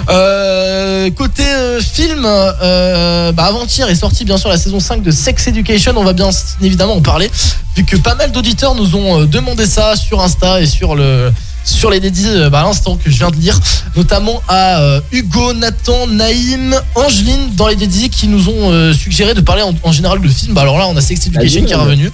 Euh, 0.10 1.10
côté 1.12 1.44
euh, 1.46 1.80
film 1.82 2.26
euh, 2.26 3.32
bah, 3.32 3.46
avant-hier 3.46 3.90
est 3.90 3.96
sorti 3.96 4.26
bien 4.26 4.38
sûr 4.38 4.50
la 4.50 4.58
saison 4.58 4.80
5 4.80 5.02
de 5.02 5.12
Sex 5.12 5.48
Education 5.48 5.94
on 5.96 6.04
va 6.04 6.14
bien 6.14 6.30
évidemment 6.62 6.94
en 6.96 7.02
parler 7.02 7.30
vu 7.76 7.84
que 7.86 7.96
pas 7.98 8.16
mal 8.16 8.32
d'auditeurs 8.32 8.76
nous 8.76 8.96
ont 8.96 9.22
euh, 9.22 9.26
demandé 9.26 9.66
ça 9.66 9.96
sur 9.96 10.22
Insta 10.22 10.62
et 10.62 10.66
sur 10.66 10.96
le 10.96 11.32
sur 11.64 11.90
les 11.90 12.00
dédits 12.00 12.28
euh, 12.28 12.50
bah, 12.50 12.62
à 12.62 12.64
l'instant 12.64 12.98
que 12.98 13.10
je 13.10 13.18
viens 13.18 13.30
de 13.30 13.36
lire 13.36 13.60
notamment 13.96 14.42
à 14.48 14.80
euh, 14.82 15.02
Hugo, 15.12 15.54
Nathan, 15.54 16.08
Naïm, 16.08 16.76
Angeline 16.96 17.54
dans 17.56 17.68
les 17.68 17.76
dédits 17.76 18.10
qui 18.10 18.28
nous 18.28 18.50
ont 18.50 18.72
euh, 18.72 18.94
suggéré 18.94 19.34
de 19.34 19.42
parler 19.42 19.62
en, 19.62 19.74
en 19.84 19.92
général 19.92 20.22
de 20.22 20.28
films 20.28 20.54
bah, 20.54 20.62
alors 20.62 20.78
là 20.78 20.88
on 20.88 20.96
a 20.96 21.02
Sex 21.02 21.28
Education 21.28 21.66
qui 21.66 21.74
est 21.74 21.76
revenu 21.76 22.12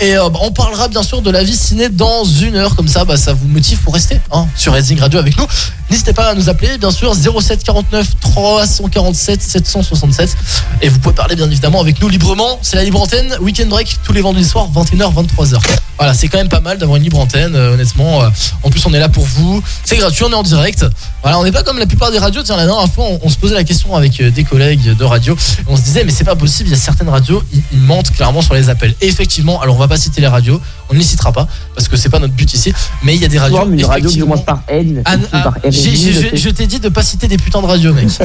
et 0.00 0.16
euh, 0.16 0.30
bah, 0.30 0.38
on 0.42 0.50
parlera 0.50 0.88
bien 0.88 1.02
sûr 1.02 1.20
de 1.20 1.30
la 1.30 1.44
vie 1.44 1.54
ciné 1.54 1.90
dans 1.90 2.24
une 2.24 2.56
heure, 2.56 2.74
comme 2.74 2.88
ça 2.88 3.04
bah, 3.04 3.18
ça 3.18 3.34
vous 3.34 3.46
motive 3.46 3.78
pour 3.80 3.92
rester 3.92 4.18
hein, 4.32 4.46
sur 4.56 4.72
Racing 4.72 4.98
Radio 4.98 5.18
avec 5.18 5.36
nous. 5.36 5.44
N'hésitez 5.90 6.14
pas 6.14 6.28
à 6.30 6.34
nous 6.34 6.48
appeler, 6.48 6.78
bien 6.78 6.90
sûr, 6.90 7.14
07 7.14 7.62
49 7.62 8.06
347 8.20 9.42
767. 9.42 10.36
Et 10.80 10.88
vous 10.88 10.98
pouvez 11.00 11.14
parler 11.14 11.36
bien 11.36 11.46
évidemment 11.46 11.80
avec 11.80 12.00
nous 12.00 12.08
librement. 12.08 12.58
C'est 12.62 12.76
la 12.76 12.84
libre 12.84 13.02
antenne, 13.02 13.36
weekend 13.42 13.68
break 13.68 13.98
tous 14.02 14.14
les 14.14 14.22
vendredis 14.22 14.48
soirs, 14.48 14.70
21h, 14.74 15.12
23h. 15.12 15.58
Voilà, 15.98 16.14
c'est 16.14 16.28
quand 16.28 16.38
même 16.38 16.48
pas 16.48 16.60
mal 16.60 16.78
d'avoir 16.78 16.96
une 16.96 17.02
libre 17.02 17.18
antenne, 17.18 17.54
honnêtement. 17.54 18.22
En 18.62 18.70
plus, 18.70 18.79
on 18.86 18.94
est 18.94 18.98
là 18.98 19.08
pour 19.08 19.24
vous. 19.24 19.62
C'est 19.84 19.96
gratuit, 19.96 20.24
on 20.24 20.30
est 20.30 20.34
en 20.34 20.42
direct. 20.42 20.84
Voilà, 21.22 21.38
on 21.38 21.44
n'est 21.44 21.52
pas 21.52 21.62
comme 21.62 21.78
la 21.78 21.86
plupart 21.86 22.10
des 22.10 22.18
radios. 22.18 22.42
Tiens, 22.42 22.56
la 22.56 22.66
dernière 22.66 22.90
fois, 22.92 23.06
on, 23.22 23.28
se 23.28 23.36
posait 23.36 23.54
la 23.54 23.64
question 23.64 23.94
avec 23.94 24.20
euh, 24.20 24.30
des 24.30 24.44
collègues 24.44 24.96
de 24.96 25.04
radio. 25.04 25.36
On 25.66 25.76
se 25.76 25.82
disait, 25.82 26.04
mais 26.04 26.12
c'est 26.12 26.24
pas 26.24 26.36
possible, 26.36 26.68
il 26.68 26.72
y 26.72 26.74
a 26.74 26.78
certaines 26.78 27.08
radios, 27.08 27.42
ils, 27.52 27.80
mentent 27.80 28.10
clairement 28.12 28.42
sur 28.42 28.54
les 28.54 28.68
appels. 28.68 28.94
Effectivement, 29.00 29.60
alors 29.60 29.76
on 29.76 29.78
va 29.78 29.88
pas 29.88 29.96
citer 29.96 30.20
les 30.20 30.26
radios, 30.26 30.60
on 30.88 30.94
ne 30.94 30.98
les 30.98 31.04
citera 31.04 31.32
pas, 31.32 31.48
parce 31.80 31.88
que 31.88 31.96
c'est 31.96 32.10
pas 32.10 32.18
notre 32.18 32.34
but 32.34 32.52
ici. 32.52 32.72
Mais 33.02 33.14
il 33.14 33.22
y 33.22 33.24
a 33.24 33.28
des 33.28 33.38
radios. 33.38 33.58
Une 33.70 33.82
radio 33.84 34.04
effectivement- 34.08 34.32
commence 34.32 34.44
par 34.44 34.62
N, 34.68 35.02
ah, 35.06 35.16
ah, 35.32 35.38
par 35.40 35.54
j'ai- 35.70 35.96
je 35.96 36.36
je 36.36 36.48
t'ai 36.50 36.66
dit 36.66 36.78
de 36.78 36.88
pas 36.90 37.02
citer 37.02 37.26
des 37.26 37.38
putains 37.38 37.62
de 37.62 37.66
radios, 37.66 37.94
mec. 37.94 38.08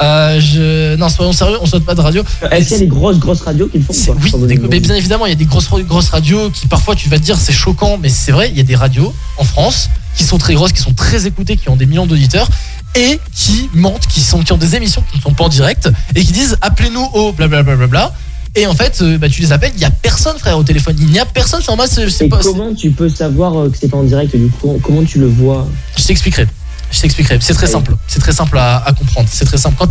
Euh, 0.00 0.38
je... 0.40 0.94
Non, 0.96 1.08
soyons 1.08 1.32
sérieux, 1.32 1.56
on 1.60 1.66
saute 1.66 1.84
pas 1.84 1.94
de 1.94 2.00
radio. 2.00 2.22
Est-ce 2.50 2.68
qu'il 2.68 2.72
y 2.76 2.76
a 2.76 2.78
des 2.80 2.86
grosses, 2.86 3.18
grosses 3.18 3.40
radios 3.40 3.66
qui 3.68 3.78
le 3.78 3.84
font 3.84 3.92
pas 4.14 4.20
Oui, 4.22 4.46
des- 4.46 4.58
mais 4.58 4.78
bien 4.80 4.94
évidemment, 4.94 5.26
il 5.26 5.30
y 5.30 5.32
a 5.32 5.36
des 5.36 5.44
grosses, 5.46 5.68
grosses 5.68 6.10
radios 6.10 6.50
qui 6.50 6.66
parfois 6.68 6.94
tu 6.94 7.08
vas 7.08 7.18
te 7.18 7.24
dire 7.24 7.36
c'est 7.38 7.52
choquant, 7.52 7.98
mais 8.00 8.08
c'est 8.08 8.30
vrai, 8.32 8.50
il 8.50 8.56
y 8.56 8.60
a 8.60 8.64
des 8.64 8.76
radios 8.76 9.12
en 9.38 9.44
France 9.44 9.88
qui 10.16 10.24
sont 10.24 10.38
très 10.38 10.54
grosses, 10.54 10.72
qui 10.72 10.80
sont 10.82 10.92
très 10.92 11.26
écoutées, 11.26 11.56
qui 11.56 11.68
ont 11.68 11.76
des 11.76 11.86
millions 11.86 12.06
d'auditeurs 12.06 12.48
et 12.94 13.18
qui 13.34 13.68
mentent, 13.74 14.06
qui, 14.06 14.20
sont, 14.20 14.40
qui 14.42 14.52
ont 14.52 14.56
des 14.58 14.74
émissions 14.76 15.02
qui 15.10 15.18
ne 15.18 15.22
sont 15.22 15.32
pas 15.32 15.44
en 15.44 15.48
direct 15.48 15.88
et 16.14 16.24
qui 16.24 16.32
disent 16.32 16.56
appelez-nous 16.60 17.04
au 17.14 17.32
blablabla. 17.32 17.62
Bla, 17.76 17.86
bla, 17.86 17.86
bla. 17.86 18.12
Et 18.54 18.66
en 18.66 18.74
fait, 18.74 18.98
euh, 19.00 19.18
bah, 19.18 19.28
tu 19.28 19.42
les 19.42 19.52
appelles, 19.52 19.72
il 19.74 19.78
n'y 19.78 19.84
a 19.84 19.90
personne, 19.90 20.38
frère, 20.38 20.58
au 20.58 20.62
téléphone. 20.62 20.96
Il 20.98 21.08
n'y 21.08 21.18
a 21.18 21.26
personne, 21.26 21.62
en 21.68 21.76
masse, 21.76 22.00
c'est 22.08 22.28
pas. 22.28 22.40
comment 22.42 22.74
tu 22.74 22.90
peux 22.90 23.08
savoir 23.08 23.56
euh, 23.56 23.70
que 23.70 23.76
c'est 23.78 23.88
pas 23.88 23.96
en 23.96 24.04
direct 24.04 24.34
du 24.34 24.48
coup 24.48 24.80
Comment 24.82 25.04
tu 25.04 25.18
le 25.18 25.26
vois? 25.26 25.66
Je 25.96 26.04
t'expliquerai. 26.04 26.46
Je 26.90 27.00
t'expliquerai. 27.00 27.38
C'est 27.40 27.54
très 27.54 27.66
simple. 27.66 27.94
C'est 28.06 28.20
très 28.20 28.32
simple 28.32 28.56
à, 28.58 28.78
à 28.78 28.92
comprendre. 28.92 29.28
C'est 29.30 29.44
très 29.44 29.58
simple. 29.58 29.76
Quand 29.78 29.88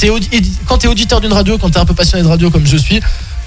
quand 0.66 0.78
t'es 0.80 0.88
auditeur 0.88 1.22
d'une 1.22 1.34
radio, 1.34 1.58
quand 1.58 1.70
t'es 1.70 1.80
un 1.80 1.86
peu 1.86 1.94
passionné 1.94 2.24
de 2.24 2.28
radio 2.28 2.50
comme 2.50 2.66
je 2.66 2.78
suis, 2.78 3.00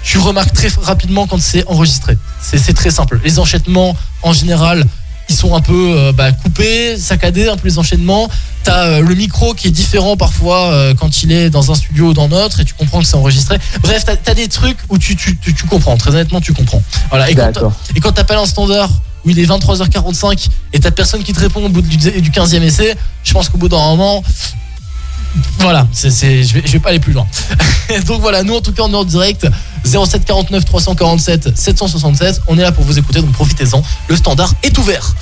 tu 0.02 0.18
remarques 0.18 0.52
très 0.52 0.68
rapidement 0.82 1.26
quand 1.26 1.40
c'est 1.40 1.66
enregistré. 1.66 2.16
C'est 2.40 2.58
c'est 2.58 2.72
très 2.72 2.90
simple. 2.90 3.20
Les 3.24 3.38
enchaînements, 3.38 3.96
en 4.22 4.32
général, 4.32 4.84
sont 5.34 5.54
un 5.54 5.60
peu 5.60 5.94
euh, 5.96 6.12
bah, 6.12 6.32
coupés, 6.32 6.96
saccadés, 6.96 7.48
un 7.48 7.56
peu 7.56 7.68
les 7.68 7.78
enchaînements. 7.78 8.28
T'as 8.62 8.86
euh, 8.86 9.00
le 9.00 9.14
micro 9.14 9.54
qui 9.54 9.68
est 9.68 9.70
différent 9.70 10.16
parfois 10.16 10.72
euh, 10.72 10.94
quand 10.94 11.22
il 11.22 11.32
est 11.32 11.50
dans 11.50 11.70
un 11.70 11.74
studio 11.74 12.08
ou 12.08 12.12
dans 12.12 12.28
l'autre 12.28 12.60
et 12.60 12.64
tu 12.64 12.74
comprends 12.74 13.00
que 13.00 13.06
c'est 13.06 13.16
enregistré. 13.16 13.58
Bref, 13.82 14.04
t'as 14.04 14.30
as 14.30 14.34
des 14.34 14.48
trucs 14.48 14.78
où 14.88 14.98
tu, 14.98 15.16
tu, 15.16 15.36
tu, 15.38 15.54
tu 15.54 15.66
comprends. 15.66 15.96
Très 15.96 16.10
honnêtement, 16.10 16.40
tu 16.40 16.52
comprends. 16.52 16.82
Voilà. 17.08 17.30
Et 17.30 17.34
quand, 17.34 17.46
D'accord. 17.46 17.72
et 17.94 18.00
quand 18.00 18.12
t'appelles 18.12 18.38
un 18.38 18.46
standard 18.46 18.90
où 19.24 19.30
il 19.30 19.38
est 19.38 19.46
23h45 19.46 20.48
et 20.72 20.80
t'as 20.80 20.90
personne 20.90 21.22
qui 21.22 21.32
te 21.32 21.40
répond 21.40 21.64
au 21.64 21.68
bout 21.68 21.82
du, 21.82 21.96
du 21.96 22.30
15e 22.30 22.62
essai, 22.62 22.94
je 23.24 23.32
pense 23.32 23.48
qu'au 23.48 23.58
bout 23.58 23.68
d'un 23.68 23.78
moment, 23.78 24.22
voilà, 25.58 25.86
c'est 25.92 26.10
c'est- 26.10 26.42
je, 26.42 26.54
vais, 26.54 26.62
je 26.64 26.72
vais 26.72 26.78
pas 26.80 26.90
aller 26.90 26.98
plus 27.00 27.12
loin. 27.12 27.26
donc 28.06 28.20
voilà, 28.20 28.42
nous 28.42 28.54
en 28.54 28.60
tout 28.60 28.72
cas 28.72 28.82
on 28.84 28.92
est 28.92 28.96
en 28.96 29.04
direct 29.04 29.46
07 29.84 30.24
49 30.24 30.64
347 30.64 31.56
767. 31.56 32.40
On 32.48 32.58
est 32.58 32.62
là 32.62 32.72
pour 32.72 32.84
vous 32.84 32.98
écouter, 32.98 33.20
donc 33.20 33.32
profitez-en. 33.32 33.82
Le 34.08 34.16
standard 34.16 34.52
est 34.62 34.76
ouvert. 34.78 35.14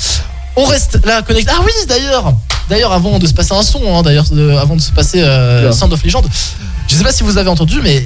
On 0.56 0.64
reste 0.64 1.04
là 1.04 1.22
connecté. 1.22 1.52
Ah 1.54 1.60
oui, 1.64 1.70
d'ailleurs, 1.88 2.34
d'ailleurs 2.68 2.92
avant 2.92 3.18
de 3.18 3.26
se 3.26 3.32
passer 3.34 3.52
un 3.54 3.62
son, 3.62 3.80
hein, 3.96 4.02
d'ailleurs 4.02 4.26
avant 4.60 4.74
de 4.76 4.80
se 4.80 4.90
passer 4.90 5.22
euh. 5.22 5.70
Sound 5.72 5.92
of 5.92 6.02
Legend, 6.02 6.24
je 6.88 6.94
sais 6.96 7.04
pas 7.04 7.12
si 7.12 7.22
vous 7.22 7.38
avez 7.38 7.48
entendu, 7.50 7.80
mais 7.82 8.04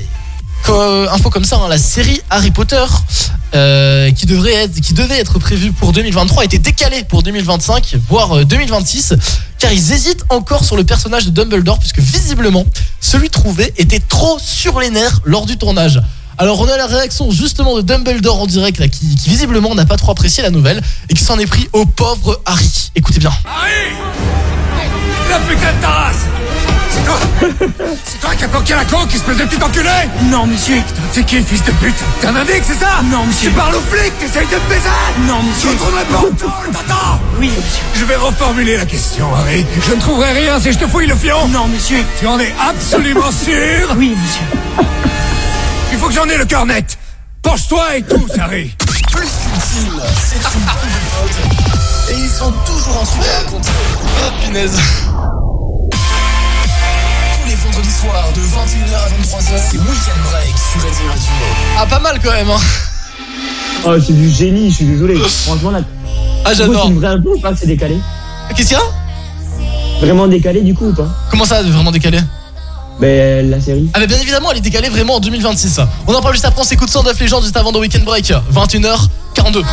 info 0.68 1.30
comme 1.30 1.44
ça, 1.44 1.56
hein, 1.56 1.68
la 1.68 1.78
série 1.78 2.20
Harry 2.30 2.50
Potter 2.50 2.84
euh, 3.54 4.10
qui 4.12 4.26
devrait 4.26 4.54
être, 4.54 4.80
qui 4.80 4.94
devait 4.94 5.18
être 5.18 5.38
prévue 5.38 5.72
pour 5.72 5.92
2023 5.92 6.42
a 6.42 6.44
été 6.44 6.58
décalée 6.58 7.04
pour 7.04 7.22
2025, 7.22 7.96
voire 8.08 8.38
euh, 8.38 8.44
2026, 8.44 9.14
car 9.58 9.72
ils 9.72 9.92
hésitent 9.92 10.24
encore 10.30 10.64
sur 10.64 10.76
le 10.76 10.84
personnage 10.84 11.26
de 11.26 11.30
Dumbledore 11.30 11.78
puisque 11.78 11.98
visiblement 11.98 12.64
celui 13.00 13.28
trouvé 13.30 13.72
était 13.76 14.00
trop 14.00 14.38
sur 14.38 14.80
les 14.80 14.90
nerfs 14.90 15.20
lors 15.24 15.46
du 15.46 15.58
tournage. 15.58 16.00
Alors 16.38 16.60
on 16.60 16.68
a 16.68 16.76
la 16.76 16.86
réaction 16.86 17.30
justement 17.30 17.76
de 17.76 17.82
Dumbledore 17.82 18.40
en 18.40 18.46
direct 18.46 18.88
qui, 18.88 19.06
visiblement 19.26 19.74
n'a 19.74 19.84
pas 19.84 19.96
trop 19.96 20.12
apprécié 20.12 20.42
la 20.42 20.50
nouvelle 20.50 20.80
et 21.08 21.14
qui 21.14 21.22
s'en 21.22 21.38
est 21.38 21.46
pris 21.46 21.68
au 21.72 21.84
pauvre 21.84 22.40
Harry. 22.46 22.90
Écoutez 22.94 23.20
bien. 23.20 23.32
Race 25.84 26.26
C'est 27.02 27.06
toi 27.80 27.90
C'est 28.04 28.20
toi 28.20 28.30
qui 28.36 28.44
as 28.44 28.48
planqué 28.48 28.74
la 28.74 28.84
coque, 28.84 29.14
espèce 29.14 29.36
de 29.36 29.44
petit 29.44 29.62
enculé 29.62 29.90
Non, 30.24 30.46
monsieur. 30.46 30.82
T'es 31.12 31.24
qui, 31.24 31.42
fils 31.42 31.62
de 31.64 31.72
pute 31.72 31.94
T'es 32.20 32.26
un 32.28 32.36
indique, 32.36 32.62
c'est 32.64 32.78
ça 32.78 33.02
Non, 33.10 33.26
monsieur. 33.26 33.50
Tu 33.50 33.56
parles 33.56 33.74
aux 33.74 33.80
flics, 33.80 34.18
t'essayes 34.18 34.46
de 34.46 34.54
me 34.54 34.68
baiser 34.68 34.88
Non, 35.26 35.42
monsieur. 35.42 35.70
Je 35.70 35.74
retournerai 35.74 36.04
pas 36.04 36.18
en 36.18 36.72
t'entends 36.72 37.20
Oui, 37.38 37.48
monsieur. 37.48 37.82
Je 37.94 38.04
vais 38.04 38.16
reformuler 38.16 38.76
la 38.76 38.86
question, 38.86 39.26
Harry. 39.34 39.66
Je 39.80 39.92
ne 39.92 40.00
trouverai 40.00 40.32
rien 40.32 40.60
si 40.60 40.72
je 40.72 40.78
te 40.78 40.86
fouille 40.86 41.06
le 41.06 41.16
fion. 41.16 41.48
Non, 41.48 41.66
monsieur. 41.66 42.04
Tu 42.20 42.26
en 42.26 42.38
es 42.38 42.54
absolument 42.60 43.30
sûr 43.32 43.94
Oui, 43.96 44.16
monsieur. 44.22 44.86
Il 45.92 45.98
faut 45.98 46.06
que 46.08 46.14
j'en 46.14 46.26
ai 46.26 46.36
le 46.36 46.44
cœur 46.44 46.66
net. 46.66 46.98
Penche-toi 47.42 47.96
et 47.96 48.02
tous, 48.02 48.38
Harry. 48.40 48.74
Plus 48.86 49.00
qu'une 49.00 49.28
c'est 49.28 50.36
une 50.54 50.64
bande 50.64 50.76
de 50.84 51.00
potes. 51.20 52.10
Et 52.10 52.18
ils 52.18 52.42
ont 52.42 52.52
toujours 52.64 53.02
truc 53.04 53.24
à 53.26 53.38
raconter. 53.38 53.70
Oh 54.24 54.44
punaise. 54.44 54.78
21h 58.52 58.94
à 58.94 59.08
23h, 59.08 59.60
c'est 59.70 59.78
Weekend 59.78 60.20
Break 60.30 60.54
sur 60.58 60.82
Redding 60.82 61.08
Radio. 61.08 61.32
Ah 61.78 61.86
pas 61.86 61.98
mal 62.00 62.20
quand 62.22 62.32
même 62.32 62.50
hein. 62.50 62.60
Oh, 63.86 63.94
c'est 63.98 64.12
du 64.12 64.28
génie, 64.28 64.70
je 64.70 64.74
suis 64.76 64.84
désolé. 64.84 65.16
Franchement, 65.16 65.70
là. 65.70 65.80
Ah 66.44 66.52
j'adore. 66.52 66.84
C'est 66.86 66.92
vrai 66.92 67.06
un 67.06 67.20
peu 67.20 67.30
ou 67.30 67.38
pas 67.40 67.52
que 67.52 67.58
c'est 67.60 67.66
décalé 67.66 67.96
Qu'est-ce 68.54 68.68
qu'il 68.68 68.76
y 68.76 68.80
a? 68.80 68.84
Vraiment 70.00 70.28
décalé 70.28 70.60
du 70.60 70.74
coup 70.74 70.88
ou 70.88 70.92
pas? 70.92 71.08
Comment 71.30 71.46
ça 71.46 71.62
vraiment 71.62 71.90
décalé? 71.90 72.18
Ben, 73.00 73.48
la 73.48 73.58
série. 73.58 73.88
Ah 73.94 74.00
mais 74.00 74.06
bien 74.06 74.18
évidemment 74.18 74.50
elle 74.50 74.58
est 74.58 74.60
décalée 74.60 74.90
vraiment 74.90 75.16
en 75.16 75.20
2026 75.20 75.80
On 76.06 76.14
en 76.14 76.20
parle 76.20 76.34
juste 76.34 76.44
après 76.44 76.60
on 76.60 76.64
s'écoute 76.64 76.90
109 76.90 77.18
légendes 77.20 77.42
juste 77.42 77.56
avant 77.56 77.72
de 77.72 77.78
Weekend 77.78 78.04
Break 78.04 78.32
21h42 78.54 79.64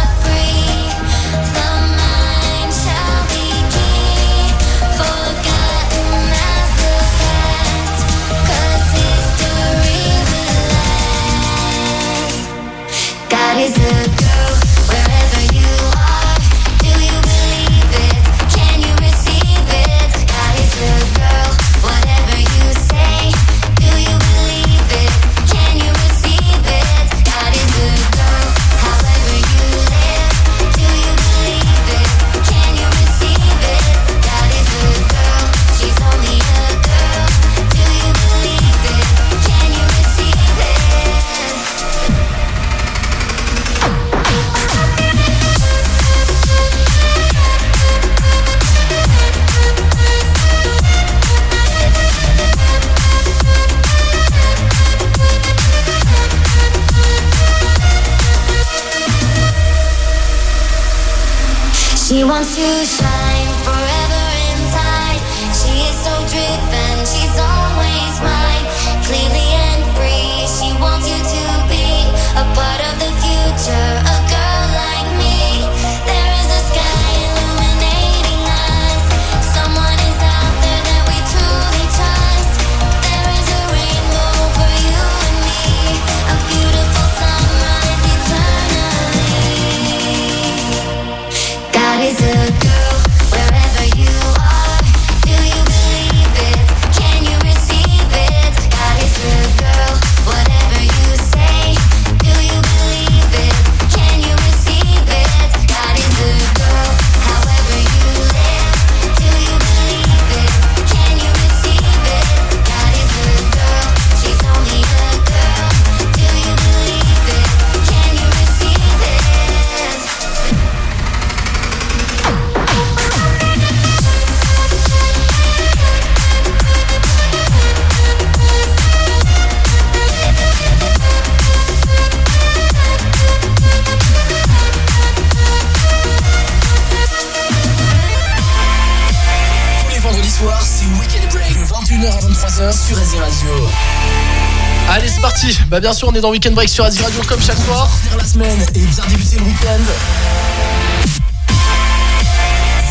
Bah 145.80 145.84
bien 145.84 145.94
sûr 145.94 146.10
on 146.10 146.14
est 146.14 146.20
dans 146.20 146.32
Weekend 146.32 146.54
Break 146.56 146.68
sur 146.68 146.84
Asie 146.84 147.02
Radio 147.02 147.22
comme 147.26 147.42
chaque 147.42 147.56
soir 147.56 147.90
la 148.18 148.26
semaine 148.26 148.60
et 148.76 148.80
bien 148.80 149.04
débuter 149.08 149.38
le 149.38 149.44
week-end. 149.44 149.80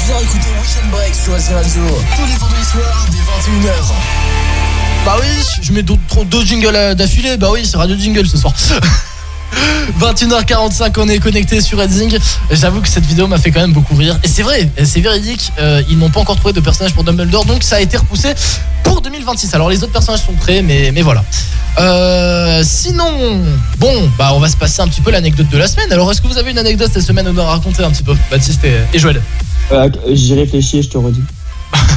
Viens 0.06 0.18
écouter 0.20 0.48
Weekend 0.58 0.90
Break 0.90 1.14
sur 1.14 1.34
Asie 1.34 1.52
Radio. 1.52 1.82
Tous 2.16 2.24
les 2.24 2.34
vendredis 2.36 2.64
soirs 2.64 3.06
dès 3.10 3.68
21h. 3.68 3.72
Bah 5.04 5.16
oui 5.20 5.26
je 5.60 5.70
mets 5.74 5.82
d'autres 5.82 6.24
deux 6.24 6.42
jingles 6.46 6.74
à- 6.74 6.94
d'affilée 6.94 7.36
Bah 7.36 7.48
oui 7.52 7.66
c'est 7.66 7.76
Radio 7.76 7.94
Jingle 7.94 8.26
ce 8.26 8.38
soir 8.38 8.54
21h45 10.00 10.94
on 10.96 11.08
est 11.10 11.18
connecté 11.18 11.60
sur 11.60 11.76
Redzing 11.78 12.16
J'avoue 12.50 12.80
que 12.80 12.88
cette 12.88 13.04
vidéo 13.04 13.26
m'a 13.26 13.36
fait 13.36 13.50
quand 13.50 13.60
même 13.60 13.74
beaucoup 13.74 13.96
rire 13.96 14.18
Et 14.24 14.28
c'est 14.28 14.42
vrai, 14.42 14.70
c'est 14.82 15.00
véridique 15.00 15.52
euh, 15.58 15.82
Ils 15.90 15.98
n'ont 15.98 16.08
pas 16.08 16.20
encore 16.20 16.36
trouvé 16.36 16.54
de 16.54 16.60
personnage 16.60 16.94
pour 16.94 17.04
Dumbledore 17.04 17.44
Donc 17.44 17.64
ça 17.64 17.76
a 17.76 17.80
été 17.80 17.98
repoussé 17.98 18.32
pour 18.82 19.02
2026 19.02 19.54
Alors 19.54 19.68
les 19.68 19.82
autres 19.82 19.92
personnages 19.92 20.22
sont 20.24 20.32
prêts 20.32 20.62
mais, 20.62 20.90
mais 20.90 21.02
voilà 21.02 21.22
Euh, 21.78 22.62
Sinon 22.64 23.40
Bon 23.78 24.10
bah 24.18 24.30
on 24.34 24.40
va 24.40 24.48
se 24.48 24.56
passer 24.56 24.82
un 24.82 24.88
petit 24.88 25.00
peu 25.00 25.10
l'anecdote 25.12 25.48
de 25.48 25.58
la 25.58 25.68
semaine 25.68 25.92
Alors 25.92 26.10
est-ce 26.10 26.20
que 26.20 26.26
vous 26.26 26.38
avez 26.38 26.50
une 26.50 26.58
anecdote 26.58 26.90
cette 26.92 27.04
semaine 27.04 27.26
à 27.28 27.32
nous 27.32 27.42
raconter 27.42 27.84
un 27.84 27.90
petit 27.90 28.02
peu 28.02 28.14
Baptiste 28.30 28.64
et, 28.64 28.74
et 28.92 28.98
Joël? 28.98 29.20
Euh, 29.70 29.88
J'y 30.10 30.34
réfléchis 30.34 30.78
et 30.78 30.82
je 30.82 30.88
te 30.88 30.98
redis. 30.98 31.20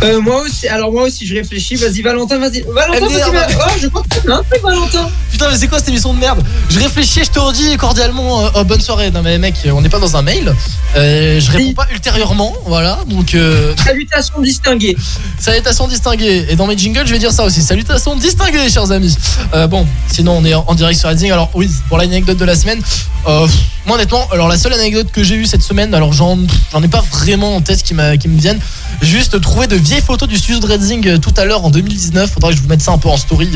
Euh, 0.04 0.20
moi 0.20 0.42
aussi, 0.42 0.68
alors 0.68 0.92
moi 0.92 1.04
aussi 1.04 1.28
je 1.28 1.36
réfléchis. 1.36 1.76
Vas-y 1.76 2.02
Valentin, 2.02 2.40
vas-y. 2.40 2.62
Valentin, 2.62 3.08
vas-y. 3.08 3.32
va- 3.32 3.48
Oh, 3.68 3.70
je 3.80 3.88
crois 3.88 4.02
que 4.02 4.08
t'as 4.10 4.34
un 4.34 4.42
truc 4.44 4.62
Valentin. 4.64 5.10
Putain 5.42 5.54
mais 5.54 5.58
c'est 5.58 5.68
quoi 5.70 5.80
cette 5.80 5.90
émission 5.90 6.14
de 6.14 6.20
merde 6.20 6.44
Je 6.70 6.78
réfléchis, 6.80 7.22
je 7.26 7.32
te 7.32 7.40
redis 7.40 7.76
cordialement 7.78 8.46
euh, 8.46 8.50
oh, 8.58 8.64
bonne 8.64 8.80
soirée. 8.80 9.10
Non 9.10 9.24
mais 9.24 9.40
mec, 9.40 9.56
on 9.74 9.82
n'est 9.82 9.90
pas 9.90 9.98
dans 9.98 10.16
un 10.16 10.22
mail. 10.22 10.54
Euh, 10.96 11.40
je 11.40 11.50
réponds 11.50 11.74
pas 11.74 11.88
ultérieurement, 11.92 12.54
voilà. 12.68 13.00
Donc 13.08 13.34
euh, 13.34 13.74
Salutations 13.84 14.40
distinguées. 14.40 14.96
salutations 15.40 15.88
distinguées. 15.88 16.46
Et 16.50 16.56
dans 16.56 16.68
mes 16.68 16.78
jingles, 16.78 17.08
je 17.08 17.12
vais 17.14 17.18
dire 17.18 17.32
ça 17.32 17.44
aussi. 17.44 17.64
Salutations 17.64 18.16
distinguées, 18.16 18.70
chers 18.70 18.92
amis. 18.92 19.18
Bon, 19.68 19.88
sinon 20.12 20.34
on 20.38 20.46
est 20.46 20.54
en 20.54 20.64
en 20.68 20.76
direct 20.76 21.00
sur 21.00 21.10
Redding. 21.10 21.32
Alors 21.32 21.50
oui, 21.56 21.72
pour 21.90 21.98
l'anecdote 21.98 22.38
de 22.38 22.46
la 22.46 22.54
semaine, 22.56 22.80
moi 23.26 23.96
honnêtement, 23.96 24.28
alors 24.32 24.48
la 24.48 24.58
seule 24.60 24.74
anecdote 24.74 25.08
que 25.12 25.24
j'ai 25.24 25.34
eue 25.36 25.46
cette 25.48 25.64
semaine, 25.64 25.96
alors 25.96 26.14
j'en 26.14 26.38
j'en 26.72 26.84
ai 26.84 26.88
pas 26.88 27.04
vraiment 27.12 27.56
en 27.56 27.62
tête 27.62 27.82
qui, 27.82 27.96
m'a- 27.96 28.16
qui 28.18 28.28
me 28.28 28.40
viennent. 28.40 28.60
Juste 29.02 29.42
trouver 29.42 29.66
de 29.66 29.76
vieilles 29.76 30.02
photos 30.02 30.30
du 30.30 30.38
studio 30.38 30.60
de 30.60 30.68
Redding 30.68 31.08
euh, 31.08 31.18
tout 31.18 31.34
à 31.38 31.46
l'heure 31.46 31.66
en 31.66 31.72
2019. 31.72 32.30
Faudrait 32.34 32.52
que 32.52 32.58
je 32.58 32.62
vous 32.62 32.68
mette 32.70 32.84
ça 32.84 32.92
un 32.92 33.00
peu 33.00 33.10
en 33.10 33.18
story 33.18 33.50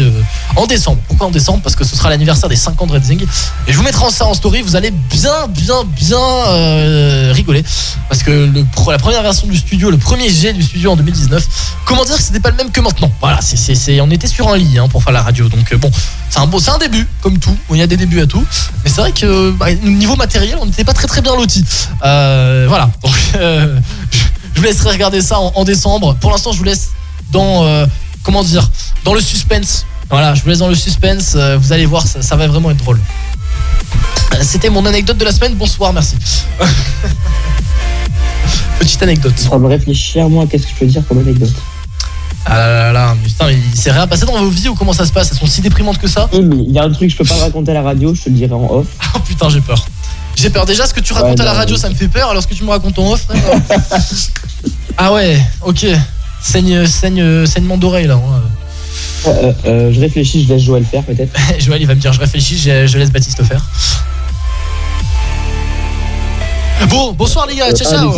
en 0.55 0.65
décembre. 0.65 0.97
Pourquoi 1.07 1.27
en 1.27 1.31
décembre? 1.31 1.61
Parce 1.61 1.74
que 1.75 1.83
ce 1.83 1.95
sera 1.95 2.09
l'anniversaire 2.09 2.49
des 2.49 2.55
5 2.55 2.81
ans 2.81 2.87
de 2.87 2.93
Redzing. 2.93 3.21
Et 3.67 3.71
je 3.71 3.77
vous 3.77 3.83
mettrai 3.83 4.09
ça 4.09 4.25
en 4.25 4.33
story, 4.33 4.61
vous 4.61 4.75
allez 4.75 4.91
bien, 4.91 5.47
bien, 5.49 5.83
bien 5.83 6.17
euh, 6.17 7.31
rigoler. 7.33 7.63
Parce 8.09 8.23
que 8.23 8.31
le, 8.31 8.65
la 8.91 8.97
première 8.97 9.21
version 9.21 9.47
du 9.47 9.57
studio, 9.57 9.89
le 9.89 9.97
premier 9.97 10.29
jet 10.29 10.53
du 10.53 10.63
studio 10.63 10.91
en 10.91 10.95
2019, 10.95 11.45
comment 11.85 12.05
dire 12.05 12.17
que 12.17 12.23
c'était 12.23 12.39
pas 12.39 12.51
le 12.51 12.57
même 12.57 12.71
que 12.71 12.81
maintenant? 12.81 13.11
Voilà, 13.19 13.39
c'est, 13.41 14.01
on 14.01 14.09
était 14.11 14.27
sur 14.27 14.47
un 14.49 14.57
lit 14.57 14.77
hein, 14.77 14.87
pour 14.87 15.03
faire 15.03 15.13
la 15.13 15.21
radio. 15.21 15.47
Donc 15.49 15.71
euh, 15.71 15.77
bon, 15.77 15.91
c'est 16.29 16.39
un, 16.39 16.49
c'est 16.59 16.71
un 16.71 16.77
début, 16.77 17.07
comme 17.21 17.37
tout. 17.39 17.55
Il 17.71 17.77
y 17.77 17.81
a 17.81 17.87
des 17.87 17.97
débuts 17.97 18.21
à 18.21 18.27
tout. 18.27 18.43
Mais 18.83 18.89
c'est 18.89 19.01
vrai 19.01 19.11
que 19.11 19.51
bah, 19.51 19.73
niveau 19.73 20.15
matériel, 20.15 20.57
on 20.61 20.65
n'était 20.65 20.83
pas 20.83 20.93
très 20.93 21.07
très 21.07 21.21
bien 21.21 21.35
lotis. 21.35 21.65
Euh, 22.03 22.65
voilà. 22.67 22.89
Donc, 23.03 23.13
je, 23.33 23.79
vous 24.55 24.63
laisserai 24.63 24.91
regarder 24.91 25.21
ça 25.21 25.39
en, 25.39 25.51
en 25.55 25.63
décembre. 25.63 26.15
Pour 26.15 26.31
l'instant, 26.31 26.51
je 26.51 26.57
vous 26.57 26.63
laisse 26.63 26.89
dans 27.31 27.85
comment 28.25 28.43
dire, 28.43 28.69
dans 29.03 29.13
le 29.13 29.21
suspense. 29.21 29.85
Voilà, 30.09 30.33
je 30.35 30.41
vous 30.43 30.49
laisse 30.49 30.59
dans 30.59 30.67
le 30.69 30.75
suspense. 30.75 31.33
euh, 31.35 31.57
vous 31.57 31.73
allez 31.73 31.85
voir, 31.85 32.05
ça, 32.05 32.21
ça 32.21 32.35
va 32.35 32.47
vraiment 32.47 32.71
être 32.71 32.77
drôle. 32.77 32.99
Euh, 34.33 34.37
C'était 34.41 34.69
mon 34.69 34.85
anecdote 34.85 35.17
de 35.17 35.25
la 35.25 35.31
semaine. 35.31 35.55
Bonsoir, 35.55 35.91
merci. 35.93 36.15
Petite 38.79 39.01
anecdote. 39.03 39.33
En 39.45 39.49
train 39.49 39.59
de 39.59 39.65
réfléchir, 39.65 40.29
moi, 40.29 40.45
qu'est-ce 40.49 40.63
que 40.63 40.69
je 40.69 40.75
peux 40.75 40.85
dire 40.85 41.01
comme 41.07 41.19
anecdote 41.19 41.51
Ah 42.45 42.57
là 42.57 42.67
là 42.67 42.91
là, 42.93 43.15
putain, 43.23 43.47
mais 43.47 43.57
il 43.73 43.79
s'est 43.79 43.91
rien 43.91 44.05
passé 44.07 44.25
dans 44.25 44.37
vos 44.37 44.49
vies 44.49 44.69
ou 44.69 44.75
comment 44.75 44.93
ça 44.93 45.05
se 45.05 45.11
passe? 45.11 45.29
Elles 45.31 45.37
sont 45.39 45.47
si 45.47 45.61
déprimantes 45.61 45.97
que 45.97 46.07
ça? 46.07 46.29
Oui, 46.33 46.41
mais 46.43 46.57
il 46.67 46.71
y 46.71 46.79
a 46.79 46.83
un 46.83 46.89
truc 46.91 47.07
que 47.07 47.13
je 47.13 47.17
peux 47.17 47.25
pas 47.25 47.37
raconter 47.41 47.71
à 47.71 47.75
la 47.75 47.81
radio, 47.81 48.13
je 48.13 48.21
te 48.23 48.29
le 48.29 48.35
dirai 48.35 48.53
en 48.53 48.67
off. 48.69 48.87
Oh 49.15 49.19
putain, 49.19 49.49
j'ai 49.49 49.61
peur. 49.61 49.83
J'ai 50.35 50.49
peur 50.49 50.65
déjà, 50.65 50.85
ce 50.85 50.93
que 50.93 50.99
tu 50.99 51.13
racontes 51.13 51.39
Ouais, 51.39 51.41
à 51.41 51.45
la 51.45 51.53
radio, 51.53 51.77
ça 51.77 51.89
me 51.89 51.95
fait 51.95 52.09
peur, 52.09 52.29
alors 52.29 52.43
ce 52.43 52.47
que 52.47 52.53
tu 52.53 52.63
me 52.65 52.69
racontes 52.69 52.99
en 52.99 53.11
off, 53.13 53.25
euh. 53.31 53.35
Ah 54.97 55.13
ouais, 55.13 55.39
ok. 55.61 55.85
Saigne, 56.41 56.85
saigne, 56.85 57.45
saignement 57.47 57.77
d'oreille 57.77 58.07
là. 58.07 58.15
hein. 58.15 58.41
Euh, 59.27 59.53
euh, 59.65 59.91
je 59.91 59.99
réfléchis, 59.99 60.43
je 60.43 60.53
laisse 60.53 60.63
Joël 60.63 60.83
faire 60.85 61.03
peut-être. 61.03 61.33
Joël, 61.59 61.81
il 61.81 61.87
va 61.87 61.95
me 61.95 61.99
dire, 61.99 62.13
je 62.13 62.19
réfléchis, 62.19 62.57
je, 62.57 62.85
je 62.87 62.97
laisse 62.97 63.11
Baptiste 63.11 63.43
faire. 63.43 63.63
Bon, 66.89 67.13
bonsoir 67.13 67.47
les 67.47 67.55
gars, 67.55 67.71
ciao 67.73 67.89
ciao. 67.91 68.13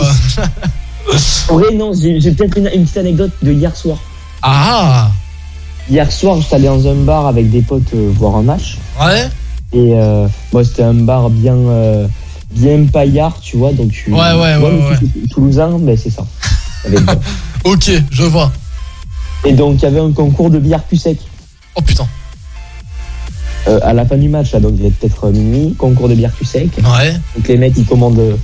En 1.50 1.58
vrai, 1.58 1.74
non, 1.76 1.92
j'ai 1.94 2.32
peut-être 2.32 2.58
une, 2.58 2.70
une 2.74 2.84
petite 2.84 2.98
anecdote 2.98 3.32
de 3.42 3.52
hier 3.52 3.76
soir. 3.76 3.98
Ah 4.42 5.10
Hier 5.90 6.12
soir, 6.12 6.40
j'étais 6.42 6.56
allé 6.56 6.68
dans 6.68 6.88
un 6.88 6.96
bar 6.96 7.28
avec 7.28 7.50
des 7.50 7.62
potes 7.62 7.94
euh, 7.94 8.12
voir 8.14 8.36
un 8.36 8.44
match. 8.44 8.78
Ouais 9.00 9.30
Et 9.74 9.94
euh, 9.94 10.28
moi, 10.52 10.64
c'était 10.64 10.84
un 10.84 10.94
bar 10.94 11.30
bien, 11.30 11.56
euh, 11.56 12.08
bien 12.52 12.86
paillard, 12.92 13.40
tu 13.42 13.58
vois. 13.58 13.72
Donc, 13.72 13.92
tu, 13.92 14.12
Ouais, 14.12 14.20
ouais, 14.20 14.58
ouais, 14.58 14.98
Toulousain, 15.32 15.78
ben 15.80 15.98
c'est 15.98 16.10
ça. 16.10 16.26
Avec. 16.86 17.00
Ok, 17.64 17.92
je 18.12 18.24
vois. 18.24 18.52
Et 19.46 19.54
donc, 19.54 19.76
il 19.78 19.84
y 19.84 19.86
avait 19.86 20.00
un 20.00 20.12
concours 20.12 20.50
de 20.50 20.60
billard 20.60 20.84
plus 20.84 20.98
sec. 20.98 21.20
Oh 21.76 21.82
putain. 21.82 22.08
Euh, 23.68 23.80
à 23.84 23.94
la 23.94 24.06
fin 24.06 24.16
du 24.18 24.30
match, 24.30 24.54
là, 24.54 24.60
donc 24.62 24.72
il 24.76 24.84
y 24.84 24.86
avait 24.86 24.92
peut-être 24.96 25.26
euh, 25.26 25.32
minuit, 25.32 25.76
concours 25.78 26.08
de 26.08 26.16
bière 26.16 26.32
plus 26.32 26.46
sec. 26.46 26.70
Ouais. 26.78 27.14
Donc 27.36 27.48
les 27.48 27.58
mecs, 27.58 27.74
ils 27.78 27.86
commandent. 27.86 28.18
euh, 28.20 28.36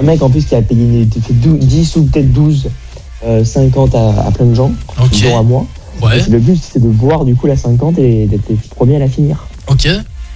Un 0.00 0.02
mec 0.02 0.20
en 0.22 0.28
plus 0.30 0.44
qui 0.44 0.54
a 0.56 0.62
payé 0.62 1.06
fait 1.24 1.32
12 1.34 1.58
10 1.60 1.96
ou 1.96 2.04
peut-être 2.06 2.32
12, 2.32 2.68
euh, 3.24 3.44
50 3.44 3.94
à, 3.94 4.26
à 4.26 4.30
plein 4.32 4.46
de 4.46 4.54
gens, 4.54 4.72
Ok. 5.00 5.22
dont 5.22 5.38
à 5.38 5.42
moi. 5.42 5.66
Ouais. 6.02 6.18
Et 6.20 6.30
le 6.30 6.38
but, 6.40 6.60
c'était 6.60 6.80
de 6.80 6.88
boire 6.88 7.24
du 7.24 7.36
coup 7.36 7.46
la 7.46 7.56
50 7.56 7.96
et 7.98 8.26
d'être 8.26 8.48
le 8.50 8.56
premier 8.74 8.96
à 8.96 8.98
la 8.98 9.08
finir. 9.08 9.46
Ok. 9.68 9.86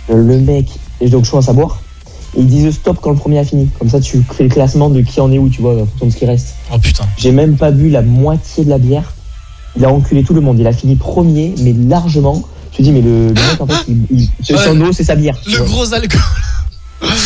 Le, 0.08 0.22
le 0.22 0.38
mec, 0.38 0.68
et 1.00 1.08
donc 1.08 1.24
je 1.24 1.30
commence 1.32 1.48
à 1.48 1.52
boire. 1.52 1.80
Et 2.36 2.40
ils 2.40 2.46
disent 2.46 2.72
stop 2.72 2.98
quand 3.02 3.10
le 3.10 3.16
premier 3.16 3.40
a 3.40 3.44
fini. 3.44 3.68
Comme 3.80 3.90
ça, 3.90 3.98
tu 3.98 4.22
fais 4.32 4.44
le 4.44 4.48
classement 4.50 4.90
de 4.90 5.00
qui 5.00 5.20
en 5.20 5.32
est 5.32 5.38
où, 5.38 5.48
tu 5.48 5.60
vois, 5.60 5.72
en 5.74 5.86
fonction 5.86 6.06
de 6.06 6.12
ce 6.12 6.16
qui 6.18 6.26
reste. 6.26 6.54
Oh 6.72 6.78
putain. 6.78 7.04
J'ai 7.16 7.32
même 7.32 7.56
pas 7.56 7.72
bu 7.72 7.88
la 7.90 8.02
moitié 8.02 8.64
de 8.64 8.70
la 8.70 8.78
bière. 8.78 9.12
Il 9.76 9.84
a 9.84 9.92
enculé 9.92 10.22
tout 10.24 10.34
le 10.34 10.40
monde. 10.40 10.58
Il 10.58 10.66
a 10.66 10.72
fini 10.72 10.96
premier, 10.96 11.54
mais 11.58 11.72
largement. 11.72 12.42
Je 12.72 12.78
te 12.78 12.82
dis, 12.82 12.92
mais 12.92 13.00
le, 13.00 13.28
le 13.28 13.34
mec, 13.34 13.60
en 13.60 13.66
fait, 13.66 13.86
il, 13.88 14.28
son 14.44 14.80
eau, 14.80 14.92
c'est 14.92 15.04
sa 15.04 15.14
bière. 15.16 15.36
Le 15.46 15.64
gros 15.64 15.92
alcool. 15.94 16.20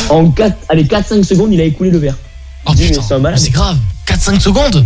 En 0.09 0.31
4, 0.31 0.57
allez, 0.69 0.85
4-5 0.85 1.23
secondes, 1.23 1.53
il 1.53 1.61
a 1.61 1.65
écoulé 1.65 1.91
le 1.91 1.99
verre. 1.99 2.17
Oh 2.67 2.73
putain. 2.73 3.01
C'est 3.37 3.51
grave. 3.51 3.79
4-5 4.07 4.41
secondes 4.41 4.85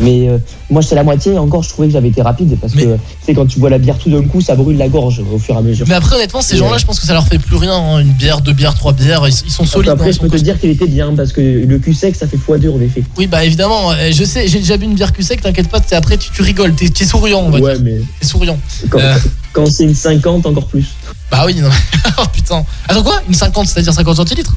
Mais 0.00 0.28
euh, 0.28 0.38
moi, 0.70 0.80
j'étais 0.80 0.94
à 0.94 0.96
la 0.96 1.02
moitié 1.04 1.32
et 1.34 1.38
encore, 1.38 1.62
je 1.62 1.68
trouvais 1.68 1.88
que 1.88 1.92
j'avais 1.92 2.08
été 2.08 2.22
rapide 2.22 2.56
parce 2.60 2.74
Mais- 2.74 2.84
que, 2.84 2.94
tu 2.94 2.98
sais, 3.26 3.34
quand 3.34 3.46
tu 3.46 3.58
bois 3.58 3.68
la 3.70 3.78
bière 3.78 3.98
tout 3.98 4.10
d'un 4.10 4.22
coup, 4.22 4.40
ça 4.40 4.54
brûle 4.54 4.76
la 4.78 4.88
gorge 4.88 5.20
au 5.32 5.38
fur 5.38 5.54
et 5.54 5.58
à 5.58 5.60
mesure. 5.62 5.86
Mais 5.88 5.94
après, 5.94 6.16
honnêtement, 6.16 6.40
ces 6.40 6.56
gens-là, 6.56 6.76
euh, 6.76 6.78
je 6.78 6.86
pense 6.86 6.98
que 7.00 7.06
ça 7.06 7.12
leur 7.12 7.26
fait 7.26 7.38
plus 7.38 7.56
rien. 7.56 7.74
hein. 7.74 7.98
Une 7.98 8.12
bière, 8.12 8.40
deux 8.40 8.52
bières, 8.52 8.74
trois 8.74 8.92
bières, 8.92 9.26
ils, 9.28 9.34
ils 9.46 9.50
sont 9.50 9.64
solides. 9.66 9.90
Après, 9.90 10.08
hein, 10.08 10.12
je 10.12 10.18
peux 10.18 10.28
te 10.28 10.36
dire 10.36 10.58
qu'il 10.58 10.70
était 10.70 10.86
bien 10.86 11.12
parce 11.14 11.32
que 11.32 11.40
le 11.40 11.78
cul 11.78 11.92
sec, 11.94 12.16
ça 12.16 12.26
fait 12.26 12.36
x2 12.38 12.70
en 12.74 12.80
effet. 12.80 13.02
Oui, 13.18 13.26
bah 13.26 13.44
évidemment, 13.44 13.92
euh, 13.92 14.10
je 14.12 14.24
sais, 14.24 14.48
j'ai 14.48 14.58
déjà 14.58 14.76
bu 14.76 14.84
une 14.86 14.94
bière 14.94 15.12
cul 15.12 15.22
sec, 15.22 15.40
t'inquiète 15.42 15.68
pas, 15.68 15.80
après 15.92 16.16
tu, 16.16 16.30
tu 16.30 16.42
rigoles, 16.42 16.74
t'es 16.74 16.88
t'es 16.88 17.04
souriant, 17.04 17.40
on 17.40 17.50
va 17.50 17.58
Ouais, 17.58 17.74
dire. 17.74 17.82
mais 17.84 18.00
T'es 18.20 18.26
souriant. 18.26 18.58
quand, 18.88 18.98
Euh. 19.00 19.14
quand 19.52 19.66
c'est 19.66 19.84
une 19.84 19.94
50, 19.94 20.46
encore 20.46 20.66
plus. 20.66 20.86
Bah 21.30 21.42
oui, 21.46 21.54
non. 21.56 21.68
oh 22.18 22.22
putain. 22.32 22.64
Attends 22.88 23.02
quoi? 23.02 23.20
Une 23.28 23.34
50, 23.34 23.66
c'est-à-dire 23.68 23.92
50 23.92 24.16
centilitres? 24.16 24.54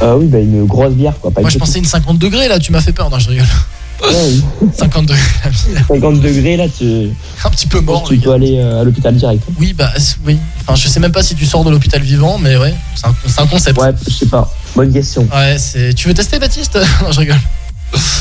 Ah 0.00 0.16
oui, 0.16 0.26
bah 0.26 0.38
une 0.38 0.64
grosse 0.64 0.94
bière, 0.94 1.14
quoi. 1.20 1.30
Pas 1.30 1.42
Moi 1.42 1.50
je 1.50 1.58
pensais 1.58 1.78
une 1.78 1.84
50 1.84 2.18
degrés 2.18 2.48
là, 2.48 2.58
tu 2.58 2.72
m'as 2.72 2.80
fait 2.80 2.92
peur, 2.92 3.10
non, 3.10 3.18
je 3.18 3.28
rigole. 3.28 3.46
Petite. 4.00 4.16
Ouais, 4.16 4.42
oui. 4.62 4.68
50 4.76 5.06
degrés, 5.06 5.20
la 5.44 5.50
bière. 5.50 5.86
50 5.88 6.20
degrés, 6.20 6.56
là, 6.56 6.66
tu, 6.68 7.10
un 7.44 7.50
petit 7.50 7.66
peu 7.66 7.80
mort, 7.80 8.04
tu 8.04 8.16
peux 8.18 8.32
aller 8.32 8.58
euh, 8.58 8.80
à 8.80 8.84
l'hôpital 8.84 9.14
direct. 9.14 9.42
Oui, 9.58 9.72
bah 9.72 9.90
oui. 10.26 10.38
Enfin, 10.62 10.74
je 10.74 10.88
sais 10.88 11.00
même 11.00 11.12
pas 11.12 11.22
si 11.22 11.34
tu 11.34 11.46
sors 11.46 11.64
de 11.64 11.70
l'hôpital 11.70 12.02
vivant, 12.02 12.38
mais 12.38 12.56
ouais, 12.56 12.74
c'est 12.94 13.06
un, 13.06 13.14
c'est 13.26 13.40
un 13.40 13.46
concept. 13.46 13.78
Ouais, 13.80 13.92
je 14.08 14.12
sais 14.12 14.26
pas. 14.26 14.52
Bonne 14.74 14.92
question. 14.92 15.28
Ouais, 15.32 15.56
c'est. 15.58 15.94
Tu 15.94 16.08
veux 16.08 16.14
tester, 16.14 16.38
Baptiste? 16.38 16.78
Non, 17.02 17.12
je 17.12 17.20
rigole. 17.20 17.40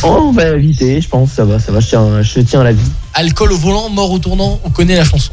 Oh, 0.03 0.29
on 0.29 0.31
va 0.31 0.47
éviter, 0.49 0.99
je 1.01 1.07
pense, 1.07 1.31
ça 1.31 1.45
va, 1.45 1.59
ça 1.59 1.71
va, 1.71 1.79
je 1.79 1.87
tiens, 1.87 2.21
je 2.21 2.39
tiens 2.39 2.61
à 2.61 2.63
la 2.63 2.71
vie. 2.71 2.91
Alcool 3.13 3.51
au 3.51 3.57
volant, 3.57 3.89
mort 3.89 4.11
au 4.11 4.17
tournant, 4.19 4.59
on 4.63 4.69
connaît 4.69 4.95
la 4.95 5.03
chanson. 5.03 5.31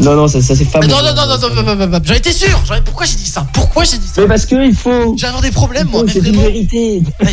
Non, 0.00 0.14
non, 0.14 0.28
ça, 0.28 0.40
ça 0.40 0.54
c'est 0.56 0.64
pas 0.64 0.80
non, 0.80 0.96
non, 1.02 1.14
non, 1.14 1.86
non, 1.86 2.00
j'en 2.04 2.14
étais 2.14 2.32
sûr. 2.32 2.62
Pourquoi 2.84 3.06
j'ai 3.06 3.16
dit 3.16 3.28
ça? 3.28 3.46
Pourquoi 3.52 3.84
j'ai 3.84 3.98
dit 3.98 4.06
ça? 4.06 4.22
Mais 4.22 4.28
parce 4.28 4.46
qu'il 4.46 4.74
faut. 4.74 5.14
J'ai 5.18 5.26
avoir 5.26 5.42
des 5.42 5.50
problèmes, 5.50 5.88
moi. 5.88 6.04
C'est 6.08 6.20
une 6.20 6.40
vérité. 6.40 7.02
Ah, 7.20 7.26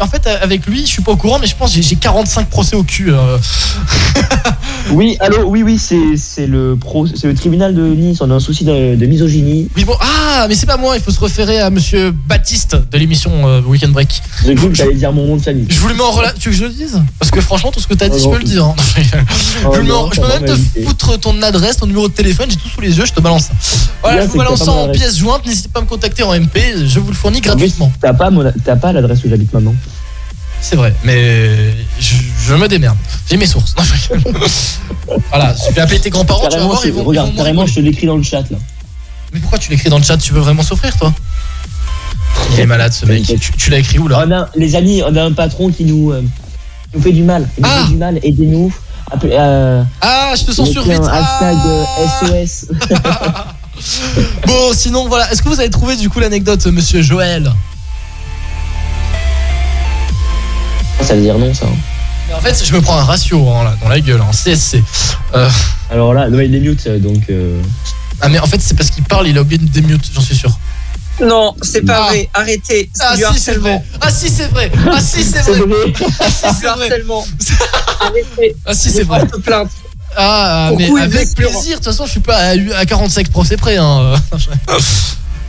en 0.00 0.06
fait, 0.06 0.26
euh, 0.26 0.36
avec 0.42 0.66
lui, 0.66 0.80
je 0.82 0.86
suis 0.86 1.02
pas 1.02 1.12
au 1.12 1.16
courant, 1.16 1.38
mais 1.38 1.46
je 1.46 1.56
pense 1.56 1.74
que 1.74 1.82
j'ai 1.82 1.96
45 1.96 2.48
procès 2.48 2.76
au 2.76 2.82
cul. 2.82 3.12
Euh. 3.12 3.38
Oui, 4.90 5.16
allô, 5.20 5.44
oui, 5.44 5.62
oui, 5.62 5.78
c'est 5.78 6.46
le, 6.46 6.76
le 7.22 7.34
tribunal 7.34 7.74
de 7.74 7.82
Nice. 7.82 8.18
On 8.20 8.30
a 8.30 8.34
un 8.34 8.40
souci 8.40 8.64
de, 8.64 9.06
misogynie. 9.06 9.68
Oui, 9.76 9.84
bon, 9.84 9.94
ah, 10.00 10.46
mais 10.48 10.54
c'est 10.54 10.66
pas 10.66 10.76
moi. 10.76 10.96
Il 10.96 11.02
faut 11.02 11.10
se 11.10 11.20
référer 11.20 11.60
à 11.60 11.70
monsieur 11.70 12.10
Baptiste 12.10 12.76
de 12.90 12.98
l'émission 12.98 13.30
euh, 13.46 13.60
Weekend 13.62 13.92
Break. 13.92 14.22
J'ai 14.44 14.54
cru 14.54 14.68
que 14.68 14.74
j'allais 14.74 14.94
dire 14.94 15.12
mon 15.12 15.26
nom 15.26 15.36
de 15.36 15.42
famille. 15.42 15.66
Je 15.68 15.78
voulais 15.78 15.94
m'en 15.94 16.10
relâcher. 16.10 16.34
Tu 16.38 16.50
veux 16.50 16.54
que 16.54 16.58
je 16.58 16.64
le 16.64 16.72
dise? 16.72 17.00
Parce 17.18 17.30
que 17.30 17.40
franchement, 17.40 17.70
tout 17.70 17.80
ce 17.80 17.86
que 17.86 17.94
t'as 17.94 18.08
dit, 18.08 18.18
je 18.18 18.28
peux 18.28 18.38
le 18.38 18.44
dire. 18.44 18.64
Hein. 18.64 18.74
Oh, 19.64 20.10
je 20.12 20.20
peux 20.20 20.28
même 20.28 20.44
te 20.44 20.82
foutre 20.84 21.18
ton 21.20 21.40
adresse, 21.42 21.76
ton 21.76 21.86
numéro 21.92 22.08
de 22.08 22.12
téléphone, 22.14 22.50
j'ai 22.50 22.56
tout 22.56 22.68
sous 22.68 22.80
les 22.80 22.96
yeux, 22.96 23.04
je 23.06 23.12
te 23.12 23.20
balance. 23.20 23.48
Voilà, 24.02 24.18
Là, 24.18 24.22
je 24.26 24.30
vous 24.30 24.38
balance 24.38 24.66
en 24.66 24.86
mon 24.86 24.92
pièces 24.92 25.16
jointes, 25.18 25.46
n'hésitez 25.46 25.68
pas 25.68 25.80
à 25.80 25.82
me 25.82 25.86
contacter 25.88 26.22
en 26.22 26.32
MP, 26.34 26.58
je 26.86 26.98
vous 27.00 27.08
le 27.08 27.14
fournis 27.14 27.40
gratuitement. 27.40 27.92
T'as 28.00 28.14
pas, 28.14 28.30
pas 28.80 28.92
l'adresse 28.92 29.22
où 29.24 29.28
j'habite 29.28 29.52
maintenant. 29.52 29.74
C'est 30.60 30.76
vrai, 30.76 30.94
mais 31.04 31.74
je, 31.98 32.14
je 32.46 32.54
me 32.54 32.66
démerde. 32.68 32.96
J'ai 33.28 33.36
mes 33.36 33.46
sources. 33.46 33.74
Voilà, 35.30 35.54
je 35.68 35.74
vais 35.74 35.80
appeler 35.80 35.98
tes 35.98 36.10
grands-parents, 36.10 36.48
tu 36.48 36.56
vas 36.56 36.64
voir, 36.66 36.80
ils 36.86 36.92
vont, 36.92 37.02
ils 37.02 37.06
regarde, 37.06 37.30
vont 37.30 37.36
carrément, 37.36 37.66
je 37.66 37.74
te 37.74 37.80
l'écris 37.80 38.06
dans 38.06 38.16
le 38.16 38.22
chat 38.22 38.42
là. 38.50 38.56
Mais 39.32 39.40
pourquoi 39.40 39.58
tu 39.58 39.70
l'écris 39.70 39.90
dans 39.90 39.98
le 39.98 40.04
chat? 40.04 40.16
Tu 40.16 40.32
veux 40.32 40.40
vraiment 40.40 40.62
souffrir, 40.62 40.96
toi? 40.96 41.12
Il 42.52 42.60
est 42.60 42.66
malade, 42.66 42.92
ce 42.92 43.04
mec. 43.06 43.24
Tu, 43.24 43.38
tu 43.38 43.70
l'as 43.70 43.78
écrit 43.78 43.98
où, 43.98 44.08
là? 44.08 44.24
On 44.26 44.30
a, 44.30 44.48
les 44.56 44.76
amis, 44.76 45.02
on 45.02 45.14
a 45.16 45.22
un 45.24 45.32
patron 45.32 45.70
qui 45.70 45.84
nous, 45.84 46.12
euh, 46.12 46.20
qui 46.90 46.96
nous 46.96 47.02
fait 47.02 47.12
du 47.12 47.22
mal. 47.22 47.48
Il 47.58 47.62
nous 47.62 47.68
Ah. 47.70 47.82
fait 47.84 47.90
du 47.92 47.96
mal, 47.96 48.18
aidez-nous. 48.22 48.72
Euh, 49.24 49.82
Ah, 50.00 50.32
je 50.36 50.44
te 50.44 50.52
censure 50.52 50.82
vite. 50.84 51.00
hashtag 51.02 51.56
Ah 51.62 52.24
euh, 52.24 52.46
SOS. 52.46 52.66
Bon, 54.46 54.72
sinon, 54.74 55.08
voilà. 55.08 55.30
Est-ce 55.32 55.42
que 55.42 55.48
vous 55.48 55.58
avez 55.58 55.70
trouvé, 55.70 55.96
du 55.96 56.08
coup, 56.08 56.20
l'anecdote, 56.20 56.64
monsieur 56.66 57.02
Joël? 57.02 57.52
Ça 61.00 61.14
veut 61.14 61.22
dire 61.22 61.38
non, 61.38 61.52
ça. 61.52 61.66
hein. 61.66 61.74
Mais 62.28 62.34
En 62.34 62.40
fait, 62.40 62.62
je 62.64 62.72
me 62.74 62.80
prends 62.80 62.96
un 62.96 63.02
ratio 63.04 63.48
hein, 63.50 63.64
là, 63.64 63.74
dans 63.82 63.88
la 63.88 64.00
gueule, 64.00 64.20
en 64.22 64.30
CSC. 64.30 64.82
Euh, 65.34 65.48
Alors 65.90 66.14
là, 66.14 66.28
non, 66.28 66.38
il 66.40 66.54
est 66.54 66.60
mute, 66.60 66.86
donc. 66.88 67.24
euh, 67.30 67.60
ah, 68.20 68.28
mais 68.28 68.38
en 68.38 68.46
fait, 68.46 68.60
c'est 68.60 68.74
parce 68.76 68.90
qu'il 68.90 69.02
parle, 69.02 69.26
il 69.26 69.36
a 69.36 69.40
oublié 69.40 69.58
de 69.58 69.66
démute, 69.68 70.04
j'en 70.14 70.20
suis 70.20 70.36
sûr. 70.36 70.56
Non, 71.24 71.54
c'est 71.62 71.82
pas 71.82 72.04
Ah. 72.06 72.08
vrai. 72.10 72.28
Arrêtez. 72.34 72.90
Ah, 73.00 73.10
du 73.14 73.16
si, 73.16 73.20
c'est 73.22 73.26
harcèlement. 73.26 73.62
vrai. 73.68 73.82
Ah, 74.00 74.10
si, 74.10 74.28
c'est 74.28 74.46
vrai. 74.48 74.70
Ah, 74.90 75.00
si, 75.00 75.22
c'est 75.22 75.38
vrai. 75.40 75.52
Ah, 75.64 75.70
si, 76.30 76.46
C'est 76.60 76.66
vrai. 76.66 76.88
Ah, 78.66 78.74
si, 78.74 78.90
c'est 78.90 79.02
Je 79.02 79.06
vrai. 79.06 79.26
plainte. 79.44 79.70
Ah, 80.16 80.66
Pour 80.70 80.78
mais 80.78 81.00
avec 81.02 81.34
plaisir. 81.34 81.70
De 81.70 81.74
toute 81.76 81.84
façon, 81.84 82.04
je 82.06 82.10
suis 82.10 82.20
pas 82.20 82.36
à, 82.36 82.50
à 82.78 82.84
45 82.84 83.28
procès 83.30 83.56
près. 83.56 83.76
Hein. 83.76 84.14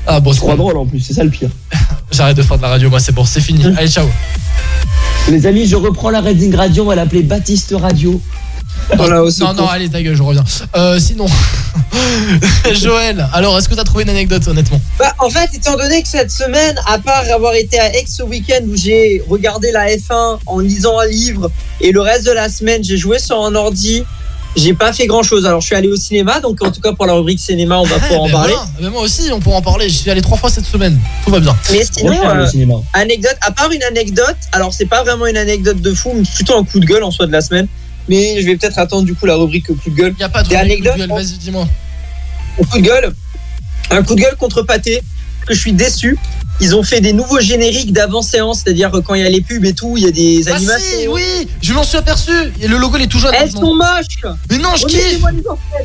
Ah, 0.06 0.20
bon, 0.20 0.34
C'est 0.34 0.46
pas 0.46 0.58
drôle 0.58 0.76
en 0.78 0.86
plus, 0.86 1.00
c'est 1.00 1.14
ça 1.14 1.24
le 1.24 1.30
pire. 1.30 1.50
J'arrête 2.12 2.36
de 2.36 2.42
faire 2.44 2.58
de 2.58 2.62
la 2.62 2.68
radio, 2.68 2.90
moi, 2.90 3.00
c'est 3.00 3.14
bon, 3.14 3.24
c'est 3.24 3.40
fini. 3.40 3.66
Allez, 3.78 3.88
ciao. 3.88 4.06
Les 5.30 5.46
amis, 5.48 5.66
je 5.66 5.78
reprends 5.78 6.10
la 6.10 6.20
Redding 6.20 6.54
Radio, 6.54 6.84
on 6.84 6.88
va 6.88 6.96
l'appeler 6.96 7.24
Baptiste 7.24 7.74
Radio. 7.80 8.22
Voilà, 8.96 9.22
au 9.22 9.26
Non, 9.26 9.32
secours. 9.32 9.54
non, 9.54 9.68
allez, 9.68 9.90
ta 9.90 10.02
gueule, 10.02 10.16
je 10.16 10.24
reviens. 10.24 10.44
Euh, 10.76 11.00
sinon, 11.00 11.26
Joël, 12.74 13.28
alors, 13.34 13.58
est-ce 13.58 13.70
que 13.70 13.76
t'as 13.76 13.84
trouvé 13.84 14.04
une 14.04 14.10
anecdote, 14.10 14.48
honnêtement? 14.48 14.80
Bah, 15.00 15.14
en 15.20 15.30
fait, 15.30 15.50
étant 15.54 15.76
donné 15.78 16.02
que 16.02 16.08
cette 16.08 16.32
semaine, 16.32 16.76
à 16.88 17.00
part 17.00 17.24
avoir 17.34 17.54
été 17.56 17.80
à 17.80 17.94
Aix 17.96 18.06
ce 18.08 18.24
week-end 18.24 18.62
où 18.68 18.76
j'ai 18.76 19.24
regardé 19.28 19.72
la 19.72 19.88
F1 19.96 20.40
en 20.46 20.60
lisant 20.60 21.00
un 21.00 21.06
livre 21.08 21.50
et 21.82 21.92
le 21.92 22.02
reste 22.02 22.26
de 22.26 22.32
la 22.32 22.50
semaine, 22.50 22.84
j'ai 22.84 22.98
joué 22.98 23.20
sur 23.20 23.44
un 23.44 23.56
ordi, 23.56 24.04
J'ai 24.56 24.74
pas 24.76 24.94
fait 24.94 25.08
grand 25.08 25.24
chose. 25.24 25.46
Alors 25.48 25.62
je 25.62 25.66
suis 25.68 25.76
allé 25.76 25.88
au 25.88 25.96
cinéma, 25.96 26.40
donc 26.40 26.62
en 26.64 26.70
tout 26.72 26.80
cas 26.82 26.94
pour 26.94 27.06
la 27.08 27.14
rubrique 27.14 27.40
cinéma, 27.40 27.78
on 27.80 27.86
va 27.86 27.96
pouvoir 28.00 28.22
en 28.22 28.26
Ben 28.26 28.32
parler. 28.34 28.54
voilà. 28.54 28.70
Ben 28.82 28.90
moi 28.92 29.02
aussi, 29.02 29.32
on 29.32 29.40
pourra 29.40 29.58
en 29.58 29.62
parler. 29.64 29.90
Je 29.90 29.96
suis 29.96 30.12
allé 30.12 30.22
trois 30.22 30.38
fois 30.38 30.50
cette 30.52 30.66
semaine. 30.66 31.00
Tout 31.26 31.32
va 31.32 31.40
bien. 31.40 31.56
Mais 31.72 31.84
sinon, 31.92 32.14
euh, 32.24 32.46
anecdote, 32.94 33.36
à 33.42 33.52
part 33.52 33.72
une 33.72 33.82
anecdote, 33.84 34.38
alors 34.52 34.72
c'est 34.74 34.86
pas 34.86 35.04
vraiment 35.04 35.26
une 35.26 35.38
anecdote 35.38 35.82
de 35.82 35.94
fou, 35.94 36.12
mais 36.16 36.22
plutôt 36.36 36.56
un 36.58 36.64
coup 36.64 36.80
de 36.80 36.86
gueule 36.86 37.04
en 37.04 37.10
soi 37.12 37.26
de 37.26 37.32
la 37.32 37.42
semaine. 37.42 37.68
Mais 38.10 38.42
je 38.42 38.46
vais 38.46 38.58
peut-être 38.58 38.80
attendre 38.80 39.04
du 39.04 39.16
coup 39.16 39.26
la 39.26 39.36
rubrique 39.36 39.68
coup 39.68 39.90
de 39.90 39.96
gueule. 39.96 40.16
Y 40.20 40.24
a 40.24 40.30
pas 40.30 40.44
de 40.44 40.50
rubrique 40.50 40.78
coup 40.78 40.84
de 40.84 40.90
anecdotes, 40.90 40.98
gueule, 40.98 41.10
Vas-y, 41.10 41.38
dis-moi. 41.38 41.68
Un 42.62 42.66
coup 42.66 42.78
de 42.78 42.84
gueule. 42.84 43.14
Un 43.90 44.04
coup 44.04 44.16
de 44.16 44.22
gueule 44.22 44.36
contre 44.36 44.64
parce 44.64 44.82
que 44.82 45.54
je 45.54 45.60
suis 45.60 45.74
déçu. 45.74 46.18
Ils 46.60 46.76
ont 46.76 46.84
fait 46.84 47.02
des 47.02 47.14
nouveaux 47.14 47.40
génériques 47.40 47.92
d'avant-séance, 47.92 48.62
c'est-à-dire 48.64 48.96
euh, 48.96 49.02
quand 49.02 49.16
il 49.16 49.24
y 49.24 49.26
a 49.26 49.30
les 49.30 49.42
pubs 49.42 49.66
et 49.66 49.74
tout, 49.74 49.96
il 49.98 50.04
y 50.04 50.08
a 50.08 50.12
des 50.12 50.48
Ah 50.48 50.56
animations. 50.56 51.00
si, 51.00 51.08
oui, 51.08 51.48
je 51.62 51.74
m'en 51.74 51.84
suis 51.84 51.98
aperçu. 51.98 52.32
Et 52.62 52.68
le 52.68 52.78
logo, 52.78 52.96
il 52.98 53.04
est 53.04 53.08
tout 53.08 53.20
jaune. 53.20 53.34
Elles 53.34 53.52
maintenant. 53.52 53.62
sont 53.62 53.76
moches 53.76 54.36
Mais 54.52 54.58
non, 54.60 54.70
je 54.76 54.86
kiffe. 54.86 55.20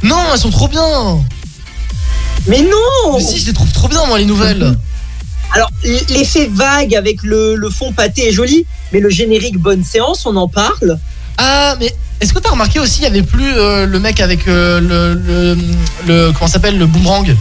Non, 0.03 0.17
elles 0.33 0.39
sont 0.39 0.51
trop 0.51 0.69
bien. 0.69 1.25
Mais 2.47 2.61
non 2.61 3.15
Mais 3.17 3.21
si, 3.23 3.39
je 3.39 3.47
les 3.47 3.53
trouve 3.53 3.73
trop 3.73 3.89
bien, 3.89 4.05
moi, 4.07 4.19
les 4.19 4.27
nouvelles. 4.27 4.77
Alors, 5.55 5.71
l'effet 6.11 6.49
vague 6.53 6.95
avec 6.95 7.23
le, 7.23 7.57
le 7.57 7.71
fond 7.71 7.93
pâté 7.93 8.29
est 8.29 8.33
joli, 8.33 8.67
mais 8.93 9.01
le 9.01 9.09
générique 9.09 9.57
bonne 9.57 9.83
séance, 9.83 10.27
on 10.27 10.37
en 10.37 10.49
parle. 10.49 10.99
Ah, 11.39 11.77
mais 11.81 11.95
est-ce 12.21 12.33
que 12.33 12.39
t'as 12.39 12.51
remarqué 12.51 12.81
aussi, 12.81 13.01
il 13.01 13.05
y 13.05 13.07
avait 13.07 13.23
plus 13.23 13.53
euh, 13.57 13.87
le 13.87 13.99
mec 14.01 14.21
avec 14.21 14.47
euh, 14.49 14.81
le, 14.81 15.15
le, 15.15 15.59
le- 16.07 16.33
Comment 16.33 16.47
ça 16.47 16.55
s'appelle 16.55 16.79
Le 16.79 16.87
boomerang? 16.87 17.35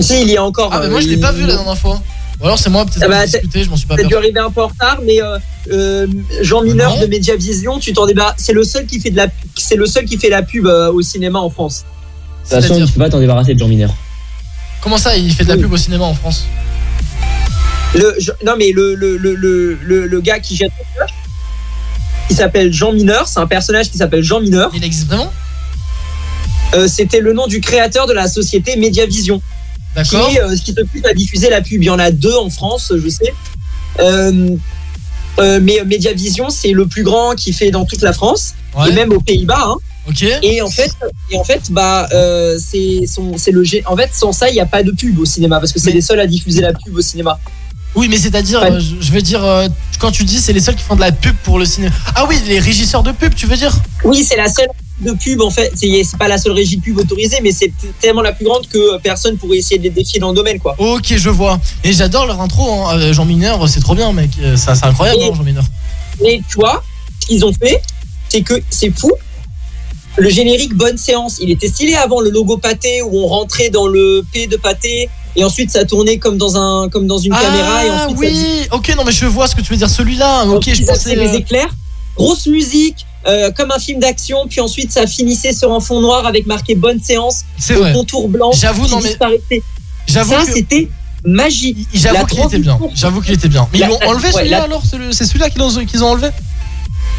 Si, 0.00 0.22
il 0.22 0.28
y 0.30 0.36
a 0.36 0.42
encore. 0.44 0.70
Ah, 0.72 0.80
mais 0.80 0.86
euh, 0.86 0.90
moi, 0.90 1.00
je 1.00 1.06
l'ai 1.08 1.14
il- 1.14 1.20
pas 1.20 1.32
vu 1.32 1.46
la 1.46 1.54
dernière 1.56 1.78
fois. 1.78 2.00
Ou 2.40 2.44
alors, 2.46 2.58
c'est 2.58 2.70
moi, 2.70 2.84
peut-être 2.84 3.02
Ah 3.04 3.08
bah, 3.08 3.24
discuté, 3.26 3.62
je 3.62 3.70
m'en 3.70 3.76
suis 3.76 3.86
pas 3.86 3.94
T'as 3.96 4.02
dû 4.04 4.16
arriver 4.16 4.40
un 4.40 4.50
peu 4.50 4.62
en 4.62 4.66
retard, 4.68 4.98
mais 5.04 5.22
euh, 5.22 5.38
euh, 5.70 6.06
Jean 6.40 6.62
Mineur 6.62 6.98
de 6.98 7.06
Mediavision, 7.06 7.78
tu 7.78 7.92
t'en 7.92 8.04
débarrasses. 8.06 8.34
C'est 8.38 8.52
le 8.52 8.64
seul 8.64 8.84
qui 8.86 8.98
fait 9.00 9.10
de 9.10 9.16
la, 9.16 9.28
c'est 9.56 9.76
le 9.76 9.86
seul 9.86 10.04
qui 10.06 10.18
fait 10.18 10.28
la 10.28 10.42
pub 10.42 10.66
euh, 10.66 10.90
au 10.92 11.02
cinéma 11.02 11.38
en 11.38 11.50
France. 11.50 11.84
De 12.50 12.56
toute 12.56 12.66
façon, 12.66 12.84
tu 12.84 12.92
peux 12.92 12.98
pas 12.98 13.10
t'en 13.10 13.20
débarrasser 13.20 13.54
de 13.54 13.58
Jean 13.60 13.68
Mineur. 13.68 13.94
Comment 14.80 14.98
ça, 14.98 15.16
il 15.16 15.32
fait 15.32 15.44
de 15.44 15.50
la 15.50 15.56
pub 15.56 15.72
au 15.72 15.76
cinéma 15.76 16.04
en 16.04 16.14
France? 16.14 16.46
Le, 17.94 18.14
je- 18.18 18.32
non 18.44 18.54
mais 18.58 18.72
le 18.72 18.94
le, 18.94 19.16
le, 19.18 19.34
le, 19.34 19.74
le, 19.82 20.06
le 20.06 20.20
gars 20.20 20.40
qui 20.40 20.56
jette 20.56 20.72
il 22.30 22.36
s'appelle 22.36 22.72
Jean 22.72 22.92
Mineur. 22.92 23.28
C'est 23.28 23.40
un 23.40 23.46
personnage 23.46 23.90
qui 23.90 23.98
s'appelle 23.98 24.22
Jean 24.22 24.40
Mineur. 24.40 24.70
Il 24.74 24.84
existe 24.84 25.06
vraiment 25.08 25.32
Euh, 26.74 26.88
C'était 26.88 27.20
le 27.20 27.32
nom 27.32 27.46
du 27.46 27.60
créateur 27.60 28.06
de 28.06 28.12
la 28.12 28.28
société 28.28 28.76
Mediavision. 28.76 29.38
Qui 29.38 29.42
D'accord. 29.96 30.30
est 30.30 30.40
euh, 30.40 30.56
ce 30.56 30.62
qui 30.62 30.72
s'occupe 30.72 31.04
à 31.06 31.12
diffuser 31.12 31.50
la 31.50 31.60
pub. 31.60 31.82
Il 31.82 31.86
y 31.86 31.90
en 31.90 31.98
a 31.98 32.10
deux 32.10 32.34
en 32.34 32.48
France, 32.48 32.92
je 32.96 33.08
sais. 33.08 33.34
Euh, 34.00 34.56
euh, 35.38 35.60
mais 35.62 35.82
Mediavision, 35.84 36.48
c'est 36.48 36.72
le 36.72 36.86
plus 36.86 37.02
grand 37.02 37.34
qui 37.34 37.52
fait 37.52 37.70
dans 37.70 37.84
toute 37.84 38.02
la 38.02 38.12
France 38.12 38.54
Ouais. 38.74 38.88
et 38.88 38.92
même 38.92 39.12
aux 39.12 39.20
Pays-Bas. 39.20 39.66
hein. 39.66 39.76
Et 40.42 40.62
en 40.62 40.70
fait, 40.70 40.90
et 41.30 41.36
en 41.38 41.44
fait, 41.44 41.70
bah, 41.70 42.08
euh, 42.12 42.58
c'est 42.58 43.02
le 43.52 43.62
En 43.86 43.96
fait, 43.96 44.10
sans 44.14 44.32
ça, 44.32 44.48
il 44.48 44.54
n'y 44.54 44.60
a 44.60 44.66
pas 44.66 44.82
de 44.82 44.90
pub 44.92 45.18
au 45.18 45.24
cinéma 45.26 45.60
parce 45.60 45.72
que 45.72 45.78
c'est 45.78 45.92
les 45.92 46.00
seuls 46.00 46.18
à 46.20 46.26
diffuser 46.26 46.60
la 46.62 46.72
pub 46.72 46.96
au 46.96 47.02
cinéma. 47.02 47.38
Oui, 47.94 48.08
mais 48.08 48.16
c'est-à-dire, 48.16 48.60
Ouais. 48.62 48.70
euh, 48.72 48.80
je 48.80 49.12
veux 49.12 49.20
dire, 49.20 49.44
euh, 49.44 49.68
quand 49.98 50.10
tu 50.10 50.24
dis 50.24 50.38
c'est 50.38 50.52
les 50.54 50.60
seuls 50.60 50.74
qui 50.76 50.82
font 50.82 50.96
de 50.96 51.00
la 51.00 51.12
pub 51.12 51.36
pour 51.44 51.58
le 51.58 51.64
cinéma. 51.66 51.92
Ah 52.14 52.24
oui, 52.28 52.36
les 52.46 52.58
régisseurs 52.58 53.02
de 53.02 53.12
pub, 53.12 53.34
tu 53.34 53.46
veux 53.46 53.56
dire? 53.56 53.72
Oui, 54.04 54.24
c'est 54.24 54.36
la 54.36 54.48
seule 54.48 54.68
de 55.00 55.12
pub 55.12 55.40
en 55.42 55.50
fait. 55.50 55.70
C'est 55.76 56.16
pas 56.18 56.28
la 56.28 56.38
seule 56.38 56.52
régie 56.52 56.78
de 56.78 56.82
pub 56.82 56.98
autorisée, 56.98 57.38
mais 57.42 57.52
c'est 57.52 57.70
tellement 58.00 58.22
la 58.22 58.32
plus 58.32 58.44
grande 58.46 58.66
que 58.68 58.94
euh, 58.94 58.98
personne 58.98 59.36
pourrait 59.36 59.58
essayer 59.58 59.76
de 59.78 59.84
les 59.84 59.90
défier 59.90 60.20
dans 60.20 60.30
le 60.30 60.34
domaine, 60.34 60.58
quoi. 60.58 60.74
Ok, 60.78 61.14
je 61.16 61.28
vois. 61.28 61.60
Et 61.84 61.92
j'adore 61.92 62.26
leur 62.26 62.40
intro, 62.40 62.70
hein. 62.86 63.12
Jean 63.12 63.26
Mineur, 63.26 63.68
c'est 63.68 63.80
trop 63.80 63.94
bien, 63.94 64.10
mec. 64.12 64.30
Ça, 64.56 64.74
C'est 64.74 64.86
incroyable, 64.86 65.20
Et- 65.20 65.24
hein, 65.26 65.32
Jean 65.36 65.42
Mineur. 65.44 65.64
Et 66.24 66.40
tu 66.48 66.54
vois, 66.56 66.82
ce 67.20 67.26
qu'ils 67.26 67.44
ont 67.44 67.52
fait, 67.52 67.82
c'est 68.30 68.40
que 68.42 68.54
c'est 68.70 68.90
fou. 68.98 69.10
Le 70.16 70.28
générique 70.28 70.74
Bonne 70.74 70.98
Séance, 70.98 71.38
il 71.40 71.50
était 71.50 71.68
stylé 71.68 71.94
avant 71.94 72.20
le 72.20 72.30
logo 72.30 72.58
pâté 72.58 73.00
où 73.02 73.18
on 73.22 73.26
rentrait 73.26 73.70
dans 73.70 73.86
le 73.86 74.22
P 74.32 74.46
de 74.46 74.56
pâté 74.56 75.08
et 75.36 75.44
ensuite 75.44 75.70
ça 75.70 75.84
tournait 75.84 76.18
comme 76.18 76.36
dans 76.38 76.56
un 76.56 76.88
comme 76.88 77.06
dans 77.06 77.18
une 77.18 77.32
caméra 77.32 77.84
et 77.84 77.88
Ah 77.90 78.06
ensuite 78.08 78.18
ça 78.34 78.34
oui, 78.34 78.66
ok, 78.70 78.94
non 78.96 79.04
mais 79.04 79.12
je 79.12 79.26
vois 79.26 79.46
ce 79.46 79.54
que 79.56 79.60
tu 79.62 79.72
veux 79.72 79.76
dire, 79.78 79.88
celui-là. 79.90 80.44
Ok, 80.46 80.64
je 80.66 80.82
pensais. 80.84 80.94
faisaient 81.14 81.18
euh, 81.18 81.30
les 81.30 81.36
éclairs, 81.36 81.70
grosse 82.16 82.46
musique, 82.46 83.06
euh, 83.26 83.50
comme 83.52 83.70
un 83.70 83.78
film 83.78 84.00
d'action, 84.00 84.46
puis 84.48 84.60
ensuite 84.60 84.90
ça 84.92 85.06
finissait 85.06 85.52
sur 85.54 85.72
un 85.72 85.80
fond 85.80 86.00
noir 86.00 86.26
avec 86.26 86.46
marqué 86.46 86.74
bonne 86.74 87.00
séance, 87.02 87.42
C'est 87.58 87.76
au 87.76 87.80
vrai. 87.80 87.92
contour 87.92 88.28
blanc. 88.28 88.50
J'avoue, 88.52 88.86
non, 88.88 89.00
mais-. 89.00 89.16
J'avoue 90.08 90.32
ça 90.32 90.44
que- 90.44 90.52
c'était 90.52 90.88
magique. 91.24 91.78
J'avoue 91.94 92.26
qu'il 92.26 92.40
était 92.44 92.58
bien. 92.58 92.78
J'avoue 92.94 93.20
qu'il 93.22 93.32
était 93.34 93.48
bien. 93.48 93.68
Mais 93.72 93.78
ils 93.78 93.86
l'ont 93.86 93.98
enlevé 94.06 94.26
ouais, 94.26 94.32
celui-là 94.32 94.58
la- 94.58 94.64
alors 94.64 94.82
C'est 94.88 94.98
le- 94.98 95.12
celui-là 95.12 95.48
qu'ils 95.50 95.62
ont, 95.62 95.84
qu'ils 95.86 96.02
ont 96.04 96.08
enlevé? 96.08 96.28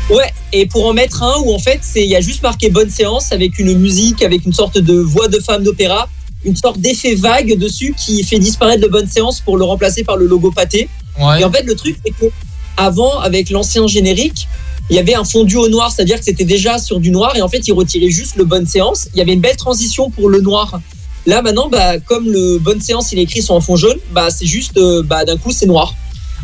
Ouais, 0.09 0.33
et 0.51 0.65
pour 0.65 0.85
en 0.85 0.93
mettre 0.93 1.23
un 1.23 1.37
où 1.39 1.53
en 1.53 1.59
fait 1.59 1.79
il 1.95 2.05
y 2.09 2.15
a 2.15 2.19
juste 2.21 2.43
marqué 2.43 2.69
bonne 2.69 2.89
séance 2.89 3.31
avec 3.31 3.57
une 3.57 3.77
musique, 3.79 4.21
avec 4.21 4.45
une 4.45 4.51
sorte 4.51 4.77
de 4.77 4.95
voix 4.99 5.29
de 5.29 5.39
femme 5.39 5.63
d'opéra, 5.63 6.09
une 6.45 6.55
sorte 6.55 6.79
d'effet 6.79 7.15
vague 7.15 7.57
dessus 7.57 7.93
qui 7.97 8.23
fait 8.23 8.39
disparaître 8.39 8.81
le 8.81 8.89
bonne 8.89 9.07
séance 9.07 9.39
pour 9.39 9.57
le 9.57 9.63
remplacer 9.63 10.03
par 10.03 10.17
le 10.17 10.27
logo 10.27 10.51
pâté. 10.51 10.89
Ouais. 11.19 11.41
Et 11.41 11.43
en 11.43 11.51
fait 11.51 11.63
le 11.63 11.75
truc 11.75 11.97
c'est 12.05 12.11
que 12.11 12.31
avant 12.77 13.19
avec 13.19 13.49
l'ancien 13.49 13.87
générique, 13.87 14.47
il 14.89 14.95
y 14.95 14.99
avait 14.99 15.15
un 15.15 15.23
fondu 15.23 15.55
au 15.55 15.69
noir, 15.69 15.91
c'est-à-dire 15.91 16.17
que 16.17 16.25
c'était 16.25 16.43
déjà 16.43 16.77
sur 16.77 16.99
du 16.99 17.11
noir 17.11 17.35
et 17.35 17.41
en 17.41 17.47
fait 17.47 17.67
ils 17.67 17.73
retiraient 17.73 18.09
juste 18.09 18.35
le 18.35 18.45
bonne 18.45 18.65
séance. 18.65 19.07
Il 19.13 19.19
y 19.19 19.21
avait 19.21 19.33
une 19.33 19.41
belle 19.41 19.55
transition 19.55 20.09
pour 20.09 20.29
le 20.29 20.41
noir. 20.41 20.79
Là 21.25 21.41
maintenant, 21.41 21.69
bah, 21.69 21.99
comme 21.99 22.29
le 22.29 22.59
bonne 22.59 22.81
séance 22.81 23.11
il 23.11 23.19
est 23.19 23.23
écrit 23.23 23.41
sur 23.41 23.55
un 23.55 23.61
fond 23.61 23.75
jaune, 23.75 23.97
bah 24.11 24.29
c'est 24.29 24.45
juste 24.45 24.77
euh, 24.77 25.03
bah, 25.03 25.23
d'un 25.23 25.37
coup 25.37 25.51
c'est 25.51 25.65
noir. 25.65 25.95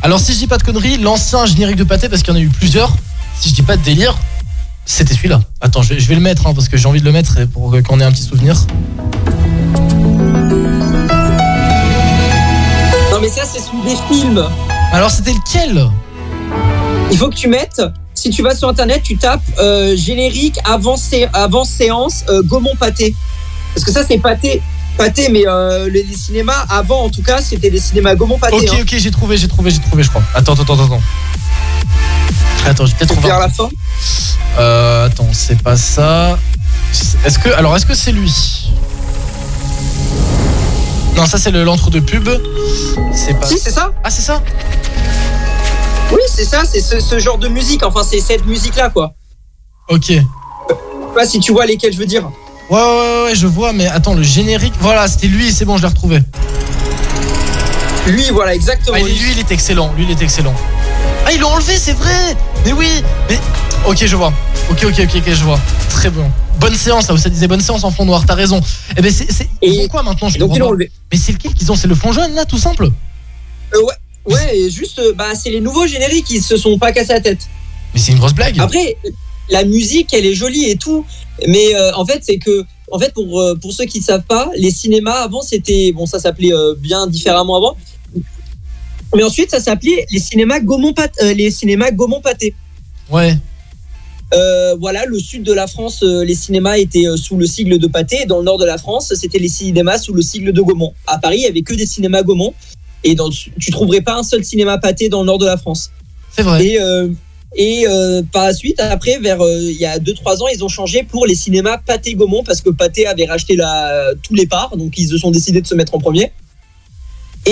Alors 0.01 0.19
si 0.19 0.33
je 0.33 0.37
dis 0.37 0.47
pas 0.47 0.57
de 0.57 0.63
conneries, 0.63 0.97
l'ancien 0.97 1.45
générique 1.45 1.75
de 1.75 1.83
pâté, 1.83 2.07
parce 2.07 2.23
qu'il 2.23 2.33
y 2.33 2.37
en 2.37 2.39
a 2.39 2.43
eu 2.43 2.47
plusieurs, 2.47 2.95
si 3.41 3.49
je 3.49 3.55
dis 3.55 3.61
pas 3.61 3.75
de 3.75 3.83
délire, 3.83 4.17
c'était 4.85 5.13
celui-là. 5.13 5.41
Attends, 5.59 5.81
je 5.81 5.93
vais, 5.93 5.99
je 5.99 6.07
vais 6.07 6.15
le 6.15 6.21
mettre 6.21 6.47
hein, 6.47 6.53
parce 6.53 6.69
que 6.69 6.77
j'ai 6.77 6.87
envie 6.87 7.01
de 7.01 7.05
le 7.05 7.11
mettre 7.11 7.37
et 7.37 7.45
pour 7.45 7.75
qu'on 7.85 7.99
ait 7.99 8.05
un 8.05 8.11
petit 8.11 8.23
souvenir. 8.23 8.65
C'est 13.59 13.69
sous 13.69 13.81
des 13.83 13.95
films. 14.13 14.43
Alors 14.91 15.09
c'était 15.11 15.33
lequel 15.33 15.89
Il 17.11 17.17
faut 17.17 17.29
que 17.29 17.35
tu 17.35 17.47
mettes, 17.47 17.81
si 18.13 18.29
tu 18.29 18.41
vas 18.41 18.55
sur 18.55 18.67
internet, 18.69 19.01
tu 19.03 19.17
tapes 19.17 19.41
euh, 19.59 19.95
générique 19.95 20.57
avant, 20.65 20.97
sé- 20.97 21.27
avant 21.33 21.63
séance 21.63 22.23
euh, 22.29 22.41
Gaumont 22.43 22.75
Pâté. 22.79 23.15
Parce 23.73 23.85
que 23.85 23.91
ça, 23.91 24.03
c'est 24.07 24.17
Pâté. 24.17 24.61
Pâté, 24.97 25.29
mais 25.29 25.43
euh, 25.47 25.89
les, 25.89 26.03
les 26.03 26.15
cinémas, 26.15 26.65
avant 26.69 27.03
en 27.05 27.09
tout 27.09 27.21
cas, 27.21 27.41
c'était 27.41 27.69
les 27.69 27.79
cinémas 27.79 28.15
Gaumont 28.15 28.37
Pâté. 28.37 28.55
Ok, 28.55 28.69
hein. 28.73 28.77
ok, 28.81 28.95
j'ai 28.97 29.11
trouvé, 29.11 29.37
j'ai 29.37 29.47
trouvé, 29.47 29.71
j'ai 29.71 29.79
trouvé, 29.79 30.03
je 30.03 30.09
crois. 30.09 30.23
Attends, 30.35 30.53
attends, 30.53 30.63
attends, 30.63 30.85
attends. 30.85 31.01
Attends, 32.65 32.85
j'ai 32.85 32.93
peut-être 32.95 33.13
trouvé. 33.13 33.27
Vers 33.27 33.39
la 33.39 33.49
fin. 33.49 33.69
Euh, 34.57 35.05
attends, 35.07 35.29
c'est 35.31 35.61
pas 35.61 35.77
ça. 35.77 36.37
Est-ce 37.25 37.39
que, 37.39 37.49
alors, 37.49 37.75
est-ce 37.75 37.85
que 37.85 37.95
c'est 37.95 38.11
lui? 38.11 38.69
Non, 41.15 41.25
ça 41.25 41.37
c'est 41.37 41.51
le 41.51 41.63
l'entre 41.63 41.89
de 41.89 41.99
pub. 41.99 42.29
C'est 43.13 43.39
pas. 43.39 43.45
Si, 43.45 43.57
c'est 43.59 43.71
ça 43.71 43.91
Ah, 44.03 44.09
c'est 44.09 44.21
ça 44.21 44.41
Oui, 46.11 46.21
c'est 46.27 46.45
ça, 46.45 46.63
c'est 46.65 46.81
ce, 46.81 46.99
ce 46.99 47.19
genre 47.19 47.37
de 47.37 47.47
musique. 47.47 47.83
Enfin, 47.83 48.01
c'est 48.09 48.19
cette 48.19 48.45
musique-là, 48.45 48.89
quoi. 48.89 49.13
Ok. 49.89 50.05
Je 50.09 50.13
sais 50.15 50.25
pas 51.15 51.25
si 51.25 51.39
tu 51.39 51.51
vois 51.51 51.65
lesquels 51.65 51.93
je 51.93 51.97
veux 51.97 52.05
dire. 52.05 52.29
Ouais, 52.69 52.77
ouais, 52.79 52.83
ouais, 52.83 53.23
ouais, 53.25 53.35
je 53.35 53.47
vois, 53.47 53.73
mais 53.73 53.87
attends, 53.87 54.13
le 54.13 54.21
générique. 54.23 54.73
Voilà, 54.79 55.07
c'était 55.07 55.27
lui, 55.27 55.51
c'est 55.51 55.65
bon, 55.65 55.77
je 55.77 55.81
l'ai 55.81 55.87
retrouvé. 55.87 56.19
Lui, 58.07 58.29
voilà, 58.31 58.53
exactement. 58.55 58.97
Ah, 58.99 59.03
lui, 59.03 59.31
il 59.31 59.39
est 59.39 59.51
excellent. 59.51 59.91
Lui, 59.97 60.05
il 60.05 60.11
est 60.11 60.21
excellent. 60.21 60.53
Ah, 61.25 61.31
ils 61.31 61.39
l'ont 61.39 61.49
enlevé, 61.49 61.75
c'est 61.77 61.93
vrai. 61.93 62.35
Mais 62.65 62.73
oui. 62.73 63.03
Mais 63.29 63.39
ok, 63.85 64.05
je 64.05 64.15
vois. 64.15 64.31
Ok, 64.69 64.83
ok, 64.85 64.99
ok, 64.99 65.15
ok, 65.17 65.33
je 65.33 65.43
vois. 65.43 65.59
Très 65.89 66.09
bon. 66.09 66.25
Bonne 66.59 66.75
séance, 66.75 67.07
là 67.07 67.13
où 67.13 67.17
ça 67.17 67.29
disait 67.29 67.47
bonne 67.47 67.61
séance 67.61 67.83
en 67.83 67.91
fond 67.91 68.05
noir. 68.05 68.23
T'as 68.25 68.35
raison. 68.35 68.61
Eh 68.97 69.01
ben, 69.01 69.11
c'est, 69.11 69.27
ils 69.61 69.73
Et- 69.73 69.81
font 69.83 69.87
quoi 69.87 70.03
maintenant 70.03 70.29
Je 70.29 70.37
donc, 70.37 70.51
ils 70.53 70.59
l'ont 70.59 70.67
enlevé. 70.69 70.91
Mais 71.11 71.17
c'est 71.17 71.31
lequel 71.31 71.53
qu'ils 71.53 71.71
ont? 71.71 71.75
C'est 71.75 71.87
le 71.87 71.95
fond 71.95 72.11
jaune 72.11 72.33
là, 72.35 72.45
tout 72.45 72.57
simple? 72.57 72.85
Euh, 73.73 73.81
ouais, 73.83 73.93
ouais, 74.35 74.69
juste, 74.69 74.99
euh, 74.99 75.13
bah, 75.13 75.33
c'est 75.35 75.49
les 75.49 75.61
nouveaux 75.61 75.87
génériques, 75.87 76.29
ils 76.29 76.41
se 76.41 76.57
sont 76.57 76.77
pas 76.77 76.91
cassés 76.91 77.13
la 77.13 77.21
tête. 77.21 77.39
Mais 77.93 77.99
c'est 77.99 78.11
une 78.11 78.19
grosse 78.19 78.33
blague. 78.33 78.59
Après, 78.59 78.97
la 79.49 79.63
musique, 79.63 80.13
elle 80.13 80.25
est 80.25 80.33
jolie 80.35 80.65
et 80.65 80.75
tout, 80.75 81.05
mais 81.47 81.75
euh, 81.75 81.91
en 81.95 82.05
fait, 82.05 82.19
c'est 82.23 82.37
que, 82.37 82.63
en 82.91 82.99
fait, 82.99 83.13
pour, 83.13 83.41
euh, 83.41 83.55
pour 83.59 83.73
ceux 83.73 83.85
qui 83.85 83.99
ne 83.99 84.03
savent 84.03 84.23
pas, 84.23 84.49
les 84.55 84.71
cinémas 84.71 85.23
avant, 85.23 85.41
c'était, 85.41 85.91
bon, 85.93 86.05
ça 86.05 86.19
s'appelait 86.19 86.53
euh, 86.53 86.75
bien 86.77 87.07
différemment 87.07 87.57
avant, 87.57 87.75
mais 89.15 89.23
ensuite, 89.23 89.49
ça 89.49 89.59
s'appelait 89.59 90.05
les 90.11 90.19
cinémas 90.19 90.59
Gaumont 90.59 90.93
les 91.33 91.49
cinémas 91.49 91.89
Gaumont 91.91 92.21
Pâté. 92.21 92.53
Ouais. 93.09 93.35
Euh, 94.33 94.75
voilà, 94.79 95.05
le 95.05 95.17
sud 95.17 95.43
de 95.43 95.53
la 95.53 95.65
France, 95.65 96.03
euh, 96.03 96.23
les 96.23 96.35
cinémas 96.35 96.77
étaient 96.77 97.07
euh, 97.07 97.17
sous 97.17 97.35
le 97.35 97.45
sigle 97.45 97.79
de 97.79 97.87
Pâté. 97.87 98.25
Dans 98.27 98.39
le 98.39 98.43
nord 98.43 98.59
de 98.59 98.65
la 98.65 98.77
France, 98.77 99.13
c'était 99.15 99.39
les 99.39 99.47
cinémas 99.47 99.97
sous 99.97 100.13
le 100.13 100.21
sigle 100.21 100.51
de 100.51 100.61
Gaumont. 100.61 100.93
À 101.07 101.17
Paris, 101.17 101.37
il 101.39 101.43
y 101.43 101.47
avait 101.47 101.63
que 101.63 101.73
des 101.73 101.87
cinémas 101.87 102.21
Gaumont. 102.21 102.53
Et 103.03 103.15
dans, 103.15 103.29
tu 103.29 103.71
trouverais 103.71 104.01
pas 104.01 104.15
un 104.15 104.23
seul 104.23 104.43
cinéma 104.43 104.77
Pâté 104.77 105.09
dans 105.09 105.21
le 105.21 105.25
nord 105.25 105.39
de 105.39 105.45
la 105.45 105.57
France. 105.57 105.91
C'est 106.29 106.43
vrai. 106.43 106.63
Et, 106.63 106.79
euh, 106.79 107.07
et 107.55 107.87
euh, 107.87 108.21
par 108.31 108.45
la 108.45 108.53
suite, 108.53 108.79
après, 108.79 109.17
vers 109.17 109.39
il 109.41 109.79
y 109.79 109.85
a 109.85 109.97
2-3 109.97 110.43
ans, 110.43 110.47
ils 110.53 110.63
ont 110.63 110.69
changé 110.69 111.01
pour 111.01 111.25
les 111.25 111.33
cinémas 111.33 111.79
Pâté 111.79 112.13
Gaumont 112.13 112.43
parce 112.43 112.61
que 112.61 112.69
Pâté 112.69 113.07
avait 113.07 113.25
racheté 113.25 113.55
la, 113.55 114.11
tous 114.21 114.35
les 114.35 114.45
parts. 114.45 114.77
Donc, 114.77 114.95
ils 114.97 115.07
se 115.07 115.17
sont 115.17 115.31
décidés 115.31 115.61
de 115.61 115.67
se 115.67 115.75
mettre 115.75 115.95
en 115.95 115.99
premier. 115.99 116.31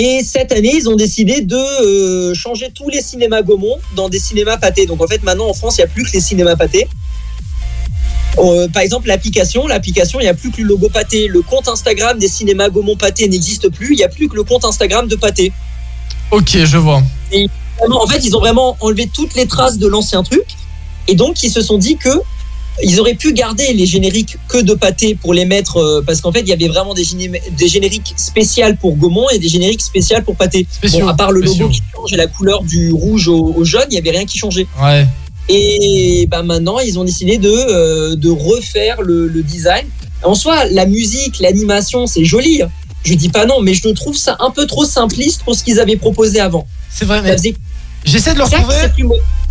Et 0.00 0.22
cette 0.22 0.52
année, 0.52 0.72
ils 0.76 0.88
ont 0.88 0.94
décidé 0.94 1.40
de 1.40 1.56
euh, 1.56 2.32
changer 2.32 2.70
tous 2.72 2.88
les 2.88 3.02
cinémas 3.02 3.42
Gaumont 3.42 3.78
dans 3.96 4.08
des 4.08 4.20
cinémas 4.20 4.56
pâtés. 4.56 4.86
Donc 4.86 5.02
en 5.02 5.08
fait, 5.08 5.24
maintenant 5.24 5.48
en 5.48 5.54
France, 5.54 5.78
il 5.78 5.80
n'y 5.80 5.86
a 5.86 5.88
plus 5.88 6.04
que 6.04 6.12
les 6.12 6.20
cinémas 6.20 6.54
pâtés. 6.54 6.86
Euh, 8.38 8.68
par 8.68 8.82
exemple, 8.82 9.08
l'application, 9.08 9.66
l'application, 9.66 10.20
il 10.20 10.22
n'y 10.22 10.28
a 10.28 10.34
plus 10.34 10.52
que 10.52 10.58
le 10.62 10.68
logo 10.68 10.88
Pâté. 10.88 11.26
Le 11.26 11.42
compte 11.42 11.66
Instagram 11.66 12.16
des 12.16 12.28
cinémas 12.28 12.68
Gaumont 12.68 12.94
Pâté 12.94 13.26
n'existe 13.26 13.70
plus. 13.70 13.94
Il 13.94 13.96
n'y 13.96 14.04
a 14.04 14.08
plus 14.08 14.28
que 14.28 14.36
le 14.36 14.44
compte 14.44 14.64
Instagram 14.64 15.08
de 15.08 15.16
Pâté. 15.16 15.50
Ok, 16.30 16.56
je 16.64 16.76
vois. 16.76 17.02
Et 17.32 17.48
en 17.80 18.06
fait, 18.06 18.24
ils 18.24 18.36
ont 18.36 18.40
vraiment 18.40 18.76
enlevé 18.78 19.10
toutes 19.12 19.34
les 19.34 19.46
traces 19.46 19.78
de 19.78 19.88
l'ancien 19.88 20.22
truc. 20.22 20.46
Et 21.08 21.16
donc, 21.16 21.42
ils 21.42 21.50
se 21.50 21.60
sont 21.60 21.78
dit 21.78 21.96
que 21.96 22.10
ils 22.84 23.00
auraient 23.00 23.14
pu 23.14 23.32
garder 23.32 23.72
les 23.72 23.86
génériques 23.86 24.36
que 24.48 24.58
de 24.58 24.74
pâté 24.74 25.14
pour 25.14 25.34
les 25.34 25.44
mettre 25.44 25.78
euh, 25.78 26.02
parce 26.06 26.20
qu'en 26.20 26.32
fait, 26.32 26.40
il 26.40 26.48
y 26.48 26.52
avait 26.52 26.68
vraiment 26.68 26.94
des, 26.94 27.02
géné- 27.02 27.40
des 27.56 27.68
génériques 27.68 28.14
spéciales 28.16 28.76
pour 28.76 28.96
Gaumont 28.96 29.28
et 29.30 29.38
des 29.38 29.48
génériques 29.48 29.82
spéciales 29.82 30.24
pour 30.24 30.36
pâté. 30.36 30.66
Spéciaux, 30.70 31.00
Bon, 31.00 31.08
à 31.08 31.14
part 31.14 31.32
le 31.32 31.40
logo 31.40 31.68
qui 31.68 31.82
change 31.94 32.12
et 32.12 32.16
la 32.16 32.26
couleur 32.26 32.62
du 32.62 32.92
rouge 32.92 33.28
au, 33.28 33.52
au 33.56 33.64
jaune, 33.64 33.86
il 33.90 33.94
y 33.94 33.98
avait 33.98 34.10
rien 34.10 34.24
qui 34.26 34.38
changeait. 34.38 34.66
Ouais. 34.82 35.06
Et 35.48 36.26
bah 36.30 36.42
maintenant, 36.42 36.78
ils 36.78 36.98
ont 36.98 37.04
décidé 37.04 37.38
de, 37.38 37.48
euh, 37.50 38.16
de 38.16 38.28
refaire 38.28 39.00
le, 39.02 39.26
le 39.28 39.42
design. 39.42 39.86
En 40.22 40.34
soi, 40.34 40.64
la 40.66 40.84
musique, 40.84 41.38
l'animation, 41.40 42.06
c'est 42.06 42.24
joli. 42.24 42.62
hein. 42.62 42.70
Je 43.04 43.14
dis 43.14 43.28
pas 43.28 43.46
non, 43.46 43.60
mais 43.62 43.72
je 43.74 43.88
trouve 43.90 44.16
ça 44.16 44.36
un 44.40 44.50
peu 44.50 44.66
trop 44.66 44.84
simpliste 44.84 45.42
pour 45.44 45.54
ce 45.54 45.62
qu'ils 45.64 45.80
avaient 45.80 45.96
proposé 45.96 46.40
avant. 46.40 46.66
C'est 46.90 47.04
vrai, 47.04 47.18
Ça 47.18 47.22
mais 47.22 47.32
faisait- 47.36 47.54
j'essaie 48.08 48.32
de 48.32 48.38
le 48.38 48.44
retrouver. 48.58 48.74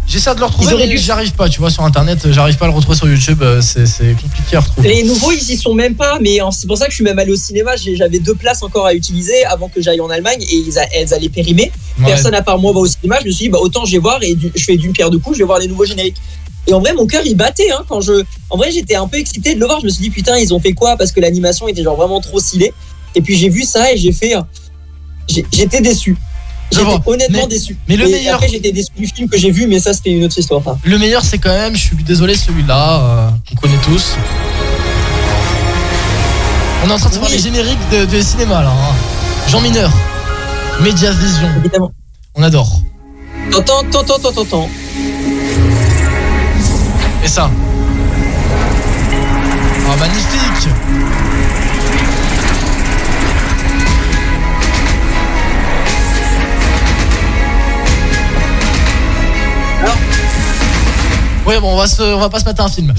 J'essaie 0.07 0.33
de 0.33 0.39
le 0.39 0.45
retrouver, 0.45 0.67
mais 0.77 0.87
dû- 0.87 0.97
j'y 1.03 1.11
arrive 1.11 1.33
pas, 1.33 1.49
tu 1.49 1.59
vois, 1.59 1.69
sur 1.69 1.83
internet, 1.83 2.19
euh, 2.25 2.31
j'arrive 2.31 2.55
pas 2.55 2.63
à 2.63 2.69
le 2.69 2.73
retrouver 2.73 2.95
sur 2.97 3.09
YouTube, 3.09 3.41
euh, 3.41 3.59
c'est 3.61 3.83
compliqué 4.21 4.55
à 4.55 4.61
retrouver. 4.61 4.87
Les 4.87 5.03
nouveaux, 5.03 5.33
ils 5.33 5.51
y 5.51 5.57
sont 5.57 5.73
même 5.73 5.95
pas, 5.95 6.17
mais 6.21 6.39
c'est 6.51 6.65
pour 6.65 6.77
ça 6.77 6.85
que 6.85 6.91
je 6.91 6.95
suis 6.95 7.03
même 7.03 7.19
allé 7.19 7.31
au 7.33 7.35
cinéma. 7.35 7.71
J'avais 7.75 8.19
deux 8.19 8.33
places 8.35 8.63
encore 8.63 8.85
à 8.85 8.93
utiliser 8.93 9.43
avant 9.45 9.67
que 9.67 9.81
j'aille 9.81 9.99
en 9.99 10.09
Allemagne 10.09 10.41
et 10.41 10.55
ils 10.55 10.79
a- 10.79 10.87
elles 10.93 11.13
allaient 11.13 11.27
périmer. 11.27 11.73
Ouais. 11.99 12.05
Personne 12.05 12.33
à 12.35 12.41
part 12.41 12.57
moi 12.57 12.71
va 12.71 12.79
au 12.79 12.87
cinéma. 12.87 13.17
Je 13.21 13.25
me 13.27 13.31
suis 13.31 13.45
dit, 13.45 13.49
bah, 13.49 13.59
autant 13.61 13.83
je 13.83 13.91
vais 13.91 13.97
voir 13.97 14.19
et 14.23 14.33
du- 14.33 14.51
je 14.55 14.63
fais 14.63 14.77
d'une 14.77 14.93
pierre 14.93 15.09
deux 15.09 15.19
coups, 15.19 15.35
je 15.35 15.43
vais 15.43 15.45
voir 15.47 15.59
les 15.59 15.67
nouveaux 15.67 15.83
génériques. 15.85 16.17
Et 16.67 16.73
en 16.73 16.79
vrai, 16.79 16.93
mon 16.93 17.05
cœur 17.05 17.23
il 17.25 17.35
battait 17.35 17.71
hein, 17.71 17.83
quand 17.89 17.99
je. 17.99 18.23
En 18.49 18.55
vrai, 18.57 18.71
j'étais 18.71 18.95
un 18.95 19.07
peu 19.09 19.17
excité 19.17 19.55
de 19.55 19.59
le 19.59 19.65
voir. 19.65 19.81
Je 19.81 19.85
me 19.85 19.89
suis 19.89 20.01
dit, 20.03 20.09
putain, 20.09 20.37
ils 20.37 20.53
ont 20.53 20.59
fait 20.61 20.71
quoi? 20.73 20.95
Parce 20.95 21.11
que 21.11 21.19
l'animation 21.19 21.67
était 21.67 21.83
genre 21.83 21.97
vraiment 21.97 22.21
trop 22.21 22.39
stylée. 22.39 22.73
Et 23.15 23.19
puis 23.21 23.35
j'ai 23.37 23.49
vu 23.49 23.63
ça 23.63 23.91
et 23.91 23.97
j'ai 23.97 24.13
fait. 24.13 24.35
euh, 24.37 24.41
J'étais 25.51 25.81
déçu. 25.81 26.15
Honnêtement 27.05 27.39
Mais- 27.43 27.47
déçu. 27.47 27.77
mais 27.87 27.95
le 27.95 28.07
Et 28.07 28.11
meilleur- 28.11 28.35
Après, 28.35 28.49
j'étais 28.49 28.71
déçu 28.71 28.89
du 28.97 29.07
film 29.07 29.29
que 29.29 29.37
j'ai 29.37 29.51
vu, 29.51 29.67
mais 29.67 29.79
ça, 29.79 29.93
c'était 29.93 30.11
une 30.11 30.23
autre 30.25 30.37
histoire. 30.37 30.61
Le 30.83 30.97
meilleur, 30.97 31.23
c'est 31.23 31.37
quand 31.37 31.49
même, 31.49 31.75
je 31.75 31.81
suis 31.81 31.95
désolé, 32.03 32.35
celui-là, 32.35 32.99
euh, 33.01 33.29
qu'on 33.49 33.55
connaît 33.55 33.77
tous. 33.83 34.15
On 36.85 36.89
est 36.89 36.93
en 36.93 36.97
train 36.97 37.09
de 37.09 37.15
voir 37.17 37.29
les 37.31 37.39
génériques 37.39 37.79
de, 37.91 38.05
de 38.05 38.21
cinéma, 38.21 38.61
là. 38.61 38.69
hein. 38.69 38.95
Jean 39.49 39.61
Mineur, 39.61 39.91
Média 40.81 41.11
Vision. 41.11 41.47
Évidemment. 41.59 41.91
On 42.35 42.43
adore. 42.43 42.81
T'entends, 43.51 43.83
t'entends, 43.89 44.19
t'entends, 44.19 44.31
t'entends. 44.43 44.69
Et 47.23 47.27
ça 47.27 47.49
Ah, 49.89 49.95
magnifique 49.97 50.67
Ouais, 61.47 61.59
bon, 61.61 61.73
on 61.73 61.77
va, 61.77 61.87
se, 61.87 62.01
on 62.01 62.19
va 62.19 62.29
pas 62.29 62.39
se 62.39 62.45
mettre 62.45 62.61
un 62.61 62.69
film. 62.69 62.93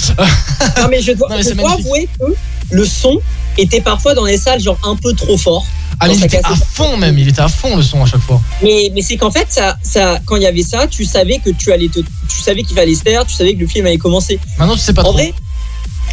Non 0.78 0.88
mais 0.88 1.02
je 1.02 1.12
dois, 1.12 1.28
Non, 1.30 1.36
mais 1.36 1.42
je 1.42 1.52
dois 1.52 1.72
avouer 1.72 2.08
que 2.18 2.24
le 2.70 2.84
son 2.86 3.20
était 3.58 3.80
parfois 3.80 4.14
dans 4.14 4.24
les 4.24 4.38
salles 4.38 4.60
genre 4.60 4.78
un 4.84 4.96
peu 4.96 5.12
trop 5.12 5.36
fort. 5.36 5.66
Ah, 6.00 6.06
mais 6.08 6.14
il 6.16 6.24
était 6.24 6.40
à 6.44 6.54
fond 6.54 6.96
même, 6.96 7.18
il 7.18 7.28
était 7.28 7.40
à 7.40 7.48
fond 7.48 7.76
le 7.76 7.82
son 7.82 8.02
à 8.02 8.06
chaque 8.06 8.20
fois. 8.20 8.40
Mais, 8.62 8.90
mais 8.94 9.02
c'est 9.02 9.16
qu'en 9.16 9.30
fait 9.30 9.46
ça, 9.50 9.76
ça, 9.82 10.18
quand 10.24 10.36
il 10.36 10.42
y 10.42 10.46
avait 10.46 10.62
ça, 10.62 10.86
tu 10.86 11.04
savais 11.04 11.40
que 11.44 11.50
tu 11.50 11.72
allais 11.72 11.88
te, 11.88 11.98
tu 12.00 12.40
savais 12.40 12.62
qu'il 12.62 12.76
fallait 12.76 12.94
se 12.94 13.02
taire, 13.02 13.26
tu 13.26 13.34
savais 13.34 13.54
que 13.54 13.60
le 13.60 13.66
film 13.66 13.84
allait 13.86 13.96
commencer. 13.98 14.38
Maintenant, 14.58 14.74
tu 14.74 14.80
sais 14.80 14.92
pas 14.94 15.02
En 15.02 15.06
trop. 15.06 15.12
vrai, 15.14 15.34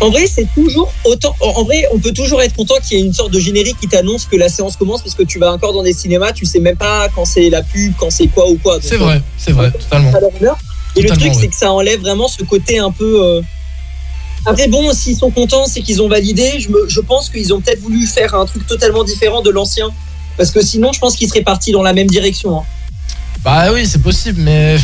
en 0.01 0.09
vrai 0.09 0.27
c'est 0.27 0.47
toujours 0.55 0.91
autant. 1.05 1.35
En 1.39 1.63
vrai, 1.63 1.85
on 1.93 1.99
peut 1.99 2.11
toujours 2.13 2.41
être 2.41 2.55
content 2.55 2.75
qu'il 2.85 2.97
y 2.97 3.01
ait 3.01 3.05
une 3.05 3.13
sorte 3.13 3.31
de 3.31 3.39
générique 3.39 3.77
qui 3.79 3.87
t'annonce 3.87 4.25
que 4.25 4.35
la 4.35 4.49
séance 4.49 4.75
commence 4.75 5.01
parce 5.03 5.15
que 5.15 5.23
tu 5.23 5.39
vas 5.39 5.51
encore 5.53 5.71
dans 5.73 5.83
des 5.83 5.93
cinémas, 5.93 6.31
tu 6.33 6.45
sais 6.45 6.59
même 6.59 6.77
pas 6.77 7.07
quand 7.09 7.25
c'est 7.25 7.49
la 7.49 7.61
pub, 7.61 7.93
quand 7.97 8.09
c'est 8.09 8.27
quoi 8.27 8.49
ou 8.49 8.55
quoi. 8.57 8.79
C'est 8.81 8.97
vrai, 8.97 9.21
c'est 9.37 9.51
vrai, 9.51 9.71
totalement. 9.71 10.11
Et 10.95 11.01
le 11.01 11.09
truc, 11.09 11.23
ouais. 11.23 11.33
c'est 11.39 11.47
que 11.47 11.55
ça 11.55 11.71
enlève 11.71 11.99
vraiment 12.01 12.27
ce 12.27 12.43
côté 12.43 12.79
un 12.79 12.91
peu. 12.91 13.21
euh, 13.23 13.41
Après, 14.45 14.67
bon, 14.67 14.93
s'ils 14.93 15.17
sont 15.17 15.31
contents, 15.31 15.65
c'est 15.65 15.81
qu'ils 15.81 16.01
ont 16.01 16.07
validé. 16.07 16.59
Je, 16.59 16.69
me, 16.69 16.87
je 16.87 16.99
pense 17.01 17.29
qu'ils 17.29 17.53
ont 17.53 17.59
peut-être 17.61 17.81
voulu 17.81 18.05
faire 18.07 18.33
un 18.35 18.45
truc 18.45 18.65
totalement 18.67 19.03
différent 19.03 19.41
de 19.41 19.49
l'ancien. 19.49 19.89
Parce 20.37 20.51
que 20.51 20.61
sinon, 20.61 20.91
je 20.93 20.99
pense 20.99 21.15
qu'ils 21.15 21.27
seraient 21.29 21.43
partis 21.43 21.71
dans 21.71 21.81
la 21.83 21.93
même 21.93 22.07
direction. 22.07 22.59
hein. 22.59 22.63
Bah 23.43 23.71
oui, 23.73 23.85
c'est 23.87 24.01
possible, 24.01 24.41
mais. 24.41 24.77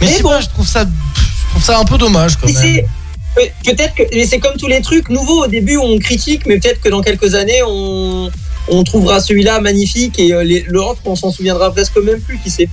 Mais, 0.00 0.08
Mais 0.10 0.22
bon. 0.22 0.30
pas, 0.30 0.40
je 0.40 0.48
trouve 0.48 0.66
ça. 0.66 0.84
Je 0.84 1.50
trouve 1.50 1.62
ça 1.64 1.78
un 1.78 1.84
peu 1.84 1.98
dommage 1.98 2.36
quand 2.36 2.46
même. 2.52 2.82
Peut-être 3.64 3.94
que. 3.94 4.02
Mais 4.14 4.26
c'est 4.26 4.38
comme 4.38 4.56
tous 4.56 4.66
les 4.68 4.80
trucs 4.80 5.08
nouveaux. 5.08 5.44
Au 5.44 5.46
début, 5.48 5.76
on 5.76 5.98
critique, 5.98 6.46
mais 6.46 6.58
peut-être 6.58 6.80
que 6.80 6.88
dans 6.88 7.00
quelques 7.00 7.34
années, 7.34 7.62
on, 7.66 8.30
on 8.68 8.84
trouvera 8.84 9.20
celui-là 9.20 9.60
magnifique 9.60 10.18
et 10.18 10.32
euh, 10.32 10.44
l'autre, 10.68 11.00
on 11.04 11.16
s'en 11.16 11.30
souviendra 11.30 11.70
presque 11.72 11.96
même 11.98 12.20
plus, 12.20 12.38
qui 12.38 12.50
sait. 12.50 12.68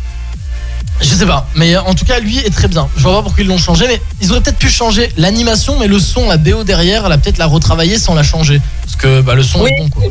Je 1.02 1.08
sais 1.16 1.26
pas, 1.26 1.48
mais 1.56 1.76
en 1.78 1.94
tout 1.96 2.06
cas, 2.06 2.20
lui 2.20 2.38
est 2.38 2.50
très 2.54 2.68
bien. 2.68 2.88
Je 2.96 3.02
vois 3.02 3.14
pas 3.18 3.24
pourquoi 3.24 3.42
ils 3.44 3.48
l'ont 3.48 3.58
changé, 3.58 3.88
mais 3.88 4.00
ils 4.22 4.32
auraient 4.32 4.42
peut-être 4.42 4.60
pu 4.60 4.70
changer 4.70 5.12
l'animation, 5.18 5.78
mais 5.80 5.88
le 5.88 6.00
son, 6.00 6.30
la 6.30 6.38
BO 6.38 6.64
derrière, 6.64 7.06
elle 7.06 7.12
a 7.12 7.18
peut-être 7.18 7.40
la 7.40 7.48
retravailler 7.48 7.98
sans 7.98 8.14
la 8.14 8.22
changer. 8.24 8.62
Parce 8.84 8.96
que 8.98 9.22
bah, 9.22 9.34
le 9.34 9.42
son 9.44 9.62
Oui, 9.62 9.72
est 9.72 9.82
bon, 9.82 9.90
quoi. 9.90 10.04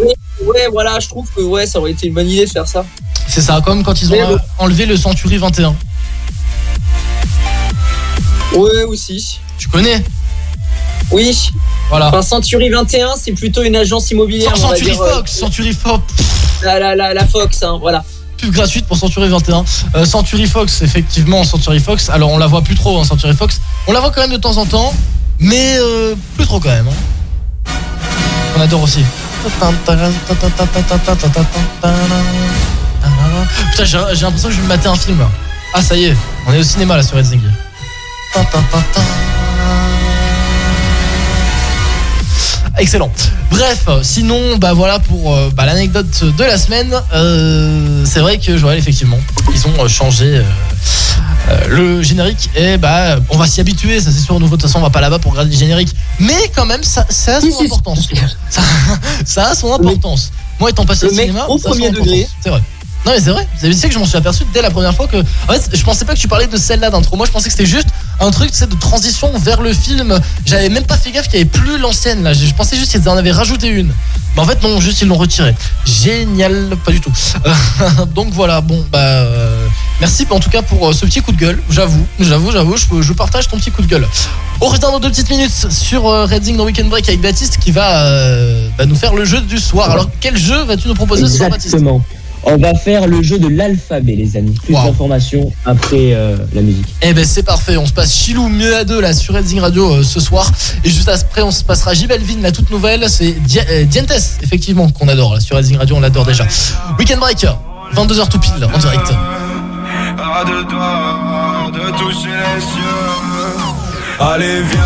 ouais, 0.47 0.66
voilà, 0.72 0.99
je 0.99 1.09
trouve 1.09 1.28
que 1.34 1.43
ouais, 1.43 1.66
ça 1.66 1.78
aurait 1.78 1.93
été 1.93 2.09
une 2.09 2.14
bonne 2.14 2.28
idée 2.28 2.45
de 2.45 2.51
faire 2.51 2.66
ça. 2.66 2.84
C'est 3.28 3.41
ça, 3.41 3.61
comme 3.64 3.84
quand 3.84 4.03
ils 4.03 4.09
ont 4.12 4.16
Mais 4.16 4.24
enlevé 4.59 4.84
le 4.86 4.97
Century 4.97 5.36
21. 5.36 5.76
Ouais, 8.57 8.82
aussi. 8.82 9.38
Tu 9.59 9.68
connais? 9.68 10.03
Oui. 11.12 11.51
Voilà. 11.88 12.09
Enfin, 12.09 12.22
Century 12.22 12.68
21, 12.68 13.11
c'est 13.16 13.32
plutôt 13.32 13.62
une 13.62 13.76
agence 13.76 14.11
immobilière. 14.11 14.57
Century 14.57 14.91
dire, 14.93 15.01
euh, 15.03 15.14
Fox, 15.16 15.32
Century 15.32 15.72
Fox. 15.72 16.03
La, 16.62 16.78
la, 16.80 16.97
la, 16.97 17.14
la 17.14 17.26
Fox, 17.26 17.62
hein, 17.62 17.78
voilà. 17.80 18.05
Pub 18.41 18.51
gratuite 18.53 18.86
pour 18.86 18.97
Century 18.97 19.28
21. 19.28 19.64
Euh, 19.95 20.05
Century 20.05 20.47
Fox, 20.47 20.82
effectivement, 20.82 21.45
Century 21.45 21.78
Fox. 21.80 22.09
Alors, 22.09 22.30
on 22.30 22.38
la 22.38 22.47
voit 22.47 22.62
plus 22.62 22.74
trop, 22.74 22.99
hein, 23.01 23.05
Century 23.05 23.34
Fox. 23.34 23.61
On 23.86 23.93
la 23.93 24.01
voit 24.01 24.11
quand 24.11 24.22
même 24.22 24.32
de 24.32 24.36
temps 24.36 24.57
en 24.57 24.66
temps, 24.66 24.93
mais 25.38 25.76
euh, 25.78 26.14
plus 26.36 26.47
trop 26.47 26.59
quand 26.61 26.68
même. 26.70 26.88
hein. 26.88 27.70
On 28.57 28.61
adore 28.61 28.82
aussi. 28.82 29.05
Putain, 33.70 33.84
j'ai 33.84 33.99
l'impression 33.99 34.49
que 34.49 34.55
je 34.55 34.61
vais 34.61 34.64
me 34.64 34.68
mater 34.68 34.88
un 34.88 34.97
film. 34.97 35.18
Ah, 35.74 35.82
ça 35.82 35.95
y 35.97 36.05
est, 36.07 36.16
on 36.47 36.53
est 36.53 36.59
au 36.59 36.62
cinéma 36.64 36.97
là 36.97 37.03
sur 37.03 37.16
Helsinki. 37.18 37.47
Excellent. 42.80 43.10
Bref, 43.50 43.88
sinon, 44.02 44.56
bah 44.56 44.72
voilà 44.72 44.98
pour 45.00 45.34
euh, 45.34 45.50
bah, 45.54 45.66
l'anecdote 45.66 46.24
de 46.24 46.44
la 46.44 46.56
semaine. 46.56 46.94
Euh, 47.12 48.04
c'est 48.06 48.20
vrai 48.20 48.38
que 48.38 48.56
Joël, 48.56 48.78
effectivement, 48.78 49.18
ils 49.54 49.66
ont 49.66 49.84
euh, 49.84 49.86
changé 49.86 50.38
euh, 50.38 50.42
euh, 51.50 51.68
le 51.68 52.02
générique 52.02 52.48
et 52.56 52.78
bah 52.78 53.16
on 53.28 53.36
va 53.36 53.46
s'y 53.46 53.60
habituer. 53.60 54.00
Ça 54.00 54.10
c'est 54.10 54.20
sûr. 54.20 54.40
Nouveau, 54.40 54.56
de 54.56 54.62
toute 54.62 54.70
façon, 54.70 54.78
on 54.78 54.82
va 54.82 54.88
pas 54.88 55.02
là-bas 55.02 55.18
pour 55.18 55.32
regarder 55.32 55.52
le 55.52 55.58
générique. 55.58 55.94
Mais 56.20 56.50
quand 56.56 56.64
même, 56.64 56.82
ça, 56.82 57.04
ça 57.10 57.36
a 57.36 57.40
son 57.42 57.62
importance. 57.62 58.08
Ça, 58.48 58.62
ça 59.26 59.48
a 59.50 59.54
son 59.54 59.74
importance. 59.74 60.32
Moi, 60.58 60.70
étant 60.70 60.86
passé 60.86 61.04
le 61.04 61.12
au 61.12 61.14
cinéma, 61.14 61.46
au 61.48 61.58
premier 61.58 61.90
degré. 61.90 62.26
C'est 62.42 62.48
vrai. 62.48 62.62
Non 63.07 63.12
mais 63.12 63.20
c'est 63.20 63.30
vrai, 63.30 63.48
vous 63.55 63.72
savez 63.72 63.88
que 63.88 63.94
je 63.94 63.98
m'en 63.98 64.05
suis 64.05 64.18
aperçu 64.18 64.44
dès 64.53 64.61
la 64.61 64.70
première 64.70 64.94
fois 64.94 65.07
que 65.07 65.16
en 65.16 65.53
fait 65.53 65.70
je 65.72 65.82
pensais 65.82 66.05
pas 66.05 66.14
que 66.14 66.18
tu 66.18 66.28
parlais 66.28 66.46
de 66.46 66.57
celle-là 66.57 66.90
d'intro, 66.90 67.16
moi 67.16 67.24
je 67.24 67.32
pensais 67.32 67.48
que 67.48 67.53
c'était 67.53 67.68
juste 67.68 67.88
un 68.20 68.30
truc 68.30 68.53
de 68.53 68.74
transition 68.78 69.30
vers 69.38 69.62
le 69.62 69.72
film, 69.72 70.20
j'avais 70.44 70.68
même 70.68 70.84
pas 70.84 70.98
fait 70.98 71.11
gaffe 71.11 71.24
qu'il 71.24 71.38
y 71.38 71.40
avait 71.40 71.48
plus 71.48 71.78
l'ancienne 71.78 72.22
là, 72.22 72.34
je 72.34 72.53
pensais 72.53 72.76
juste 72.76 72.90
qu'ils 72.92 73.09
en 73.09 73.16
avaient 73.16 73.32
rajouté 73.32 73.68
une, 73.68 73.90
mais 74.36 74.42
en 74.42 74.44
fait 74.44 74.62
non, 74.62 74.80
juste 74.80 75.01
ils 75.01 75.09
l'ont 75.09 75.16
retiré, 75.16 75.55
génial, 75.86 76.76
pas 76.84 76.92
du 76.92 77.01
tout, 77.01 77.12
donc 78.14 78.34
voilà, 78.34 78.61
bon 78.61 78.84
bah 78.92 78.98
euh, 78.98 79.66
merci 80.01 80.26
en 80.28 80.38
tout 80.38 80.51
cas 80.51 80.61
pour 80.61 80.88
euh, 80.88 80.92
ce 80.92 81.07
petit 81.07 81.22
coup 81.22 81.32
de 81.32 81.38
gueule, 81.38 81.59
j'avoue, 81.70 82.07
j'avoue, 82.20 82.53
j'avoue, 82.53 82.76
je, 82.76 83.12
partage 83.14 83.48
ton 83.48 83.57
petit 83.57 83.70
coup 83.70 83.82
de 83.82 83.86
gueule. 83.86 84.07
On 84.61 84.68
reste 84.68 84.82
dans 84.82 85.01
deux 85.01 85.09
petites 85.09 85.30
minutes 85.30 85.70
sur 85.70 86.07
euh, 86.07 86.26
Redding 86.26 86.57
dans 86.57 86.64
Weekend 86.64 86.90
Break 86.90 87.09
avec 87.09 87.22
Baptiste 87.22 87.57
qui 87.59 87.70
va 87.70 88.05
euh, 88.05 88.68
bah, 88.76 88.84
nous 88.84 88.94
faire 88.94 89.14
le 89.14 89.24
jeu 89.24 89.40
du 89.40 89.57
soir, 89.57 89.90
alors 89.90 90.11
quel 90.20 90.36
jeu 90.36 90.64
vas-tu 90.64 90.86
nous 90.88 90.94
proposer 90.94 91.26
ce 91.26 91.38
soir 91.38 91.48
Baptiste. 91.48 91.76
On 92.45 92.57
va 92.57 92.74
faire 92.74 93.07
le 93.07 93.22
jeu 93.22 93.38
de 93.38 93.49
l'alphabet, 93.49 94.14
les 94.16 94.36
amis. 94.36 94.55
Plus 94.64 94.74
Wow. 94.74 94.84
d'informations 94.86 95.53
après 95.66 96.12
euh, 96.14 96.36
la 96.55 96.62
musique. 96.62 96.86
Eh 97.03 97.12
ben 97.12 97.24
c'est 97.24 97.43
parfait, 97.43 97.76
on 97.76 97.86
se 97.86 97.93
passe 97.93 98.14
Chilou 98.14 98.49
mieux 98.49 98.74
à 98.76 98.84
deux 98.84 99.01
là 99.01 99.12
sur 99.12 99.34
Redding 99.34 99.61
Radio 99.61 99.93
euh, 99.97 100.03
ce 100.03 100.20
soir 100.20 100.51
et 100.84 100.88
juste 100.91 101.09
après 101.09 101.43
on 101.43 101.51
se 101.51 101.62
passera 101.64 101.93
J 101.95 102.07
Belvin 102.07 102.41
la 102.43 102.51
toute 102.53 102.70
nouvelle, 102.70 103.05
c'est 103.09 103.34
euh, 103.70 103.84
Dientes 103.84 104.12
effectivement 104.43 104.88
qu'on 104.91 105.09
adore 105.09 105.34
là 105.34 105.41
sur 105.41 105.57
Redding 105.57 105.76
Radio, 105.76 105.97
on 105.97 106.01
l'adore 106.01 106.24
déjà. 106.24 106.47
Weekend 106.99 107.20
Break 107.20 107.45
22h 107.95 108.28
tout 108.28 108.38
pile 108.38 108.64
en 108.72 108.78
direct. 108.78 109.12
À 110.18 110.45
deux 110.45 110.64
doigts 110.64 111.70
de 111.72 111.91
toucher 111.99 112.28
les 112.28 112.61
cieux. 112.61 114.20
Allez, 114.20 114.62
viens, 114.62 114.80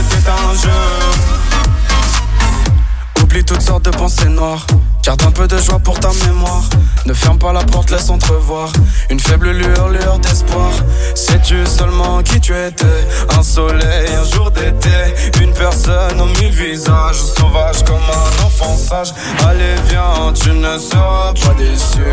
Un 0.00 0.54
jeu. 0.54 0.70
toutes 3.44 3.60
sortes 3.60 3.84
de 3.84 3.90
pensées 3.90 4.30
noires. 4.30 4.66
Garde 5.04 5.22
un 5.26 5.30
peu 5.30 5.46
de 5.46 5.58
joie 5.58 5.78
pour 5.78 6.00
ta 6.00 6.08
mémoire. 6.24 6.62
Ne 7.04 7.12
ferme 7.12 7.38
pas 7.38 7.52
la 7.52 7.62
porte, 7.64 7.90
laisse 7.90 8.08
entrevoir 8.08 8.72
une 9.10 9.20
faible 9.20 9.50
lueur, 9.50 9.90
lueur 9.90 10.18
d'espoir. 10.18 10.70
Sais-tu 11.14 11.66
seulement 11.66 12.22
qui 12.22 12.40
tu 12.40 12.54
étais? 12.56 12.86
Un 13.36 13.42
soleil, 13.42 14.08
un 14.14 14.24
jour 14.34 14.50
d'été, 14.50 14.88
une 15.42 15.52
personne 15.52 16.18
aux 16.18 16.40
mille 16.40 16.52
visages, 16.52 17.20
sauvage 17.20 17.84
comme 17.84 17.96
un 17.96 18.46
enfant 18.46 18.76
sage. 18.78 19.12
Allez, 19.46 19.74
viens, 19.88 20.32
tu 20.32 20.50
ne 20.50 20.78
seras 20.78 21.34
pas 21.34 21.54
déçu. 21.58 22.06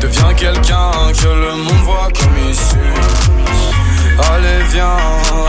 Deviens 0.00 0.32
quelqu'un 0.32 0.90
que 1.20 1.28
le 1.28 1.54
monde 1.54 1.82
voit 1.84 2.08
comme 2.18 2.50
issu. 2.50 3.81
Allez 4.18 4.62
viens, 4.70 4.96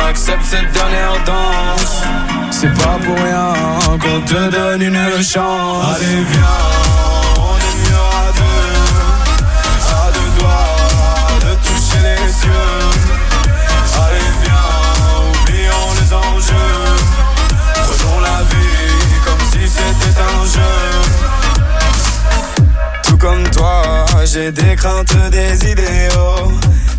accepte 0.10 0.44
cette 0.44 0.72
dernière 0.72 1.22
danse. 1.26 2.04
C'est 2.52 2.74
pas 2.74 2.98
pour 3.04 3.16
rien 3.16 3.54
qu'on 4.00 4.22
te 4.22 4.50
donne 4.50 4.82
une 4.82 5.24
chance. 5.24 5.96
Allez 5.96 6.24
viens, 6.32 6.58
on 7.38 7.58
est 7.58 7.76
mieux 7.84 8.06
à 8.14 8.32
deux. 8.40 8.74
À 9.92 10.12
deux 10.12 10.32
doigts 10.40 10.78
de 11.42 11.52
toucher 11.68 12.02
les 12.04 12.32
cieux. 12.32 12.80
Allez 14.02 14.32
viens, 14.44 14.72
oublions 15.30 15.90
les 16.00 16.10
enjeux. 16.14 16.80
Prenons 17.76 18.20
la 18.22 18.40
vie 18.50 19.20
comme 19.26 19.44
si 19.52 19.68
c'était 19.68 20.18
un 20.22 20.46
jeu. 20.46 20.76
Tout 23.04 23.18
comme 23.18 23.44
toi, 23.50 24.06
j'ai 24.26 24.52
des 24.52 24.76
craintes, 24.76 25.16
des 25.32 25.72
idéaux 25.72 26.52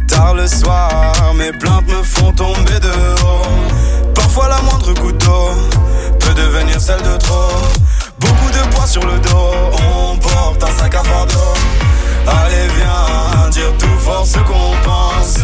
Tard 0.08 0.34
le 0.34 0.46
soir, 0.46 1.12
mes 1.34 1.52
plaintes 1.52 1.88
me 1.88 2.02
font 2.02 2.32
tomber 2.32 2.78
de 2.80 2.90
haut. 3.22 4.12
Parfois 4.14 4.48
la 4.48 4.60
moindre 4.62 4.92
goutte 4.94 5.18
d'eau 5.24 5.50
peut 6.20 6.34
devenir 6.34 6.80
celle 6.80 7.02
de 7.02 7.16
trop. 7.16 7.50
Beaucoup 8.18 8.50
de 8.50 8.74
poids 8.74 8.86
sur 8.86 9.02
le 9.02 9.18
dos, 9.20 9.52
on 10.10 10.16
porte 10.16 10.62
un 10.62 10.78
sac 10.78 10.94
à 10.94 11.02
fardeau. 11.02 11.54
Allez 12.26 12.68
viens, 12.76 13.50
dire 13.50 13.72
tout 13.78 13.98
fort 14.00 14.26
ce 14.26 14.38
qu'on 14.38 14.72
pense. 14.84 15.38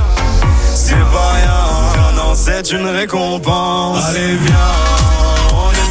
C'est 0.74 0.94
pas 0.94 1.32
rien, 1.36 2.12
non 2.16 2.34
c'est 2.34 2.70
une 2.72 2.86
récompense. 2.86 4.04
Allez 4.08 4.36
viens, 4.36 4.72
on 5.52 5.70
est 5.72 5.89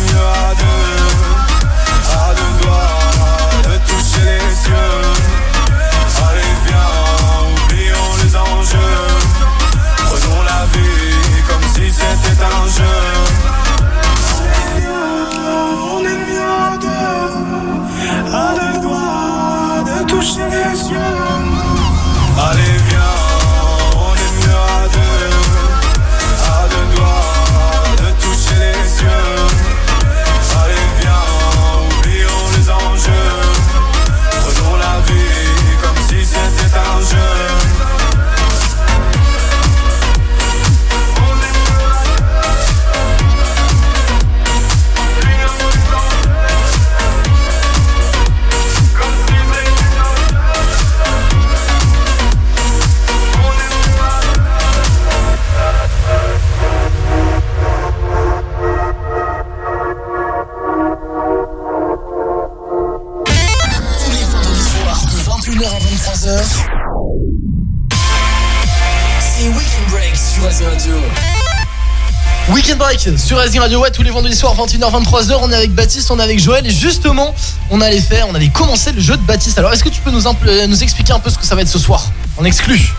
sur 73.30 73.38
Rising 73.38 73.60
Radio, 73.60 73.80
ouais, 73.80 73.92
tous 73.92 74.02
les 74.02 74.10
vendredis 74.10 74.36
soirs, 74.36 74.56
21h, 74.56 75.04
23h. 75.04 75.38
On 75.44 75.52
est 75.52 75.56
avec 75.56 75.72
Baptiste, 75.76 76.10
on 76.10 76.18
est 76.18 76.24
avec 76.24 76.40
Joël. 76.40 76.66
Et 76.66 76.72
justement, 76.72 77.36
on 77.70 77.80
allait 77.80 78.02
faire, 78.02 78.28
on 78.28 78.34
allait 78.34 78.50
commencer 78.50 78.92
le 78.92 79.00
jeu 79.00 79.16
de 79.18 79.22
Baptiste. 79.22 79.60
Alors, 79.60 79.72
est-ce 79.72 79.84
que 79.84 79.90
tu 79.90 80.02
peux 80.02 80.10
nous, 80.10 80.26
euh, 80.26 80.66
nous 80.66 80.82
expliquer 80.82 81.14
un 81.14 81.20
peu 81.20 81.30
ce 81.30 81.38
que 81.38 81.46
ça 81.46 81.54
va 81.54 81.62
être 81.62 81.68
ce 81.68 81.78
soir 81.78 82.12
En 82.38 82.44
exclu? 82.44 82.92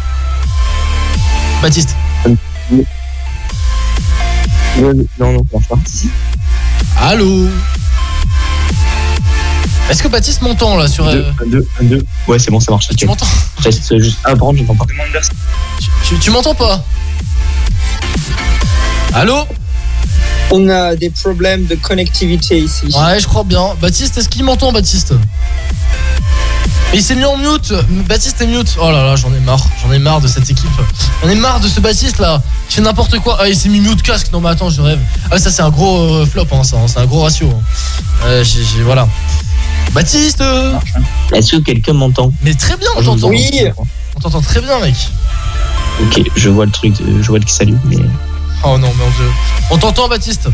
Baptiste. 1.60 1.96
Non, 4.78 4.94
non, 5.18 5.42
marche 5.52 5.66
pas. 5.68 5.76
Allô? 7.00 7.48
Est-ce 9.90 10.00
que 10.00 10.06
Baptiste 10.08 10.42
m'entend 10.42 10.76
là 10.76 10.86
sur. 10.86 11.08
euh, 11.08 11.24
1, 11.44 11.46
2, 11.48 11.68
1, 11.80 11.84
2. 11.86 12.06
Ouais, 12.28 12.38
c'est 12.38 12.52
bon, 12.52 12.60
ça 12.60 12.70
marche. 12.70 12.88
Tu 12.96 13.04
m'entends? 13.04 13.26
Reste 13.64 13.98
juste 13.98 14.18
un 14.24 14.36
prendre, 14.36 14.56
j'entends 14.56 14.76
pas. 14.76 14.84
Tu, 16.06 16.16
tu 16.20 16.30
m'entends 16.30 16.54
pas? 16.54 16.84
Allô? 19.12 19.44
On 20.52 20.68
a 20.68 20.96
des 20.96 21.10
problèmes 21.10 21.66
de 21.66 21.76
connectivité 21.76 22.58
ici. 22.58 22.86
Ouais, 22.86 23.20
je 23.20 23.26
crois 23.26 23.44
bien. 23.44 23.74
Baptiste, 23.80 24.18
est-ce 24.18 24.28
qu'il 24.28 24.42
m'entend, 24.44 24.72
Baptiste? 24.72 25.14
Mais 26.92 26.98
il 26.98 27.02
s'est 27.04 27.14
mis 27.14 27.24
en 27.24 27.36
mute. 27.36 27.72
Baptiste 28.08 28.40
est 28.40 28.48
mute. 28.48 28.74
Oh 28.82 28.90
là 28.90 29.04
là, 29.04 29.14
j'en 29.14 29.32
ai 29.32 29.38
marre. 29.38 29.64
J'en 29.80 29.92
ai 29.92 30.00
marre 30.00 30.20
de 30.20 30.26
cette 30.26 30.50
équipe. 30.50 30.68
J'en 31.22 31.28
ai 31.28 31.36
marre 31.36 31.60
de 31.60 31.68
ce 31.68 31.78
Baptiste 31.78 32.18
là. 32.18 32.42
Il 32.68 32.74
fait 32.74 32.80
n'importe 32.82 33.20
quoi. 33.20 33.38
Ah, 33.40 33.48
il 33.48 33.54
s'est 33.56 33.68
mis 33.68 33.78
mute 33.80 34.02
casque. 34.02 34.32
Non, 34.32 34.40
mais 34.40 34.48
attends, 34.48 34.70
je 34.70 34.80
rêve. 34.82 34.98
Ah, 35.30 35.38
ça, 35.38 35.52
c'est 35.52 35.62
un 35.62 35.70
gros 35.70 36.00
euh, 36.00 36.26
flop, 36.26 36.46
hein, 36.50 36.64
ça. 36.64 36.78
hein. 36.78 36.86
C'est 36.88 36.98
un 36.98 37.06
gros 37.06 37.22
ratio. 37.22 37.48
hein. 37.48 37.62
Euh, 38.24 38.44
voilà. 38.84 39.06
Baptiste 39.92 40.42
Est-ce 41.32 41.52
que 41.56 41.60
quelqu'un 41.62 41.92
m'entend? 41.92 42.32
Mais 42.42 42.54
très 42.54 42.76
bien, 42.76 42.88
on 42.96 43.00
Je 43.00 43.06
t'entend. 43.06 43.28
entends. 43.28 43.86
On 44.16 44.20
t'entend 44.20 44.40
très 44.40 44.60
bien, 44.60 44.80
mec. 44.80 44.94
Ok, 46.02 46.22
je 46.34 46.48
vois 46.48 46.64
le 46.66 46.72
truc 46.72 47.00
de 47.00 47.22
Joël 47.22 47.44
qui 47.44 47.52
salue, 47.54 47.74
mais. 47.84 47.96
Oh 48.62 48.76
non, 48.76 48.88
mon 48.88 49.10
dieu. 49.10 49.30
On 49.70 49.78
t'entend, 49.78 50.08
Baptiste 50.08 50.48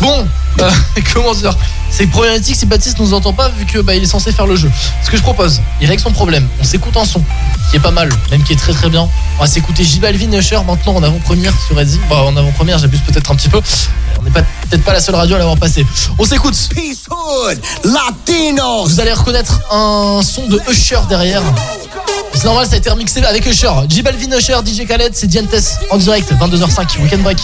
Bon, 0.00 0.26
euh, 0.60 0.70
comment 1.14 1.32
dire 1.34 1.56
C'est 1.90 2.06
problématique 2.08 2.56
si 2.56 2.66
Baptiste 2.66 2.98
nous 2.98 3.14
entend 3.14 3.32
pas 3.32 3.48
vu 3.48 3.64
que 3.64 3.78
bah, 3.78 3.94
il 3.94 4.02
est 4.02 4.06
censé 4.06 4.32
faire 4.32 4.46
le 4.46 4.56
jeu. 4.56 4.70
Ce 5.04 5.10
que 5.10 5.16
je 5.16 5.22
propose, 5.22 5.60
il 5.80 5.86
règle 5.86 6.02
son 6.02 6.10
problème. 6.10 6.48
On 6.60 6.64
s'écoute 6.64 6.96
un 6.96 7.04
son 7.04 7.22
qui 7.70 7.76
est 7.76 7.80
pas 7.80 7.92
mal, 7.92 8.08
même 8.30 8.42
qui 8.42 8.52
est 8.52 8.56
très 8.56 8.72
très 8.72 8.88
bien. 8.88 9.08
On 9.38 9.40
va 9.40 9.46
s'écouter 9.46 9.84
J 9.84 10.00
Balvin 10.00 10.32
et 10.32 10.38
Usher 10.38 10.58
maintenant 10.66 10.96
en 10.96 11.02
avant-première 11.02 11.54
sur 11.66 11.78
Edzy. 11.80 12.00
Bon, 12.08 12.16
en 12.16 12.36
avant-première, 12.36 12.78
j'abuse 12.78 13.00
peut-être 13.00 13.30
un 13.30 13.36
petit 13.36 13.48
peu. 13.48 13.60
On 14.18 14.22
n'est 14.24 14.30
pas 14.30 14.42
peut-être 14.42 14.84
pas 14.84 14.92
la 14.92 15.00
seule 15.00 15.14
radio 15.14 15.36
à 15.36 15.38
l'avoir 15.38 15.58
passé. 15.58 15.86
On 16.18 16.24
s'écoute. 16.24 16.56
Peace 16.74 17.06
Hood, 17.10 17.60
Latinos. 17.84 18.88
Vous 18.88 19.00
allez 19.00 19.12
reconnaître 19.12 19.60
un 19.70 20.20
son 20.22 20.48
de 20.48 20.60
Usher 20.68 21.00
derrière. 21.08 21.42
C'est 22.34 22.44
normal, 22.44 22.66
ça 22.66 22.74
a 22.74 22.78
été 22.78 22.90
remixé 22.90 23.22
avec 23.24 23.46
Usher. 23.46 23.70
J 23.88 24.02
Balvin, 24.02 24.36
Usher, 24.36 24.58
DJ 24.64 24.86
Khaled, 24.86 25.12
c'est 25.14 25.26
Dientes 25.26 25.54
en 25.90 25.96
direct, 25.96 26.32
22h05, 26.32 27.00
Weekend 27.00 27.22
Break. 27.22 27.38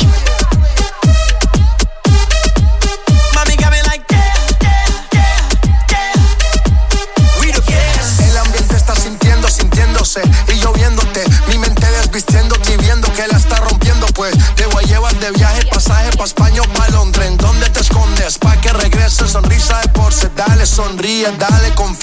Dale, 20.37 20.67
sonríe, 20.67 21.27
dale, 21.39 21.75
confíe. 21.75 22.00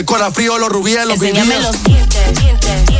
El 0.00 0.06
corazón 0.06 0.32
frío, 0.32 0.58
los 0.58 0.70
rubíes, 0.70 1.04
los 1.04 1.20
Enséñame 1.20 1.56
vivíes. 1.56 1.62
los 1.62 1.82
dientes, 1.84 2.24
dientes, 2.40 2.40
dientes, 2.40 2.86
dientes. 2.86 2.99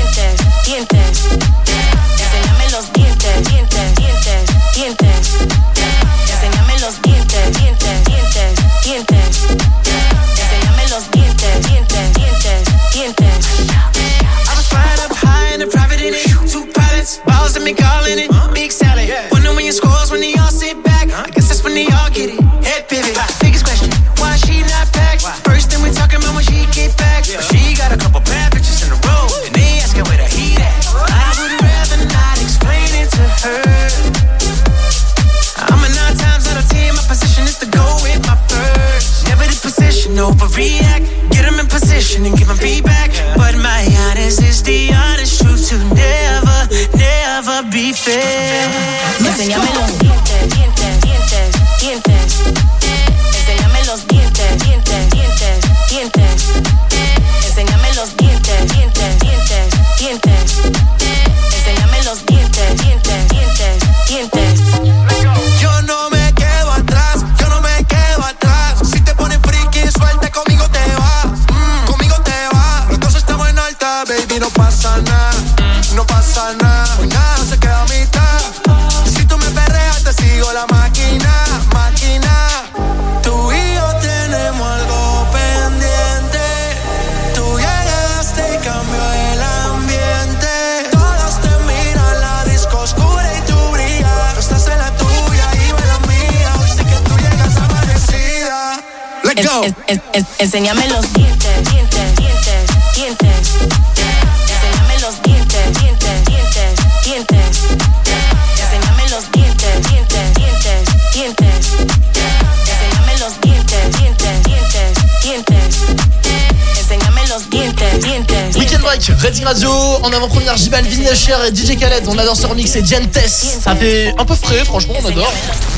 Redding 119.40 119.44
Radio, 119.46 119.70
en 120.02 120.12
avant-première 120.12 120.56
J 120.58 120.68
Balvin, 120.68 121.14
Cher 121.14 121.38
et 121.44 121.54
DJ 121.54 121.76
Khaled. 121.78 122.04
On 122.08 122.18
adore 122.18 122.36
ce 122.36 122.46
remix 122.46 122.74
et 122.76 122.84
Gentes. 122.84 123.18
Ça 123.26 123.74
fait 123.74 124.12
un 124.18 124.24
peu 124.26 124.34
frais, 124.34 124.64
franchement, 124.64 124.94
on 125.02 125.08
adore. 125.08 125.32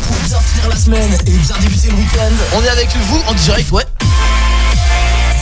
Pour 0.06 0.16
bien 0.16 0.38
finir 0.40 0.68
la 0.68 0.76
semaine 0.76 1.10
et 1.26 1.30
bien 1.30 1.56
débuter 1.60 1.88
le 1.88 1.94
week-end, 1.94 2.32
On 2.56 2.62
est 2.64 2.68
avec 2.68 2.88
vous 3.08 3.22
en 3.28 3.34
direct, 3.34 3.70
ouais. 3.70 3.84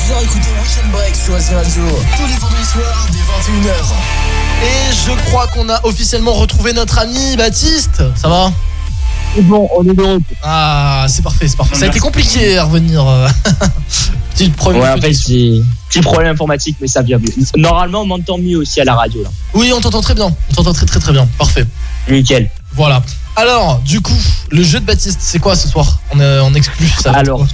viens 0.07 0.19
écouter 0.21 0.49
Weekend 0.63 0.93
Break 0.93 1.17
sur 1.17 1.33
Racing 1.35 1.55
Radio 1.55 1.83
tous 2.17 2.27
les 2.27 2.35
vendredis 2.35 2.65
soirs 2.71 3.07
dès 3.11 3.63
21h. 3.63 3.75
Et 4.65 4.93
je 5.07 5.31
crois 5.31 5.47
qu'on 5.49 5.69
a 5.71 5.81
officiellement 5.85 6.33
retrouvé 6.35 6.73
notre 6.75 6.99
ami 6.99 7.37
Baptiste. 7.37 8.03
Ça 8.21 8.29
va? 8.29 8.53
C'est 9.35 9.43
bon, 9.43 9.69
on 9.77 9.83
est 9.85 9.95
de 9.95 10.03
retour. 10.03 10.37
Ah, 10.43 11.07
c'est 11.09 11.23
parfait, 11.23 11.49
c'est 11.49 11.57
parfait. 11.57 11.77
Ça 11.77 11.85
a 11.85 11.89
été 11.89 12.01
compliqué 12.01 12.59
à 12.59 12.65
revenir. 12.65 13.07
euh. 13.07 13.29
Petit 14.35 14.51
problème. 14.51 14.83
Ouais, 14.83 14.91
petit 15.91 16.01
problème 16.01 16.33
informatique, 16.33 16.77
mais 16.81 16.87
ça 16.87 17.03
vient 17.03 17.19
mieux. 17.19 17.33
Normalement, 17.57 18.03
on 18.03 18.07
m'entend 18.07 18.39
mieux 18.39 18.59
aussi 18.59 18.81
à 18.81 18.85
la 18.85 18.95
radio, 18.95 19.23
là. 19.23 19.31
Oui, 19.55 19.73
on 19.75 19.81
t'entend 19.81 20.01
très 20.01 20.15
bien. 20.15 20.35
On 20.51 20.55
t'entend 20.55 20.73
très 20.73 20.87
très 20.87 21.01
très 21.01 21.13
bien. 21.13 21.29
Parfait. 21.37 21.67
Nickel. 22.09 22.49
Voilà. 22.75 23.03
Alors, 23.37 23.81
du 23.81 24.01
coup, 24.01 24.17
le 24.51 24.63
jeu 24.63 24.81
de 24.81 24.85
Baptiste, 24.87 25.19
c'est 25.21 25.41
quoi 25.41 25.57
ce 25.57 25.69
soir? 25.69 26.01
On 26.13 26.21
est 26.21 26.39
en 26.39 26.55
exclu, 26.55 26.87
ça. 26.87 27.13
Alors, 27.13 27.45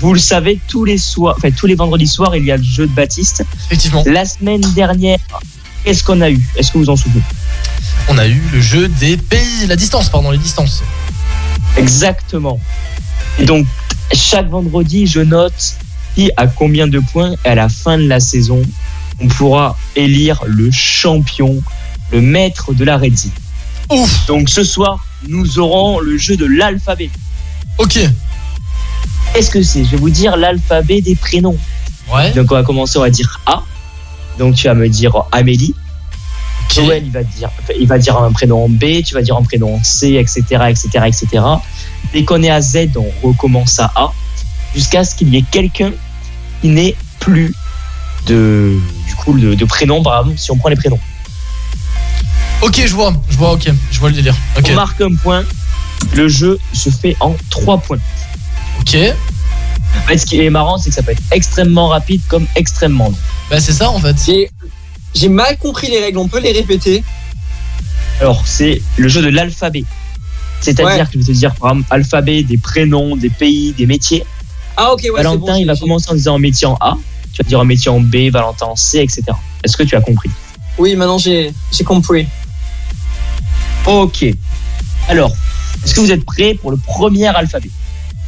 vous 0.00 0.12
le 0.12 0.20
savez, 0.20 0.60
tous 0.68 0.84
les 0.84 0.98
soirs, 0.98 1.34
enfin, 1.38 1.50
tous 1.50 1.66
les 1.66 1.74
vendredis 1.74 2.06
soirs, 2.06 2.36
il 2.36 2.44
y 2.44 2.52
a 2.52 2.56
le 2.58 2.62
jeu 2.62 2.86
de 2.86 2.92
Baptiste. 2.92 3.44
Effectivement. 3.66 4.04
La 4.06 4.26
semaine 4.26 4.60
dernière, 4.74 5.18
qu'est-ce 5.82 6.04
qu'on 6.04 6.20
a 6.20 6.30
eu? 6.30 6.46
Est-ce 6.56 6.70
que 6.72 6.78
vous 6.78 6.90
en 6.90 6.96
souvenez? 6.96 7.22
On 8.10 8.18
a 8.18 8.26
eu 8.26 8.42
le 8.52 8.60
jeu 8.60 8.88
des 8.88 9.16
pays, 9.16 9.66
la 9.66 9.76
distance, 9.76 10.10
pardon, 10.10 10.30
les 10.30 10.38
distances. 10.38 10.82
Exactement. 11.76 12.60
Et 13.38 13.46
donc, 13.46 13.66
chaque 14.12 14.48
vendredi, 14.50 15.06
je 15.06 15.20
note 15.20 15.76
qui 16.14 16.30
a 16.36 16.46
combien 16.46 16.88
de 16.88 16.98
points. 16.98 17.34
Et 17.44 17.48
à 17.48 17.54
la 17.54 17.68
fin 17.68 17.98
de 17.98 18.06
la 18.06 18.20
saison, 18.20 18.62
on 19.20 19.28
pourra 19.28 19.76
élire 19.96 20.40
le 20.46 20.70
champion, 20.70 21.62
le 22.12 22.20
maître 22.20 22.72
de 22.72 22.84
la 22.84 22.98
Red 22.98 23.16
Zone. 23.16 23.30
Ouf 23.90 24.26
Donc, 24.26 24.48
ce 24.48 24.64
soir, 24.64 25.04
nous 25.26 25.58
aurons 25.58 26.00
le 26.00 26.18
jeu 26.18 26.36
de 26.36 26.46
l'alphabet. 26.46 27.10
Ok. 27.78 27.98
Qu'est-ce 29.32 29.50
que 29.50 29.62
c'est? 29.62 29.84
Je 29.84 29.90
vais 29.90 29.96
vous 29.96 30.10
dire 30.10 30.36
l'alphabet 30.36 31.00
des 31.00 31.16
prénoms. 31.16 31.58
Ouais. 32.12 32.32
Donc, 32.32 32.50
on 32.50 32.54
va 32.54 32.62
commencer, 32.62 32.98
on 32.98 33.02
va 33.02 33.10
dire 33.10 33.40
A. 33.46 33.62
Donc, 34.38 34.54
tu 34.54 34.66
vas 34.66 34.74
me 34.74 34.88
dire 34.88 35.24
Amélie. 35.32 35.74
Joël, 36.74 37.02
il 37.04 37.12
va 37.12 37.22
dire, 37.22 37.50
il 37.80 37.86
va 37.86 37.98
dire 37.98 38.18
un 38.18 38.30
prénom 38.30 38.68
B, 38.68 39.02
tu 39.04 39.14
vas 39.14 39.22
dire 39.22 39.36
un 39.36 39.42
prénom 39.42 39.80
C, 39.82 40.14
etc., 40.14 40.42
etc., 40.68 40.88
etc. 41.06 41.44
Dès 42.12 42.24
qu'on 42.24 42.42
est 42.42 42.50
à 42.50 42.60
Z, 42.60 42.90
on 42.96 43.26
recommence 43.26 43.80
à 43.80 43.90
A, 43.94 44.12
jusqu'à 44.74 45.04
ce 45.04 45.14
qu'il 45.14 45.28
y 45.34 45.38
ait 45.38 45.44
quelqu'un 45.50 45.92
qui 46.60 46.68
n'ait 46.68 46.96
plus 47.20 47.54
de, 48.26 48.78
du 49.06 49.14
coup, 49.14 49.38
de, 49.38 49.54
de 49.54 49.64
prénom, 49.64 50.02
par 50.02 50.20
exemple, 50.20 50.38
si 50.38 50.50
on 50.50 50.56
prend 50.56 50.68
les 50.68 50.76
prénoms. 50.76 51.00
Ok, 52.62 52.82
je 52.84 52.92
vois, 52.94 53.12
je 53.30 53.36
vois, 53.36 53.52
ok, 53.52 53.70
je 53.90 53.98
vois 54.00 54.08
le 54.10 54.16
délire. 54.16 54.34
Ok. 54.58 54.66
On 54.70 54.74
marque 54.74 55.00
un 55.00 55.14
point, 55.14 55.44
le 56.14 56.28
jeu 56.28 56.58
se 56.72 56.90
fait 56.90 57.16
en 57.20 57.34
3 57.50 57.78
points. 57.78 57.98
Ok. 58.80 58.96
En 58.96 60.06
fait, 60.08 60.18
ce 60.18 60.26
qui 60.26 60.40
est 60.40 60.50
marrant, 60.50 60.76
c'est 60.78 60.90
que 60.90 60.94
ça 60.94 61.02
peut 61.02 61.12
être 61.12 61.22
extrêmement 61.30 61.88
rapide 61.88 62.20
comme 62.28 62.46
extrêmement 62.56 63.06
long. 63.06 63.18
Bah, 63.50 63.60
c'est 63.60 63.72
ça 63.72 63.90
en 63.90 63.98
fait. 64.00 64.16
J'ai- 64.26 64.50
J'ai 65.14 65.28
mal 65.30 65.56
compris 65.56 65.88
les 65.88 66.00
règles, 66.00 66.18
on 66.18 66.28
peut 66.28 66.40
les 66.40 66.52
répéter? 66.52 67.02
Alors, 68.20 68.42
c'est 68.46 68.82
le 68.98 69.08
jeu 69.08 69.22
de 69.22 69.28
l'alphabet. 69.28 69.84
C'est-à-dire 70.60 70.86
Ouais. 70.86 71.04
que 71.06 71.12
je 71.14 71.18
vais 71.18 71.24
te 71.24 71.32
dire, 71.32 71.54
par 71.54 71.70
exemple, 71.70 71.86
alphabet, 71.90 72.42
des 72.42 72.58
prénoms, 72.58 73.16
des 73.16 73.30
pays, 73.30 73.72
des 73.72 73.86
métiers. 73.86 74.24
Ah 74.80 74.92
ok, 74.92 75.00
ouais, 75.02 75.08
c'est 75.16 75.22
Valentin, 75.24 75.52
bon. 75.54 75.58
il 75.58 75.66
va 75.66 75.74
commencer 75.74 76.08
en 76.10 76.14
disant 76.14 76.36
un 76.36 76.38
métier 76.38 76.68
en 76.68 76.76
A, 76.80 76.96
tu 77.32 77.42
vas 77.42 77.48
dire 77.48 77.64
métier 77.64 77.90
en 77.90 77.98
B, 78.00 78.30
Valentin 78.30 78.66
en 78.66 78.76
C, 78.76 78.98
etc. 79.00 79.24
Est-ce 79.64 79.76
que 79.76 79.82
tu 79.82 79.96
as 79.96 80.00
compris? 80.00 80.30
Oui, 80.78 80.94
maintenant 80.94 81.18
j'ai 81.18 81.52
j'ai 81.72 81.82
compris. 81.82 82.28
Ok. 83.86 84.24
Alors, 85.08 85.32
est-ce 85.84 85.94
que 85.94 86.00
vous 86.00 86.12
êtes 86.12 86.24
prêts 86.24 86.54
pour 86.54 86.70
le 86.70 86.76
premier 86.76 87.26
alphabet? 87.26 87.70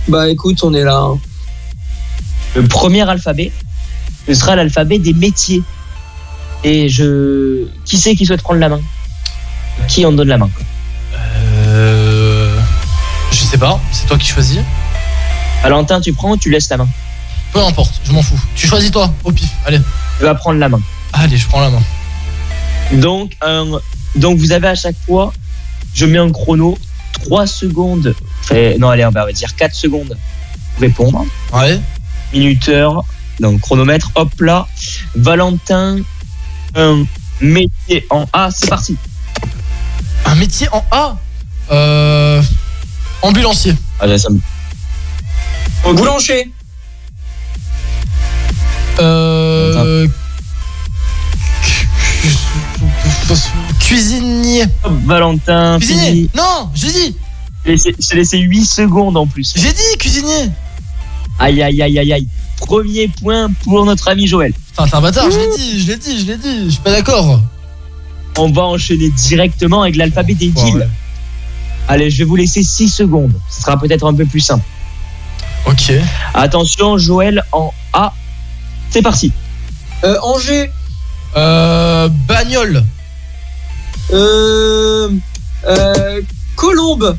Bah 0.09 0.29
écoute, 0.29 0.59
on 0.65 0.75
est 0.75 0.83
là. 0.83 0.97
hein. 0.97 1.19
Le 2.57 2.67
premier 2.67 3.09
alphabet, 3.09 3.53
ce 4.27 4.35
sera 4.35 4.57
l'alphabet 4.57 4.99
des 4.99 5.13
métiers. 5.13 5.63
Et 6.65 6.89
je. 6.89 7.67
Qui 7.85 7.97
c'est 7.97 8.17
qui 8.17 8.27
souhaite 8.27 8.43
prendre 8.43 8.59
la 8.59 8.69
main? 8.71 8.81
Qui 9.87 10.05
en 10.05 10.11
donne 10.13 10.29
la 10.29 10.39
main? 10.39 10.51
Euh. 11.69 12.59
Je 13.31 13.37
sais 13.39 13.59
pas, 13.59 13.79
c'est 13.93 14.07
toi 14.07 14.19
qui 14.19 14.27
choisis. 14.27 14.59
Valentin, 15.63 16.01
tu 16.01 16.13
prends 16.13 16.31
ou 16.33 16.37
tu 16.37 16.51
laisses 16.51 16.69
la 16.71 16.79
main 16.79 16.89
Peu 17.53 17.61
importe, 17.63 18.01
je 18.05 18.13
m'en 18.13 18.23
fous. 18.23 18.41
Tu 18.55 18.67
choisis 18.67 18.91
toi, 18.91 19.13
au 19.25 19.33
pif. 19.33 19.49
Allez. 19.67 19.81
Tu 20.19 20.25
vas 20.25 20.35
prendre 20.35 20.59
la 20.59 20.69
main. 20.69 20.81
Allez, 21.13 21.37
je 21.37 21.47
prends 21.47 21.61
la 21.61 21.71
main. 21.71 21.83
Donc, 22.93 23.33
un- 23.43 23.79
donc 24.17 24.39
vous 24.39 24.53
avez 24.53 24.69
à 24.69 24.75
chaque 24.75 24.97
fois, 25.07 25.33
je 25.95 26.07
mets 26.07 26.19
un 26.19 26.31
chrono, 26.33 26.79
3 27.25 27.47
secondes, 27.47 28.15
non 28.79 28.89
allez 28.91 29.05
on 29.05 29.11
va 29.11 29.31
dire 29.33 29.55
4 29.55 29.75
secondes 29.75 30.17
pour 30.75 30.81
répondre. 30.81 31.25
Ouais. 31.53 31.79
Minuteur, 32.33 33.05
donc 33.41 33.61
chronomètre, 33.61 34.11
hop 34.15 34.33
là. 34.41 34.67
Valentin, 35.15 35.99
un 36.75 37.05
métier 37.41 38.07
en 38.11 38.27
A, 38.33 38.51
c'est 38.51 38.69
parti. 38.69 38.97
Un 40.27 40.35
métier 40.37 40.69
en 40.73 40.85
A 40.91 41.17
Euh. 41.73 42.43
Ambulancier. 43.23 43.75
Ah, 44.01 44.07
là, 44.07 44.19
ça 44.19 44.31
me- 44.31 44.41
Boulanger. 45.85 46.51
Euh. 49.01 50.07
Cuisinier. 53.79 54.65
Hop, 54.85 54.93
Valentin, 55.05 55.79
Cuisinier 55.79 56.07
fini. 56.11 56.31
Non, 56.37 56.71
j'ai 56.75 56.89
dit 56.93 57.17
Je 57.17 57.65
t'ai 57.65 57.71
laissé- 57.73 57.95
je 57.99 58.09
t'ai 58.09 58.17
laissé 58.17 58.39
8 58.39 58.65
secondes 58.65 59.17
en 59.17 59.27
plus. 59.27 59.53
J'ai 59.57 59.73
dit 59.73 59.97
cuisinier 59.99 60.51
Aïe 61.39 61.63
aïe 61.63 61.81
aïe 61.83 61.99
aïe 61.99 62.13
aïe. 62.13 62.29
Premier 62.59 63.09
point 63.09 63.51
pour 63.65 63.85
notre 63.87 64.09
ami 64.09 64.27
Joël. 64.27 64.53
Putain, 64.53 64.87
t'es 64.87 64.95
un 64.95 65.01
bâtard, 65.01 65.31
je 65.31 65.39
l'ai 65.39 65.57
dit, 65.57 65.81
je 65.83 65.87
l'ai 65.89 65.97
dit, 65.97 66.21
je 66.21 66.27
l'ai 66.27 66.37
dit, 66.37 66.65
je 66.67 66.71
suis 66.71 66.81
pas 66.81 66.91
d'accord. 66.91 67.41
On 68.37 68.51
va 68.51 68.63
enchaîner 68.63 69.09
directement 69.11 69.83
avec 69.83 69.97
l'alphabet 69.97 70.35
des 70.35 70.49
villes. 70.49 70.75
ouais. 70.77 70.89
Allez, 71.89 72.11
je 72.11 72.19
vais 72.19 72.25
vous 72.25 72.37
laisser 72.37 72.63
6 72.63 72.89
secondes. 72.89 73.33
Ce 73.51 73.63
sera 73.63 73.79
peut-être 73.79 74.07
un 74.07 74.15
peu 74.15 74.27
plus 74.27 74.41
simple. 74.41 74.65
Ok. 75.67 75.93
Attention, 76.35 76.99
Joël 76.99 77.43
en 77.53 77.73
A. 77.93 78.13
C'est 78.91 79.03
parti. 79.03 79.33
Euh, 80.05 80.17
Angers. 80.23 80.71
Euh. 81.37 82.09
Bagnole. 82.27 82.85
Euh, 84.13 85.11
euh, 85.67 86.23
Colombe. 86.57 87.17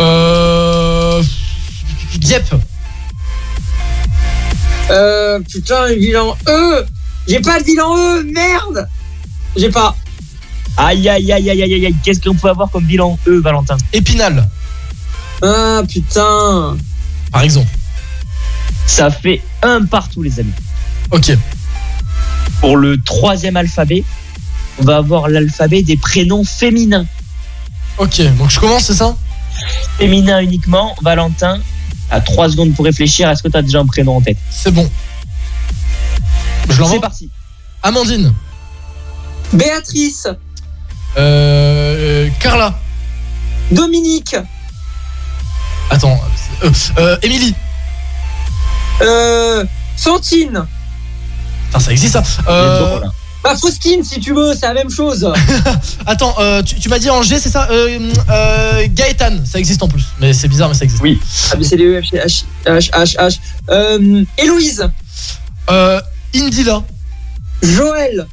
Euh. 0.00 1.22
Dieppe. 2.16 2.54
Euh, 4.90 5.38
putain, 5.48 5.88
une 5.88 6.00
ville 6.00 6.16
en 6.16 6.36
E. 6.48 6.84
J'ai 7.28 7.40
pas 7.40 7.60
de 7.60 7.64
ville 7.64 7.80
en 7.80 7.96
E, 7.96 8.22
merde. 8.24 8.88
J'ai 9.56 9.70
pas. 9.70 9.94
Aïe, 10.76 11.08
aïe, 11.08 11.32
aïe, 11.32 11.50
aïe, 11.50 11.62
aïe, 11.62 11.74
aïe, 11.74 11.86
aïe. 11.86 11.96
Qu'est-ce 12.02 12.20
qu'on 12.20 12.34
peut 12.34 12.48
avoir 12.48 12.70
comme 12.70 12.84
bilan, 12.84 13.18
eux, 13.28 13.40
Valentin? 13.40 13.76
Épinal, 13.92 14.48
Ah 15.42 15.82
putain. 15.88 16.76
Par 17.30 17.42
exemple. 17.42 17.70
Ça 18.86 19.10
fait 19.10 19.42
un 19.62 19.84
partout, 19.84 20.22
les 20.22 20.40
amis. 20.40 20.52
Ok. 21.10 21.32
Pour 22.60 22.76
le 22.76 23.00
troisième 23.00 23.56
alphabet, 23.56 24.04
on 24.78 24.84
va 24.84 24.96
avoir 24.96 25.28
l'alphabet 25.28 25.82
des 25.82 25.96
prénoms 25.96 26.44
féminins. 26.44 27.06
Ok, 27.98 28.20
donc 28.38 28.50
je 28.50 28.58
commence, 28.60 28.84
c'est 28.84 28.94
ça? 28.94 29.16
Féminin 29.98 30.40
uniquement. 30.40 30.94
Valentin, 31.02 31.60
à 32.10 32.20
3 32.20 32.50
secondes 32.50 32.74
pour 32.74 32.84
réfléchir. 32.84 33.28
Est-ce 33.28 33.42
que 33.42 33.48
tu 33.48 33.56
as 33.56 33.62
déjà 33.62 33.80
un 33.80 33.86
prénom 33.86 34.16
en 34.16 34.20
tête? 34.20 34.38
C'est 34.50 34.70
bon. 34.72 34.90
Je 36.68 36.78
l'envoie? 36.80 36.96
C'est 36.96 37.00
parti. 37.00 37.30
Amandine. 37.82 38.32
Béatrice. 39.52 40.28
Euh, 41.16 42.28
Carla. 42.40 42.78
Dominique. 43.70 44.36
Attends. 45.90 46.20
Euh, 46.64 46.70
euh, 46.98 47.16
Émilie. 47.22 47.54
Euh, 49.02 49.64
Santine. 49.96 50.64
Putain, 51.66 51.80
ça 51.80 51.92
existe 51.92 52.12
ça. 52.12 52.22
Euh, 52.48 53.00
Bah 53.42 53.56
Faustine 53.56 54.04
si 54.04 54.20
tu 54.20 54.34
veux, 54.34 54.52
c'est 54.54 54.66
la 54.66 54.74
même 54.74 54.90
chose. 54.90 55.26
attends, 56.06 56.34
euh, 56.40 56.62
tu, 56.62 56.74
tu 56.74 56.88
m'as 56.90 56.98
dit 56.98 57.08
Angers, 57.08 57.38
c'est 57.38 57.48
ça 57.48 57.68
euh, 57.70 58.10
euh, 58.28 58.86
Gaëtan, 58.90 59.38
ça 59.50 59.58
existe 59.58 59.82
en 59.82 59.88
plus. 59.88 60.04
Mais 60.20 60.34
c'est 60.34 60.48
bizarre, 60.48 60.68
mais 60.68 60.74
ça 60.74 60.84
existe. 60.84 61.02
Oui. 61.02 61.18
A, 61.50 61.56
B, 61.56 61.62
C, 61.62 61.76
D, 61.76 61.84
E, 61.84 62.02
F, 62.02 62.04
G, 62.04 62.18
H, 62.18 62.44
H, 62.66 62.90
H, 62.90 63.16
H. 63.16 63.38
Euh, 63.70 64.24
Héloïse. 64.36 64.86
Euh, 65.70 66.00
Indila. 66.34 66.82
Joël. 67.62 68.26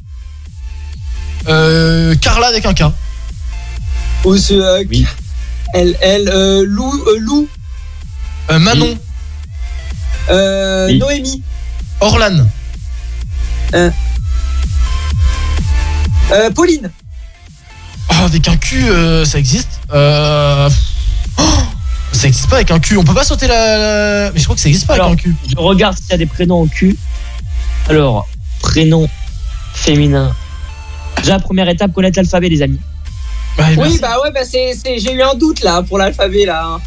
Euh, 1.48 2.14
Carla 2.16 2.48
avec 2.48 2.66
un 2.66 2.74
K. 2.74 2.82
Oh, 4.24 4.36
c'est, 4.36 4.54
euh, 4.54 4.84
Elle, 5.74 5.96
elle, 6.00 6.28
euh, 6.28 6.64
Lou, 6.66 6.90
euh, 7.06 7.18
Lou. 7.20 7.48
Euh, 8.50 8.58
Manon. 8.58 8.96
Euh, 10.30 10.86
Oui. 10.88 10.98
Noémie. 10.98 11.42
Orlan. 12.00 12.46
Euh, 13.74 13.90
euh, 16.32 16.50
Pauline. 16.50 16.90
Oh, 18.10 18.14
avec 18.24 18.48
un 18.48 18.56
euh, 18.74 19.24
ça 19.24 19.38
existe. 19.38 19.80
Euh... 19.92 20.68
oh, 21.38 21.42
ça 22.12 22.28
existe 22.28 22.48
pas 22.48 22.56
avec 22.56 22.70
un 22.70 22.78
Q. 22.80 22.96
On 22.96 23.04
peut 23.04 23.14
pas 23.14 23.24
sauter 23.24 23.46
la. 23.46 23.76
la- 24.26 24.32
Mais 24.32 24.38
je 24.38 24.44
crois 24.44 24.56
que 24.56 24.60
ça 24.62 24.68
existe 24.68 24.86
pas 24.86 24.94
Alors, 24.94 25.08
avec 25.08 25.20
un 25.20 25.22
Q. 25.22 25.34
Je 25.50 25.56
regarde 25.56 25.96
s'il 25.96 26.10
y 26.10 26.14
a 26.14 26.18
des 26.18 26.26
prénoms 26.26 26.62
en 26.62 26.66
cul. 26.66 26.96
Alors, 27.88 28.28
prénom 28.60 29.08
féminin. 29.74 30.34
Déjà, 31.18 31.38
première 31.38 31.68
étape, 31.68 31.92
connaître 31.92 32.18
l'alphabet, 32.18 32.48
les 32.48 32.62
amis. 32.62 32.80
Oui, 33.76 33.98
bah 34.00 34.16
ouais, 34.22 34.30
bah 34.32 34.40
c'est, 34.44 34.74
j'ai 34.98 35.12
eu 35.12 35.22
un 35.22 35.34
doute 35.34 35.62
là 35.62 35.82
pour 35.82 35.98
l'alphabet 35.98 36.44
là. 36.46 36.78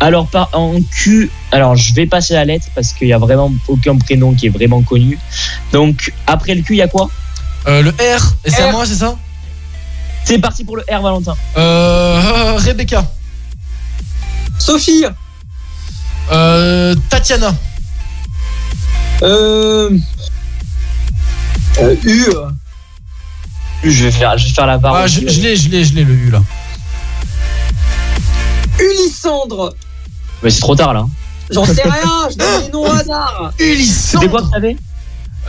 Alors, 0.00 0.26
par, 0.28 0.48
en 0.54 0.80
Q, 0.90 1.30
alors 1.52 1.76
je 1.76 1.92
vais 1.94 2.06
passer 2.06 2.32
la 2.32 2.44
lettre 2.46 2.66
parce 2.74 2.92
qu'il 2.94 3.08
y 3.08 3.12
a 3.12 3.18
vraiment 3.18 3.52
aucun 3.68 3.96
prénom 3.98 4.32
qui 4.32 4.46
est 4.46 4.50
vraiment 4.50 4.82
connu. 4.82 5.18
Donc, 5.72 6.12
après 6.26 6.54
le 6.54 6.62
Q, 6.62 6.74
il 6.74 6.78
y 6.78 6.82
a 6.82 6.88
quoi? 6.88 7.10
Euh, 7.66 7.82
le 7.82 7.90
R, 7.90 8.34
et 8.44 8.50
c'est 8.50 8.62
à 8.62 8.72
moi, 8.72 8.86
c'est 8.86 8.94
ça? 8.94 9.16
C'est 10.24 10.38
parti 10.38 10.64
pour 10.64 10.76
le 10.76 10.84
R, 10.90 11.02
Valentin. 11.02 11.34
euh, 11.58 12.56
Rebecca. 12.56 13.04
Sophie. 14.58 15.04
Euh, 16.32 16.94
Tatiana. 17.10 17.54
Euh, 19.22 19.90
euh, 21.80 21.96
Je 23.84 24.04
vais 24.04 24.10
faire, 24.10 24.36
je 24.38 24.46
vais 24.48 24.52
faire 24.52 24.66
la 24.66 24.78
barre. 24.78 24.94
Ah, 24.96 25.06
je, 25.06 25.20
je 25.20 25.40
l'ai, 25.40 25.56
je 25.56 25.68
l'ai, 25.68 25.84
je 25.84 25.94
l'ai 25.94 26.04
le 26.04 26.12
U 26.14 26.30
là. 26.30 26.42
Ulyssandre. 28.78 29.74
Mais 30.42 30.50
c'est 30.50 30.60
trop 30.60 30.74
tard 30.76 30.94
là. 30.94 31.06
J'en 31.50 31.64
sais 31.64 31.82
rien, 31.84 32.28
je 32.30 32.36
donne 32.36 32.62
des 32.66 32.72
noms 32.72 32.82
au 32.82 32.86
hasard. 32.92 33.52
C'était 33.58 34.28
quoi 34.28 34.42
que 34.42 34.50
t'avais 34.50 34.76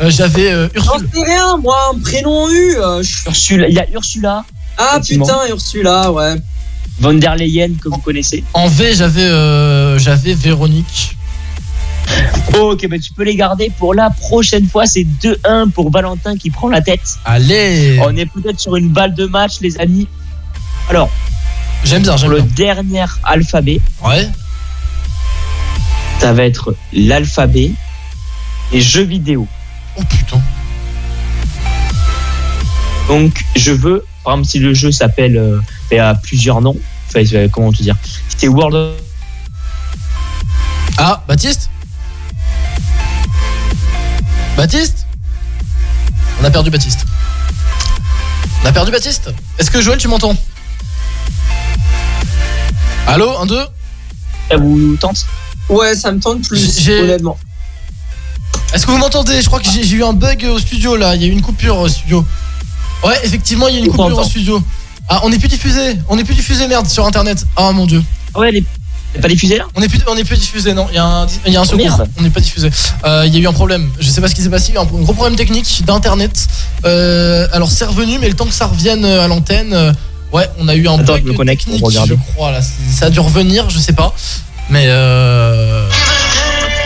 Euh, 0.01 0.09
J'avais 0.09 0.51
euh, 0.51 0.67
J'en 0.75 0.93
Ursule. 0.95 1.09
sais 1.13 1.23
rien, 1.23 1.57
moi, 1.57 1.91
un 1.93 1.99
prénom 1.99 2.49
U. 2.49 2.77
euh, 2.77 3.03
je- 3.03 3.27
Ursula. 3.27 3.67
Il 3.67 3.75
y 3.75 3.79
a 3.79 3.89
Ursula. 3.91 4.45
Ah 4.77 4.99
putain, 5.05 5.39
Ursula, 5.49 6.11
ouais. 6.11 6.35
Von 7.01 7.13
der 7.15 7.35
Leyen, 7.35 7.73
que 7.81 7.89
vous 7.89 7.97
connaissez. 7.97 8.43
En 8.53 8.67
V, 8.67 8.93
j'avais 8.95 9.21
euh, 9.23 9.97
j'avais 9.99 10.33
Véronique. 10.33 11.15
Ok, 12.59 12.87
ben 12.87 12.99
tu 12.99 13.13
peux 13.13 13.23
les 13.23 13.35
garder 13.35 13.71
pour 13.77 13.93
la 13.93 14.09
prochaine 14.09 14.67
fois. 14.67 14.85
C'est 14.85 15.03
2-1 15.03 15.69
pour 15.71 15.91
Valentin 15.91 16.35
qui 16.37 16.49
prend 16.49 16.69
la 16.69 16.81
tête. 16.81 17.01
Allez 17.25 17.99
On 18.03 18.15
est 18.17 18.25
peut-être 18.25 18.59
sur 18.59 18.75
une 18.75 18.89
balle 18.89 19.13
de 19.13 19.25
match, 19.25 19.59
les 19.61 19.77
amis. 19.79 20.07
Alors, 20.89 21.09
J'aime 21.85 22.01
bien, 22.01 22.17
j'aime 22.17 22.31
le 22.31 22.41
bien. 22.41 22.53
dernier 22.55 23.05
alphabet, 23.23 23.79
Ouais. 24.03 24.27
ça 26.19 26.33
va 26.33 26.43
être 26.43 26.75
l'alphabet 26.91 27.71
et 28.73 28.81
jeux 28.81 29.03
vidéo. 29.03 29.47
Oh 29.97 30.01
putain. 30.09 30.41
Donc, 33.07 33.43
je 33.55 33.71
veux, 33.71 34.03
par 34.23 34.33
exemple, 34.33 34.49
si 34.49 34.59
le 34.59 34.73
jeu 34.73 34.91
s'appelle, 34.91 35.37
euh, 35.37 35.59
et 35.91 35.99
a 35.99 36.13
plusieurs 36.15 36.61
noms, 36.61 36.75
enfin, 37.07 37.23
euh, 37.33 37.47
comment 37.49 37.71
te 37.71 37.81
dire, 37.81 37.95
c'est 38.37 38.47
World 38.47 38.75
of 38.75 38.93
Ah, 40.97 41.23
Baptiste? 41.27 41.68
Baptiste 44.59 45.05
On 46.41 46.43
a 46.43 46.51
perdu 46.51 46.69
Baptiste. 46.69 47.05
On 48.61 48.67
a 48.67 48.73
perdu 48.73 48.91
Baptiste 48.91 49.29
Est-ce 49.57 49.71
que 49.71 49.79
Joël, 49.79 49.97
tu 49.97 50.09
m'entends 50.09 50.35
Allô, 53.07 53.37
un, 53.37 53.45
deux 53.45 53.65
ça 54.49 54.57
vous 54.57 54.97
tente 54.97 55.25
Ouais, 55.69 55.95
ça 55.95 56.11
me 56.11 56.19
tente 56.19 56.45
plus, 56.45 56.89
honnêtement. 56.89 57.39
Est-ce 58.73 58.85
que 58.85 58.91
vous 58.91 58.97
m'entendez 58.97 59.41
Je 59.41 59.47
crois 59.47 59.61
que 59.61 59.69
j'ai 59.71 59.87
eu 59.91 60.03
un 60.03 60.11
bug 60.11 60.43
au 60.43 60.59
studio 60.59 60.97
là, 60.97 61.15
il 61.15 61.21
y 61.21 61.23
a 61.23 61.27
eu 61.29 61.31
une 61.31 61.41
coupure 61.41 61.77
au 61.77 61.87
studio. 61.87 62.25
Ouais, 63.05 63.17
effectivement, 63.23 63.69
il 63.69 63.75
y 63.75 63.77
a 63.77 63.79
une 63.85 63.91
On 63.91 63.95
coupure 63.95 64.17
au 64.17 64.23
studio. 64.25 64.61
Ah, 65.07 65.21
on 65.23 65.29
n'est 65.29 65.39
plus 65.39 65.47
diffusé, 65.47 65.97
on 66.09 66.17
n'est 66.17 66.25
plus 66.25 66.35
diffusé 66.35 66.67
merde 66.67 66.85
sur 66.85 67.05
internet. 67.05 67.45
Ah 67.55 67.71
mon 67.71 67.85
dieu. 67.85 68.03
Ouais, 68.35 68.57
est 68.57 68.65
pas 69.21 69.27
diffusée 69.27 69.57
là 69.57 69.65
On 69.75 69.81
n'est 69.81 69.87
plus, 69.87 69.99
on 70.07 70.15
est 70.15 70.23
plus 70.23 70.37
diffusé, 70.37 70.73
non. 70.73 70.87
Il 70.91 70.95
y 70.95 70.97
a 70.99 71.05
un, 71.05 71.27
il 71.45 71.53
y 71.53 71.57
a 71.57 71.61
un 71.61 71.65
secours. 71.65 71.79
merde. 71.79 72.07
on 72.17 72.21
n'est 72.21 72.29
pas 72.29 72.39
diffusé. 72.39 72.69
Euh, 73.05 73.23
Il 73.25 73.33
y 73.33 73.37
a 73.37 73.39
eu 73.39 73.47
un 73.47 73.53
problème. 73.53 73.89
Je 73.99 74.09
sais 74.09 74.21
pas 74.21 74.27
ce 74.27 74.35
qui 74.35 74.41
s'est 74.41 74.49
passé. 74.49 74.69
Il 74.69 74.75
y 74.75 74.77
a 74.77 74.81
eu 74.81 74.83
un 74.83 74.87
gros 74.87 75.13
problème 75.13 75.35
technique 75.35 75.83
d'internet. 75.85 76.47
Euh, 76.85 77.47
alors 77.51 77.71
c'est 77.71 77.85
revenu, 77.85 78.19
mais 78.19 78.27
le 78.29 78.35
temps 78.35 78.45
que 78.45 78.53
ça 78.53 78.67
revienne 78.67 79.03
euh, 79.05 79.23
à 79.25 79.27
l'antenne, 79.27 79.73
euh, 79.73 79.91
ouais, 80.31 80.47
on 80.59 80.67
a 80.67 80.75
eu 80.75 80.87
un 80.87 80.93
Attends, 80.95 81.03
bug 81.13 81.23
je 81.25 81.31
me 81.31 81.33
connecte 81.37 81.61
technique, 81.63 81.79
pour 81.81 81.89
regarder. 81.89 82.15
je 82.27 82.33
crois. 82.33 82.51
Là, 82.51 82.61
C'est- 82.61 82.99
ça 82.99 83.05
a 83.07 83.09
dû 83.09 83.19
revenir, 83.19 83.69
je 83.69 83.79
sais 83.79 83.93
pas. 83.93 84.13
Mais 84.69 84.85
euh... 84.87 85.87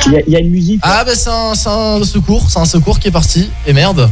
Il 0.07 0.13
y, 0.13 0.17
a- 0.17 0.21
il 0.27 0.33
y 0.33 0.35
a 0.35 0.39
une 0.39 0.49
musique. 0.49 0.79
ah 0.83 1.03
bah 1.05 1.13
c'est 1.15 1.29
un, 1.29 1.55
c'est 1.55 1.69
un 1.69 2.03
secours, 2.03 2.45
c'est 2.49 2.59
un 2.59 2.65
secours 2.65 2.99
qui 2.99 3.07
est 3.07 3.11
parti. 3.11 3.49
Et 3.65 3.73
merde. 3.73 4.09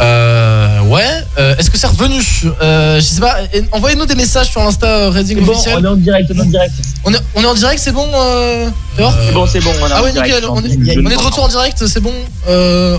Euh, 0.00 0.80
ouais. 0.82 1.04
euh, 1.38 1.56
Est-ce 1.56 1.70
que 1.70 1.78
c'est 1.78 1.86
revenu 1.86 2.20
euh, 2.60 2.96
Je 2.96 3.00
sais 3.00 3.20
pas. 3.20 3.36
Envoyez-nous 3.72 4.06
des 4.06 4.14
messages 4.14 4.50
sur 4.50 4.62
l'insta 4.62 4.86
euh, 4.86 5.10
Reading 5.10 5.40
bon, 5.40 5.52
officiel. 5.52 5.78
on 5.78 5.84
est 5.84 5.88
en 5.88 5.96
direct, 5.96 6.30
on 6.34 6.38
est 6.38 6.40
en 6.42 6.44
direct. 6.44 6.72
On 7.04 7.12
est, 7.14 7.20
on 7.34 7.42
est 7.42 7.46
en 7.46 7.54
direct, 7.54 7.80
c'est 7.82 7.92
bon 7.92 8.06
euh, 8.14 8.68
C'est 8.96 9.32
bon, 9.32 9.46
c'est 9.46 9.60
bon. 9.60 9.70
On 9.82 9.86
est 9.86 9.90
Ah 9.94 10.02
ouais 10.02 10.12
nickel, 10.12 10.44
on 10.48 10.62
est, 10.62 10.98
on 10.98 11.08
de 11.08 11.16
retour 11.24 11.44
en 11.44 11.48
direct, 11.48 11.86
c'est 11.86 12.00
bon 12.00 12.12
euh, 12.48 12.98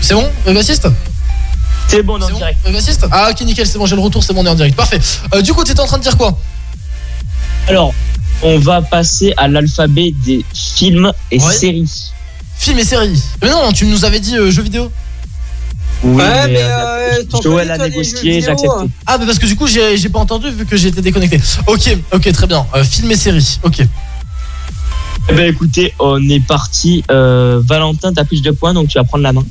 C'est 0.00 0.14
bon, 0.14 0.26
euh, 0.46 0.54
bassiste 0.54 0.88
C'est 1.88 2.02
bon, 2.02 2.14
on 2.14 2.20
est 2.20 2.24
en 2.24 2.30
bon, 2.30 2.36
direct. 2.38 2.58
euh, 2.66 2.72
bassiste 2.72 3.06
Ah 3.10 3.28
ok 3.30 3.40
nickel, 3.42 3.66
c'est 3.66 3.78
bon, 3.78 3.86
j'ai 3.86 3.96
le 3.96 4.02
retour, 4.02 4.24
c'est 4.24 4.32
bon, 4.32 4.42
on 4.42 4.46
est 4.46 4.50
en 4.50 4.54
direct, 4.54 4.76
parfait 4.76 5.00
Euh, 5.34 5.42
Du 5.42 5.52
coup, 5.52 5.62
t'étais 5.64 5.80
en 5.80 5.86
train 5.86 5.98
de 5.98 6.02
dire 6.02 6.16
quoi 6.16 6.38
Alors, 7.68 7.92
on 8.42 8.58
va 8.58 8.80
passer 8.82 9.34
à 9.36 9.46
l'alphabet 9.46 10.14
des 10.24 10.44
films 10.54 11.12
et 11.30 11.38
Ouais. 11.38 11.52
séries. 11.54 11.90
Film 12.56 12.78
et 12.78 12.84
série 12.84 13.20
Mais 13.42 13.50
non, 13.50 13.72
tu 13.72 13.84
nous 13.86 14.04
avais 14.04 14.20
dit 14.20 14.36
euh, 14.36 14.50
jeux 14.50 14.62
vidéo 14.62 14.90
Oui, 16.04 16.16
ouais, 16.16 16.48
mais, 16.48 16.62
euh, 16.62 17.22
euh, 17.22 17.40
Joël 17.42 17.70
a 17.70 17.78
négocié, 17.78 18.40
j'ai 18.40 18.48
accepté. 18.48 18.76
Ah 19.06 19.18
bah 19.18 19.24
parce 19.24 19.38
que 19.38 19.46
du 19.46 19.54
coup, 19.54 19.68
j'ai 19.68 19.96
j'ai 19.96 20.08
pas 20.08 20.18
entendu 20.18 20.50
vu 20.50 20.66
que 20.66 20.76
j'étais 20.76 21.00
déconnecté 21.00 21.40
Ok, 21.66 21.96
ok, 22.12 22.32
très 22.32 22.46
bien, 22.48 22.66
euh, 22.74 22.82
film 22.82 23.10
et 23.12 23.16
série, 23.16 23.60
ok 23.62 23.82
Eh 25.28 25.32
ben 25.32 25.46
écoutez, 25.48 25.94
on 26.00 26.28
est 26.28 26.44
parti. 26.44 27.04
Euh, 27.10 27.62
Valentin, 27.64 28.12
t'as 28.12 28.24
plus 28.24 28.42
de 28.42 28.50
points, 28.50 28.74
donc 28.74 28.88
tu 28.88 28.98
vas 28.98 29.04
prendre 29.04 29.22
la 29.22 29.32
main. 29.32 29.44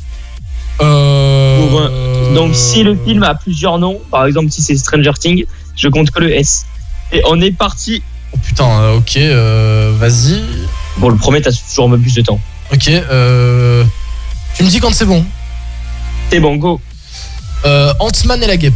Euh... 0.82 1.68
Pour, 1.69 1.80
euh, 1.80 2.34
Donc 2.36 2.53
si 2.53 2.84
le 2.84 2.98
film 2.98 3.23
a 3.23 3.36
plusieurs 3.36 3.80
noms, 3.80 4.02
par 4.10 4.26
exemple 4.26 4.52
si 4.52 4.61
c'est 4.61 4.76
Stranger 4.76 5.14
Things, 5.19 5.45
je 5.78 5.88
compte 5.88 6.11
que 6.11 6.19
le 6.19 6.34
S. 6.36 6.65
Et 7.14 7.22
on 7.30 7.40
est 7.40 7.52
parti. 7.52 8.02
Oh 8.34 8.38
putain, 8.44 8.65
euh, 8.68 8.98
ok, 8.98 9.15
euh, 9.18 9.94
vas-y 9.98 10.41
Bon, 10.98 11.10
le 11.10 11.15
premier, 11.15 11.41
t'as 11.41 11.52
toujours 11.52 11.88
un 11.88 11.91
peu 11.91 11.98
plus 11.98 12.15
de 12.15 12.22
temps. 12.22 12.40
Ok, 12.73 12.90
euh... 12.90 13.84
Tu 14.56 14.64
me 14.64 14.69
dis 14.69 14.80
quand 14.80 14.94
c'est 14.94 15.06
bon 15.06 15.26
C'est 16.32 16.40
bon, 16.40 16.56
go. 16.56 16.80
euh, 17.66 17.94
Ant-Man 17.99 18.41
et 18.44 18.48
la 18.48 18.56
guêpe 18.58 18.74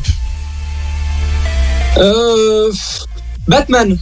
Euh, 1.98 2.70
Batman. 3.48 3.98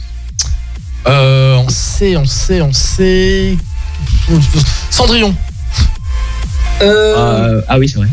Euh, 1.06 1.54
on 1.58 1.68
sait, 1.68 2.16
on 2.16 2.24
sait, 2.26 2.60
on 2.60 2.72
sait. 2.72 3.56
Cendrillon. 4.90 5.34
Euh, 6.82 7.14
Euh, 7.16 7.62
ah 7.68 7.78
oui, 7.78 7.88
c'est 7.88 7.98
vrai. 7.98 8.08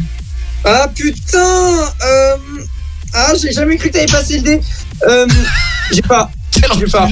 Ah 0.63 0.87
putain. 0.93 1.39
Euh, 2.05 2.37
Ah, 3.13 3.33
j'ai 3.41 3.51
jamais 3.51 3.75
cru 3.77 3.89
que 3.89 3.93
t'avais 3.93 4.05
passé 4.05 4.37
le 4.37 4.43
dé. 4.43 4.61
Euh, 5.09 5.25
j'ai 5.91 6.01
pas. 6.03 6.29
Quel 6.51 6.69
J'ai 6.79 6.85
pas. 6.87 7.07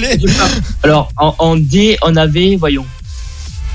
Alors, 0.84 1.10
en, 1.18 1.34
en 1.40 1.56
D, 1.58 1.98
on 2.04 2.16
avait, 2.16 2.56
voyons, 2.58 2.86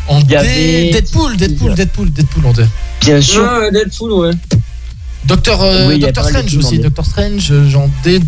En 0.08 0.20
y 0.20 0.36
avait- 0.36 0.90
Deadpool, 0.92 1.36
Deadpool, 1.36 1.74
Deadpool, 1.74 2.10
Deadpool 2.12 2.46
en 2.46 2.52
D. 2.52 2.64
bien 3.00 3.20
sûr. 3.20 3.46
Deadpool, 3.72 4.12
ouais. 4.12 4.30
Docteur, 5.24 5.62
euh, 5.62 5.88
Oui, 5.88 5.98
Doctor 5.98 6.24
Strange 6.28 6.56
aussi. 6.56 6.78
Doctor 6.78 7.06
Strange, 7.06 7.50
euh, 7.50 7.68
j'en 7.68 7.88
D. 8.04 8.20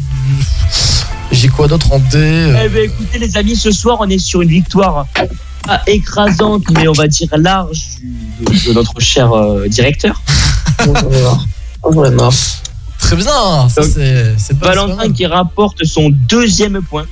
J'ai 1.32 1.48
quoi 1.48 1.68
d'autre 1.68 1.92
en 1.92 1.98
D 1.98 2.16
euh, 2.16 2.62
Eh 2.64 2.68
ben, 2.68 2.84
écoutez, 2.84 3.18
les 3.18 3.36
amis, 3.36 3.56
ce 3.56 3.70
soir, 3.70 3.98
on 4.00 4.08
est 4.08 4.18
sur 4.18 4.40
une 4.42 4.48
victoire 4.48 5.06
pas 5.66 5.82
écrasante, 5.88 6.62
mais 6.72 6.86
on 6.88 6.92
va 6.92 7.08
dire 7.08 7.28
large 7.36 7.98
de, 8.40 8.68
de 8.68 8.72
notre 8.72 8.98
cher 9.00 9.32
euh, 9.32 9.66
directeur. 9.68 10.20
Oh. 10.88 10.92
Oh, 11.82 11.92
j'en 11.94 12.04
ai 12.04 12.10
marre. 12.10 12.32
Très 12.98 13.16
bien, 13.16 13.68
c'est 13.68 14.58
Valentin 14.58 15.10
qui 15.12 15.24
rapporte 15.26 15.84
son 15.84 16.10
deuxième 16.10 16.82
point. 16.82 17.06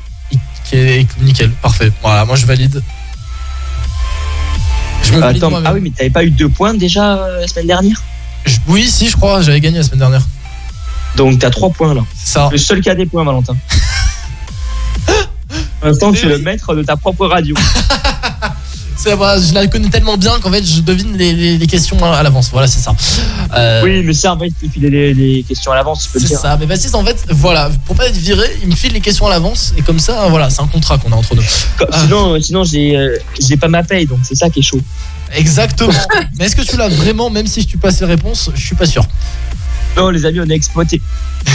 Qui 0.68 0.76
est 0.76 1.06
nickel, 1.22 1.50
parfait. 1.62 1.90
Voilà, 2.02 2.24
moi 2.24 2.36
je 2.36 2.44
valide. 2.46 2.82
Attends, 5.22 5.50
ah 5.64 5.72
oui, 5.74 5.80
mais 5.82 5.90
t'avais 5.90 6.10
pas 6.10 6.24
eu 6.24 6.30
deux 6.30 6.48
points 6.48 6.74
déjà 6.74 7.16
euh, 7.16 7.40
la 7.40 7.46
semaine 7.48 7.66
dernière? 7.68 8.02
Je- 8.44 8.56
Oui, 8.68 8.86
si, 8.88 9.08
je 9.08 9.16
crois, 9.16 9.40
j'avais 9.42 9.60
gagné 9.60 9.78
la 9.78 9.82
semaine 9.84 10.00
dernière. 10.00 10.22
Donc 11.16 11.38
t'as 11.38 11.50
trois 11.50 11.70
points 11.70 11.94
là. 11.94 12.02
Ça. 12.16 12.48
Le 12.50 12.58
seul 12.58 12.80
qui 12.80 12.90
a 12.90 12.94
des 12.94 13.06
points, 13.06 13.24
Valentin. 13.24 13.56
Pour 15.80 15.88
l'instant, 15.88 16.12
tu 16.12 16.26
es 16.26 16.28
le 16.28 16.38
maître 16.38 16.74
de 16.74 16.82
ta 16.82 16.96
propre 16.96 17.26
radio. 17.26 17.54
Je 18.96 19.54
la 19.54 19.66
connais 19.66 19.88
tellement 19.88 20.16
bien 20.16 20.38
qu'en 20.40 20.50
fait 20.50 20.64
je 20.64 20.80
devine 20.80 21.16
les, 21.16 21.32
les- 21.32 21.58
les 21.58 21.66
questions 21.66 22.02
à 22.04 22.22
l'avance. 22.22 22.50
Voilà, 22.52 22.66
c'est 22.66 22.80
ça. 22.80 22.94
Euh, 23.56 23.82
Oui, 23.84 24.02
mais 24.04 24.12
ça, 24.12 24.34
en 24.34 24.38
fait, 24.38 24.50
tu 24.60 24.68
files 24.68 24.86
les, 24.88 25.12
les 25.14 25.42
questions 25.42 25.72
à 25.72 25.76
l'avance, 25.76 26.08
C'est 26.12 26.26
ça, 26.26 26.56
mais 26.58 26.66
Baptiste 26.66 26.94
en 26.94 27.04
fait, 27.04 27.24
voilà, 27.30 27.70
pour 27.86 27.96
pas 27.96 28.06
être 28.08 28.16
viré, 28.16 28.46
il 28.62 28.68
me 28.68 28.74
file 28.74 28.92
les 28.92 29.00
questions 29.00 29.26
à 29.26 29.30
l'avance 29.30 29.72
et 29.76 29.82
comme 29.82 29.98
ça, 29.98 30.26
voilà, 30.28 30.50
c'est 30.50 30.62
un 30.62 30.66
contrat 30.66 30.98
qu'on 30.98 31.12
a 31.12 31.16
entre 31.16 31.34
nous. 31.34 31.42
Ah. 31.80 32.00
Sinon, 32.00 32.34
euh, 32.34 32.40
sinon 32.40 32.64
j'ai 32.64 32.96
euh, 32.96 33.18
pas 33.60 33.68
ma 33.68 33.82
paye, 33.82 34.06
donc 34.06 34.20
c'est 34.22 34.34
ça 34.36 34.48
qui 34.50 34.60
est 34.60 34.62
chaud. 34.62 34.80
Exactement. 35.34 35.92
mais 36.38 36.46
est-ce 36.46 36.56
que 36.56 36.62
tu 36.62 36.76
l'as 36.76 36.88
vraiment, 36.88 37.30
même 37.30 37.46
si 37.46 37.66
tu 37.66 37.76
passes 37.78 38.00
les 38.00 38.06
réponses 38.06 38.50
Je 38.54 38.64
suis 38.64 38.76
pas 38.76 38.86
sûr. 38.86 39.04
Non, 39.96 40.10
les 40.10 40.24
amis, 40.24 40.40
on 40.40 40.48
est 40.48 40.54
exploité. 40.54 41.00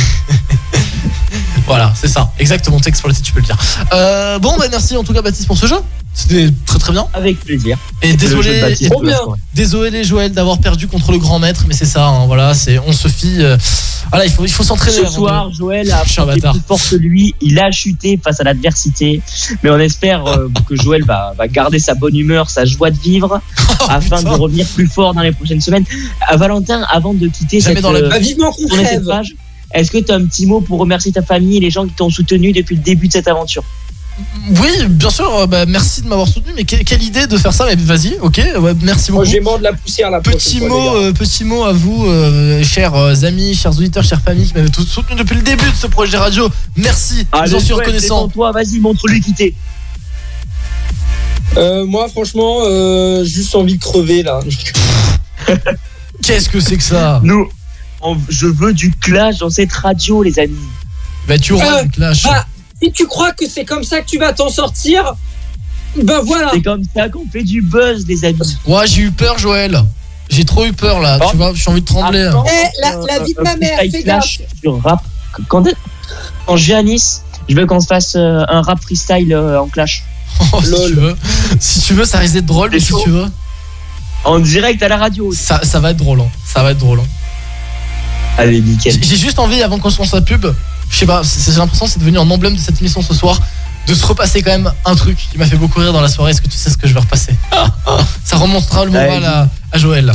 Voilà, 1.69 1.93
c'est 1.95 2.07
ça. 2.07 2.31
Exactement, 2.39 2.79
t'es 2.79 2.89
exploité, 2.89 3.21
tu 3.21 3.31
peux 3.31 3.39
le 3.41 3.45
dire. 3.45 3.57
Euh, 3.93 4.39
bon, 4.39 4.55
bah 4.57 4.65
merci 4.71 4.97
en 4.97 5.03
tout 5.03 5.13
cas 5.13 5.21
Baptiste 5.21 5.45
pour 5.47 5.57
ce 5.57 5.67
jeu. 5.67 5.77
C'était 6.15 6.49
très 6.65 6.79
très 6.79 6.91
bien. 6.91 7.05
Avec 7.13 7.39
plaisir. 7.39 7.77
Et 8.01 8.13
désolé, 8.15 8.59
Baptiste, 8.59 8.91
bien. 9.03 9.19
désolé 9.53 10.03
Joël 10.03 10.31
d'avoir 10.31 10.57
perdu 10.57 10.87
contre 10.87 11.11
le 11.11 11.19
grand 11.19 11.37
maître, 11.37 11.65
mais 11.67 11.75
c'est 11.75 11.85
ça. 11.85 12.07
hein, 12.07 12.25
voilà, 12.25 12.55
c'est 12.55 12.79
on 12.79 12.91
se 12.91 13.07
fie. 13.07 13.35
euh, 13.39 13.55
voilà, 14.09 14.25
il 14.25 14.31
faut 14.31 14.43
il 14.43 14.51
faut 14.51 14.63
s'entraîner. 14.63 14.97
Ce 14.97 15.01
de- 15.03 15.07
soir, 15.09 15.51
Joël 15.53 15.91
a 15.91 16.03
bâtard. 16.25 16.53
plus 16.53 16.61
fort 16.67 16.79
que 16.89 16.95
lui. 16.95 17.35
Il 17.41 17.59
a 17.59 17.69
chuté 17.69 18.19
face 18.21 18.39
à 18.39 18.43
l'adversité. 18.43 19.21
Mais 19.61 19.69
on 19.69 19.77
espère 19.77 20.25
euh, 20.25 20.47
que 20.67 20.75
Joël 20.75 21.03
va, 21.03 21.33
va 21.37 21.47
garder 21.47 21.77
sa 21.77 21.93
bonne 21.93 22.15
humeur, 22.17 22.49
sa 22.49 22.65
joie 22.65 22.89
de 22.89 22.97
vivre, 22.99 23.39
afin 23.87 24.17
Oh, 24.17 24.17
putain. 24.17 24.23
de 24.23 24.29
revenir 24.41 24.65
plus 24.65 24.87
fort 24.87 25.13
dans 25.13 25.21
les 25.21 25.31
prochaines 25.31 25.61
semaines. 25.61 25.85
À 26.27 26.35
Valentin, 26.37 26.81
avant 26.91 27.13
de 27.13 27.27
quitter 27.27 27.59
Jamais 27.59 27.75
cette, 27.75 27.83
dans 27.83 27.91
la- 27.91 27.99
euh, 27.99 28.09
Bah, 28.09 28.17
vivement 28.17 28.51
qu'on 28.51 28.67
est-ce 29.73 29.91
que 29.91 29.97
tu 29.99 30.11
as 30.11 30.15
un 30.15 30.25
petit 30.25 30.45
mot 30.45 30.61
pour 30.61 30.79
remercier 30.79 31.11
ta 31.11 31.21
famille 31.21 31.57
et 31.57 31.59
les 31.59 31.69
gens 31.71 31.85
qui 31.85 31.93
t'ont 31.93 32.09
soutenu 32.09 32.51
depuis 32.51 32.75
le 32.75 32.81
début 32.81 33.07
de 33.07 33.13
cette 33.13 33.27
aventure? 33.27 33.63
Oui, 34.49 34.67
bien 34.89 35.09
sûr. 35.09 35.33
euh, 35.33 35.45
Bah, 35.47 35.65
merci 35.65 36.01
de 36.01 36.07
m'avoir 36.09 36.27
soutenu. 36.27 36.51
Mais 36.55 36.65
que- 36.65 36.83
quelle 36.83 37.01
idée 37.01 37.25
de 37.25 37.37
faire 37.37 37.53
ça? 37.53 37.65
Mais 37.67 37.75
vas-y, 37.75 38.17
ok. 38.19 38.37
ouais, 38.59 38.73
merci 38.81 39.11
Moi, 39.13 39.21
beaucoup. 39.21 39.25
je 39.31 39.37
vais 39.37 39.39
mordre 39.43 39.63
la 39.63 39.71
poussière 39.71 40.11
la 40.11 40.19
Petit 40.19 40.59
fois, 40.59 40.67
mot, 40.67 40.95
euh, 40.97 41.13
petit 41.13 41.45
mot 41.45 41.63
à 41.63 41.71
vous, 41.71 42.05
euh, 42.05 42.61
chers 42.63 42.93
amis, 43.23 43.55
chers 43.55 43.71
auditeurs, 43.77 44.03
chères 44.03 44.21
familles 44.21 44.47
qui 44.47 44.53
m'avaient 44.55 44.69
tous 44.69 44.83
soutenu 44.83 45.15
depuis 45.15 45.35
le 45.35 45.41
début 45.41 45.69
de 45.71 45.75
ce 45.75 45.87
projet 45.87 46.17
radio. 46.17 46.49
Merci, 46.75 47.25
Allez, 47.31 47.49
j'en 47.51 47.59
suis 47.61 47.71
reconnaissant. 47.73 48.27
toi, 48.27 48.51
vas-y, 48.51 48.79
montre-lui 48.79 49.21
qui 49.21 49.33
t'es. 49.33 49.53
Euh, 51.57 51.85
moi, 51.85 52.07
franchement, 52.09 52.57
euh, 52.65 53.23
juste 53.23 53.55
envie 53.55 53.75
de 53.77 53.81
crever 53.81 54.21
là. 54.23 54.39
Qu'est-ce 56.21 56.49
que 56.49 56.59
c'est 56.59 56.77
que 56.77 56.83
ça? 56.83 57.21
Nous, 57.23 57.47
je 58.29 58.47
veux 58.47 58.73
du 58.73 58.91
clash 58.91 59.37
dans 59.39 59.49
cette 59.49 59.71
radio, 59.73 60.23
les 60.23 60.39
amis. 60.39 60.55
Bah 61.27 61.37
tu 61.37 61.53
auras 61.53 61.79
Euh, 61.79 61.83
du 61.83 61.89
clash. 61.89 62.23
bah, 62.23 62.45
si 62.81 62.91
tu 62.91 63.05
crois 63.07 63.33
que 63.33 63.47
c'est 63.47 63.65
comme 63.65 63.83
ça 63.83 64.01
que 64.01 64.05
tu 64.07 64.17
vas 64.17 64.33
t'en 64.33 64.49
sortir, 64.49 65.15
ben 66.01 66.21
voilà. 66.23 66.51
C'est 66.53 66.61
comme 66.61 66.83
ça 66.95 67.09
qu'on 67.09 67.25
fait 67.31 67.43
du 67.43 67.61
buzz, 67.61 68.05
les 68.07 68.25
amis. 68.25 68.57
Ouais, 68.65 68.87
j'ai 68.87 69.01
eu 69.03 69.11
peur, 69.11 69.37
Joël. 69.37 69.81
J'ai 70.29 70.45
trop 70.45 70.65
eu 70.65 70.73
peur 70.73 70.99
là. 70.99 71.17
Oh. 71.21 71.27
Tu 71.31 71.37
vois, 71.37 71.51
j'ai 71.55 71.69
envie 71.71 71.81
de 71.81 71.85
trembler. 71.85 72.21
Attends, 72.27 72.45
Eh, 72.47 72.81
la- 72.81 73.17
la 73.17 73.23
vie 73.23 73.33
de 73.33 73.41
ma 73.41 73.51
un 73.51 73.57
mère, 73.57 73.79
fais 73.79 74.03
clash 74.03 74.41
sur 74.61 74.81
rap. 74.83 75.03
Quand, 75.47 75.63
quand 76.45 76.55
je 76.57 76.67
vais 76.67 76.73
à 76.75 76.83
Nice, 76.83 77.23
je 77.49 77.55
veux 77.55 77.65
qu'on 77.65 77.79
se 77.79 77.87
fasse 77.87 78.15
euh, 78.15 78.43
un 78.47 78.61
rap 78.61 78.79
freestyle 78.81 79.33
euh, 79.33 79.59
en 79.59 79.67
clash. 79.67 80.03
Oh, 80.53 80.61
si 80.61 80.71
tu 80.71 80.93
veux. 80.93 81.15
Si 81.59 81.81
tu 81.81 81.93
veux, 81.95 82.05
ça 82.05 82.19
risque 82.19 82.35
d'être 82.35 82.45
drôle, 82.45 82.69
mais 82.71 82.79
C'est 82.79 82.85
si 82.85 82.91
chaud. 82.91 83.01
tu 83.03 83.09
veux. 83.09 83.25
En 84.23 84.39
direct 84.39 84.81
à 84.83 84.87
la 84.87 84.97
radio. 84.97 85.33
Ça, 85.33 85.59
ça 85.63 85.79
va 85.79 85.91
être 85.91 85.97
drôle. 85.97 86.21
hein. 86.21 86.29
Ça 86.45 86.61
va 86.63 86.71
être 86.71 86.77
drôle. 86.77 86.99
hein. 86.99 87.07
Allez, 88.39 88.61
nickel. 88.61 88.93
J'ai 89.01 89.17
juste 89.17 89.39
envie, 89.39 89.61
avant 89.61 89.79
qu'on 89.79 89.89
se 89.89 89.97
lance 89.99 90.13
la 90.13 90.21
pub, 90.21 90.45
je 90.89 90.97
sais 90.97 91.05
pas, 91.05 91.23
c'est- 91.23 91.51
j'ai 91.51 91.57
l'impression 91.59 91.85
que 91.85 91.91
c'est 91.91 91.99
devenu 91.99 92.17
un 92.17 92.29
emblème 92.29 92.55
de 92.55 92.59
cette 92.59 92.79
émission 92.79 93.01
ce 93.01 93.13
soir, 93.13 93.39
de 93.87 93.93
se 93.93 94.05
repasser 94.05 94.41
quand 94.41 94.51
même 94.51 94.71
un 94.85 94.95
truc 94.95 95.17
qui 95.31 95.37
m'a 95.37 95.45
fait 95.45 95.55
beaucoup 95.57 95.79
rire 95.79 95.93
dans 95.93 96.01
la 96.01 96.07
soirée. 96.09 96.31
Est-ce 96.31 96.41
que 96.41 96.47
tu 96.47 96.57
sais 96.57 96.69
ce 96.69 96.77
que 96.77 96.87
je 96.87 96.93
vais 96.93 96.99
repasser? 96.99 97.35
Ça 98.23 98.37
remontera 98.37 98.85
le 98.85 98.91
moral 98.91 99.25
à, 99.25 99.47
à 99.71 99.77
Joël. 99.77 100.13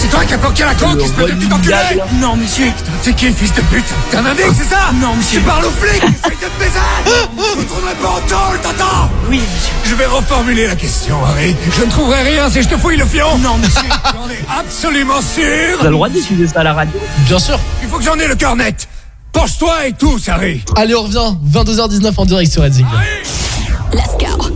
C'est 0.00 0.08
toi 0.08 0.20
C'est 0.20 0.26
qui 0.28 0.34
as 0.34 0.38
planqué 0.38 0.64
la 0.64 0.74
coque, 0.74 1.02
espèce 1.02 1.26
de 1.26 1.32
petit 1.32 1.52
enculé 1.52 1.76
Non, 2.14 2.34
monsieur 2.34 2.72
t'es 3.02 3.12
qui, 3.12 3.30
fils 3.32 3.52
de 3.52 3.60
pute 3.60 3.84
T'es 4.10 4.16
un 4.16 4.24
indique, 4.24 4.46
c'est 4.54 4.64
ça 4.64 4.92
Non, 4.94 5.14
monsieur 5.14 5.40
Tu 5.40 5.46
parles 5.46 5.66
aux 5.66 5.70
flics 5.70 6.02
Essaye 6.02 6.36
de 6.36 6.46
te 6.46 6.58
baiser 6.58 6.80
Je 7.54 7.60
ne 7.60 7.64
tournerai 7.64 7.94
pas 7.94 8.08
en 8.08 8.20
tôle, 8.20 8.60
t'entends 8.62 9.10
Oui, 9.28 9.40
monsieur 9.40 9.74
Je 9.84 9.94
vais 9.94 10.06
reformuler 10.06 10.66
la 10.68 10.74
question, 10.76 11.22
Harry. 11.26 11.54
Je 11.76 11.82
ne 11.84 11.90
trouverai 11.90 12.22
rien 12.22 12.48
si 12.48 12.62
je 12.62 12.68
te 12.68 12.78
fouille 12.78 12.96
le 12.96 13.04
fion 13.04 13.36
Non, 13.38 13.58
monsieur 13.58 13.90
J'en 14.14 14.30
ai 14.30 14.58
absolument 14.58 15.20
sûr 15.20 15.44
avez 15.80 15.84
le 15.84 15.90
droit 15.90 16.08
de 16.08 16.14
diffuser 16.14 16.46
ça 16.46 16.60
à 16.60 16.64
la 16.64 16.72
radio 16.72 16.98
Bien 17.26 17.38
sûr. 17.38 17.58
Il 17.82 17.88
faut 17.90 17.98
que 17.98 18.04
j'en 18.04 18.18
ai 18.18 18.26
le 18.26 18.36
cœur 18.36 18.56
net 18.56 18.88
Penche-toi 19.32 19.86
et 19.86 19.92
tous, 19.92 20.28
Harry 20.30 20.64
Allez, 20.76 20.94
on 20.94 21.02
revient. 21.02 21.36
22h19 21.52 22.12
en 22.16 22.24
direct 22.24 22.50
sur 22.50 22.62
Redzing. 22.62 22.86
Let's 23.92 24.16
go. 24.18 24.50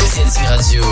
Racing 0.00 0.46
Radio. 0.46 0.82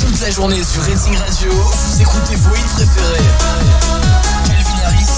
Toute 0.00 0.20
la 0.20 0.30
journée 0.30 0.62
sur 0.62 0.82
Racing 0.82 1.16
Radio, 1.16 1.50
vous 1.52 2.02
écoutez 2.02 2.36
vos 2.36 2.54
hits 2.54 2.60
préférés. 2.74 3.24
Calvin 4.46 4.78
Harris 4.84 5.13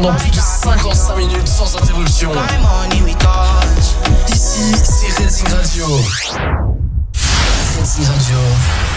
pendant 0.00 0.16
plus 0.16 0.30
de 0.30 0.36
55 0.36 1.16
minutes 1.16 1.48
sans 1.48 1.76
interruption. 1.76 2.30
Ici, 4.28 4.72
c'est 4.82 5.22
Racing 5.22 5.48
Radio. 5.48 5.86
Racing 7.78 8.06
Radio. 8.06 8.89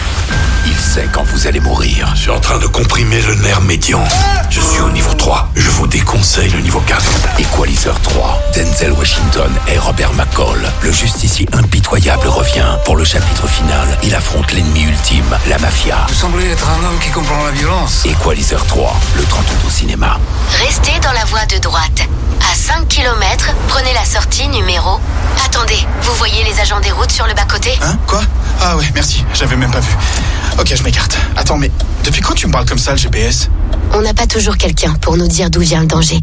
Il 0.66 0.76
sait 0.76 1.08
quand 1.12 1.22
vous 1.24 1.46
allez 1.46 1.60
mourir. 1.60 2.10
Je 2.14 2.22
suis 2.22 2.30
en 2.30 2.40
train 2.40 2.58
de 2.58 2.66
comprimer 2.66 3.20
le 3.22 3.34
nerf 3.36 3.60
médian. 3.60 4.02
Je 4.50 4.60
suis 4.60 4.80
au 4.80 4.90
niveau 4.90 5.12
3. 5.14 5.50
Je 5.54 5.68
vous 5.70 5.86
déconseille 5.86 6.50
le 6.50 6.60
niveau 6.60 6.80
4. 6.80 7.02
Equalizer 7.38 7.94
3. 8.00 8.40
Denzel 8.54 8.92
Washington 8.92 9.50
et 9.68 9.78
Robert 9.78 10.12
McCall. 10.14 10.72
Le 10.82 10.92
justicier 10.92 11.46
impitoyable 11.52 12.28
revient. 12.28 12.76
Pour 12.84 12.96
le 12.96 13.04
chapitre 13.04 13.46
final, 13.46 13.86
il 14.02 14.14
affronte 14.14 14.52
l'ennemi 14.52 14.82
ultime, 14.82 15.38
la 15.48 15.58
mafia. 15.58 16.06
Vous 16.08 16.14
semblez 16.14 16.50
être 16.50 16.68
un 16.68 16.84
homme 16.86 16.98
qui 17.00 17.10
comprend 17.10 17.44
la 17.44 17.50
violence. 17.50 18.04
Equalizer 18.04 18.64
3, 18.66 18.96
le 19.16 19.24
30 19.24 19.40
août 19.42 19.66
au 19.66 19.70
cinéma. 19.70 20.18
Restez 20.64 20.98
dans 21.00 21.12
la 21.12 21.24
voie 21.26 21.46
de 21.46 21.58
droite. 21.58 22.02
À 22.50 22.54
5 22.54 22.88
km, 22.88 23.50
prenez 23.68 23.92
la 23.94 24.04
sortie 24.04 24.48
numéro. 24.48 25.00
Attendez, 25.44 25.86
vous 26.02 26.14
voyez 26.14 26.44
les 26.44 26.60
agents 26.60 26.80
des 26.80 26.90
routes 26.90 27.10
sur 27.10 27.26
le 27.26 27.34
bas-côté? 27.34 27.78
Hein? 27.82 27.96
Quoi? 28.06 28.22
Ah 28.60 28.76
ouais, 28.76 28.90
merci, 28.94 29.24
j'avais 29.34 29.56
même 29.56 29.70
pas 29.70 29.80
vu. 29.80 29.92
Ok, 30.58 30.72
je 30.74 30.82
m'écarte. 30.82 31.16
Attends, 31.36 31.58
mais 31.58 31.70
depuis 32.04 32.20
quand 32.20 32.34
tu 32.34 32.46
me 32.46 32.52
parles 32.52 32.66
comme 32.66 32.78
ça, 32.78 32.92
le 32.92 32.98
GPS 32.98 33.48
On 33.92 34.00
n'a 34.02 34.14
pas 34.14 34.26
toujours 34.26 34.56
quelqu'un 34.56 34.94
pour 34.94 35.16
nous 35.16 35.26
dire 35.28 35.50
d'où 35.50 35.60
vient 35.60 35.80
le 35.80 35.86
danger. 35.86 36.20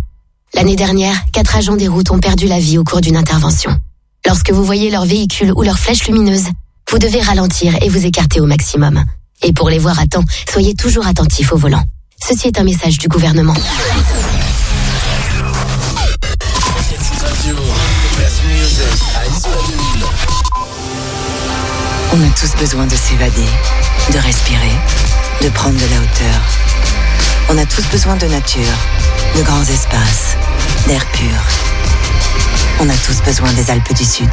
L'année 0.53 0.76
dernière, 0.76 1.15
quatre 1.32 1.56
agents 1.56 1.76
des 1.76 1.88
routes 1.88 2.11
ont 2.11 2.19
perdu 2.19 2.48
la 2.48 2.60
vie 2.60 2.78
au 2.78 2.84
cours 2.84 3.02
d'une 3.02 3.18
intervention. 3.18 3.78
Lorsque 4.26 4.52
vous 4.52 4.64
voyez 4.64 4.91
leur 4.91 5.06
véhicule 5.06 5.52
ou 5.56 5.64
leur 5.64 5.80
flèche 5.80 6.06
lumineuse, 6.07 6.45
vous 6.90 6.99
devez 6.99 7.22
ralentir 7.22 7.73
et 7.82 7.90
vous 7.90 8.06
écarter 8.06 8.40
au 8.41 8.45
maximum. 8.45 9.03
Et 9.44 9.53
pour 9.53 9.69
les 9.69 9.80
voir 9.80 9.99
à 9.99 10.06
temps, 10.06 10.23
soyez 10.52 10.76
toujours 10.76 11.07
attentifs 11.07 11.52
au 11.53 11.57
volant. 11.57 11.84
Ceci 12.23 12.48
est 12.48 12.60
un 12.60 12.64
message 12.64 12.98
du 12.98 13.07
gouvernement. 13.07 13.56
On 22.13 22.21
a 22.21 22.29
tous 22.38 22.55
besoin 22.59 22.85
de 22.88 22.95
s'évader, 22.95 23.47
de 24.11 24.17
respirer, 24.17 24.75
de 25.41 25.47
prendre 25.47 25.75
de 25.75 25.85
la 25.93 26.01
hauteur. 26.01 26.41
On 27.49 27.57
a 27.57 27.65
tous 27.65 27.88
besoin 27.88 28.17
de 28.17 28.27
nature, 28.27 28.77
de 29.38 29.41
grands 29.41 29.63
espaces, 29.63 30.35
d'air 30.88 31.05
pur. 31.13 31.38
On 32.81 32.89
a 32.89 32.95
tous 33.05 33.21
besoin 33.21 33.51
des 33.53 33.71
Alpes 33.71 33.93
du 33.93 34.03
Sud. 34.03 34.29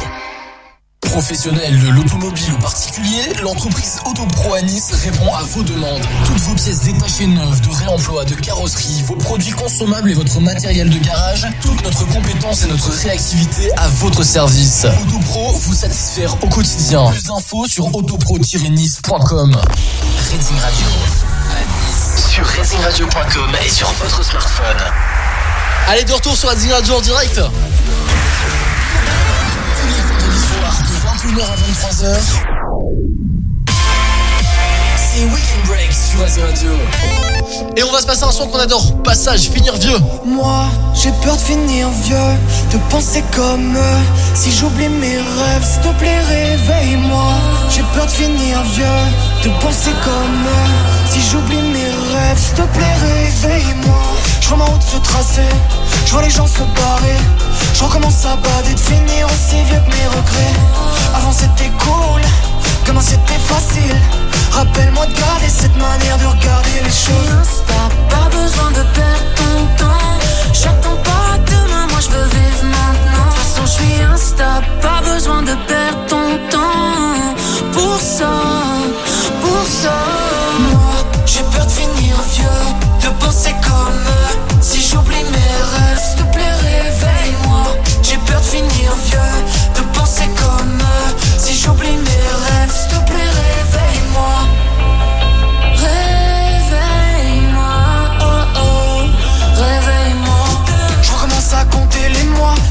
Professionnel 1.01 1.79
de 1.79 1.89
l'automobile 1.89 2.53
ou 2.53 2.57
particulier, 2.57 3.33
l'entreprise 3.41 3.99
Autopro 4.05 4.53
à 4.53 4.61
Nice 4.61 4.91
répond 5.03 5.33
à 5.33 5.41
vos 5.43 5.63
demandes. 5.63 6.05
Toutes 6.25 6.37
vos 6.37 6.53
pièces 6.53 6.81
détachées 6.81 7.25
neuves, 7.25 7.61
de 7.61 7.69
réemploi, 7.69 8.25
de 8.25 8.35
carrosserie, 8.35 9.03
vos 9.05 9.15
produits 9.15 9.53
consommables 9.53 10.11
et 10.11 10.13
votre 10.13 10.39
matériel 10.39 10.89
de 10.89 10.99
garage, 10.99 11.47
toute 11.61 11.81
notre 11.83 12.05
compétence 12.07 12.63
et 12.63 12.67
notre 12.67 12.91
réactivité 12.91 13.71
à 13.77 13.87
votre 13.87 14.23
service. 14.23 14.85
Autopro 15.01 15.53
vous 15.53 15.73
satisfaire 15.73 16.35
au 16.43 16.47
quotidien. 16.47 17.09
Plus 17.11 17.23
d'infos 17.23 17.65
sur 17.67 17.93
autopro-nice.com. 17.95 19.55
Rating 19.55 20.59
Radio. 20.59 20.87
Sur 22.29 22.45
ratingradio.com 22.45 23.49
et 23.65 23.69
sur 23.69 23.91
votre 23.93 24.23
smartphone. 24.23 24.77
Allez, 25.87 26.03
de 26.03 26.11
retour 26.13 26.37
sur 26.37 26.49
la 26.49 26.55
Zing 26.55 26.71
Radio 26.71 26.95
en 26.95 27.01
direct. 27.01 27.41
Tous 31.29 31.35
les 31.35 31.41
vendredis 31.43 31.75
soirs 31.75 31.91
de 31.91 31.97
21h 31.99 32.09
à 32.09 32.09
23h. 32.09 32.19
C'est 34.97 35.23
Weekend 35.25 35.63
Break. 35.67 35.89
Et 37.77 37.83
on 37.83 37.91
va 37.91 38.01
se 38.01 38.07
passer 38.07 38.23
un 38.23 38.31
son 38.31 38.47
qu'on 38.47 38.57
adore. 38.57 39.01
Passage, 39.03 39.41
finir 39.41 39.75
vieux. 39.75 39.97
Moi, 40.25 40.65
j'ai 40.95 41.11
peur 41.23 41.35
de 41.35 41.41
finir 41.41 41.87
vieux, 42.03 42.15
de 42.71 42.77
penser 42.89 43.23
comme 43.35 43.75
eux. 43.75 44.01
Si 44.33 44.51
j'oublie 44.51 44.89
mes 44.89 45.17
rêves, 45.17 45.63
s'il 45.63 45.81
te 45.81 45.99
plaît, 45.99 46.19
réveille-moi. 46.19 47.33
J'ai 47.69 47.83
peur 47.93 48.05
de 48.05 48.11
finir 48.11 48.63
vieux, 48.73 48.85
de 49.43 49.49
penser 49.61 49.91
comme 50.03 50.45
eux. 50.45 50.69
Si 51.11 51.21
j'oublie 51.29 51.61
mes 51.61 51.91
rêves, 52.17 52.37
s'il 52.37 52.55
te 52.55 52.61
plaît, 52.61 52.95
réveille-moi. 53.01 54.01
Je 54.41 54.47
vois 54.47 54.57
ma 54.57 54.65
route 54.65 54.81
se 54.81 54.97
tracer, 54.97 55.49
je 56.09 56.13
vois 56.15 56.23
les 56.23 56.29
gens 56.31 56.47
se 56.47 56.63
barrer. 56.75 57.19
Je 57.71 57.83
recommence 57.83 58.25
à 58.25 58.35
bader, 58.37 58.73
de 58.73 58.79
finir 58.79 59.27
aussi 59.27 59.61
vieux 59.65 59.77
que 59.77 59.95
mes 59.95 60.07
regrets. 60.07 60.55
Avant 61.13 61.31
c'était 61.31 61.69
cool, 61.85 62.21
comment 62.83 62.99
c'était 62.99 63.37
facile. 63.45 63.95
Rappelle-moi 64.51 65.05
de 65.05 65.13
garder 65.13 65.47
cette 65.47 65.75
manière 65.77 66.17
de 66.17 66.25
regarder 66.25 66.81
les 66.83 66.89
choses. 66.89 67.63
Pas 68.09 68.27
besoin 68.31 68.71
de 68.71 68.83
perdre 68.97 69.25
ton 69.35 69.85
temps. 69.85 70.17
J'attends 70.51 70.97
pas 71.03 71.37
demain, 71.45 71.85
moi 71.91 71.99
je 72.01 72.09
veux 72.09 72.27
vivre 72.39 72.63
maintenant. 72.63 73.29
De 73.29 73.35
toute 73.35 73.43
façon, 73.43 73.65
je 73.67 73.83
suis 73.83 74.01
insta, 74.01 74.61
pas 74.81 75.01
besoin 75.07 75.43
de 75.43 75.53
perdre 75.67 76.05
ton 76.07 76.27
temps. 76.49 77.71
Pour 77.71 77.99
ça, 77.99 78.33
pour 79.41 79.63
ça. 79.67 80.28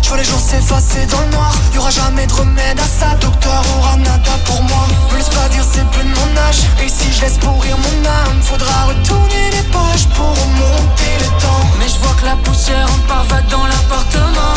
Je 0.08 0.14
les 0.16 0.24
jours 0.24 0.40
s'effacer 0.40 1.06
dans 1.06 1.20
le 1.20 1.28
noir. 1.28 1.52
Y'aura 1.74 1.90
jamais 1.90 2.26
de 2.26 2.32
remède 2.32 2.78
à 2.80 2.84
ça, 2.84 3.14
docteur 3.20 3.62
aura 3.78 3.96
nada 3.96 4.32
pour 4.46 4.62
moi. 4.62 4.86
Me 5.12 5.18
laisse 5.18 5.28
pas 5.28 5.48
dire 5.48 5.64
c'est 5.70 5.86
plus 5.90 6.04
de 6.04 6.08
mon 6.08 6.40
âge, 6.48 6.62
et 6.82 6.88
si 6.88 7.12
je 7.12 7.20
laisse 7.22 7.38
pourrir 7.38 7.76
mon 7.76 8.08
âme, 8.08 8.42
faudra 8.42 8.86
retourner 8.86 9.50
les 9.52 9.62
pages 9.70 10.08
pour 10.14 10.30
remonter 10.30 11.12
le 11.20 11.26
temps. 11.40 11.64
Mais 11.78 11.88
je 11.88 11.98
vois 11.98 12.14
que 12.20 12.24
la 12.24 12.36
poussière 12.36 12.86
en 12.86 13.08
part 13.08 13.24
vague 13.24 13.48
dans 13.48 13.66
l'appartement. 13.66 14.54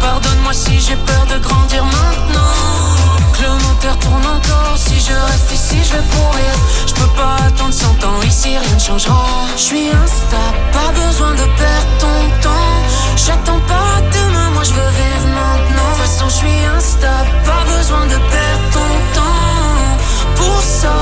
Pardonne-moi 0.00 0.52
si 0.52 0.78
j'ai 0.80 0.96
peur 0.96 1.26
de 1.26 1.38
grandir 1.38 1.84
maintenant. 1.84 3.21
Le 3.42 3.50
moteur 3.64 3.98
tourne 3.98 4.26
encore. 4.36 4.76
Si 4.76 4.94
je 5.00 5.12
reste 5.12 5.50
ici, 5.52 5.78
je 5.84 5.92
vais 5.96 6.06
pourrir. 6.14 6.52
Je 6.86 6.94
peux 6.94 7.12
pas 7.20 7.36
attendre 7.46 7.74
100 7.74 8.04
ans. 8.06 8.22
Ici, 8.22 8.50
rien 8.56 8.74
ne 8.74 8.80
changera. 8.80 9.26
Je 9.56 9.62
suis 9.62 9.88
instable, 9.88 10.58
pas 10.72 10.92
besoin 11.04 11.32
de 11.32 11.46
perdre 11.62 11.92
ton 11.98 12.18
temps. 12.40 12.72
J'attends 13.16 13.60
pas 13.66 13.94
demain, 14.18 14.50
moi 14.54 14.62
je 14.62 14.72
veux 14.72 14.92
vivre 15.00 15.26
maintenant. 15.40 15.90
De 15.90 15.96
toute 15.96 16.06
façon, 16.06 16.26
je 16.28 16.36
suis 16.42 16.64
instable, 16.76 17.30
pas 17.44 17.64
besoin 17.76 18.04
de 18.06 18.18
perdre 18.34 18.66
ton 18.76 18.90
temps. 19.16 19.92
Pour 20.36 20.60
ça, 20.62 20.94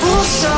pour 0.00 0.24
ça. 0.24 0.54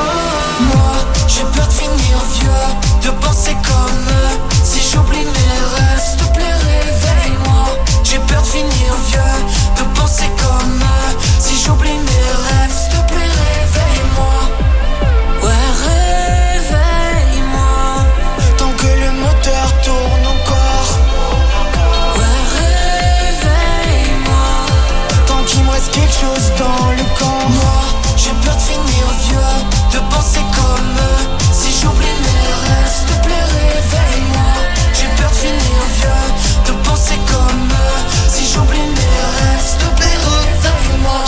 Moi, 0.61 0.93
j'ai 1.29 1.45
peur 1.55 1.67
de 1.67 1.73
finir 1.73 2.19
vieux, 2.35 2.67
de 3.05 3.11
penser 3.25 3.57
comme 3.65 4.05
eux. 4.09 4.39
Si 4.65 4.81
j'oublie 4.91 5.25
mes 5.25 5.59
rêves, 5.75 6.03
s'il 6.03 6.19
te 6.19 6.33
plaît, 6.35 6.57
réveille-moi. 6.71 7.65
J'ai 8.05 8.19
peur 8.19 8.43
de 8.43 8.47
finir 8.47 8.93
vieux, 9.09 9.37
de 9.79 9.83
penser 9.99 10.31
comme 10.39 10.81
eux. 10.81 11.17
Si 11.39 11.55
j'oublie 11.65 11.99
mes 12.09 12.29
rêves, 12.47 12.89
te 12.91 13.13
plaît, 13.13 13.20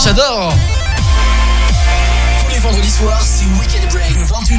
J'adore. 0.03 0.53
Tous 2.41 2.51
les 2.51 2.59
vendredis 2.59 2.91
soirs, 2.91 3.21
c'est 3.21 3.45
Weekend 3.57 3.82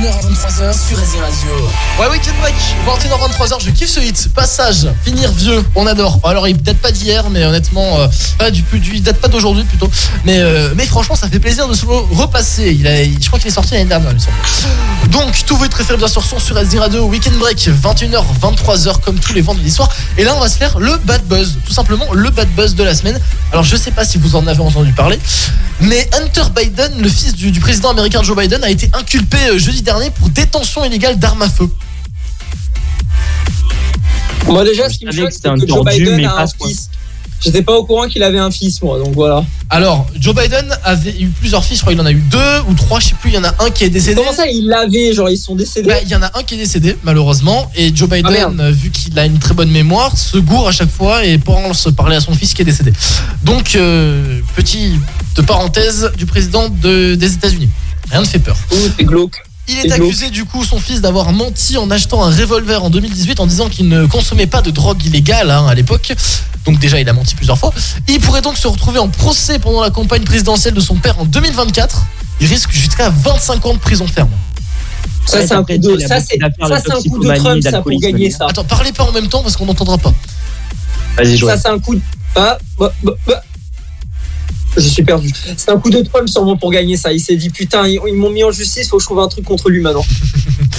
21h 0.04 0.08
à 0.08 0.20
23h 0.20 0.88
sur 0.88 0.98
Radio. 0.98 1.70
Ouais, 1.98 2.06
Weekend 2.10 2.36
Break, 2.40 2.54
21h, 2.86 3.32
23h, 3.32 3.64
je 3.64 3.70
kiffe 3.70 3.88
ce 3.88 4.00
hit. 4.00 4.28
Passage, 4.34 4.86
finir 5.02 5.32
vieux, 5.32 5.64
on 5.74 5.86
adore. 5.86 6.20
Alors, 6.24 6.46
il 6.46 6.60
date 6.60 6.76
pas 6.78 6.90
d'hier, 6.92 7.30
mais 7.30 7.44
honnêtement, 7.44 8.00
euh, 8.00 8.08
pas 8.38 8.50
du 8.50 8.62
plus, 8.62 8.82
il 8.92 9.02
date 9.02 9.16
pas 9.16 9.28
d'aujourd'hui 9.28 9.64
plutôt. 9.64 9.88
Mais, 10.24 10.40
euh, 10.40 10.74
mais 10.76 10.84
franchement, 10.84 11.14
ça 11.14 11.28
fait 11.28 11.38
plaisir 11.38 11.68
de 11.68 11.74
se 11.74 11.86
le 11.86 11.92
repasser. 11.92 12.76
Je 12.76 13.26
crois 13.28 13.38
qu'il 13.38 13.48
est 13.48 13.54
sorti 13.54 13.72
l'année 13.72 13.86
dernière, 13.86 14.10
il 14.10 14.14
me 14.14 14.20
semble. 14.20 15.10
Donc, 15.10 15.42
tous 15.46 15.56
vos 15.56 15.64
hits 15.64 15.70
préférés, 15.70 15.98
bien 15.98 16.08
sûr, 16.08 16.22
sont 16.22 16.38
sur 16.38 16.58
SD 16.58 16.78
Radio. 16.78 17.06
Weekend 17.06 17.36
Break, 17.36 17.68
21h, 17.68 18.24
23h, 18.42 19.00
comme 19.00 19.18
tous 19.18 19.32
les 19.32 19.40
vendredis 19.40 19.70
soirs. 19.70 19.90
Et 20.18 20.24
là, 20.24 20.34
on 20.36 20.40
va 20.40 20.48
se 20.48 20.58
faire 20.58 20.78
le 20.78 20.98
bad 20.98 21.22
buzz. 21.24 21.58
Tout 21.64 21.72
simplement, 21.72 22.12
le 22.12 22.28
bad 22.30 22.48
buzz 22.54 22.74
de 22.74 22.84
la 22.84 22.94
semaine. 22.94 23.18
Alors, 23.52 23.64
je 23.64 23.76
sais 23.76 23.90
pas 23.90 24.04
si 24.04 24.18
vous 24.18 24.36
en 24.36 24.46
avez 24.46 24.60
entendu 24.60 24.92
parler, 24.92 25.18
mais 25.80 26.08
Hunter 26.18 26.42
Biden, 26.54 26.92
le 27.00 27.08
fils 27.08 27.34
du, 27.34 27.50
du 27.50 27.60
président 27.60 27.90
américain 27.90 28.22
Joe 28.22 28.36
Biden, 28.36 28.62
a 28.64 28.70
été 28.70 28.88
inculpé 28.92 29.36
euh, 29.50 29.58
jeudi 29.58 29.82
dernier 29.82 30.10
pour 30.10 30.28
détention 30.30 30.84
illégale 30.84 31.18
d'armes 31.18 31.42
à 31.42 31.48
feu. 31.48 31.68
Moi 34.46 34.64
déjà, 34.64 34.88
ce 34.88 34.98
qui 34.98 35.06
me 35.06 35.12
choque, 35.12 35.26
que 35.26 35.30
c'est 35.30 35.36
c'était 35.36 35.48
un 35.48 35.56
que 35.58 35.66
Joe 35.66 35.84
Biden 35.84 36.16
mais 36.16 36.24
a 36.26 36.36
un 36.36 36.46
fils. 36.46 36.90
J'étais 37.40 37.62
pas 37.62 37.74
au 37.74 37.84
courant 37.84 38.08
qu'il 38.08 38.22
avait 38.22 38.38
un 38.38 38.50
fils, 38.50 38.80
moi, 38.80 38.98
donc 38.98 39.12
voilà. 39.14 39.44
Alors, 39.68 40.06
Joe 40.18 40.34
Biden 40.34 40.66
avait 40.82 41.10
eu 41.20 41.26
plusieurs 41.28 41.62
fils, 41.62 41.76
je 41.76 41.82
crois 41.82 41.92
qu'il 41.92 42.00
en 42.00 42.06
a 42.06 42.12
eu 42.12 42.22
deux 42.30 42.60
ou 42.68 42.74
trois, 42.74 43.00
je 43.00 43.08
sais 43.08 43.14
plus, 43.20 43.30
il 43.30 43.34
y 43.34 43.38
en 43.38 43.44
a 43.44 43.54
un 43.62 43.70
qui 43.70 43.84
est 43.84 43.90
décédé. 43.90 44.16
Comment 44.16 44.32
ça, 44.32 44.46
il 44.46 44.66
l'avait 44.66 45.12
Genre, 45.12 45.28
ils 45.28 45.36
sont 45.36 45.54
décédés 45.54 45.88
Bah, 45.88 45.96
Il 46.02 46.08
y 46.08 46.16
en 46.16 46.22
a 46.22 46.30
un 46.38 46.42
qui 46.42 46.54
est 46.54 46.58
décédé, 46.58 46.96
malheureusement, 47.04 47.70
et 47.74 47.94
Joe 47.94 48.08
Biden, 48.08 48.26
Ah, 48.28 48.30
merde. 48.30 48.60
euh, 48.60 48.70
vu 48.70 48.90
qu'il 48.90 49.18
a 49.18 49.26
une 49.26 49.38
très 49.38 49.52
bonne 49.52 49.70
mémoire, 49.70 50.16
se 50.16 50.38
gourre 50.38 50.68
à 50.68 50.72
chaque 50.72 50.90
fois 50.90 51.24
et 51.26 51.36
pense 51.36 51.88
parler 51.94 52.16
à 52.16 52.20
son 52.20 52.32
fils 52.32 52.54
qui 52.54 52.62
est 52.62 52.66
décédé. 52.66 52.92
Donc, 53.42 53.76
euh, 53.76 54.40
petit 54.56 54.92
de 55.34 55.42
parenthèse 55.42 56.10
du 56.16 56.26
président 56.26 56.68
de- 56.68 57.14
des 57.14 57.34
États-Unis. 57.34 57.70
Rien 58.10 58.20
ne 58.20 58.26
fait 58.26 58.38
peur. 58.38 58.56
c'est 58.96 59.04
glauque. 59.04 59.42
Il 59.66 59.78
est 59.78 59.84
glauque. 59.84 59.92
accusé 60.00 60.30
du 60.30 60.44
coup 60.44 60.62
son 60.64 60.78
fils 60.78 61.00
d'avoir 61.00 61.32
menti 61.32 61.78
en 61.78 61.90
achetant 61.90 62.22
un 62.22 62.30
revolver 62.30 62.84
en 62.84 62.90
2018 62.90 63.40
en 63.40 63.46
disant 63.46 63.68
qu'il 63.70 63.88
ne 63.88 64.04
consommait 64.06 64.46
pas 64.46 64.60
de 64.60 64.70
drogue 64.70 65.02
illégale 65.04 65.50
hein, 65.50 65.66
à 65.66 65.74
l'époque. 65.74 66.12
Donc 66.66 66.78
déjà 66.78 67.00
il 67.00 67.08
a 67.08 67.12
menti 67.14 67.34
plusieurs 67.34 67.58
fois. 67.58 67.72
Il 68.08 68.20
pourrait 68.20 68.42
donc 68.42 68.56
se 68.58 68.66
retrouver 68.68 68.98
en 68.98 69.08
procès 69.08 69.58
pendant 69.58 69.80
la 69.82 69.90
campagne 69.90 70.24
présidentielle 70.24 70.74
de 70.74 70.80
son 70.80 70.96
père 70.96 71.18
en 71.18 71.24
2024. 71.24 72.02
Il 72.40 72.46
risque 72.46 72.70
jusqu'à 72.72 73.08
25 73.10 73.64
ans 73.66 73.74
de 73.74 73.78
prison 73.78 74.06
ferme. 74.06 74.30
Ça, 75.26 75.38
c'est 75.46 75.54
un 75.54 75.64
coup 75.64 75.78
de, 75.78 75.98
ça, 76.00 76.20
c'est, 76.20 76.38
ça, 76.68 76.80
c'est 76.84 76.92
un 76.92 77.00
coup 77.10 77.18
de 77.18 77.34
Trump, 77.34 77.62
ça, 77.62 77.80
pour 77.80 77.98
gagner 78.00 78.30
ça. 78.30 78.46
Attends, 78.50 78.64
parlez 78.64 78.92
pas 78.92 79.04
en 79.04 79.12
même 79.12 79.28
temps 79.28 79.42
parce 79.42 79.56
qu'on 79.56 79.64
n'entendra 79.64 79.96
pas. 79.96 80.12
Vas-y, 81.16 81.38
Ça, 81.38 81.56
c'est 81.56 81.68
un 81.68 81.78
coup 81.78 81.94
de. 81.94 82.00
Ah, 82.36 82.58
bah, 82.78 82.92
bah, 83.02 83.12
bah. 83.26 83.42
Je 84.76 84.80
suis 84.88 85.02
perdu. 85.04 85.30
C'est 85.56 85.70
un 85.70 85.78
coup 85.78 85.90
de 85.90 86.00
Trump 86.02 86.28
sûrement 86.28 86.56
pour 86.56 86.70
gagner 86.72 86.96
ça. 86.96 87.12
Il 87.12 87.20
s'est 87.20 87.36
dit 87.36 87.50
putain, 87.50 87.86
ils, 87.86 88.00
ils 88.08 88.14
m'ont 88.14 88.30
mis 88.30 88.42
en 88.44 88.50
justice, 88.50 88.88
faut 88.88 88.96
que 88.96 89.02
je 89.02 89.06
trouve 89.06 89.20
un 89.20 89.28
truc 89.28 89.44
contre 89.44 89.70
lui 89.70 89.80
maintenant. 89.80 90.04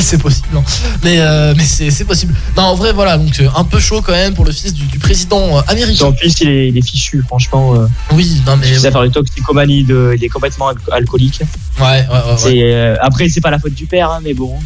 C'est- 0.00 0.18
possible. 0.18 0.48
non. 0.52 0.62
Mais, 1.02 1.20
euh, 1.20 1.54
mais 1.56 1.64
c'est 1.64 1.90
c'est 1.90 2.04
possible. 2.04 2.34
Non, 2.56 2.64
en 2.64 2.74
vrai, 2.74 2.92
voilà. 2.92 3.16
Donc, 3.18 3.38
euh, 3.40 3.48
un 3.56 3.64
peu 3.64 3.78
chaud 3.78 4.02
quand 4.02 4.12
même 4.12 4.34
pour 4.34 4.44
le 4.44 4.52
fils 4.52 4.72
du, 4.74 4.84
du 4.84 4.98
président 4.98 5.58
euh, 5.58 5.60
américain. 5.68 6.06
En 6.06 6.12
plus, 6.12 6.40
il 6.40 6.48
est, 6.48 6.68
il 6.68 6.78
est 6.78 6.82
fichu, 6.82 7.22
franchement. 7.26 7.74
euh, 7.76 7.86
Oui, 8.12 8.40
non, 8.46 8.56
mais. 8.56 8.68
il 8.68 8.78
sait 8.78 8.90
faire 8.90 9.02
de 9.02 9.08
toxicomanie, 9.08 9.84
de, 9.84 10.14
il 10.16 10.24
est 10.24 10.28
complètement 10.28 10.68
al- 10.68 10.76
alcoolique. 10.92 11.40
Ouais, 11.80 11.84
ouais, 11.86 12.06
ouais. 12.08 12.44
ouais. 12.44 12.62
Euh, 12.74 12.96
après, 13.00 13.28
c'est 13.28 13.40
pas 13.40 13.50
la 13.50 13.58
faute 13.58 13.74
du 13.74 13.86
père, 13.86 14.10
hein, 14.10 14.20
mais 14.22 14.34
bon. 14.34 14.58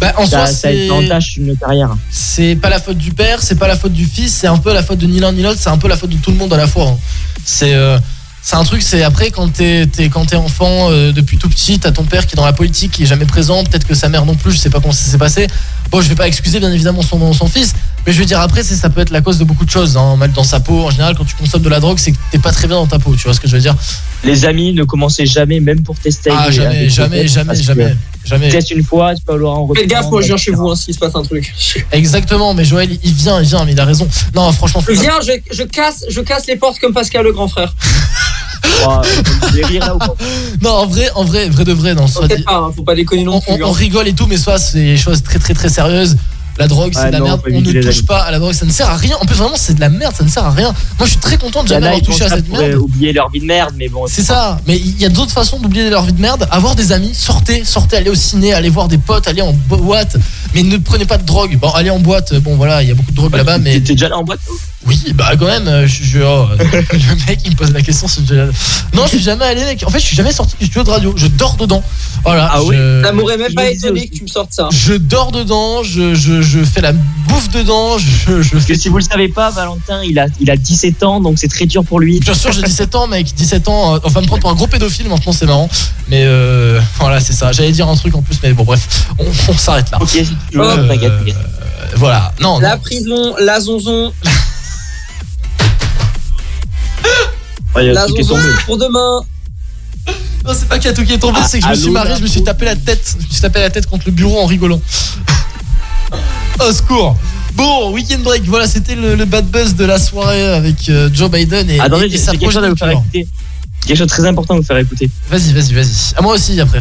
Bah, 0.00 0.12
en 0.16 0.26
ça, 0.26 0.46
soi, 0.46 0.70
ça 0.70 0.94
entache 0.94 1.36
une 1.38 1.56
carrière. 1.56 1.96
c'est 2.10 2.54
pas 2.56 2.68
la 2.70 2.78
faute 2.78 2.98
du 2.98 3.12
père, 3.12 3.42
c'est 3.42 3.56
pas 3.58 3.66
la 3.68 3.76
faute 3.76 3.92
du 3.92 4.04
fils, 4.04 4.32
c'est 4.32 4.46
un 4.46 4.56
peu 4.58 4.72
la 4.72 4.82
faute 4.82 4.98
de 4.98 5.06
ni 5.06 5.18
l'un 5.18 5.32
ni 5.32 5.42
l'autre, 5.42 5.58
c'est 5.60 5.70
un 5.70 5.78
peu 5.78 5.88
la 5.88 5.96
faute 5.96 6.10
de 6.10 6.16
tout 6.16 6.30
le 6.30 6.36
monde 6.36 6.52
à 6.52 6.56
la 6.56 6.66
fois. 6.68 6.86
hein. 6.88 6.98
C'est 7.48 7.72
euh, 7.72 7.98
c'est 8.42 8.56
un 8.56 8.64
truc, 8.64 8.82
c'est 8.82 9.02
après 9.02 9.30
quand 9.30 9.50
t'es 9.52 9.88
quand 10.12 10.26
t'es 10.26 10.36
enfant 10.36 10.90
euh, 10.90 11.12
depuis 11.12 11.38
tout 11.38 11.48
petit, 11.48 11.78
t'as 11.78 11.92
ton 11.92 12.04
père 12.04 12.26
qui 12.26 12.34
est 12.34 12.36
dans 12.36 12.44
la 12.44 12.52
politique, 12.52 12.92
qui 12.92 13.02
est 13.04 13.06
jamais 13.06 13.24
présent, 13.24 13.64
peut-être 13.64 13.86
que 13.86 13.94
sa 13.94 14.08
mère 14.10 14.26
non 14.26 14.34
plus, 14.34 14.52
je 14.52 14.58
sais 14.58 14.70
pas 14.70 14.80
comment 14.80 14.92
ça 14.92 15.10
s'est 15.10 15.18
passé. 15.18 15.46
Bon, 15.90 16.00
je 16.02 16.08
vais 16.08 16.14
pas 16.14 16.28
excuser 16.28 16.60
bien 16.60 16.70
évidemment 16.70 17.02
son 17.02 17.32
son 17.32 17.46
fils, 17.46 17.74
mais 18.08 18.14
je 18.14 18.20
veux 18.20 18.24
dire 18.24 18.40
après, 18.40 18.62
c'est 18.62 18.74
ça 18.74 18.88
peut 18.88 19.02
être 19.02 19.10
la 19.10 19.20
cause 19.20 19.36
de 19.36 19.44
beaucoup 19.44 19.66
de 19.66 19.70
choses. 19.70 19.98
Hein. 19.98 20.16
Mal 20.16 20.32
dans 20.32 20.42
sa 20.42 20.60
peau, 20.60 20.86
en 20.86 20.90
général, 20.90 21.14
quand 21.14 21.26
tu 21.26 21.34
consommes 21.34 21.60
de 21.60 21.68
la 21.68 21.78
drogue, 21.78 21.98
c'est 21.98 22.12
que 22.12 22.16
t'es 22.30 22.38
pas 22.38 22.52
très 22.52 22.66
bien 22.66 22.76
dans 22.76 22.86
ta 22.86 22.98
peau. 22.98 23.14
Tu 23.14 23.24
vois 23.24 23.34
ce 23.34 23.40
que 23.40 23.46
je 23.46 23.54
veux 23.54 23.60
dire? 23.60 23.74
Les 24.24 24.46
amis 24.46 24.72
ne 24.72 24.84
commencez 24.84 25.26
jamais, 25.26 25.60
même 25.60 25.82
pour 25.82 25.94
tester. 25.98 26.30
Ah 26.32 26.50
jamais, 26.50 26.88
jamais, 26.88 27.28
jamais, 27.28 27.54
jamais, 27.54 27.94
jamais. 28.24 28.48
Teste 28.48 28.70
une 28.70 28.82
fois, 28.82 29.14
tu 29.14 29.22
peux 29.22 29.34
avoir 29.34 29.60
en 29.60 29.68
Faites 29.74 29.86
gaffe, 29.86 30.08
moi 30.10 30.22
je 30.22 30.28
viens 30.28 30.38
chez 30.38 30.52
vous 30.52 30.70
hein, 30.70 30.74
s'il 30.74 30.94
se 30.94 30.98
passe 30.98 31.14
un 31.16 31.22
truc. 31.22 31.52
Exactement, 31.92 32.54
mais 32.54 32.64
Joël, 32.64 32.88
il 33.04 33.12
vient, 33.12 33.42
il 33.42 33.46
vient, 33.46 33.66
mais 33.66 33.72
il 33.72 33.80
a 33.80 33.84
raison. 33.84 34.08
Non, 34.34 34.50
franchement, 34.52 34.82
Je 34.88 34.92
viens, 34.92 35.20
je, 35.20 35.32
je 35.54 35.64
casse, 35.64 36.06
je 36.08 36.22
casse 36.22 36.46
les 36.46 36.56
portes 36.56 36.78
comme 36.78 36.94
Pascal 36.94 37.24
le 37.24 37.34
grand 37.34 37.48
frère. 37.48 37.74
Non, 40.62 40.70
en 40.70 40.86
vrai, 40.86 41.10
en 41.14 41.24
vrai, 41.24 41.48
vrai 41.48 41.64
de 41.64 41.72
vrai, 41.72 41.94
non. 41.94 42.06
soit 42.06 42.28
pas, 42.28 42.36
hein, 42.54 42.72
faut 42.74 42.82
pas 42.82 42.94
déconner 42.94 43.24
non 43.24 43.36
on, 43.36 43.40
plus. 43.40 43.62
on 43.62 43.68
hein. 43.68 43.72
rigole 43.72 44.08
et 44.08 44.14
tout, 44.14 44.26
mais 44.26 44.36
soit 44.36 44.58
c'est 44.58 44.78
des 44.78 44.96
choses 44.96 45.22
très 45.22 45.38
très 45.38 45.52
très 45.52 45.68
sérieuses. 45.68 46.16
La 46.58 46.66
drogue, 46.66 46.92
c'est 46.94 47.06
de 47.06 47.12
la 47.12 47.18
non, 47.20 47.24
merde. 47.24 47.40
On 47.52 47.60
ne 47.60 47.72
touche 47.72 47.86
amis. 47.86 48.02
pas 48.02 48.18
à 48.20 48.30
la 48.32 48.38
drogue, 48.38 48.52
ça 48.52 48.66
ne 48.66 48.70
sert 48.70 48.88
à 48.88 48.96
rien. 48.96 49.16
En 49.20 49.24
plus, 49.24 49.36
vraiment, 49.36 49.56
c'est 49.56 49.74
de 49.74 49.80
la 49.80 49.88
merde, 49.88 50.14
ça 50.16 50.24
ne 50.24 50.28
sert 50.28 50.44
à 50.44 50.50
rien. 50.50 50.74
Moi, 50.98 51.06
je 51.06 51.10
suis 51.10 51.20
très 51.20 51.36
content 51.36 51.62
de 51.62 51.68
jamais 51.68 51.86
avoir 51.86 52.02
touché 52.02 52.24
à 52.24 52.30
cette 52.30 52.48
merde. 52.48 52.74
oublier 52.74 53.12
leur 53.12 53.30
vie 53.30 53.40
de 53.40 53.46
merde, 53.46 53.74
mais 53.76 53.88
bon. 53.88 54.06
C'est 54.08 54.22
ça, 54.22 54.58
mais 54.66 54.76
il 54.76 55.00
y 55.00 55.04
a 55.04 55.08
d'autres 55.08 55.30
façons 55.30 55.60
d'oublier 55.60 55.88
leur 55.88 56.04
vie 56.04 56.12
de 56.12 56.20
merde. 56.20 56.48
Avoir 56.50 56.74
des 56.74 56.90
amis, 56.90 57.14
sortez, 57.14 57.64
sortez, 57.64 57.96
allez 57.96 58.10
au 58.10 58.14
ciné, 58.14 58.52
allez 58.54 58.70
voir 58.70 58.88
des 58.88 58.98
potes, 58.98 59.28
allez 59.28 59.42
en 59.42 59.52
boîte, 59.52 60.16
mais 60.54 60.62
ne 60.62 60.76
prenez 60.78 61.04
pas 61.06 61.18
de 61.18 61.24
drogue. 61.24 61.56
Bon, 61.58 61.70
allez 61.70 61.90
en 61.90 61.98
boîte, 61.98 62.34
bon 62.40 62.56
voilà, 62.56 62.82
il 62.82 62.88
y 62.88 62.92
a 62.92 62.94
beaucoup 62.94 63.10
de 63.10 63.16
drogue 63.16 63.34
là-bas, 63.36 63.58
mais. 63.58 63.74
T'es 63.80 63.92
déjà 63.94 64.08
là 64.08 64.16
en 64.18 64.24
boîte 64.24 64.40
Oui, 64.86 64.98
bah 65.14 65.30
quand 65.38 65.46
même, 65.46 65.66
euh, 65.68 65.86
je, 65.86 66.02
je- 66.04 66.18
oh, 66.20 66.46
le 66.58 67.26
mec 67.26 67.40
il 67.44 67.50
me 67.52 67.56
pose 67.56 67.72
la 67.72 67.82
question 67.82 68.08
suis 68.08 68.22
déjà- 68.22 68.46
Non, 68.94 69.02
je 69.04 69.08
suis 69.08 69.20
jamais 69.22 69.44
allé, 69.44 69.64
mec. 69.64 69.82
En 69.86 69.90
fait, 69.90 69.98
je 70.00 70.04
suis 70.06 70.16
jamais 70.16 70.32
sorti 70.32 70.54
du 70.58 70.64
studio 70.66 70.84
de 70.84 70.90
radio. 70.90 71.12
Je 71.16 71.26
dors 71.26 71.56
dedans. 71.56 71.82
Voilà. 72.24 72.50
Ah 72.52 72.62
oui 72.62 72.76
Ça 73.02 73.12
m'aurait 73.12 73.36
même 73.36 73.52
pas 73.54 73.68
étonné 73.70 74.08
que 74.08 74.16
tu 74.16 74.22
me 74.22 74.28
sortes 74.28 74.52
ça. 74.52 74.68
Je 74.72 74.94
dors 74.94 75.30
dedans, 75.32 75.82
je, 75.82 76.14
je, 76.14 76.42
je 76.42 76.60
fais 76.64 76.80
la 76.80 76.92
bouffe 76.92 77.48
dedans, 77.50 77.98
je, 77.98 78.42
je 78.42 78.50
Parce 78.52 78.64
fais. 78.64 78.74
que 78.74 78.78
si 78.78 78.88
vous 78.88 78.98
le 78.98 79.04
savez 79.04 79.28
pas, 79.28 79.50
Valentin, 79.50 80.02
il 80.04 80.18
a, 80.18 80.26
il 80.40 80.50
a 80.50 80.56
17 80.56 81.02
ans, 81.02 81.20
donc 81.20 81.38
c'est 81.38 81.48
très 81.48 81.66
dur 81.66 81.84
pour 81.84 82.00
lui. 82.00 82.18
Bien 82.20 82.34
sûr, 82.34 82.52
j'ai 82.52 82.62
17 82.62 82.94
ans, 82.94 83.06
mec. 83.06 83.26
17 83.34 83.68
ans, 83.68 83.94
euh, 83.96 83.98
on 84.04 84.08
va 84.08 84.20
me 84.20 84.26
prendre 84.26 84.40
pour 84.40 84.50
un 84.50 84.54
gros 84.54 84.66
pédophile 84.66 85.08
maintenant, 85.08 85.32
c'est 85.32 85.46
marrant. 85.46 85.68
Mais 86.08 86.22
euh, 86.24 86.80
voilà, 86.98 87.20
c'est 87.20 87.32
ça. 87.34 87.52
J'allais 87.52 87.72
dire 87.72 87.88
un 87.88 87.96
truc 87.96 88.14
en 88.14 88.22
plus, 88.22 88.36
mais 88.42 88.52
bon, 88.52 88.64
bref, 88.64 89.06
on, 89.18 89.24
on 89.48 89.56
s'arrête 89.56 89.90
là. 89.90 89.98
Ok, 90.00 90.18
veux, 90.52 90.60
Euh, 90.62 90.88
t'inquiète, 90.88 91.12
t'inquiète. 91.18 91.36
voilà, 91.96 92.32
non, 92.40 92.58
La 92.60 92.74
non. 92.76 92.80
prison, 92.82 93.34
la 93.38 93.60
zonzon, 93.60 94.12
Ouais, 97.74 97.84
il 97.84 97.86
y 97.88 97.90
a 97.90 97.92
la 97.94 98.06
qui 98.06 98.18
est 98.18 98.22
zonzon 98.22 98.40
tombé. 98.42 98.54
pour 98.66 98.78
demain. 98.78 99.20
Non, 100.44 100.54
c'est 100.54 100.68
pas 100.68 100.78
qu'il 100.78 100.86
y 100.90 100.92
a 100.92 100.96
tout 100.96 101.04
qui 101.04 101.12
est 101.12 101.18
tombé, 101.18 101.38
Ah, 101.42 101.46
c'est 101.48 101.58
que 101.60 101.64
je 101.64 101.70
me 101.70 101.74
suis 101.74 101.90
marré, 101.90 102.14
je 102.16 102.22
me 102.22 102.26
suis 102.26 102.42
tapé 102.42 102.64
la 102.64 102.76
tête. 102.76 103.14
Je 103.20 103.24
me 103.26 103.30
suis 103.30 103.40
tapé 103.40 103.60
la 103.60 103.70
tête 103.70 103.86
contre 103.86 104.04
le 104.06 104.12
bureau 104.12 104.40
en 104.40 104.46
rigolant. 104.46 104.80
Au 106.60 106.72
secours. 106.72 107.16
Bon, 107.54 107.92
weekend 107.92 108.22
break, 108.22 108.44
voilà, 108.44 108.66
c'était 108.66 108.94
le, 108.94 109.14
le 109.16 109.24
bad 109.24 109.46
buzz 109.46 109.74
de 109.74 109.84
la 109.84 109.98
soirée 109.98 110.46
avec 110.46 110.88
euh, 110.88 111.10
Joe 111.12 111.30
Biden 111.30 111.68
et, 111.68 111.80
Attendez, 111.80 112.04
et, 112.04 112.06
et 112.06 112.10
j'ai 112.10 112.18
sa 112.18 112.32
quelque 112.32 112.50
chose 112.50 112.64
à 112.64 112.68
vous 112.70 112.76
faire 112.76 112.88
progéniture. 112.88 113.20
écouter. 113.20 113.28
Quelque 113.86 113.98
chose 113.98 114.06
de 114.06 114.12
très 114.12 114.26
important 114.26 114.54
à 114.54 114.56
vous 114.58 114.62
faire 114.62 114.76
écouter. 114.78 115.10
Vas-y, 115.30 115.52
vas-y, 115.52 115.74
vas-y. 115.74 116.14
À 116.16 116.22
moi 116.22 116.34
aussi 116.34 116.58
après. 116.60 116.80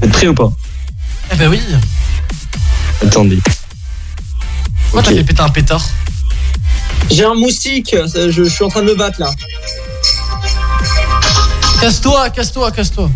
Vous 0.00 0.06
êtes 0.06 0.12
prêts 0.12 0.28
ou 0.28 0.34
pas? 0.34 0.52
Eh 1.32 1.36
ben 1.36 1.48
oui. 1.50 1.60
Attendez. 3.02 3.40
Pourquoi 4.84 5.02
t'as 5.02 5.10
fait 5.10 5.24
péter 5.24 5.40
un 5.42 5.48
pétard 5.48 5.84
J'ai 7.10 7.24
un 7.24 7.34
moustique, 7.34 7.94
je, 7.94 8.30
je 8.30 8.44
suis 8.44 8.64
en 8.64 8.68
train 8.68 8.82
de 8.82 8.86
me 8.86 8.94
battre 8.94 9.20
là. 9.20 9.30
Casse-toi, 11.80 12.30
casse-toi, 12.30 12.70
casse-toi. 12.72 13.10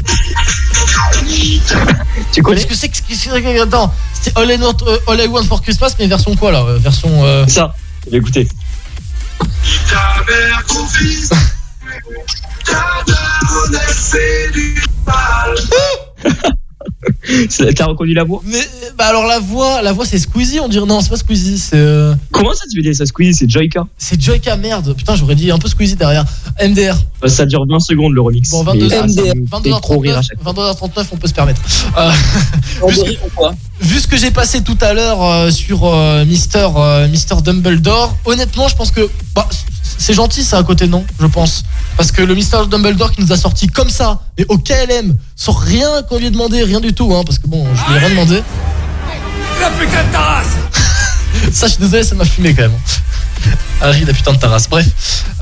Tu 2.33 2.43
connais 2.43 2.57
Qu'est-ce 2.61 2.67
que 2.67 2.75
c'est 2.75 2.89
que 2.89 2.97
qu'est-ce 3.09 3.25
que 3.27 3.31
c'est 3.35 3.43
que- 3.43 3.63
Attends, 3.63 3.93
c'était 4.13 4.39
All 4.39 4.51
euh, 4.51 4.99
All 5.09 5.21
I 5.21 5.27
Want 5.29 5.45
for 5.45 5.63
Christmas, 5.63 5.93
mais 5.99 6.07
version 6.07 6.37
quoi 6.37 6.53
là 6.53 6.61
euh, 6.63 6.79
Version. 6.79 7.25
euh, 7.25 7.47
Ça, 7.47 7.75
écoutez. 8.13 8.47
C'est- 13.89 14.51
T'as 17.77 17.87
reconnu 17.87 18.13
la 18.13 18.25
voix 18.25 18.43
Mais 18.45 18.69
bah 18.99 19.07
alors 19.07 19.27
la 19.27 19.39
voix, 19.39 19.81
la 19.83 19.93
voix 19.93 20.05
c'est 20.05 20.19
Squeezie, 20.19 20.61
on 20.61 20.69
dirait 20.69 20.87
non, 20.87 21.01
c'est 21.01 21.09
pas 21.09 21.17
Squeezie, 21.17 21.59
c'est 21.59 21.77
euh, 21.77 22.15
Comment 22.31 22.53
ça 22.53 22.65
tu 22.71 22.77
veux 22.77 22.83
dire 22.83 22.95
ça 22.95 23.07
Squeezie 23.07 23.35
C'est 23.35 23.51
Joyka 23.51 23.87
c'est 23.97 24.21
Joyka 24.21 24.57
merde. 24.57 24.95
Putain, 24.95 25.17
j'aurais 25.17 25.35
dit 25.35 25.51
un 25.51 25.59
peu 25.59 25.69
Squeezie 25.69 25.97
derrière. 25.97 26.25
MDR. 26.63 26.97
Bah, 27.21 27.29
Ça 27.29 27.47
dure 27.47 27.65
20 27.67 27.81
secondes 27.81 28.13
le 28.13 28.21
remix. 28.21 28.51
Bon, 28.51 28.65
Mais 28.65 28.73
22 28.73 28.89
ça, 28.89 28.97
ça 28.97 29.35
me 29.35 29.63
fait 29.63 29.81
trop 29.81 29.99
rire 29.99 30.19
à 30.19 30.21
22h39, 30.21 30.27
chaque 30.27 30.43
fois. 30.43 30.53
22h39, 30.53 31.07
on 31.13 31.17
peut 31.17 31.29
se 31.29 31.35
permettre. 31.35 31.61
Euh, 31.99 32.11
vu, 32.89 32.95
ce 32.95 33.03
que, 33.03 33.11
vu 33.81 33.99
ce 33.99 34.09
que 34.09 34.17
j'ai 34.17 34.31
passé 34.31 34.63
tout 34.63 34.79
à 34.81 34.93
l'heure 34.93 35.23
euh, 35.23 35.51
sur 35.51 35.85
euh, 35.85 36.25
Mister, 36.25 36.69
euh, 36.77 37.09
Mister 37.09 37.37
Dumbledore, 37.43 38.17
honnêtement, 38.25 38.69
je 38.69 38.77
pense 38.77 38.91
que 38.91 39.09
bah, 39.35 39.49
c'est 40.01 40.15
gentil 40.15 40.43
ça 40.43 40.57
à 40.57 40.63
côté, 40.63 40.87
non 40.89 41.05
Je 41.21 41.27
pense. 41.27 41.63
Parce 41.99 42.11
que 42.11 42.23
le 42.23 42.35
Mister 42.35 42.57
Dumbledore 42.71 43.13
qui 43.13 43.21
nous 43.21 43.33
a 43.33 43.37
sorti 43.37 43.67
comme 43.67 43.91
ça, 43.91 44.19
mais 44.39 44.47
au 44.49 44.57
KLM, 44.57 45.15
sans 45.37 45.53
rien 45.53 46.03
qu'on 46.09 46.19
lui 46.19 46.27
ait 46.27 46.31
demandé, 46.31 46.63
rien 46.63 46.81
du 46.81 46.95
tout, 46.95 47.15
hein, 47.15 47.23
parce 47.25 47.39
que 47.39 47.47
bon, 47.47 47.67
je 47.75 47.91
lui 47.91 47.97
ai 47.97 47.99
rien 47.99 48.09
demandé. 48.09 48.43
La 49.61 49.69
putain 49.71 50.03
de 50.03 50.11
ta 50.11 50.21
race 50.21 50.47
Ça, 51.53 51.67
je 51.67 51.73
suis 51.73 51.83
désolé, 51.83 52.03
ça 52.03 52.15
m'a 52.15 52.25
fumé 52.25 52.55
quand 52.55 52.63
même. 52.63 52.79
Harry, 53.83 54.07
la 54.07 54.15
putain 54.15 54.33
de 54.33 54.39
ta 54.39 54.49
race. 54.49 54.71
Bref. 54.71 54.87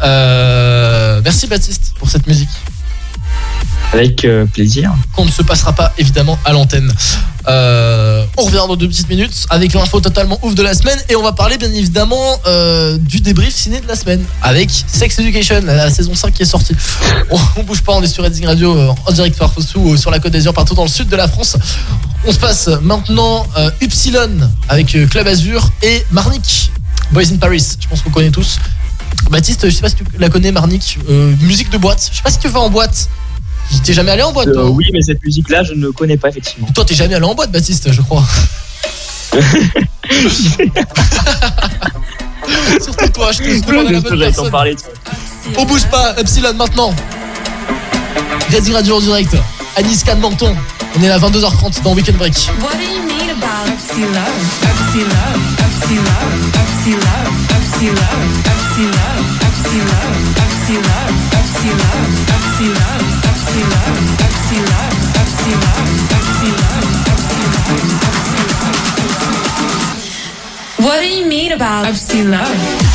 Euh, 0.02 1.20
merci 1.22 1.46
Baptiste 1.46 1.92
pour 1.96 2.10
cette 2.10 2.26
musique. 2.26 2.48
Avec 3.92 4.24
euh, 4.24 4.44
plaisir. 4.44 4.94
qu'on 5.14 5.24
ne 5.24 5.30
se 5.30 5.42
passera 5.42 5.72
pas 5.72 5.92
évidemment 5.96 6.38
à 6.44 6.52
l'antenne. 6.52 6.92
Euh, 7.46 8.24
on 8.36 8.42
revient 8.42 8.56
dans 8.68 8.76
deux 8.76 8.88
petites 8.88 9.08
minutes 9.08 9.46
avec 9.48 9.72
l'info 9.72 10.00
totalement 10.00 10.38
ouf 10.42 10.54
de 10.54 10.62
la 10.62 10.74
semaine 10.74 10.98
et 11.08 11.16
on 11.16 11.22
va 11.22 11.32
parler 11.32 11.56
bien 11.56 11.72
évidemment 11.72 12.38
euh, 12.46 12.98
du 12.98 13.20
débrief 13.20 13.54
ciné 13.54 13.80
de 13.80 13.88
la 13.88 13.96
semaine 13.96 14.22
avec 14.42 14.68
Sex 14.70 15.18
Education, 15.18 15.62
la, 15.64 15.88
saison 15.88 16.14
5 16.14 16.34
qui 16.34 16.42
est 16.42 16.46
sortie. 16.46 16.74
On, 17.30 17.38
on 17.56 17.62
bouge 17.62 17.82
pas, 17.82 17.92
on 17.92 18.02
est 18.02 18.06
sur 18.06 18.24
Redding 18.24 18.46
Radio 18.46 18.94
en 19.06 19.12
direct 19.12 19.38
par 19.38 19.52
Fossou 19.52 19.96
sur 19.96 20.10
la 20.10 20.18
Côte 20.18 20.32
d'Azur 20.32 20.52
partout 20.54 20.74
dans 20.74 20.84
le 20.84 20.88
sud 20.88 21.08
de 21.08 21.16
la 21.16 21.28
France. 21.28 21.56
On 22.26 22.32
se 22.32 22.38
passe 22.38 22.68
maintenant 22.82 23.46
Upsilon 23.82 24.50
avec 24.68 24.96
Club 25.10 25.26
Azur 25.26 25.70
et 25.82 26.04
Marnik, 26.10 26.70
Boys 27.12 27.32
in 27.32 27.36
Paris. 27.36 27.76
Je 27.80 27.86
pense 27.88 28.02
qu'on 28.02 28.10
connaît 28.10 28.30
tous. 28.30 28.58
Baptiste, 29.30 29.68
je 29.68 29.74
sais 29.74 29.82
pas 29.82 29.90
si 29.90 29.96
tu 29.96 30.04
la 30.18 30.30
connais 30.30 30.52
Marnik, 30.52 30.98
musique 31.42 31.70
de 31.70 31.78
boîte. 31.78 32.08
Je 32.10 32.16
sais 32.16 32.22
pas 32.22 32.30
si 32.30 32.38
tu 32.38 32.48
vas 32.48 32.60
en 32.60 32.70
boîte. 32.70 33.08
T'es 33.84 33.92
jamais 33.94 34.10
allé 34.12 34.22
en 34.22 34.32
boîte 34.32 34.48
Euh, 34.48 34.52
toi 34.54 34.70
oui, 34.70 34.84
mais 34.92 35.00
cette 35.00 35.22
musique-là, 35.22 35.62
je 35.62 35.72
ne 35.74 35.88
connais 35.90 36.16
pas 36.16 36.28
effectivement. 36.28 36.68
toi, 36.74 36.84
t'es 36.84 36.94
jamais 36.94 37.14
allé 37.14 37.24
en 37.24 37.34
boîte, 37.34 37.50
Baptiste, 37.50 37.90
je 37.90 38.02
crois. 38.02 38.24
Surtout 42.82 43.08
toi, 43.08 43.30
je 43.32 43.38
te 43.38 43.66
demande 43.66 43.86
à 43.88 43.92
la 43.92 44.00
bonne 44.00 44.18
personne. 44.18 44.50
parler. 44.50 44.76
On 45.56 45.64
bouge 45.64 45.86
pas, 45.86 46.14
Epsilon 46.18 46.54
maintenant. 46.54 46.94
Redding 48.52 48.74
Radio 48.74 48.96
en 48.96 49.00
direct. 49.00 49.36
Anis 49.76 50.02
Can 50.04 50.16
Menton. 50.16 50.54
On 50.98 51.02
est 51.02 51.10
à 51.10 51.18
22h30 51.18 51.82
dans 51.82 51.94
Weekend 51.94 52.16
Break. 52.16 52.34
What 52.60 52.72
do 52.72 52.82
you 52.82 53.02
mean 53.02 53.30
about 53.30 53.68
love? 72.24 72.87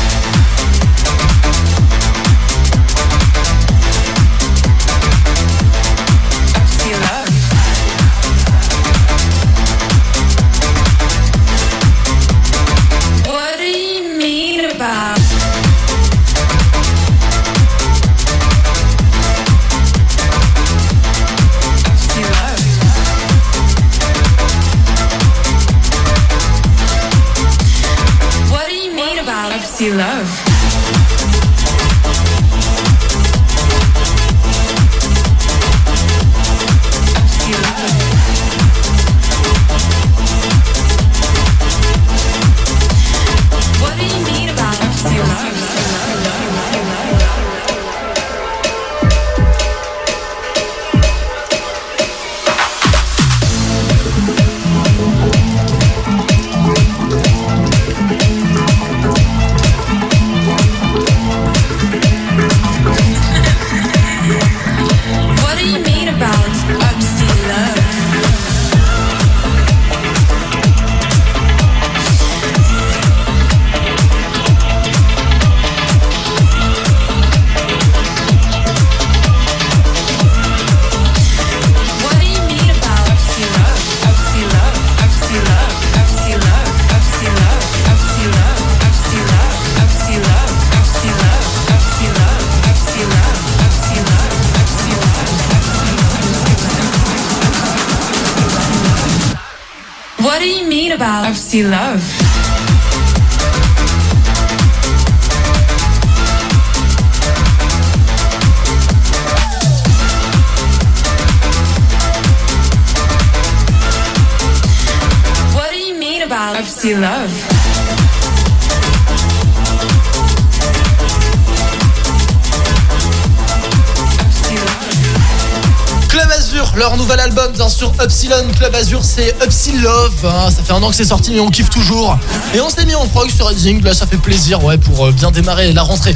C'est 129.14 129.34
Upsi 129.44 129.72
Love. 129.78 130.12
hein. 130.24 130.50
Ça 130.50 130.62
fait 130.62 130.72
un 130.72 130.82
an 130.82 130.88
que 130.90 130.96
c'est 130.96 131.04
sorti, 131.04 131.32
mais 131.32 131.40
on 131.40 131.50
kiffe 131.50 131.70
toujours. 131.70 132.18
Et 132.54 132.60
on 132.60 132.68
s'est 132.68 132.84
mis 132.84 132.94
en 132.94 133.06
prog 133.06 133.30
sur 133.30 133.46
Redding. 133.46 133.82
Là, 133.82 133.94
ça 133.94 134.06
fait 134.06 134.16
plaisir, 134.16 134.62
ouais, 134.64 134.78
pour 134.78 135.06
euh, 135.06 135.12
bien 135.12 135.30
démarrer 135.30 135.72
la 135.72 135.82
rentrée. 135.82 136.14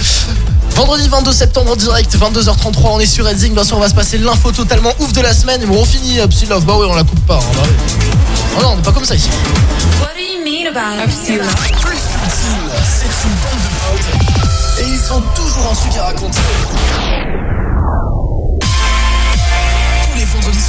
Vendredi 0.75 1.09
22 1.09 1.33
septembre 1.33 1.73
en 1.73 1.77
direct, 1.77 2.17
22h33, 2.17 2.77
on 2.93 3.01
est 3.01 3.07
sur 3.07 3.25
Redding. 3.25 3.55
Bien 3.55 3.65
sûr, 3.65 3.77
on 3.77 3.81
va 3.81 3.89
se 3.89 3.95
passer 3.95 4.19
l'info 4.19 4.53
totalement 4.53 4.93
ouf 5.01 5.13
de 5.13 5.21
la 5.21 5.33
semaine. 5.35 5.63
Et 5.63 5.67
bon, 5.67 5.79
on 5.81 5.85
finit 5.85 6.19
Upsi 6.21 6.47
Love. 6.47 6.65
Bah 6.65 6.77
ouais, 6.77 6.87
on 6.89 6.95
la 6.95 7.05
coupe 7.05 7.25
pas. 7.27 7.37
hein, 7.39 7.53
bah. 7.55 7.63
Oh 8.59 8.63
non, 8.63 8.69
on 8.73 8.77
n'est 8.77 8.83
pas 8.83 8.93
comme 8.93 9.05
ça 9.05 9.15
ici. 9.15 9.29
What 10.01 10.09
do 10.17 10.21
you 10.23 10.43
mean 10.45 10.67
about 10.69 11.03
Upsy 11.05 11.37
Love? 11.37 11.49
C'est 12.85 13.07
une 13.25 13.35
bande 13.43 13.61
de 13.63 14.03
potes. 14.03 14.81
Et 14.81 14.85
ils 14.89 15.13
ont 15.13 15.23
toujours 15.35 15.71
un 15.71 15.75
truc 15.75 15.97
à 15.99 16.05
raconter. 16.05 16.39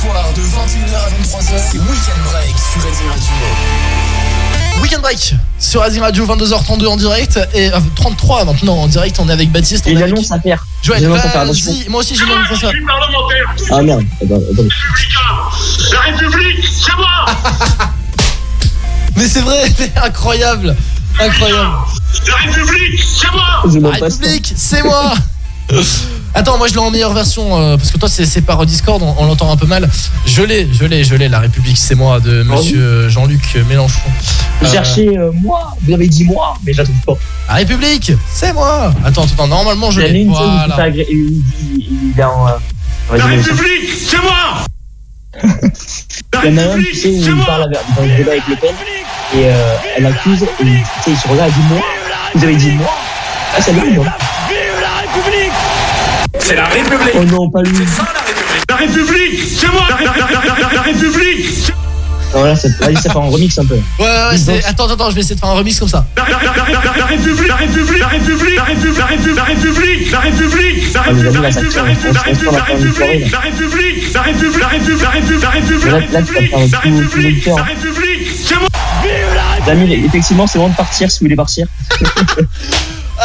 De 0.02 0.42
21h 0.42 0.96
à 0.96 1.10
23h, 1.10 1.60
c'est 1.72 1.78
Weekend 1.78 2.24
Break 2.32 2.56
sur 2.58 2.82
Redding 2.82 3.10
Radio. 3.10 4.82
Weekend 4.82 5.02
Break 5.02 5.36
sur 5.60 5.82
Redding 5.82 6.02
Radio, 6.02 6.26
22h32 6.26 6.88
en 6.88 6.96
direct. 6.96 7.38
Et 7.54 7.70
euh, 7.74 7.80
33 7.98 8.46
maintenant 8.46 8.78
en 8.78 8.88
direct, 8.88 9.18
on 9.20 9.28
est 9.28 9.34
avec 9.34 9.52
Baptiste. 9.52 9.88
On 9.88 9.90
Et 9.90 9.98
avec... 9.98 10.14
annonce 10.14 10.32
à 10.32 10.40
faire. 10.40 10.66
Joël, 10.82 11.06
vas-y. 11.06 11.90
Moi 11.90 12.00
aussi, 12.00 12.16
j'ai 12.16 12.24
une 12.24 12.32
annonce 12.32 12.50
à 12.50 12.56
faire. 12.56 12.72
Ah 13.72 13.82
merde. 13.82 14.06
Attends, 14.24 14.36
attends. 14.36 14.64
La 15.92 16.00
République, 16.00 16.66
c'est 16.66 16.96
moi 16.96 17.26
Mais 19.18 19.28
c'est 19.28 19.42
vrai, 19.42 19.70
c'est 19.78 19.98
incroyable. 19.98 20.78
Incroyable. 21.20 21.72
La 22.26 22.36
République, 22.38 23.04
c'est 23.04 23.32
moi 23.34 23.64
La 24.00 24.06
République, 24.06 24.54
c'est 24.56 24.82
moi 24.82 25.14
Attends, 26.40 26.58
moi 26.58 26.68
je 26.70 26.74
l'ai 26.74 26.80
en 26.80 26.90
meilleure 26.90 27.12
version 27.14 27.60
euh, 27.60 27.76
parce 27.76 27.92
que 27.92 27.98
toi 27.98 28.08
c'est 28.08 28.42
par 28.42 28.66
Discord, 28.66 29.02
on, 29.04 29.14
on 29.18 29.26
l'entend 29.26 29.52
un 29.52 29.58
peu 29.58 29.66
mal. 29.66 29.90
Je 30.26 30.42
l'ai, 30.42 30.70
je 30.72 30.86
l'ai, 30.86 31.04
je 31.04 31.14
l'ai. 31.16 31.28
La 31.28 31.40
République, 31.40 31.78
c'est 31.78 31.96
moi 31.96 32.22
de 32.22 32.44
Monsieur 32.44 33.10
Jean-Luc 33.10 33.42
Mélenchon. 33.68 34.00
Vous 34.62 34.68
Euh, 34.68 34.72
cherchez 34.72 35.18
euh, 35.18 35.32
moi, 35.34 35.74
vous 35.82 35.94
avez 35.94 36.08
dit 36.08 36.24
moi, 36.24 36.54
mais 36.66 36.72
je 36.72 36.78
la 36.78 36.86
trouve 36.86 36.96
pas. 37.06 37.14
La 37.50 37.56
République, 37.56 38.14
c'est 38.34 38.54
moi. 38.54 38.94
Attends, 39.04 39.24
attends, 39.26 39.48
normalement 39.48 39.92
je 39.92 40.00
l'ai. 40.00 40.22
il 40.22 40.30
Voilà. 40.30 40.76
fait 40.78 40.82
agré- 40.82 41.08
il 41.10 41.42
dit- 41.44 41.90
il 42.14 42.18
est 42.18 42.24
en. 42.24 42.48
euh, 42.48 42.52
La. 43.18 43.26
République, 43.26 43.90
c'est 44.08 44.22
moi 44.22 44.64
Il 46.46 46.50
y 46.52 46.54
en 46.54 46.58
a 46.58 46.62
un, 46.74 46.78
tu 46.78 46.96
sais, 46.96 47.10
où 47.10 47.36
il 47.38 47.46
parle 47.46 47.64
avec, 47.64 47.78
dans 47.98 48.02
le 48.04 48.16
débat 48.16 48.32
avec 48.32 48.48
Le 48.48 48.56
Pen, 48.56 48.70
et 49.36 49.46
euh, 49.46 49.76
elle 49.98 50.06
accuse, 50.06 50.44
et 50.44 50.48
tu 50.64 50.74
sais, 51.04 51.12
il 51.12 51.18
se 51.18 51.28
regarde, 51.28 51.52
elle 51.54 51.62
dit 51.62 51.68
moi, 51.70 51.82
vous 52.34 52.44
avez 52.46 52.56
dit 52.56 52.72
moi. 52.72 52.88
Ah, 53.54 53.62
c'est 53.62 53.74
lui, 53.74 53.94
non 53.94 54.06
C'est 56.40 56.56
la 56.56 56.66
République 56.66 57.16
Oh 57.16 57.24
non, 57.26 57.50
pas 57.50 57.62
lui. 57.62 57.74
La 58.70 58.76
République, 58.76 59.40
c'est 59.58 59.68
moi 59.72 59.82
la, 59.90 59.98
la- 59.98 60.18
la- 60.18 60.32
la- 60.32 60.60
la- 60.68 60.74
la 60.76 60.82
République 60.82 61.46
c'est- 61.50 61.74
Non, 62.36 62.44
là, 62.44 62.56
ça, 62.56 62.68
vas-y, 62.80 62.96
ça 62.96 63.02
fait 63.12 63.18
un 63.18 63.30
remix 63.30 63.58
un 63.58 63.66
peu. 63.66 63.74
Ouais, 63.76 63.82
ouais, 64.00 64.06
ouais, 64.32 64.38
c'est- 64.38 64.64
attends, 64.66 64.88
attends, 64.88 65.10
je 65.10 65.16
vais 65.16 65.22
essayer 65.22 65.36
de 65.36 65.40
faire 65.40 65.50
un 65.50 65.54
remix 65.54 65.80
comme 65.80 65.88
ça. 65.90 66.06
la, 66.16 66.24
la- 66.24 66.30
la- 66.30 66.40
la- 66.44 66.84
la- 66.84 66.98
la 67.00 67.06
République, 67.06 67.48
la 67.48 67.56
République, 67.56 68.00
la 68.00 68.08
République, 68.08 68.56
la 68.58 68.64
République, 68.64 68.98
la 68.98 69.04
République, 69.06 69.36
la 69.36 69.44
République, 69.46 70.12
la 70.12 70.20
République, 70.22 70.94
la 70.94 71.00
Ah, 71.00 71.04
République, 71.10 71.34
la 71.34 71.52
ça 71.52 71.60
République, 71.60 72.14
la 72.14 72.22
République, 72.22 72.52
la 72.54 72.60
République, 72.62 73.32
la 73.34 73.42
République, 73.42 74.14
la 74.14 74.22
République, 74.22 74.64
la 74.64 74.70
République, 74.70 75.02
la 75.04 75.10
République, 75.10 75.42
la 75.42 75.50
République, 75.50 75.92
la 75.92 76.00
République, 76.30 76.72
la 76.72 76.80
République, 76.80 77.46
la 77.48 77.64
République, 77.64 78.28
c'est 78.46 78.56
moi 78.60 78.68
Damien, 79.66 79.90
effectivement, 80.06 80.48
c'est 80.48 80.60
bon 80.60 80.70
de 80.70 80.76
partir 80.76 81.12
si 81.12 81.20
vous 81.20 81.26
voulez 81.26 81.36
partir. 81.36 81.68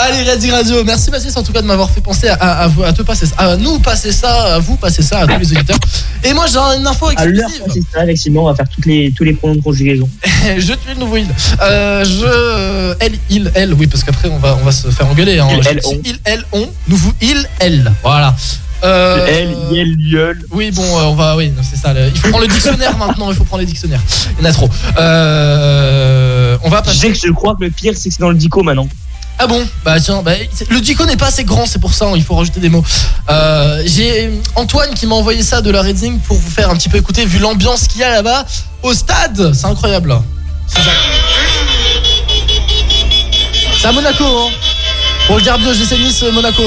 Allez, 0.06 0.22
Redding 0.30 0.50
Radio, 0.50 0.84
merci 0.84 1.10
Baptiste 1.10 1.36
en 1.38 1.42
tout 1.42 1.52
cas 1.52 1.62
de 1.62 1.66
m'avoir 1.66 1.88
fait 1.88 2.02
penser 2.02 2.28
à, 2.28 2.34
à, 2.34 2.64
à 2.66 2.92
te 2.92 3.00
passer 3.02 3.24
ça, 3.24 3.36
à 3.38 3.56
nous 3.56 3.78
passer 3.78 4.12
ça, 4.12 4.54
à 4.56 4.58
vous 4.58 4.76
passer 4.76 5.02
ça, 5.02 5.20
à 5.20 5.26
tous 5.26 5.38
les 5.38 5.52
auditeurs. 5.52 5.78
Et 6.22 6.34
moi 6.34 6.44
j'ai 6.46 6.58
une 6.58 6.86
info 6.86 7.08
À 7.16 7.24
l'heure, 7.24 7.48
exclusive. 7.48 7.84
c'est 7.90 7.96
ça, 7.98 8.04
effectivement, 8.04 8.42
on 8.42 8.46
va 8.48 8.54
faire 8.54 8.68
toutes 8.68 8.84
les, 8.84 9.12
tous 9.16 9.24
les 9.24 9.32
pronoms 9.32 9.54
de 9.54 9.62
conjugaison. 9.62 10.06
je 10.58 10.72
tue 10.74 10.88
le 10.90 10.94
nouveau 11.00 11.16
il. 11.16 11.26
Euh, 11.62 12.04
je 12.04 12.94
elle 13.00 13.14
il 13.30 13.50
elle 13.54 13.72
oui 13.72 13.86
parce 13.86 14.04
qu'après 14.04 14.28
on 14.28 14.36
va 14.38 14.58
on 14.60 14.64
va 14.64 14.72
se 14.72 14.88
faire 14.88 15.06
engueuler 15.08 15.38
hein. 15.38 15.48
Il, 15.56 15.62
Je- 15.62 15.68
elle, 15.70 15.80
on. 15.86 16.00
il 16.04 16.18
elle 16.24 16.44
on 16.52 16.68
nouveau 16.86 17.12
il 17.22 17.48
elle 17.60 17.90
voilà. 18.02 18.34
Euh, 18.84 19.24
Elle, 19.26 19.56
yel, 19.74 19.94
yeul. 19.98 20.44
Oui 20.50 20.70
bon 20.70 20.82
euh, 20.82 21.02
on 21.04 21.14
va 21.14 21.34
oui 21.36 21.50
c'est 21.62 21.78
ça 21.78 21.94
le- 21.94 22.08
il 22.14 22.18
faut 22.20 22.28
prendre 22.28 22.44
le 22.46 22.52
dictionnaire 22.52 22.94
maintenant 22.98 23.30
il 23.30 23.36
faut 23.36 23.44
prendre 23.44 23.60
les 23.62 23.66
dictionnaires 23.66 24.02
il 24.38 24.44
y 24.44 24.46
en 24.46 24.50
a 24.50 24.52
trop. 24.52 24.68
Euh, 24.98 26.58
on 26.62 26.68
va 26.68 26.80
Je 26.80 26.84
passer 26.84 26.98
sais 26.98 27.10
que 27.12 27.18
je 27.26 27.32
crois 27.32 27.54
que 27.58 27.64
le 27.64 27.70
pire, 27.70 27.94
c'est 27.96 28.10
que 28.10 28.14
c'est 28.14 28.20
dans 28.20 28.28
le 28.28 28.34
dico 28.36 28.62
maintenant. 28.62 28.86
Ah 29.38 29.46
bon 29.46 29.66
Bah 29.84 29.98
tiens, 30.00 30.22
bah, 30.22 30.32
le 30.70 30.80
dico 30.80 31.04
n'est 31.04 31.16
pas 31.16 31.26
assez 31.26 31.44
grand, 31.44 31.66
c'est 31.66 31.80
pour 31.80 31.92
ça, 31.92 32.06
hein, 32.06 32.12
il 32.14 32.22
faut 32.22 32.34
rajouter 32.34 32.60
des 32.60 32.68
mots. 32.68 32.84
Euh, 33.28 33.82
J'ai 33.84 34.30
Antoine 34.54 34.94
qui 34.94 35.06
m'a 35.06 35.16
envoyé 35.16 35.42
ça 35.42 35.60
de 35.60 35.70
la 35.70 35.82
Reading 35.82 36.18
pour 36.20 36.36
vous 36.36 36.50
faire 36.50 36.70
un 36.70 36.76
petit 36.76 36.88
peu 36.88 36.98
écouter, 36.98 37.24
vu 37.26 37.38
l'ambiance 37.38 37.88
qu'il 37.88 38.00
y 38.00 38.04
a 38.04 38.10
là-bas 38.10 38.44
au 38.82 38.94
stade. 38.94 39.52
C'est 39.54 39.66
incroyable. 39.66 40.16
C'est 43.80 43.88
à 43.88 43.92
Monaco, 43.92 44.24
hein. 44.24 44.50
Pour 45.26 45.36
le 45.36 45.42
derby 45.42 45.66
OGC 45.68 45.98
Nice 45.98 46.22
euh, 46.22 46.32
Monaco. 46.32 46.62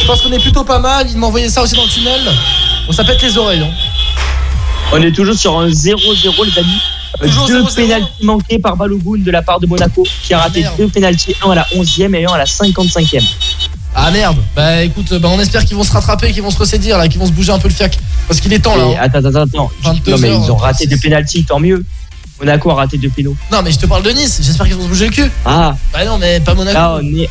Je 0.00 0.06
pense 0.06 0.20
qu'on 0.20 0.32
est 0.32 0.38
plutôt 0.40 0.64
pas 0.64 0.78
mal. 0.78 1.06
Il 1.10 1.16
m'a 1.16 1.26
envoyé 1.26 1.48
ça 1.48 1.62
aussi 1.62 1.74
dans 1.74 1.84
le 1.84 1.88
tunnel. 1.88 2.20
Bon, 2.86 2.92
ça 2.92 3.04
pète 3.04 3.20
les 3.22 3.36
oreilles. 3.38 3.62
Hein. 3.62 3.70
On 4.92 5.02
est 5.02 5.12
toujours 5.12 5.34
sur 5.36 5.58
un 5.58 5.68
0-0, 5.68 6.44
les 6.44 6.58
amis. 6.58 6.80
Toujours 7.22 7.46
deux 7.46 7.62
0-0. 7.62 7.74
pénaltys 7.74 8.24
manqués 8.24 8.58
par 8.58 8.76
Balogun 8.76 9.18
de 9.22 9.30
la 9.30 9.42
part 9.42 9.60
de 9.60 9.66
Monaco, 9.66 10.04
qui 10.22 10.34
a 10.34 10.38
raté 10.40 10.60
Merde. 10.60 10.74
deux 10.78 10.88
pénaltys, 10.88 11.34
un 11.44 11.50
à 11.50 11.54
la 11.56 11.66
11e 11.74 12.14
et 12.14 12.24
un 12.26 12.32
à 12.32 12.38
la 12.38 12.44
55e. 12.44 13.22
Ah 13.94 14.10
merde. 14.10 14.36
Bah 14.54 14.82
écoute, 14.84 15.12
bah, 15.14 15.28
on 15.32 15.40
espère 15.40 15.64
qu'ils 15.64 15.76
vont 15.76 15.82
se 15.82 15.92
rattraper, 15.92 16.30
qu'ils 16.32 16.42
vont 16.42 16.50
se 16.50 16.58
ressaisir 16.58 16.98
là, 16.98 17.08
qu'ils 17.08 17.18
vont 17.18 17.26
se 17.26 17.32
bouger 17.32 17.50
un 17.52 17.58
peu 17.58 17.68
le 17.68 17.74
fiac. 17.74 17.98
Parce 18.28 18.40
qu'il 18.40 18.52
est 18.52 18.58
temps 18.60 18.76
là. 18.76 18.84
Et 18.84 18.96
hein. 18.96 19.00
attends, 19.02 19.24
attends, 19.24 19.42
attends. 19.42 19.70
22 19.82 20.10
Non, 20.12 20.18
mais 20.18 20.28
ils 20.28 20.50
ont 20.52 20.56
raté 20.56 20.86
deux 20.86 20.98
pénaltys, 20.98 21.44
tant 21.44 21.58
mieux. 21.58 21.84
Monaco 22.38 22.70
a 22.70 22.74
raté 22.74 22.98
deux 22.98 23.08
pénaux. 23.08 23.34
Non 23.50 23.62
mais 23.62 23.72
je 23.72 23.78
te 23.78 23.86
parle 23.86 24.04
de 24.04 24.10
Nice, 24.10 24.38
j'espère 24.42 24.66
qu'ils 24.66 24.76
vont 24.76 24.84
se 24.84 24.88
bouger 24.88 25.06
le 25.06 25.10
cul. 25.12 25.30
Ah, 25.44 25.74
Bah 25.92 26.04
non 26.04 26.18
mais 26.18 26.38
pas 26.38 26.54
Monaco. 26.54 26.74
là, 26.78 26.98
on 27.02 27.06
est. 27.16 27.28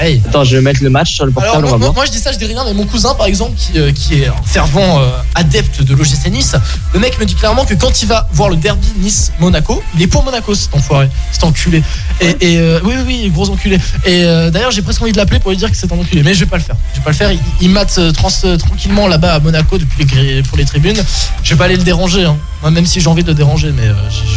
Hey. 0.00 0.22
Attends, 0.26 0.44
je 0.44 0.56
vais 0.56 0.62
mettre 0.62 0.82
le 0.82 0.88
match 0.88 1.14
sur 1.14 1.26
le 1.26 1.32
Alors, 1.36 1.42
portable, 1.44 1.62
moi, 1.66 1.68
on 1.68 1.72
va 1.72 1.78
moi- 1.78 1.86
voir. 1.88 1.94
moi, 1.94 2.04
je 2.06 2.10
dis 2.10 2.18
ça, 2.18 2.32
je 2.32 2.38
dis 2.38 2.46
rien, 2.46 2.64
mais 2.64 2.72
mon 2.72 2.86
cousin 2.86 3.14
par 3.14 3.26
exemple, 3.26 3.52
qui, 3.56 3.78
euh, 3.78 3.92
qui 3.92 4.22
est 4.22 4.28
un 4.28 4.34
fervent 4.46 4.98
euh, 5.00 5.10
adepte 5.34 5.82
de 5.82 5.94
l'OGC 5.94 6.30
Nice, 6.30 6.54
le 6.94 7.00
mec 7.00 7.20
me 7.20 7.26
dit 7.26 7.34
clairement 7.34 7.64
que 7.66 7.74
quand 7.74 8.00
il 8.02 8.08
va 8.08 8.26
voir 8.32 8.48
le 8.48 8.56
derby 8.56 8.86
Nice-Monaco, 8.98 9.82
il 9.94 10.00
est 10.02 10.06
pour 10.06 10.24
Monaco 10.24 10.54
cet 10.54 10.74
enfoiré, 10.74 11.08
cet 11.32 11.44
enculé. 11.44 11.82
Et, 12.20 12.28
et, 12.40 12.58
euh, 12.58 12.80
oui, 12.82 12.94
oui, 13.06 13.20
oui, 13.24 13.30
gros 13.30 13.50
enculé. 13.50 13.78
Et 14.06 14.22
d'ailleurs, 14.50 14.70
j'ai 14.70 14.80
presque 14.82 15.02
envie 15.02 15.12
de 15.12 15.18
l'appeler 15.18 15.38
pour 15.38 15.50
lui 15.50 15.56
dire 15.58 15.70
que 15.70 15.76
c'est 15.76 15.92
un 15.92 15.98
enculé, 15.98 16.22
mais 16.22 16.32
je 16.32 16.40
vais 16.40 16.46
pas 16.46 16.56
le 16.56 16.62
faire. 16.62 16.76
Je 16.94 16.98
vais 16.98 17.04
pas 17.04 17.10
le 17.10 17.16
faire. 17.16 17.30
Il, 17.32 17.40
il 17.60 17.68
mate 17.70 18.00
trans- 18.14 18.56
tranquillement 18.58 19.06
là-bas 19.06 19.34
à 19.34 19.40
Monaco 19.40 19.76
depuis 19.76 20.06
les 20.16 20.42
pour 20.42 20.56
les 20.56 20.64
tribunes. 20.64 21.02
Je 21.42 21.50
vais 21.50 21.58
pas 21.58 21.66
aller 21.66 21.76
le 21.76 21.82
déranger, 21.84 22.24
hein. 22.24 22.36
Moi, 22.62 22.70
même 22.70 22.86
si 22.86 23.00
j'ai 23.00 23.08
envie 23.08 23.22
de 23.22 23.28
le 23.28 23.34
déranger, 23.34 23.70
mais 23.72 23.88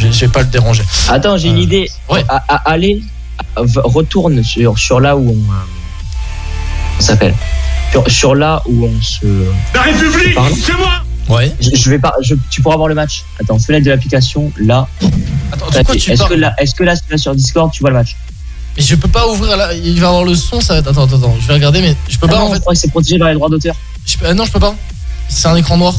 je, 0.02 0.12
je 0.12 0.20
vais 0.20 0.28
pas 0.32 0.42
le 0.42 0.48
déranger. 0.48 0.84
Attends, 1.10 1.38
j'ai 1.38 1.48
une 1.50 1.58
idée. 1.58 1.90
À, 2.30 2.44
à- 2.48 2.72
allez, 2.72 3.02
retourne 3.56 4.44
sur, 4.44 4.78
sur 4.78 5.00
là 5.00 5.16
où 5.18 5.30
on. 5.30 5.34
euh, 5.34 6.98
on 7.00 7.02
s'appelle? 7.02 7.34
Sur, 7.92 8.10
sur 8.10 8.36
là 8.36 8.62
où 8.68 8.86
on 8.86 9.02
se. 9.02 9.26
La 9.74 9.82
République, 9.82 10.38
c'est 10.66 10.74
moi 10.78 10.92
Ouais. 11.30 11.54
Je, 11.62 11.70
je 11.76 11.90
vais 11.90 12.00
pas. 12.00 12.14
je- 12.22 12.36
tu 12.50 12.62
pourras 12.62 12.76
voir 12.76 12.90
le 12.90 12.96
match. 12.96 13.24
Attends, 13.40 13.58
fenêtre 13.58 13.86
de 13.86 13.92
l'application. 13.92 14.52
Là. 14.58 14.88
Attends, 15.52 15.68
Est-ce 15.70 16.24
que 16.26 16.34
là, 16.34 16.54
est-ce 16.58 16.76
que 16.76 16.84
là, 16.84 16.96
sur 17.18 17.34
Discord, 17.34 17.72
tu 17.72 17.80
vois 17.80 17.92
le 17.92 17.96
match? 17.96 18.16
Mais 18.76 18.84
je 18.84 18.96
peux 18.96 19.08
pas 19.08 19.28
ouvrir 19.28 19.56
là, 19.56 19.74
il 19.74 20.00
va 20.02 20.08
avoir 20.10 20.24
le 20.26 20.36
son, 20.36 20.60
ça 20.60 20.74
va 20.74 20.80
être. 20.80 20.88
Attends, 20.90 21.04
attends, 21.06 21.18
attends, 21.18 21.36
je 21.40 21.48
vais 21.48 21.54
regarder, 21.54 21.80
mais 21.82 21.96
je 22.10 22.18
peux 22.18 22.28
Ah 22.30 22.34
pas 22.34 22.40
non, 22.40 22.46
en 22.52 22.54
fait. 22.54 22.62
C'est 22.74 22.90
protégé 22.92 23.18
par 23.20 23.30
les 23.30 23.36
droits 23.36 23.48
d'auteur. 23.50 23.76
Je 24.06 24.18
peux- 24.18 24.26
ah 24.28 24.34
non, 24.34 24.44
je 24.46 24.52
peux 24.52 24.60
pas. 24.60 24.76
C'est 25.30 25.48
un 25.48 25.56
écran 25.56 25.78
noir. 25.78 25.94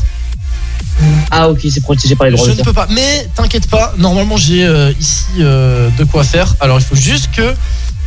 Ah 1.30 1.48
ok, 1.48 1.60
c'est 1.70 1.80
protégé 1.80 2.14
par 2.16 2.26
les 2.26 2.32
droits 2.32 2.46
Je 2.46 2.52
ne 2.52 2.62
peux 2.62 2.72
pas. 2.72 2.86
Mais 2.90 3.28
t'inquiète 3.34 3.68
pas, 3.68 3.94
normalement 3.98 4.36
j'ai 4.36 4.64
euh, 4.64 4.92
ici 5.00 5.26
euh, 5.40 5.90
de 5.98 6.04
quoi 6.04 6.24
faire. 6.24 6.54
Alors 6.60 6.78
il 6.78 6.84
faut 6.84 6.94
juste 6.96 7.30
que 7.32 7.54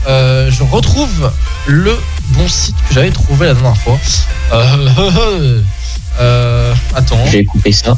euh, 0.07 0.49
je 0.51 0.63
retrouve 0.63 1.31
le 1.67 1.97
bon 2.29 2.47
site 2.47 2.75
que 2.87 2.93
j'avais 2.93 3.11
trouvé 3.11 3.47
la 3.47 3.53
dernière 3.53 3.77
fois. 3.77 3.99
Attends. 6.95 7.25
Je 7.25 7.31
vais 7.31 7.45
couper 7.45 7.71
ça. 7.71 7.95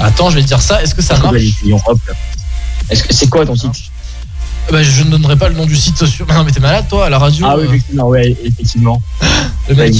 Attends, 0.00 0.30
je 0.30 0.36
vais 0.36 0.42
te 0.42 0.46
dire 0.48 0.62
ça. 0.62 0.82
Est-ce 0.82 0.94
que 0.94 1.02
ça 1.02 1.18
marche. 1.18 1.36
Est-ce 2.88 3.02
que 3.02 3.12
c'est 3.12 3.28
quoi 3.28 3.44
ton 3.44 3.56
site 3.56 3.72
bah, 4.70 4.82
Je 4.82 5.02
ne 5.02 5.10
donnerai 5.10 5.36
pas 5.36 5.48
le 5.48 5.54
nom 5.54 5.66
du 5.66 5.76
site 5.76 6.04
sur. 6.06 6.26
Non 6.34 6.44
mais 6.44 6.52
t'es 6.52 6.60
malade 6.60 6.86
toi 6.88 7.06
à 7.06 7.10
la 7.10 7.18
radio. 7.18 7.46
Ah 7.48 7.56
oui, 7.56 7.64
effectivement, 7.66 8.08
ouais, 8.08 8.36
effectivement. 8.44 9.02
le 9.68 9.74
mec. 9.74 9.94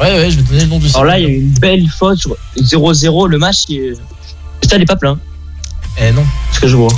Ouais. 0.00 0.12
Ouais 0.12 0.30
je 0.30 0.36
vais 0.36 0.42
te 0.42 0.48
donner 0.48 0.62
le 0.62 0.68
nom 0.68 0.78
du 0.78 0.86
site. 0.86 0.96
Alors 0.96 1.06
là, 1.06 1.18
il 1.18 1.22
y 1.22 1.26
a 1.26 1.30
une 1.30 1.48
belle 1.50 1.86
faute 1.88 2.18
sur 2.18 2.36
0-0. 2.56 3.28
Le 3.28 3.38
match, 3.38 3.64
il 3.68 3.80
le 3.90 3.96
stade 4.62 4.80
n'est 4.80 4.86
pas 4.86 4.96
plein. 4.96 5.18
Eh 6.00 6.12
non. 6.12 6.24
Ce 6.52 6.60
que 6.60 6.68
je 6.68 6.76
vois. 6.76 6.88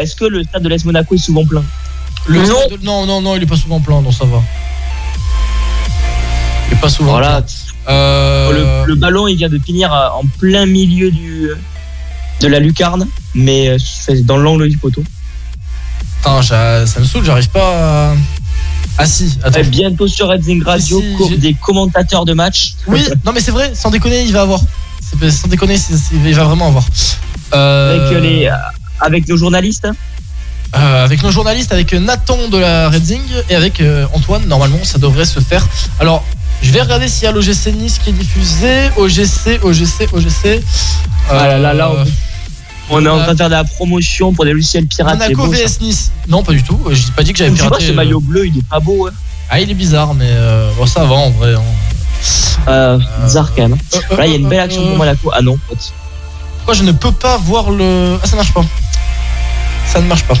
Est-ce 0.00 0.16
que 0.16 0.24
le 0.24 0.42
stade 0.44 0.62
de 0.62 0.68
l'Est 0.68 0.84
Monaco 0.84 1.14
est 1.14 1.18
souvent 1.18 1.44
plein? 1.46 1.64
Le 2.26 2.40
Non. 2.46 2.58
stade 2.66 2.80
de- 2.80 2.84
non 2.86 3.06
non 3.06 3.20
non, 3.20 3.36
il 3.36 3.42
est 3.42 3.46
pas 3.46 3.56
souvent 3.56 3.80
plein, 3.80 4.00
non 4.02 4.12
ça 4.12 4.24
va. 4.24 4.40
Il 6.70 6.74
est 6.76 6.80
pas 6.80 6.88
souvent 6.88 7.12
Voilà. 7.12 7.42
plein. 7.42 7.92
Euh, 7.92 8.84
Le, 8.86 8.88
le 8.88 8.94
ballon, 8.94 9.26
il 9.26 9.36
vient 9.36 9.48
de 9.48 9.58
finir 9.58 9.92
en 9.92 10.22
plein 10.38 10.66
milieu 10.66 11.10
du, 11.10 11.50
de 12.40 12.46
la 12.48 12.58
lucarne, 12.60 13.06
mais 13.34 13.68
euh, 13.68 13.78
dans 14.22 14.36
l'angle 14.36 14.68
du 14.68 14.78
poteau. 14.78 15.02
Putain, 16.18 16.42
ça 16.42 17.00
me 17.00 17.04
saoule, 17.04 17.24
j'arrive 17.24 17.48
pas 17.50 18.10
à. 18.10 18.14
Ah 18.98 19.06
si, 19.06 19.38
attends. 19.42 19.60
Et 19.60 19.64
bientôt 19.64 20.06
sur 20.06 20.28
Redzing 20.28 20.62
Radio, 20.62 21.02
Si, 21.28 21.38
des 21.38 21.54
commentateurs 21.54 22.24
de 22.24 22.34
match. 22.34 22.74
Oui, 22.86 23.00
non 23.24 23.32
mais 23.32 23.40
c'est 23.40 23.50
vrai, 23.50 23.72
sans 23.74 23.90
déconner, 23.90 24.22
il 24.22 24.32
va 24.32 24.42
avoir. 24.42 24.60
Sans 25.30 25.48
déconner, 25.48 25.76
il 26.24 26.34
va 26.34 26.44
vraiment 26.44 26.68
avoir. 26.68 26.84
Euh, 27.54 28.06
Avec, 28.06 28.16
euh, 28.16 28.20
les, 28.20 28.46
euh, 28.46 28.52
avec 29.00 29.28
nos 29.28 29.36
journalistes. 29.36 29.84
hein. 29.84 29.94
euh, 30.76 31.04
avec 31.04 31.22
nos 31.22 31.30
journalistes, 31.30 31.72
avec 31.72 31.92
Nathan 31.92 32.48
de 32.50 32.58
la 32.58 32.88
Redzing 32.90 33.20
et 33.50 33.54
avec 33.54 33.80
euh, 33.80 34.06
Antoine, 34.14 34.46
normalement 34.46 34.78
ça 34.84 34.98
devrait 34.98 35.26
se 35.26 35.40
faire. 35.40 35.66
Alors, 36.00 36.24
je 36.62 36.70
vais 36.70 36.80
regarder 36.80 37.08
s'il 37.08 37.24
y 37.24 37.26
a 37.26 37.32
l'OGC 37.32 37.74
Nice 37.76 37.98
qui 38.02 38.10
est 38.10 38.12
diffusé. 38.14 38.90
OGC, 38.96 39.60
OGC, 39.62 40.08
OGC. 40.12 40.62
Ah 41.28 41.46
là 41.48 41.58
là, 41.58 41.74
là, 41.74 41.90
Euh, 41.90 42.04
On 42.94 43.04
est 43.04 43.08
en 43.08 43.18
train 43.22 43.32
de 43.32 43.38
faire 43.38 43.46
de 43.48 43.54
la 43.54 43.64
promotion 43.64 44.32
pour 44.32 44.44
des 44.44 44.52
logiciels 44.52 44.86
pirates. 44.86 45.18
c'est 45.20 45.34
Monaco 45.34 45.46
beau. 45.46 45.52
VS 45.52 45.80
Nice. 45.80 46.10
Non, 46.28 46.42
pas 46.42 46.52
du 46.52 46.62
tout. 46.62 46.78
Je 46.90 47.02
dis 47.04 47.10
pas 47.12 47.22
dit 47.22 47.32
que 47.32 47.38
j'avais 47.38 47.50
Tu 47.50 47.56
vois, 47.58 47.68
piraté. 47.70 47.86
ce 47.86 47.90
euh, 47.92 47.94
maillot 47.94 48.20
bleu, 48.20 48.46
il 48.46 48.58
est 48.58 48.66
pas 48.68 48.80
beau. 48.80 49.06
hein. 49.08 49.12
Ah, 49.50 49.60
il 49.60 49.70
est 49.70 49.74
bizarre, 49.74 50.14
mais 50.14 50.28
euh, 50.28 50.70
bon, 50.78 50.86
ça 50.86 51.04
va 51.04 51.14
en 51.14 51.30
vrai. 51.30 51.54
hein. 51.54 51.62
Euh, 52.68 52.98
bizarre 53.24 53.52
quand 53.56 53.62
même. 53.68 53.78
euh, 54.12 54.16
Là, 54.16 54.26
il 54.26 54.30
y 54.30 54.34
a 54.34 54.38
une 54.38 54.48
belle 54.48 54.60
euh, 54.60 54.64
action 54.64 54.82
euh, 54.82 54.88
pour 54.88 54.96
Monaco. 54.98 55.30
Ah 55.34 55.42
non, 55.42 55.58
pote. 55.68 55.92
Pourquoi 56.58 56.74
je 56.74 56.82
ne 56.84 56.92
peux 56.92 57.10
pas 57.12 57.36
voir 57.38 57.70
le. 57.70 58.18
Ah, 58.22 58.26
ça 58.26 58.36
marche 58.36 58.52
pas. 58.54 58.64
Ça 59.86 60.00
ne 60.00 60.06
marche 60.06 60.22
pas. 60.24 60.34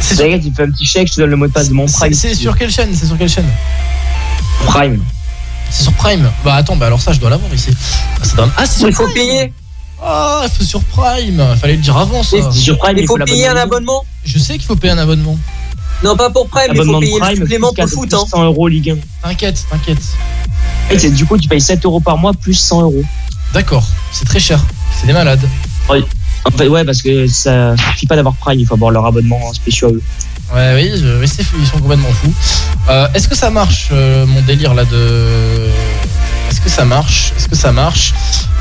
C'est 0.00 0.14
sur, 0.16 0.24
tu 0.40 0.52
fais 0.54 0.62
un 0.62 0.70
petit 0.70 0.84
chèque, 0.86 1.08
je 1.08 1.14
te 1.14 1.20
donne 1.20 1.30
le 1.30 1.36
mot 1.36 1.46
de 1.46 1.52
passe 1.52 1.68
de 1.68 1.74
mon 1.74 1.86
Prime. 1.86 2.12
c'est 2.14 2.34
sur 2.34 2.56
quelle 2.56 2.70
chaîne? 2.70 2.90
C'est 2.94 3.06
sur 3.06 3.16
quelle 3.18 3.28
chaîne? 3.28 3.48
Prime. 4.66 5.00
C'est 5.70 5.82
sur 5.84 5.92
Prime. 5.92 6.30
Bah 6.44 6.54
attends, 6.54 6.76
bah 6.76 6.86
alors 6.86 7.00
ça 7.00 7.12
je 7.12 7.20
dois 7.20 7.30
l'avoir 7.30 7.52
ici. 7.52 7.70
Ah, 8.20 8.24
ça 8.24 8.36
donne- 8.36 8.50
Ah, 8.56 8.64
c'est 8.66 8.78
sur 8.80 8.88
Il 8.88 8.94
faut 8.94 9.08
payer. 9.08 9.52
Ah, 10.02 10.44
c'est 10.56 10.64
sur 10.64 10.82
Prime. 10.84 11.42
Fallait 11.60 11.74
le 11.76 11.82
dire 11.82 11.96
avant 11.96 12.22
ça. 12.22 12.36
Et- 12.36 12.52
Sur 12.52 12.78
Prime, 12.78 12.98
Il 12.98 13.06
faut 13.06 13.16
payer 13.18 13.46
un 13.48 13.52
bonne 13.54 13.62
abonnement 13.62 14.04
Je 14.24 14.38
sais 14.38 14.54
qu'il 14.54 14.64
faut 14.66 14.76
payer 14.76 14.92
un 14.92 14.98
abonnement. 14.98 15.38
Non, 16.04 16.16
pas 16.16 16.30
pour 16.30 16.48
Prime, 16.48 16.70
il 16.74 16.82
faut 16.84 17.00
payer 17.00 17.14
le 17.14 17.20
Prime, 17.20 17.36
supplément 17.36 17.72
plus 17.72 17.82
pour 17.92 18.02
le 18.04 18.08
foot. 18.10 18.14
Hein. 18.14 18.24
100 18.28 18.44
euros 18.44 18.68
Ligue 18.68 18.90
1. 18.90 19.28
T'inquiète, 19.28 19.64
t'inquiète. 19.70 19.98
Et 20.90 21.10
du 21.10 21.26
coup, 21.26 21.36
tu 21.36 21.48
payes 21.48 21.60
7 21.60 21.84
euros 21.84 22.00
par 22.00 22.16
mois 22.16 22.32
plus 22.32 22.54
100 22.54 22.82
euros. 22.82 23.02
D'accord, 23.52 23.84
c'est 24.12 24.24
très 24.24 24.40
cher. 24.40 24.60
C'est 24.98 25.06
des 25.06 25.12
malades. 25.12 25.46
Oui. 25.90 26.04
En 26.44 26.50
fait, 26.56 26.68
ouais, 26.68 26.84
parce 26.84 27.02
que 27.02 27.26
ça 27.26 27.74
suffit 27.90 28.06
pas 28.06 28.14
d'avoir 28.16 28.34
Prime, 28.36 28.60
il 28.60 28.66
faut 28.66 28.74
avoir 28.74 28.90
leur 28.92 29.04
abonnement 29.04 29.52
spécial. 29.52 29.90
à 29.90 29.94
eux. 29.94 30.02
Ouais, 30.54 30.72
oui, 30.76 30.92
je- 31.02 31.18
oui, 31.20 31.28
c'est 31.28 31.42
fou, 31.42 31.56
ils 31.60 31.66
sont 31.66 31.78
complètement 31.78 32.08
fous. 32.22 32.32
Euh, 32.88 33.08
Est-ce 33.12 33.28
que 33.28 33.34
ça 33.34 33.50
marche, 33.50 33.88
euh, 33.92 34.24
mon 34.24 34.40
délire 34.42 34.72
là 34.74 34.84
de. 34.84 35.66
Est-ce 36.50 36.60
que 36.60 36.70
ça 36.70 36.84
marche 36.84 37.32
Est-ce 37.36 37.48
que 37.48 37.56
ça 37.56 37.72
marche? 37.72 38.14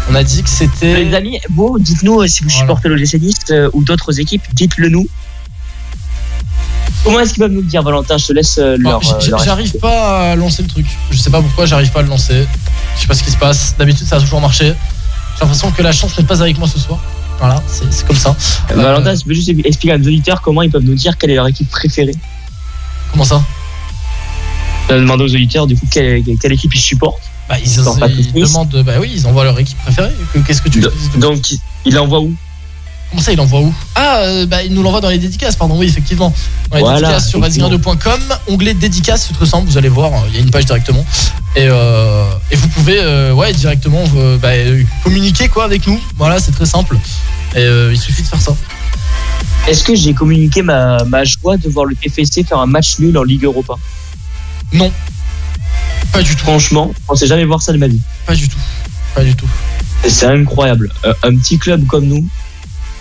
On 0.09 0.15
a 0.15 0.23
dit 0.23 0.41
que 0.43 0.49
c'était. 0.49 1.03
Les 1.03 1.13
amis, 1.13 1.39
vous, 1.49 1.77
dites-nous 1.79 2.21
euh, 2.21 2.27
si 2.27 2.43
vous 2.43 2.49
Voilà. 2.49 2.61
supportez 2.63 2.89
l'OGC 2.89 3.15
Nice 3.21 3.35
euh, 3.51 3.69
ou 3.73 3.84
d'autres 3.84 4.19
équipes, 4.19 4.43
dites-le 4.53 4.89
nous. 4.89 5.07
Comment 7.03 7.19
est-ce 7.19 7.34
qu'ils 7.34 7.43
peuvent 7.43 7.51
nous 7.51 7.61
le 7.61 7.67
dire, 7.67 7.84
Valentin? 7.84 8.17
Je 8.17 8.27
te 8.27 8.34
laisse 8.34 8.57
euh, 8.57 8.77
Non, 8.79 8.99
leur. 9.01 9.13
euh, 9.13 9.38
J'arrive 9.43 9.77
pas 9.79 10.31
à 10.31 10.35
lancer 10.35 10.61
le 10.63 10.67
truc. 10.69 10.85
Je 11.11 11.17
sais 11.17 11.29
pas 11.29 11.41
pourquoi 11.41 11.65
j'arrive 11.65 11.91
pas 11.91 11.99
à 11.99 12.03
le 12.03 12.09
lancer. 12.09 12.45
Je 12.95 13.01
sais 13.01 13.07
pas 13.07 13.13
ce 13.13 13.23
qui 13.23 13.31
se 13.31 13.38
passe. 13.38 13.75
D'habitude, 13.77 14.07
ça 14.07 14.15
a 14.17 14.19
toujours 14.19 14.41
marché. 14.41 14.65
J'ai 14.65 15.41
l'impression 15.41 15.71
que 15.71 15.81
la 15.84 15.91
chance 15.91 16.17
n'est 16.17 16.25
pas 16.25 16.41
avec 16.41 16.57
moi 16.57 16.67
ce 16.67 16.79
soir. 16.79 16.99
Voilà, 17.39 17.61
c'est 17.67 18.05
comme 18.07 18.15
ça. 18.15 18.35
Euh, 18.71 18.75
Valentin, 18.75 19.15
tu 19.15 19.25
peux 19.25 19.34
juste 19.34 19.49
expliquer 19.49 19.91
à 19.93 19.97
nos 19.99 20.07
auditeurs 20.07 20.41
comment 20.41 20.63
ils 20.63 20.71
peuvent 20.71 20.84
nous 20.84 20.95
dire 20.95 21.17
quelle 21.17 21.29
est 21.31 21.35
leur 21.35 21.47
équipe 21.47 21.69
préférée 21.69 22.15
Comment 23.11 23.23
ça? 23.25 23.43
Demandé 24.89 25.23
aux 25.23 25.27
auditeurs, 25.35 25.67
du 25.67 25.75
coup, 25.75 25.85
quelle, 25.91 26.23
quelle 26.41 26.53
équipe 26.53 26.73
ils 26.73 26.79
supportent. 26.79 27.27
Bah, 27.49 27.56
ils, 27.64 27.69
pas 28.34 28.40
demandent. 28.40 28.84
Bah 28.86 28.94
oui, 28.99 29.11
ils 29.14 29.26
envoient 29.28 29.44
leur 29.45 29.57
équipe 29.60 29.78
préférée. 29.80 30.11
Que- 30.34 30.40
Qu'est-ce 30.40 30.61
que 30.61 30.69
tu 30.69 30.82
de- 30.82 30.91
Donc, 31.18 31.52
il- 31.86 31.94
l'envoie 31.94 32.19
où? 32.19 32.34
Comment 33.10 33.22
ça, 33.22 33.32
il 33.32 33.40
envoie 33.40 33.61
où? 33.61 33.74
Ah, 33.95 34.18
euh, 34.24 34.45
bah, 34.45 34.64
il 34.64 34.74
nous 34.74 34.84
l'envoie 34.84 34.99
dans 34.99 35.07
les 35.10 35.18
dédicaces, 35.18 35.56
pardon, 35.56 35.78
oui, 35.80 35.86
effectivement. 35.88 36.34
Dans 36.69 36.76
les 36.76 36.84
Voilà, 36.84 36.99
dédicaces 36.99 37.30
sur 37.30 37.40
racing-radio.com, 37.41 38.19
onglet 38.49 38.74
dédicaces, 38.74 39.30
tout 39.30 39.40
ressemble, 39.40 39.69
vous 39.69 39.78
allez 39.78 39.88
voir, 39.88 40.11
il 40.28 40.34
y 40.36 40.38
a 40.38 40.41
une 40.41 40.52
page 40.52 40.65
directement. 40.65 41.06
Et, 41.56 41.68
euh, 41.69 42.26
et 42.52 42.57
vous 42.57 42.68
pouvez, 42.68 42.99
euh, 42.99 43.32
ouais, 43.34 43.53
directement 43.53 44.03
euh, 44.18 44.38
bah, 44.38 44.49
communiquer 45.06 45.48
quoi 45.48 45.64
avec 45.64 45.88
nous. 45.88 45.98
Voilà, 46.18 46.40
c'est 46.40 46.52
très 46.52 46.65
simple. 46.65 46.98
Et 47.56 47.60
euh, 47.60 47.94
il 47.94 47.98
suffit 47.99 48.24
de 48.24 48.28
faire 48.28 48.41
ça. 48.41 48.53
Est-ce 49.69 49.84
que 49.86 49.95
j'ai 49.95 50.14
communiqué 50.14 50.61
ma, 50.61 50.98
ma 51.06 51.24
joie 51.24 51.56
de 51.56 51.69
voir 51.69 51.86
le 51.86 51.95
TFC 51.95 52.44
faire 52.44 52.60
un 52.60 52.65
match 52.65 52.99
nul 52.99 53.18
en 53.18 53.24
Ligue 53.24 53.45
Europa? 53.45 53.76
Non. 54.74 54.91
Pas 56.11 56.21
du 56.23 56.35
tout. 56.35 56.43
Franchement, 56.43 56.91
je 56.95 57.05
pensais 57.05 57.27
jamais 57.27 57.45
voir 57.45 57.61
ça 57.61 57.73
de 57.73 57.77
ma 57.77 57.88
vie. 57.88 57.99
Pas 58.25 58.35
du 58.35 58.47
tout. 58.47 58.57
Pas 59.15 59.23
du 59.23 59.35
tout. 59.35 59.47
C'est 60.07 60.25
incroyable. 60.27 60.91
Euh, 61.05 61.13
Un 61.23 61.35
petit 61.35 61.57
club 61.57 61.85
comme 61.88 62.05
nous 62.05 62.27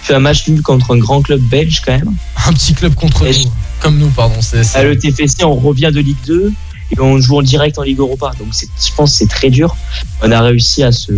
fait 0.02 0.14
un 0.14 0.20
match 0.20 0.46
nul 0.48 0.62
contre 0.62 0.94
un 0.94 0.98
grand 0.98 1.20
club 1.20 1.40
belge 1.40 1.82
quand 1.84 1.92
même. 1.92 2.14
Un 2.46 2.52
petit 2.52 2.74
club 2.74 2.94
contre 2.94 3.26
Et 3.26 3.32
nous. 3.44 3.52
Comme 3.80 3.98
nous, 3.98 4.08
pardon. 4.10 4.36
C'est, 4.40 4.76
À 4.76 4.82
le 4.84 4.96
TFC, 4.98 5.44
on 5.44 5.54
revient 5.56 5.90
de 5.92 6.00
Ligue 6.00 6.16
2 6.26 6.52
et 6.92 7.00
on 7.00 7.18
joue 7.20 7.38
en 7.38 7.42
direct 7.42 7.78
en 7.78 7.82
Ligue 7.82 7.98
Europa. 7.98 8.30
Donc 8.38 8.48
c'est- 8.52 8.68
je 8.80 8.92
pense 8.94 9.12
que 9.12 9.18
c'est 9.18 9.28
très 9.28 9.50
dur. 9.50 9.76
On 10.22 10.30
a 10.30 10.40
réussi 10.42 10.82
à 10.84 10.92
se, 10.92 11.12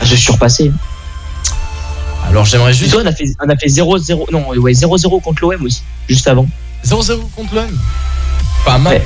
à 0.00 0.06
se 0.06 0.16
surpasser. 0.16 0.70
Alors 2.28 2.44
j'aimerais 2.44 2.72
juste. 2.74 2.90
Plutôt, 2.92 3.02
on 3.02 3.06
a 3.10 3.12
fait, 3.14 3.24
on 3.44 3.48
a 3.48 3.56
fait 3.56 3.68
0-0, 3.68 4.26
non, 4.30 4.46
ouais, 4.50 4.72
0-0 4.74 5.20
contre 5.20 5.42
l'OM 5.42 5.64
aussi, 5.64 5.82
juste 6.08 6.28
avant. 6.28 6.46
0-0 6.84 7.28
contre 7.34 7.54
l'OM. 7.54 7.78
Pas 8.64 8.78
mal. 8.78 8.94
Ouais. 8.98 9.02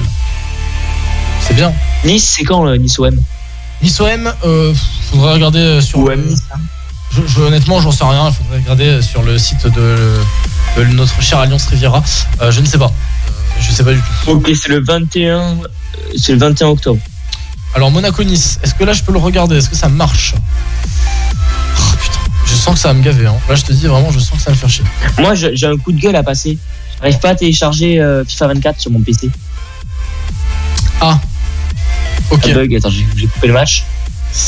C'est 1.46 1.54
bien. 1.54 1.72
Nice, 2.04 2.34
c'est 2.36 2.44
quand 2.44 2.66
euh, 2.66 2.76
Nice 2.76 2.98
OM 2.98 3.16
Nice 3.82 4.00
OM, 4.00 4.32
euh, 4.44 4.72
faudrait 5.10 5.34
regarder 5.34 5.58
euh, 5.58 5.80
sur. 5.80 5.98
OM 6.00 6.08
le- 6.10 6.16
Nice. 6.16 6.42
hein. 6.54 6.58
Je, 7.12 7.20
je- 7.26 7.40
honnêtement, 7.40 7.80
j'en 7.80 7.92
sais 7.92 8.04
rien. 8.04 8.28
Il 8.30 8.34
faudrait 8.34 8.58
regarder 8.58 9.02
sur 9.02 9.22
le 9.22 9.38
site 9.38 9.66
de, 9.66 10.16
de 10.76 10.84
notre 10.84 11.20
cher 11.22 11.38
Alliance 11.38 11.66
Riviera. 11.66 12.02
Euh, 12.40 12.50
je 12.50 12.60
ne 12.60 12.66
sais 12.66 12.78
pas. 12.78 12.86
Euh, 12.86 13.30
je 13.60 13.70
sais 13.70 13.84
pas 13.84 13.92
du 13.92 14.00
tout. 14.24 14.30
Ok, 14.32 14.50
c'est 14.54 14.68
le 14.68 14.82
21, 14.82 15.38
euh, 15.38 15.54
c'est 16.16 16.32
le 16.32 16.38
21 16.38 16.68
octobre. 16.68 17.00
Alors 17.74 17.90
Monaco-Nice, 17.90 18.58
est-ce 18.62 18.74
que 18.74 18.84
là 18.84 18.92
je 18.92 19.02
peux 19.02 19.12
le 19.12 19.18
regarder? 19.18 19.56
Est-ce 19.56 19.68
que 19.68 19.76
ça 19.76 19.88
marche? 19.88 20.34
Oh 21.76 21.96
putain, 22.00 22.18
je 22.46 22.54
sens 22.54 22.74
que 22.74 22.80
ça 22.80 22.88
va 22.88 22.94
me 22.94 23.02
gaver. 23.02 23.26
Hein. 23.26 23.34
Là 23.48 23.54
je 23.56 23.62
te 23.64 23.72
dis 23.72 23.86
vraiment, 23.86 24.10
je 24.12 24.18
sens 24.20 24.38
que 24.38 24.42
ça 24.42 24.50
va 24.50 24.52
me 24.52 24.60
faire 24.60 24.70
chier. 24.70 24.84
Moi, 25.18 25.34
j'ai 25.34 25.66
un 25.66 25.76
coup 25.76 25.92
de 25.92 26.00
gueule 26.00 26.16
à 26.16 26.22
passer 26.22 26.56
J'arrive 27.00 27.18
pas 27.18 27.30
à 27.30 27.34
télécharger 27.34 28.00
euh, 28.00 28.24
FIFA 28.24 28.46
24 28.48 28.80
sur 28.80 28.90
mon 28.92 29.00
PC. 29.00 29.28
Ah. 31.00 31.18
Ok. 32.30 32.48
Un 32.48 32.54
bug, 32.54 32.74
attends, 32.76 32.90
j'ai 32.90 33.26
coupé 33.26 33.46
le 33.48 33.52
match. 33.52 33.84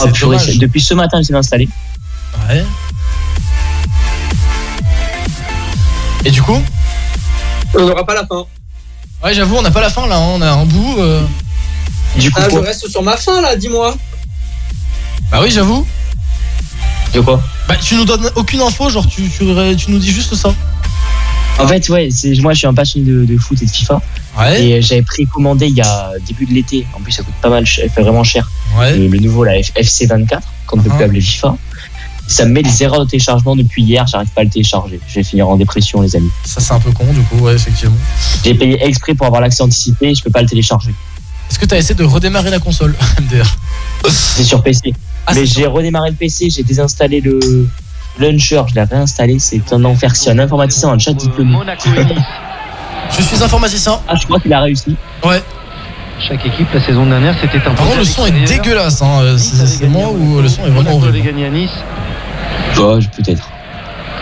Oh, 0.00 0.08
purée, 0.08 0.38
depuis 0.56 0.80
ce 0.80 0.94
matin, 0.94 1.18
j'essaie 1.18 1.32
d'installer. 1.32 1.68
Ouais. 2.48 2.64
Et 6.24 6.30
du 6.30 6.42
coup 6.42 6.60
On 7.74 7.86
n'aura 7.86 8.04
pas 8.04 8.14
la 8.14 8.26
fin. 8.26 8.44
Ouais, 9.22 9.32
j'avoue, 9.34 9.56
on 9.56 9.62
n'a 9.62 9.70
pas 9.70 9.80
la 9.80 9.90
fin 9.90 10.06
là, 10.06 10.16
hein, 10.16 10.26
on 10.34 10.42
a 10.42 10.50
un 10.50 10.64
bout. 10.64 10.96
euh. 10.98 11.22
Du 12.18 12.30
coup, 12.30 12.40
Ah, 12.42 12.48
je 12.50 12.56
reste 12.58 12.88
sur 12.88 13.02
ma 13.02 13.16
fin 13.16 13.40
là, 13.40 13.54
dis-moi. 13.56 13.94
Bah 15.30 15.38
oui, 15.42 15.50
j'avoue. 15.50 15.86
De 17.14 17.20
quoi 17.20 17.40
Bah 17.68 17.76
tu 17.76 17.94
nous 17.94 18.04
donnes 18.04 18.30
aucune 18.34 18.60
info, 18.60 18.90
genre 18.90 19.06
tu, 19.06 19.22
tu, 19.28 19.44
tu 19.76 19.90
nous 19.90 19.98
dis 19.98 20.10
juste 20.10 20.34
ça. 20.34 20.54
En 21.58 21.66
fait, 21.66 21.88
ouais, 21.88 22.08
moi, 22.42 22.52
je 22.52 22.58
suis 22.58 22.66
un 22.66 22.74
passionné 22.74 23.06
de, 23.10 23.24
de 23.24 23.38
foot 23.38 23.60
et 23.62 23.64
de 23.66 23.70
FIFA. 23.70 24.00
Ouais. 24.38 24.62
Et 24.62 24.74
euh, 24.74 24.80
j'avais 24.82 25.02
précommandé 25.02 25.66
il 25.66 25.74
y 25.74 25.80
a 25.80 26.10
début 26.26 26.44
de 26.44 26.52
l'été. 26.52 26.86
En 26.94 27.00
plus, 27.00 27.12
ça 27.12 27.22
coûte 27.22 27.34
pas 27.40 27.48
mal, 27.48 27.66
ça 27.66 27.82
fait 27.88 28.02
vraiment 28.02 28.24
cher. 28.24 28.50
Ouais. 28.78 28.96
Le, 28.96 29.08
le 29.08 29.18
nouveau, 29.18 29.44
la 29.44 29.54
F- 29.54 29.72
FC24, 29.74 30.40
qu'on 30.66 30.76
ne 30.76 30.82
peut 30.82 30.90
Ah. 30.92 30.96
plus 30.96 31.04
appeler 31.04 31.20
FIFA. 31.22 31.56
Ça 32.28 32.44
me 32.44 32.50
met 32.52 32.62
des 32.62 32.82
erreurs 32.82 33.04
de 33.04 33.08
téléchargement 33.10 33.54
depuis 33.54 33.84
hier, 33.84 34.04
j'arrive 34.06 34.28
pas 34.30 34.40
à 34.40 34.44
le 34.44 34.50
télécharger. 34.50 34.98
Je 35.08 35.14
vais 35.14 35.22
finir 35.22 35.48
en 35.48 35.56
dépression, 35.56 36.02
les 36.02 36.14
amis. 36.16 36.28
Ça 36.44 36.60
c'est 36.60 36.72
un 36.74 36.80
peu 36.80 36.90
con 36.90 37.04
du 37.12 37.20
coup, 37.20 37.36
ouais, 37.38 37.54
effectivement. 37.54 37.94
J'ai 38.44 38.52
payé 38.54 38.84
exprès 38.84 39.14
pour 39.14 39.26
avoir 39.28 39.40
l'accès 39.40 39.62
anticipé, 39.62 40.12
je 40.12 40.22
peux 40.24 40.30
pas 40.30 40.42
le 40.42 40.48
télécharger. 40.48 40.92
Est-ce 41.48 41.58
que 41.60 41.66
t'as 41.66 41.76
essayé 41.78 41.94
de 41.94 42.02
redémarrer 42.02 42.50
la 42.50 42.58
console, 42.58 42.96
MDR 43.20 43.56
C'est 44.10 44.42
sur 44.42 44.60
PC. 44.60 44.92
Ah, 45.24 45.34
Mais 45.36 45.46
j'ai 45.46 45.66
redémarré 45.66 46.10
le 46.10 46.16
PC, 46.16 46.50
j'ai 46.50 46.64
désinstallé 46.64 47.20
le 47.20 47.68
launcher, 48.18 48.62
je 48.68 48.74
l'ai 48.74 48.82
réinstallé, 48.84 49.38
c'est 49.38 49.72
un 49.72 49.84
enfer. 49.84 50.14
Si 50.16 50.30
un 50.30 50.38
informaticien 50.38 50.88
un 50.90 50.98
chat 50.98 51.12
diplômé. 51.12 51.56
Je 53.16 53.22
suis 53.22 53.40
informaticien. 53.42 54.00
Ah, 54.08 54.14
je 54.20 54.24
crois 54.26 54.40
qu'il 54.40 54.52
a 54.52 54.60
réussi. 54.60 54.96
Ouais. 55.24 55.40
Chaque 56.18 56.44
équipe, 56.44 56.66
la 56.74 56.80
saison 56.80 57.06
dernière, 57.06 57.36
c'était 57.40 57.58
un 57.58 57.72
Par 57.72 57.86
contre, 57.86 57.98
le 57.98 58.04
son 58.04 58.26
est 58.26 58.32
dégueulasse, 58.46 59.00
hein. 59.00 59.36
C'est 59.38 59.86
moi 59.86 60.10
ou 60.10 60.40
le 60.42 60.48
son 60.48 60.64
est 60.66 60.70
vraiment 60.70 60.96
horrible 60.96 61.20
gagné 61.24 61.46
à 61.46 61.50
Nice. 61.50 61.70
Ouais, 62.76 62.98
peut-être. 63.16 63.48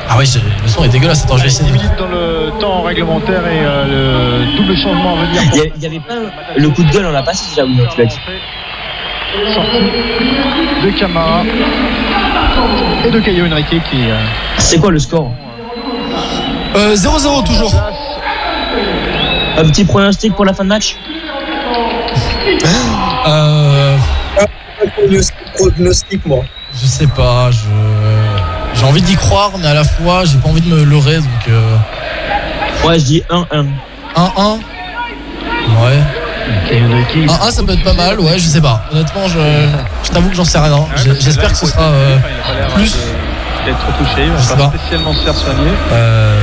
Ah 0.09 0.19
ouais, 0.19 0.27
j'ai- 0.27 0.39
le 0.41 0.69
son 0.69 0.85
est 0.85 0.89
dégueulasse. 0.91 1.25
Attends, 1.25 1.39
je 1.39 1.43
vais 1.43 1.49
essayer. 1.49 1.71
10 1.71 1.79
minutes 1.79 1.97
dans 1.99 2.09
le 2.09 2.53
temps 2.61 2.83
réglementaire 2.83 3.47
et 3.47 3.61
euh, 3.65 4.45
le 4.45 4.57
double 4.59 4.77
changement 4.77 5.19
à 5.19 5.25
venir. 5.25 5.43
Il 5.55 5.57
y 5.57 5.61
a- 5.62 5.71
il 5.77 5.83
y 5.83 5.87
avait 5.87 6.01
pas 6.01 6.15
le 6.57 6.69
coup 6.69 6.83
de 6.85 6.91
gueule, 6.93 7.07
on 7.07 7.11
l'a 7.12 7.23
passé 7.23 7.47
déjà, 7.51 7.65
oui, 7.65 7.79
tu 7.91 8.01
l'as 8.01 8.07
dit. 8.07 8.16
Sortie 9.55 9.79
de 10.85 10.91
Camara 10.99 11.43
et 13.05 13.10
de 13.10 13.20
Caio 13.20 13.47
Henrique 13.47 13.68
qui. 13.90 14.09
euh, 14.10 14.16
C'est 14.59 14.78
quoi 14.81 14.90
le 14.90 14.98
score 14.98 15.31
Euh, 16.76 16.94
0-0 16.94 17.44
toujours. 17.47 17.74
Un 19.56 19.64
petit 19.66 19.85
pronostic 19.85 20.35
pour 20.35 20.44
la 20.44 20.52
fin 20.52 20.64
de 20.64 20.68
match 20.70 20.97
Euh. 23.26 23.97
Prognostic, 25.56 26.26
moi. 26.26 26.40
Je 26.74 26.86
sais 26.86 27.06
pas, 27.06 27.51
je. 27.51 27.59
J'ai 28.74 28.85
envie 28.85 29.02
d'y 29.02 29.14
croire, 29.14 29.52
mais 29.59 29.68
à 29.68 29.74
la 29.74 29.85
fois, 29.85 30.24
j'ai 30.24 30.36
pas 30.39 30.48
envie 30.48 30.60
de 30.60 30.68
me 30.74 30.82
leurrer, 30.85 31.18
donc. 31.18 31.48
Euh... 31.48 31.76
Ouais, 32.85 32.98
je 32.98 33.05
dis 33.05 33.22
1-1. 33.31 33.66
1-1 34.16 34.59
Ouais. 35.81 36.01
1-1, 37.27 37.51
ça 37.51 37.62
peut 37.62 37.73
être 37.73 37.85
pas 37.85 37.93
mal, 37.95 38.21
ouais, 38.21 38.39
je 38.39 38.47
sais 38.47 38.61
pas. 38.61 38.85
Honnêtement, 38.93 39.27
je, 39.29 39.39
je 40.05 40.11
t'avoue 40.11 40.29
que 40.31 40.37
j'en 40.37 40.45
sais 40.45 40.59
rien. 40.59 40.87
J'espère 41.21 41.53
que 41.53 41.59
ce 41.59 41.66
sera 41.66 41.83
euh, 41.83 42.19
plus. 42.75 42.95
d'être 43.65 43.79
touché, 43.99 44.27
il 44.27 44.33
Je 44.39 44.43
sais 44.43 44.55
va 44.57 44.69
pas. 44.69 44.77
spécialement 44.79 45.12
se 45.15 45.21
faire 45.21 45.35
soigner. 45.35 45.71
Euh. 45.93 46.39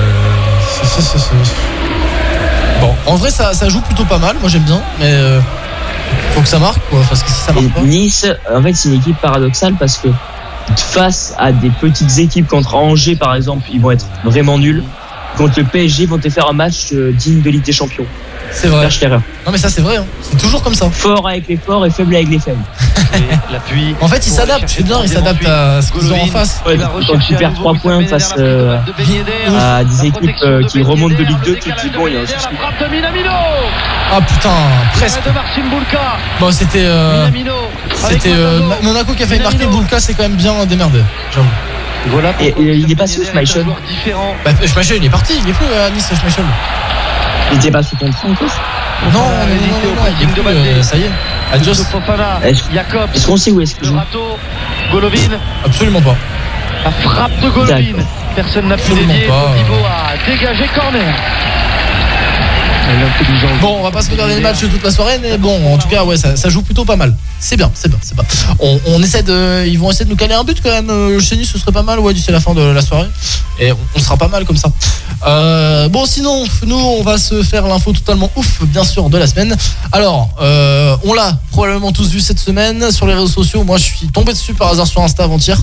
c'est- 0.71 1.01
c'est- 1.01 1.01
c'est- 1.01 1.19
c'est- 1.19 2.81
Bon, 2.81 2.95
en 3.05 3.15
vrai, 3.15 3.29
ça, 3.29 3.53
ça 3.53 3.69
joue 3.69 3.81
plutôt 3.81 4.05
pas 4.05 4.17
mal, 4.17 4.37
moi 4.39 4.49
j'aime 4.49 4.63
bien, 4.63 4.81
mais. 4.99 5.05
euh, 5.11 5.39
Faut 6.33 6.41
que 6.41 6.47
ça 6.47 6.59
marque, 6.59 6.79
quoi, 6.89 6.99
parce 7.07 7.21
que 7.23 7.29
si 7.29 7.35
ça 7.41 7.51
marque 7.53 7.69
pas. 7.69 7.81
Nice, 7.81 8.25
en 8.53 8.61
fait, 8.63 8.73
c'est 8.73 8.89
une 8.89 8.95
équipe 8.95 9.17
paradoxale 9.21 9.73
parce 9.79 9.97
que 9.97 10.07
face 10.75 11.33
à 11.37 11.51
des 11.51 11.69
petites 11.69 12.17
équipes 12.17 12.47
contre 12.47 12.75
Angers, 12.75 13.15
par 13.15 13.35
exemple, 13.35 13.63
ils 13.71 13.79
vont 13.79 13.91
être 13.91 14.05
vraiment 14.23 14.57
nuls. 14.57 14.83
Contre 15.37 15.53
le 15.59 15.65
PSG, 15.65 16.03
ils 16.03 16.09
vont 16.09 16.17
te 16.17 16.29
faire 16.29 16.49
un 16.49 16.53
match 16.53 16.87
euh, 16.93 17.11
digne 17.13 17.41
de 17.41 17.49
Ligue 17.49 17.63
des 17.63 17.71
Champions. 17.71 18.05
C'est 18.53 18.67
vrai. 18.67 18.87
Non, 19.45 19.51
mais 19.51 19.57
ça, 19.57 19.69
c'est 19.69 19.81
vrai, 19.81 19.97
hein. 19.97 20.05
c'est 20.21 20.37
toujours 20.37 20.61
comme 20.61 20.75
ça. 20.75 20.89
Fort 20.91 21.27
avec 21.27 21.47
les 21.47 21.57
forts 21.57 21.85
et 21.85 21.89
faible 21.89 22.15
avec 22.15 22.29
les 22.29 22.39
faibles. 22.39 22.63
L'appui. 23.51 23.95
En 24.01 24.07
fait, 24.07 24.25
ils 24.25 24.31
s'adaptent, 24.31 24.67
c'est 24.69 24.83
bien, 24.83 24.99
ils 25.03 25.09
s'adaptent 25.09 25.45
à 25.47 25.81
ce 25.81 25.91
qu'ils 25.91 26.11
ont 26.13 26.21
en 26.21 26.25
face. 26.27 26.61
Ouais, 26.65 26.77
quand 26.77 27.17
tu 27.19 27.35
perds 27.35 27.53
3 27.53 27.73
points 27.75 28.05
face 28.05 28.33
euh, 28.37 28.77
à 29.59 29.83
des 29.83 30.05
équipes 30.05 30.35
euh, 30.43 30.63
qui 30.63 30.81
remontent 30.83 31.15
de 31.15 31.23
Ligue 31.23 31.41
2, 31.45 31.55
tu 31.55 31.71
te 31.73 31.81
dis 31.81 31.89
bon, 31.89 32.07
il 32.07 32.13
y 32.13 32.17
a 32.17 32.21
un 32.21 32.25
souci. 32.25 32.47
Ah 34.13 34.19
putain, 34.21 34.49
presque. 34.93 35.19
Bon, 36.39 36.51
c'était. 36.51 36.83
euh. 36.85 37.27
C'était 37.95 38.33
euh, 38.33 38.59
Monaco 38.83 39.13
qui 39.13 39.23
a 39.23 39.27
failli 39.27 39.41
marquer, 39.41 39.65
Bulka 39.65 39.99
s'est 39.99 40.13
quand 40.13 40.23
même 40.23 40.35
bien 40.35 40.65
démerdé, 40.65 40.99
j'avoue. 41.33 41.47
Voilà 42.07 42.33
Et, 42.39 42.47
et 42.47 42.73
il 42.75 42.91
est 42.91 42.95
pas 42.95 43.05
sous 43.07 43.23
Schmeichel. 43.23 43.65
différent. 43.87 44.35
Bah, 44.43 44.51
Schmeichel, 44.65 44.97
il 44.97 45.05
est 45.05 45.09
parti, 45.09 45.33
il 45.43 45.49
est 45.49 45.53
plus 45.53 45.65
à 45.67 45.89
Nice, 45.91 46.09
Schmeichel. 46.19 46.43
Il 47.51 47.57
était 47.57 47.71
pas 47.71 47.83
sous 47.83 47.95
contrat 47.97 48.29
en 48.29 48.33
plus 48.33 48.51
Non, 49.05 49.11
non, 49.11 49.19
non, 49.19 49.25
non, 49.25 49.95
non, 49.95 50.01
il 50.19 50.23
est 50.23 50.31
plus, 50.31 50.41
euh, 50.47 50.81
ça 50.81 50.95
y 50.97 51.03
est. 51.03 51.11
Adios. 51.53 51.73
Jacob, 52.73 53.09
est-ce 53.13 53.27
qu'on 53.27 53.37
sait 53.37 53.51
où 53.51 53.61
est-ce 53.61 53.75
qu'il 53.75 53.85
joue 53.85 53.97
Golovin, 54.91 55.17
Absolument 55.65 56.01
pas. 56.01 56.15
la 56.83 56.91
frappe 56.91 57.39
de 57.41 57.49
Golovin. 57.49 58.03
Personne 58.35 58.67
n'a 58.67 58.75
pu 58.75 58.83
Absolument 58.83 59.13
dévier. 59.13 59.27
pas. 59.27 59.51
Thibaut 59.57 59.85
a 59.85 60.29
dégagé 60.31 60.65
corner. 60.73 61.13
Bon, 63.61 63.77
on 63.79 63.83
va 63.83 63.91
pas 63.91 64.01
se 64.01 64.09
regarder 64.11 64.35
les 64.35 64.41
matchs 64.41 64.59
toute 64.59 64.83
la 64.83 64.91
soirée, 64.91 65.19
mais 65.21 65.37
bon, 65.37 65.73
en 65.73 65.77
tout 65.77 65.87
cas, 65.87 66.03
ouais, 66.03 66.17
ça, 66.17 66.49
joue 66.49 66.61
plutôt 66.61 66.85
pas 66.85 66.95
mal. 66.95 67.15
C'est 67.39 67.57
bien, 67.57 67.71
c'est 67.73 67.89
bien, 67.89 67.97
c'est 68.01 68.15
bien. 68.15 68.23
On, 68.59 68.79
on 68.87 69.01
essaie 69.01 69.23
de, 69.23 69.65
ils 69.67 69.77
vont 69.79 69.89
essayer 69.91 70.05
de 70.05 70.09
nous 70.09 70.15
caler 70.15 70.33
un 70.33 70.43
but 70.43 70.61
quand 70.61 70.69
même. 70.71 70.89
euh, 70.89 71.19
Chez 71.19 71.37
Nice, 71.37 71.49
ce 71.51 71.57
serait 71.57 71.71
pas 71.71 71.83
mal, 71.83 71.99
ouais, 71.99 72.13
d'ici 72.13 72.31
la 72.31 72.39
fin 72.39 72.53
de 72.53 72.61
la 72.61 72.81
soirée. 72.81 73.07
Et 73.59 73.71
on, 73.71 73.99
sera 73.99 74.17
pas 74.17 74.27
mal 74.27 74.45
comme 74.45 74.57
ça. 74.57 74.69
Euh, 75.27 75.87
bon, 75.89 76.05
sinon, 76.05 76.43
nous, 76.65 76.75
on 76.75 77.03
va 77.03 77.17
se 77.17 77.43
faire 77.43 77.67
l'info 77.67 77.93
totalement 77.93 78.31
ouf, 78.35 78.63
bien 78.63 78.83
sûr, 78.83 79.09
de 79.09 79.17
la 79.17 79.27
semaine. 79.27 79.55
Alors, 79.91 80.29
euh, 80.41 80.95
on 81.03 81.13
l'a 81.13 81.37
probablement 81.51 81.91
tous 81.91 82.09
vu 82.09 82.19
cette 82.19 82.39
semaine 82.39 82.91
sur 82.91 83.05
les 83.07 83.13
réseaux 83.13 83.27
sociaux. 83.27 83.63
Moi, 83.63 83.77
je 83.77 83.83
suis 83.83 84.07
tombé 84.07 84.33
dessus 84.33 84.53
par 84.53 84.69
hasard 84.69 84.87
sur 84.87 85.01
Insta 85.01 85.23
avant-hier. 85.23 85.61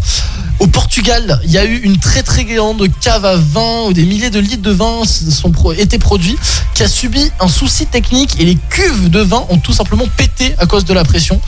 Au 0.61 0.67
Portugal, 0.67 1.41
il 1.45 1.53
y 1.53 1.59
a 1.59 1.65
eu 1.65 1.77
une 1.79 1.99
très 1.99 2.23
très 2.25 2.45
grande 2.45 2.85
cave 3.01 3.25
à 3.25 3.37
vin 3.37 3.85
où 3.87 3.93
des 3.93 4.05
milliers 4.05 4.31
de 4.31 4.41
litres 4.41 4.63
de 4.63 4.73
vin 4.73 5.03
sont 5.05 5.53
étaient 5.77 5.99
produits 5.99 6.37
qui 6.75 6.83
a 6.83 6.89
subi 6.89 7.18
un 7.41 7.49
souci 7.49 7.87
technique 7.87 8.41
et 8.41 8.45
les 8.45 8.57
cuves 8.71 9.11
de 9.11 9.21
vin 9.21 9.45
ont 9.49 9.59
tout 9.59 9.73
simplement 9.73 10.07
pété 10.17 10.55
à 10.59 10.67
cause 10.67 10.85
de 10.85 10.95
la 10.95 11.05
pression. 11.05 11.41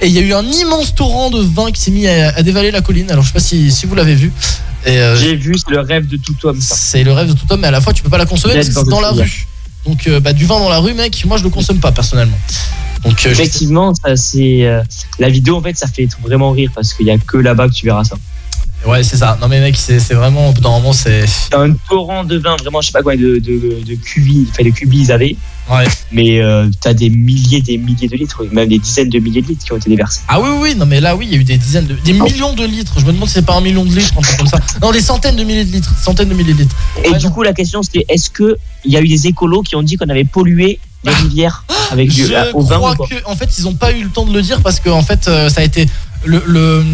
Et 0.00 0.06
il 0.06 0.12
y 0.12 0.18
a 0.18 0.22
eu 0.22 0.32
un 0.34 0.44
immense 0.44 0.94
torrent 0.94 1.30
de 1.30 1.40
vin 1.40 1.70
qui 1.70 1.80
s'est 1.80 1.90
mis 1.90 2.06
à, 2.06 2.34
à 2.34 2.42
dévaler 2.42 2.70
la 2.70 2.80
colline. 2.80 3.10
Alors 3.10 3.22
je 3.22 3.28
sais 3.28 3.34
pas 3.34 3.40
si, 3.40 3.70
si 3.70 3.86
vous 3.86 3.94
l'avez 3.94 4.14
vu. 4.14 4.32
Euh, 4.86 5.16
J'ai 5.16 5.36
vu, 5.36 5.54
c'est 5.56 5.70
le 5.70 5.80
rêve 5.80 6.08
de 6.08 6.16
tout 6.16 6.34
homme. 6.44 6.58
c'est 6.60 7.04
le 7.04 7.12
rêve 7.12 7.28
de 7.28 7.34
tout 7.34 7.46
homme, 7.50 7.60
mais 7.60 7.68
à 7.68 7.70
la 7.70 7.80
fois 7.80 7.92
tu 7.92 8.02
peux 8.02 8.10
pas 8.10 8.18
la 8.18 8.26
consommer 8.26 8.54
parce 8.54 8.68
que 8.68 8.74
c'est 8.74 8.88
dans 8.88 9.00
la 9.00 9.10
rue. 9.12 9.46
Donc 9.86 10.06
euh, 10.06 10.20
bah, 10.20 10.32
du 10.32 10.44
vin 10.44 10.58
dans 10.58 10.68
la 10.68 10.78
rue, 10.78 10.94
mec, 10.94 11.24
moi 11.24 11.38
je 11.38 11.44
le 11.44 11.50
consomme 11.50 11.78
pas 11.78 11.92
personnellement. 11.92 12.38
Donc 13.04 13.24
euh, 13.26 13.30
Effectivement, 13.30 13.94
ça, 13.94 14.16
c'est 14.16 14.68
la 15.18 15.28
vidéo 15.28 15.56
en 15.56 15.62
fait, 15.62 15.76
ça 15.76 15.86
fait 15.86 16.08
vraiment 16.22 16.50
rire 16.50 16.70
parce 16.74 16.94
qu'il 16.94 17.06
y 17.06 17.10
a 17.10 17.18
que 17.18 17.36
là-bas 17.36 17.68
que 17.68 17.74
tu 17.74 17.86
verras 17.86 18.04
ça. 18.04 18.16
Ouais 18.86 19.02
c'est 19.02 19.16
ça. 19.16 19.38
Non 19.40 19.48
mais 19.48 19.60
mec, 19.60 19.76
c'est 19.76 19.98
vraiment 20.14 20.48
au 20.48 20.52
bout 20.52 20.60
d'un 20.60 20.70
moment 20.70 20.92
c'est. 20.92 21.24
T'as 21.50 21.60
un 21.60 21.72
torrent 21.88 22.24
de 22.24 22.38
vin, 22.38 22.56
vraiment, 22.56 22.80
je 22.80 22.86
sais 22.88 22.92
pas 22.92 23.02
quoi, 23.02 23.16
de, 23.16 23.38
de, 23.38 23.82
de 23.86 23.94
cubis, 23.94 24.46
enfin 24.50 24.64
de 24.64 24.70
cubis 24.70 25.00
ils 25.02 25.12
avaient, 25.12 25.36
Ouais. 25.70 25.84
mais 26.10 26.40
euh, 26.40 26.68
t'as 26.80 26.92
des 26.92 27.08
milliers, 27.08 27.60
des 27.60 27.78
milliers 27.78 28.08
de 28.08 28.16
litres, 28.16 28.44
même 28.50 28.68
des 28.68 28.78
dizaines 28.80 29.08
de 29.08 29.18
milliers 29.20 29.42
de 29.42 29.46
litres 29.48 29.64
qui 29.64 29.72
ont 29.72 29.76
été 29.76 29.88
déversés. 29.88 30.20
Ah 30.28 30.40
oui, 30.40 30.48
oui, 30.60 30.74
non 30.76 30.86
mais 30.86 31.00
là 31.00 31.14
oui, 31.14 31.26
il 31.28 31.34
y 31.34 31.38
a 31.38 31.40
eu 31.40 31.44
des 31.44 31.56
dizaines 31.56 31.86
de. 31.86 31.94
des 31.94 32.12
millions 32.12 32.52
de 32.54 32.64
litres. 32.64 32.94
Je 32.98 33.04
me 33.06 33.12
demande 33.12 33.28
si 33.28 33.34
c'est 33.34 33.46
pas 33.46 33.54
un 33.56 33.60
million 33.60 33.84
de 33.84 33.94
litres, 33.94 34.12
un 34.18 34.22
truc 34.22 34.38
comme 34.38 34.46
ça. 34.48 34.58
Non, 34.82 34.90
des 34.90 35.00
centaines 35.00 35.36
de 35.36 35.44
milliers 35.44 35.64
de 35.64 35.72
litres. 35.72 35.92
Centaines 36.02 36.28
de 36.28 36.34
milliers 36.34 36.54
de 36.54 36.58
litres. 36.62 36.76
Et 37.04 37.12
du 37.18 37.30
coup, 37.30 37.42
la 37.42 37.52
question 37.52 37.82
c'était 37.82 38.04
est-ce 38.08 38.28
que 38.30 38.56
il 38.84 38.92
y 38.92 38.96
a 38.96 39.00
eu 39.00 39.06
des 39.08 39.26
écolos 39.28 39.62
qui 39.62 39.76
ont 39.76 39.82
dit 39.82 39.96
qu'on 39.96 40.08
avait 40.08 40.24
pollué 40.24 40.80
les 41.04 41.12
rivières 41.14 41.64
avec 41.90 42.10
du 42.10 42.26
Je 42.26 42.52
au 42.54 42.60
vin 42.62 42.76
crois 42.76 42.94
ou 42.98 43.06
que 43.06 43.14
en 43.24 43.34
fait 43.36 43.48
ils 43.58 43.66
ont 43.66 43.74
pas 43.74 43.92
eu 43.92 44.02
le 44.04 44.10
temps 44.10 44.24
de 44.24 44.32
le 44.32 44.40
dire 44.42 44.60
parce 44.60 44.78
que 44.80 44.88
en 44.90 45.02
fait 45.02 45.26
euh, 45.28 45.48
ça 45.48 45.60
a 45.60 45.64
été 45.64 45.86
le 46.24 46.42
le, 46.46 46.84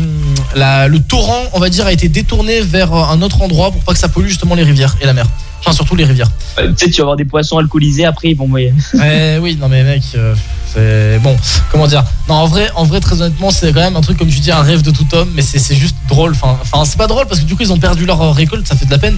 la- 0.55 0.89
le 0.89 1.01
torrent 1.01 1.43
on 1.53 1.59
va 1.61 1.69
dire 1.69 1.87
a 1.87 1.93
été 1.93 2.09
détourné 2.09 2.61
vers 2.61 2.93
un 2.95 3.21
autre 3.23 3.43
endroit 3.43 3.71
pour 3.71 3.83
pas 3.83 3.93
que 3.93 3.99
ça 3.99 4.09
pollue 4.09 4.29
justement 4.29 4.55
les 4.55 4.63
rivières 4.65 4.97
et 5.01 5.07
la 5.07 5.13
mer. 5.13 5.27
Enfin 5.61 5.73
surtout 5.73 5.97
les 5.97 6.05
rivières. 6.05 6.31
Euh, 6.59 6.69
Peut-être 6.73 6.91
tu 6.93 6.99
vas 6.99 7.03
avoir 7.03 7.17
des 7.17 7.25
poissons 7.25 7.59
alcoolisés 7.59 8.05
après 8.05 8.29
ils 8.31 8.37
vont. 8.37 8.49
Eh 8.57 9.39
oui 9.41 9.57
non 9.61 9.69
mais 9.69 9.83
mec 9.83 10.03
euh, 10.15 10.35
c'est 10.73 11.19
bon 11.19 11.37
comment 11.73 11.87
dire? 11.87 12.05
Non 12.29 12.37
en 12.37 12.47
vrai 12.47 12.71
en 12.77 12.85
vrai 12.85 13.01
très 13.01 13.21
honnêtement 13.21 13.51
c'est 13.51 13.73
quand 13.73 13.81
même 13.81 13.97
un 13.97 14.01
truc 14.01 14.19
comme 14.19 14.29
tu 14.29 14.39
dis 14.41 14.53
un 14.53 14.63
rêve 14.63 14.83
de 14.83 14.91
tout 14.93 15.07
homme 15.15 15.31
mais 15.35 15.43
c'est 15.43 15.75
juste 15.75 15.97
drôle 16.09 16.31
enfin 16.33 16.57
enfin 16.63 16.85
c'est 16.85 16.97
pas 16.99 17.07
drôle 17.09 17.27
parce 17.27 17.41
que 17.41 17.45
du 17.47 17.55
coup 17.57 17.63
ils 17.63 17.73
ont 17.73 17.79
perdu 17.79 18.07
leur 18.07 18.35
récolte 18.35 18.67
ça 18.69 18.77
fait 18.77 18.87
de 18.87 18.91
la 18.91 18.99
peine 18.99 19.17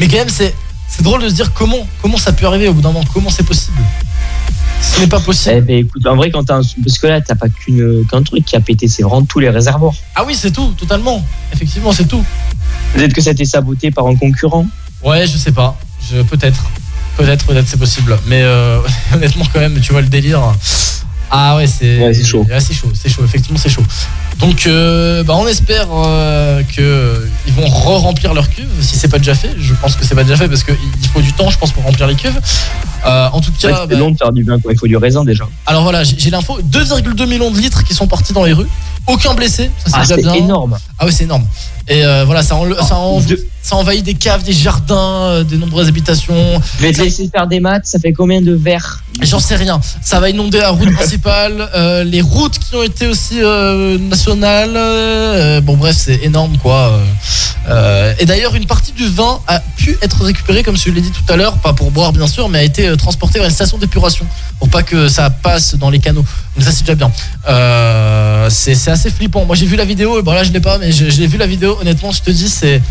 mais 0.00 0.08
quand 0.08 0.16
même 0.16 0.28
c'est 0.30 0.54
c'est 0.88 1.02
drôle 1.02 1.22
de 1.22 1.28
se 1.28 1.34
dire 1.34 1.52
comment 1.52 1.86
comment 2.00 2.18
ça 2.18 2.32
peut 2.32 2.46
arriver 2.46 2.68
au 2.68 2.74
bout 2.74 2.80
d'un 2.82 2.90
moment 2.92 3.04
comment 3.12 3.30
c'est 3.30 3.44
possible 3.44 3.78
ce 4.82 5.00
n'est 5.00 5.06
pas 5.06 5.20
possible 5.20 5.56
Eh 5.58 5.60
ben 5.60 5.76
écoute, 5.78 6.06
en 6.06 6.16
vrai 6.16 6.30
quand 6.30 6.44
t'as 6.44 6.56
un... 6.56 6.62
parce 6.82 6.98
que 6.98 7.06
là 7.06 7.20
t'as 7.20 7.34
pas 7.34 7.48
qu'une 7.48 8.04
qu'un 8.10 8.22
truc 8.22 8.44
qui 8.44 8.56
a 8.56 8.60
pété, 8.60 8.88
c'est 8.88 9.02
vraiment 9.02 9.24
tous 9.24 9.38
les 9.38 9.48
réservoirs. 9.50 9.94
ah 10.16 10.24
oui 10.26 10.34
c'est 10.34 10.50
tout 10.50 10.72
totalement 10.76 11.24
effectivement 11.52 11.92
c'est 11.92 12.06
tout 12.06 12.24
Peut-être 12.94 13.14
que 13.14 13.20
ça 13.22 13.30
a 13.30 13.32
été 13.32 13.44
saboté 13.46 13.90
par 13.90 14.06
un 14.06 14.16
concurrent. 14.16 14.66
Ouais, 15.02 15.26
je 15.26 15.36
sais 15.38 15.52
pas. 15.52 15.78
Je 16.10 16.20
peut-être. 16.22 16.62
Peut-être, 17.16 17.44
peut-être, 17.46 17.66
c'est 17.66 17.78
possible. 17.78 18.18
Mais 18.26 18.42
euh, 18.42 18.80
honnêtement, 19.14 19.46
quand 19.52 19.60
même, 19.60 19.80
tu 19.80 19.92
vois 19.92 20.02
le 20.02 20.08
délire. 20.08 20.40
Ah 21.34 21.56
ouais, 21.56 21.66
c'est 21.66 21.98
Ouais, 21.98 22.12
chaud. 22.22 22.46
Ah, 22.52 22.60
c'est 22.60 22.74
chaud, 22.74 22.90
c'est 22.94 23.08
chaud, 23.08 23.24
effectivement, 23.24 23.58
c'est 23.58 23.70
chaud. 23.70 23.82
Donc, 24.38 24.66
euh, 24.66 25.22
bah, 25.24 25.34
on 25.36 25.46
espère 25.46 25.86
euh, 25.90 26.62
que 26.76 27.26
ils 27.46 27.54
vont 27.54 27.66
re-remplir 27.66 28.34
leur 28.34 28.50
cuve, 28.50 28.68
si 28.80 28.96
c'est 28.96 29.08
pas 29.08 29.16
déjà 29.18 29.34
fait. 29.34 29.50
Je 29.58 29.72
pense 29.74 29.96
que 29.96 30.04
c'est 30.04 30.14
pas 30.14 30.24
déjà 30.24 30.36
fait 30.36 30.48
parce 30.48 30.62
qu'il 30.62 30.76
faut 31.12 31.22
du 31.22 31.32
temps, 31.32 31.48
je 31.48 31.56
pense, 31.58 31.70
pour 31.72 31.84
remplir 31.84 32.06
les 32.06 32.16
cuves. 32.16 32.38
Euh, 33.06 33.28
en 33.32 33.40
tout 33.40 33.50
cas, 33.52 33.78
c'est 33.82 33.86
bah, 33.88 33.96
long 33.98 34.10
de 34.10 34.18
faire 34.18 34.30
du 34.32 34.42
vin, 34.42 34.60
quoi. 34.60 34.72
Il 34.74 34.78
faut 34.78 34.86
du 34.86 34.96
raisin 34.98 35.24
déjà. 35.24 35.44
alors 35.66 35.84
voilà, 35.84 36.04
j'ai 36.04 36.28
l'info 36.30 36.58
2,2 36.70 37.26
millions 37.26 37.50
de 37.50 37.58
litres 37.58 37.82
qui 37.84 37.94
sont 37.94 38.06
partis 38.06 38.34
dans 38.34 38.44
les 38.44 38.52
rues. 38.52 38.68
Aucun 39.06 39.32
blessé, 39.34 39.70
ça 39.78 39.86
c'est 39.86 39.90
Ah, 39.94 40.00
déjà 40.02 40.14
c'est 40.16 40.22
bien. 40.22 40.34
énorme. 40.34 40.78
Ah 40.98 41.06
oui, 41.06 41.12
c'est 41.12 41.24
énorme. 41.24 41.46
Et 41.88 42.04
euh, 42.04 42.24
voilà, 42.24 42.42
ça, 42.42 42.54
enle- 42.56 42.76
ça, 42.86 42.96
en- 42.96 43.20
ça 43.62 43.76
envahit 43.76 44.04
des 44.04 44.14
caves, 44.14 44.42
des 44.44 44.52
jardins, 44.52 45.22
euh, 45.24 45.44
des 45.44 45.56
nombreuses 45.56 45.88
habitations. 45.88 46.34
Je 46.78 46.82
vais 46.82 46.92
te 46.92 46.98
laisser 47.04 47.28
faire 47.34 47.46
des 47.46 47.60
maths, 47.60 47.86
ça 47.86 47.98
fait 47.98 48.12
combien 48.12 48.40
de 48.40 48.52
verres 48.52 49.02
J'en 49.20 49.40
sais 49.40 49.56
rien. 49.56 49.80
Ça 50.00 50.20
va 50.20 50.30
inonder 50.30 50.58
la 50.58 50.70
route 50.70 50.92
principale, 50.94 51.68
euh, 51.74 52.02
les 52.04 52.20
routes 52.22 52.58
qui 52.58 52.74
ont 52.76 52.82
été 52.82 53.06
aussi 53.06 53.34
euh, 53.42 53.98
nationales. 53.98 54.72
euh, 54.76 55.60
bon 55.60 55.76
bref, 55.76 55.96
c'est 55.98 56.20
énorme 56.22 56.56
quoi. 56.58 57.00
Euh, 57.68 58.14
et 58.18 58.26
d'ailleurs, 58.26 58.54
une 58.54 58.66
partie 58.66 58.92
du 58.92 59.08
vin 59.08 59.40
a 59.46 59.60
pu 59.60 59.96
être 60.02 60.24
récupérée, 60.24 60.62
comme 60.62 60.76
je 60.76 60.90
l'ai 60.90 61.00
dit 61.00 61.10
tout 61.10 61.32
à 61.32 61.36
l'heure, 61.36 61.58
pas 61.58 61.72
pour 61.72 61.90
boire 61.90 62.12
bien 62.12 62.26
sûr, 62.26 62.48
mais 62.48 62.58
a 62.58 62.62
été 62.62 62.88
euh, 62.88 62.96
transportée 62.96 63.38
vers 63.38 63.48
une 63.48 63.54
station 63.54 63.78
d'épuration 63.78 64.26
pour 64.58 64.68
pas 64.68 64.82
que 64.82 65.08
ça 65.08 65.30
passe 65.30 65.76
dans 65.76 65.90
les 65.90 65.98
canaux. 65.98 66.24
Donc 66.56 66.64
ça 66.64 66.72
c'est 66.72 66.80
déjà 66.80 66.94
bien. 66.94 67.12
Euh, 67.48 68.48
c'est 68.50 68.88
assez 68.88 69.10
flippant. 69.10 69.44
Moi 69.44 69.56
j'ai 69.56 69.66
vu 69.66 69.76
la 69.76 69.84
vidéo, 69.84 70.18
et 70.18 70.22
bon 70.22 70.32
là 70.32 70.44
je 70.44 70.52
l'ai 70.52 70.60
pas, 70.60 70.78
mais 70.78 70.92
j'ai 70.92 71.10
j'ai 71.10 71.26
vu 71.26 71.38
la 71.38 71.46
vidéo. 71.46 71.78
Honnêtement, 71.80 72.10
je 72.10 72.22
te 72.22 72.30
dis 72.30 72.48
c'est 72.48 72.82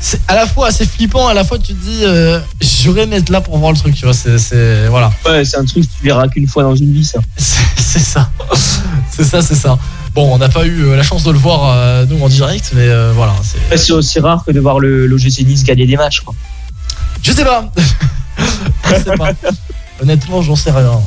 c'est 0.00 0.20
à 0.28 0.34
la 0.34 0.46
fois 0.46 0.68
assez 0.68 0.86
flippant, 0.86 1.28
à 1.28 1.34
la 1.34 1.44
fois 1.44 1.58
tu 1.58 1.74
te 1.74 1.84
dis 1.84 2.00
euh, 2.04 2.40
j'aurais 2.60 3.02
aimé 3.02 3.16
être 3.16 3.28
là 3.30 3.40
pour 3.40 3.58
voir 3.58 3.72
le 3.72 3.78
truc. 3.78 3.94
Tu 3.94 4.04
vois, 4.04 4.14
c'est 4.14 4.86
voilà. 4.88 5.12
Ouais, 5.26 5.44
c'est 5.44 5.56
un 5.56 5.64
truc 5.64 5.84
que 5.84 5.98
tu 5.98 6.04
verras 6.04 6.28
qu'une 6.28 6.46
fois 6.46 6.62
dans 6.62 6.76
une 6.76 6.92
vie, 6.92 7.04
ça. 7.04 7.18
C'est 7.90 7.98
ça. 7.98 8.30
C'est 9.10 9.24
ça, 9.24 9.42
c'est 9.42 9.56
ça. 9.56 9.76
Bon, 10.14 10.34
on 10.34 10.38
n'a 10.38 10.48
pas 10.48 10.64
eu 10.66 10.84
euh, 10.86 10.96
la 10.96 11.02
chance 11.04 11.22
de 11.22 11.30
le 11.30 11.38
voir 11.38 11.70
euh, 11.72 12.04
nous 12.06 12.20
en 12.22 12.28
direct, 12.28 12.72
mais 12.74 12.88
euh, 12.88 13.12
voilà. 13.14 13.34
c'est- 13.76 13.92
aussi 13.92 14.18
rare 14.20 14.42
que 14.44 14.50
de 14.50 14.58
voir 14.60 14.80
le 14.80 15.06
l'OGC 15.06 15.44
Nice 15.46 15.62
gagner 15.64 15.86
des 15.86 15.96
matchs, 15.96 16.20
quoi. 16.20 16.34
Je 17.22 17.32
sais 17.32 17.44
pas. 17.44 17.70
Je 18.88 18.94
sais 19.04 19.16
pas. 19.16 19.30
Honnêtement, 20.02 20.42
j'en 20.42 20.56
sais 20.56 20.70
rien. 20.72 20.98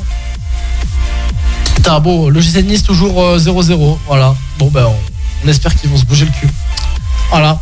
Putain, 1.74 2.00
bon, 2.00 2.28
le 2.30 2.40
GC 2.40 2.62
Nice 2.62 2.82
toujours 2.82 3.20
euh, 3.22 3.38
0-0. 3.38 3.98
Voilà. 4.06 4.34
Bon, 4.58 4.68
ben, 4.68 4.86
on, 4.86 4.96
on 5.44 5.48
espère 5.48 5.74
qu'ils 5.74 5.90
vont 5.90 5.96
se 5.98 6.04
bouger 6.04 6.24
le 6.24 6.30
cul. 6.30 6.48
Voilà. 7.30 7.58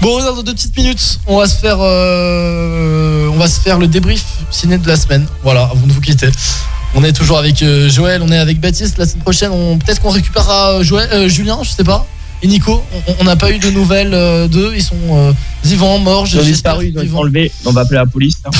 Bon, 0.00 0.18
dans 0.24 0.42
deux 0.42 0.52
petites 0.54 0.76
minutes, 0.76 1.20
on 1.26 1.38
va 1.38 1.46
se 1.46 1.54
faire, 1.56 1.76
euh, 1.78 3.28
on 3.32 3.36
va 3.36 3.46
se 3.46 3.60
faire 3.60 3.78
le 3.78 3.86
débrief 3.86 4.24
ciné 4.50 4.78
de 4.78 4.88
la 4.88 4.96
semaine. 4.96 5.26
Voilà, 5.44 5.62
avant 5.64 5.86
de 5.86 5.92
vous 5.92 6.00
quitter. 6.00 6.28
On 6.94 7.02
est 7.04 7.12
toujours 7.12 7.38
avec 7.38 7.62
euh, 7.62 7.88
Joël, 7.88 8.20
on 8.22 8.30
est 8.30 8.36
avec 8.36 8.60
Baptiste. 8.60 8.98
La 8.98 9.06
semaine 9.06 9.22
prochaine, 9.22 9.50
on 9.50 9.78
peut-être 9.78 10.00
qu'on 10.02 10.10
récupérera 10.10 10.72
euh, 10.74 10.82
Joël, 10.82 11.08
euh, 11.12 11.28
Julien, 11.28 11.58
je 11.62 11.70
sais 11.70 11.84
pas. 11.84 12.06
Et 12.42 12.46
Nico, 12.48 12.82
On- 13.20 13.24
n'a 13.24 13.36
pas 13.36 13.50
eu 13.52 13.58
de 13.58 13.70
nouvelles 13.70 14.10
d'eux. 14.50 14.72
Ils 14.74 14.82
sont 14.82 15.34
vivants, 15.64 15.98
morts. 15.98 16.26
Ils 16.30 16.38
ont 16.38 16.42
disparu, 16.42 16.88
ils 16.88 16.98
ont 16.98 17.02
été 17.02 17.14
enlevés. 17.14 17.52
On 17.64 17.70
va 17.72 17.82
appeler 17.82 17.98
la 17.98 18.06
police. 18.06 18.38
hein. 18.44 18.50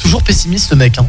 Toujours 0.00 0.22
pessimiste 0.22 0.68
ce 0.70 0.74
mec. 0.74 0.98
Hein. 0.98 1.06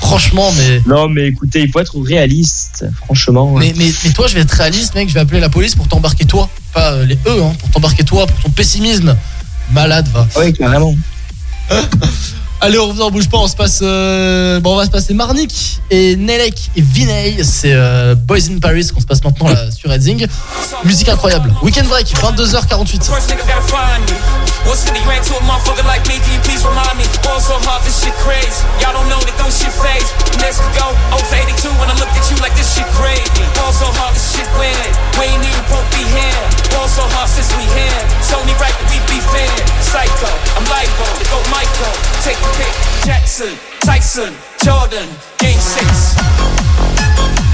Franchement, 0.00 0.52
mais. 0.56 0.80
Non, 0.86 1.08
mais 1.08 1.26
écoutez, 1.26 1.62
il 1.62 1.70
faut 1.70 1.80
être 1.80 2.00
réaliste, 2.00 2.86
franchement. 3.04 3.54
Mais, 3.58 3.74
mais, 3.76 3.92
mais 4.04 4.10
toi, 4.12 4.28
je 4.28 4.34
vais 4.34 4.40
être 4.42 4.52
réaliste, 4.52 4.94
mec. 4.94 5.08
Je 5.08 5.14
vais 5.14 5.20
appeler 5.20 5.40
la 5.40 5.48
police 5.48 5.74
pour 5.74 5.88
t'embarquer 5.88 6.24
toi. 6.26 6.48
Pas 6.72 6.92
euh, 6.92 7.04
les 7.06 7.16
eux, 7.26 7.42
hein, 7.42 7.52
pour 7.58 7.70
t'embarquer 7.70 8.04
toi, 8.04 8.26
pour 8.26 8.38
ton 8.40 8.50
pessimisme. 8.50 9.16
Malade, 9.72 10.08
va. 10.14 10.26
Oui, 10.36 10.52
carrément. 10.52 10.94
Allez, 12.64 12.78
on 12.78 12.88
revient, 12.88 13.02
on 13.02 13.10
bouge 13.10 13.28
pas. 13.28 13.38
On 13.38 13.48
se 13.48 13.56
passe. 13.56 13.80
euh, 13.82 14.60
Bon, 14.60 14.74
on 14.74 14.76
va 14.76 14.84
se 14.86 14.90
passer 14.90 15.12
Marnik 15.14 15.80
et 15.90 16.14
Nelek 16.14 16.70
et 16.76 16.80
Vinay. 16.80 17.42
C'est 17.42 17.72
euh, 17.74 18.14
Boys 18.14 18.48
in 18.50 18.58
Paris 18.60 18.86
qu'on 18.94 19.00
se 19.00 19.06
passe 19.06 19.22
maintenant 19.24 19.48
là 19.48 19.68
sur 19.72 19.90
Redzing. 19.90 20.26
Musique 20.84 21.08
incroyable. 21.08 21.52
Weekend 21.62 21.88
break, 21.88 22.06
22h48. 22.14 23.10
First 24.64 24.88
nigga 24.88 25.02
gotta 25.02 25.02
find 25.02 25.02
me. 25.02 25.02
What 25.02 25.02
city 25.02 25.02
ran 25.08 25.22
to 25.22 25.34
a 25.34 25.42
motherfucker 25.42 25.86
like 25.86 26.06
me? 26.06 26.18
Can 26.20 26.32
you 26.34 26.42
please 26.42 26.64
remind 26.64 26.98
me? 26.98 27.06
Ball 27.22 27.40
so 27.40 27.58
hard, 27.66 27.82
this 27.82 28.02
shit 28.02 28.14
crazy. 28.22 28.64
Y'all 28.80 28.92
don't 28.92 29.08
know 29.08 29.20
that 29.20 29.36
those 29.38 29.58
shit 29.58 29.72
phase. 29.72 30.08
Next 30.38 30.60
go 30.78 30.94
0 31.12 31.18
for 31.18 31.36
82 31.36 31.68
when 31.78 31.88
I 31.90 31.96
look 31.98 32.10
at 32.10 32.26
you 32.30 32.36
like 32.40 32.54
this 32.54 32.70
shit 32.74 32.86
crazy. 32.94 33.44
Ball 33.58 33.72
so 33.72 33.88
hard, 33.98 34.14
this 34.14 34.36
shit 34.36 34.48
weird. 34.58 34.92
We 35.18 35.26
ain't 35.26 35.42
even 35.42 35.64
to 35.66 35.78
be 35.90 36.02
here. 36.06 36.42
Ball 36.74 36.88
so 36.88 37.02
hard 37.18 37.28
since 37.28 37.50
we 37.56 37.64
here. 37.74 38.00
It's 38.18 38.32
only 38.34 38.54
right 38.62 38.74
that 38.74 38.88
we 38.90 38.98
be 39.10 39.18
fair. 39.32 39.50
Psycho, 39.82 40.30
I'm 40.56 40.66
libo, 40.70 41.06
to 41.18 41.24
go 41.30 41.38
Michael. 41.50 41.94
Take 42.22 42.38
the 42.38 42.50
pick. 42.58 42.74
Jackson, 43.04 43.54
Tyson, 43.82 44.32
Jordan, 44.62 45.08
Game 45.38 45.58
6. 45.58 47.51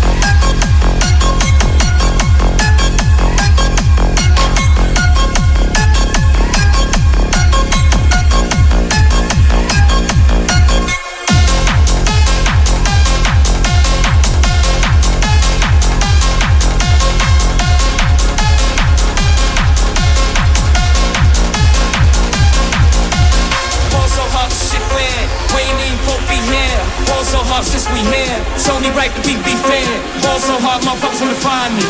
Since 27.60 27.88
we 27.90 27.98
here. 27.98 28.38
It's 28.54 28.68
only 28.68 28.88
right 28.90 29.10
that 29.10 29.26
we 29.26 29.34
be 29.44 29.54
fair. 29.66 29.84
Ball 30.22 30.38
so 30.38 30.54
hard, 30.62 30.84
my 30.84 30.94
motherfuckers 30.94 31.20
wanna 31.20 31.34
find 31.34 31.74
me. 31.74 31.82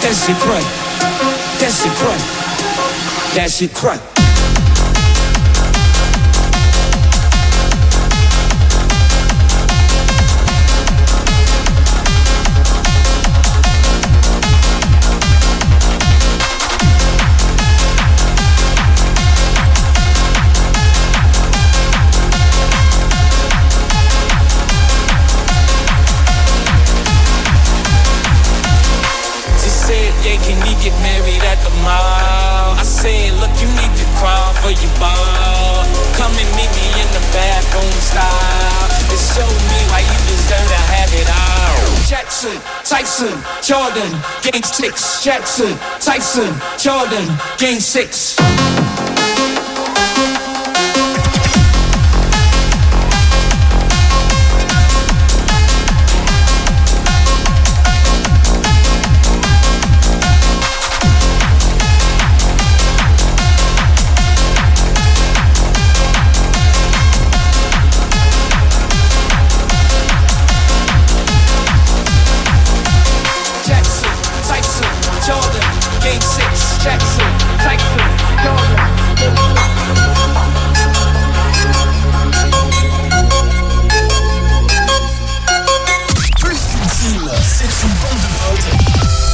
That 0.00 0.16
shit 0.16 0.36
crack. 0.40 0.64
That 1.60 1.72
shit 1.72 1.92
crack. 2.00 2.20
That 3.34 3.50
shit 3.50 3.74
crack. 3.74 4.19
For 34.74 34.82
your 34.82 34.94
ball. 35.00 35.84
Come 36.14 36.32
and 36.32 36.50
meet 36.54 36.70
me 36.70 36.86
in 37.00 37.08
the 37.10 37.22
bathroom 37.32 37.92
style. 37.98 38.86
And 39.10 39.18
show 39.18 39.46
me 39.46 39.78
why 39.90 40.00
you 40.00 40.18
deserve 40.30 40.68
to 40.68 40.80
have 40.94 41.12
it 41.14 41.28
all. 41.28 42.06
Jackson, 42.06 42.56
Tyson, 42.84 43.34
Jordan, 43.62 44.12
game 44.42 44.62
six. 44.62 45.22
Jackson, 45.22 45.76
Tyson, 45.98 46.54
Jordan, 46.78 47.26
game 47.58 47.80
six. 47.80 48.36
Game 76.10 76.20
six. 76.20 76.82
Jackson, 76.82 77.22
c'est 87.42 87.86
une 87.86 87.94
bande 87.94 88.18
de 88.18 88.30
potes. 88.42 88.68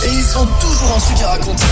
Et 0.05 0.12
ils 0.12 0.39
ont 0.39 0.47
toujours 0.61 0.97
un 0.97 1.01
truc 1.01 1.23
à 1.23 1.28
raconter. 1.31 1.65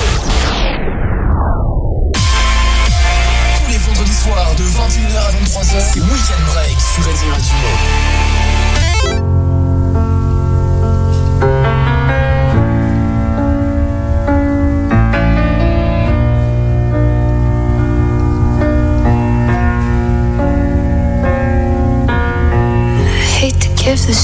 Tous 3.56 3.70
les 3.70 3.78
vendredis 3.78 4.14
soirs 4.14 4.54
de 4.56 4.64
21h 4.64 5.16
à 5.16 5.32
23h, 5.32 5.80
c'est 5.92 6.00
Weekend 6.00 6.44
Break 6.52 6.78
sur 6.80 7.04
Radio 7.04 7.30
Radio. 7.32 8.03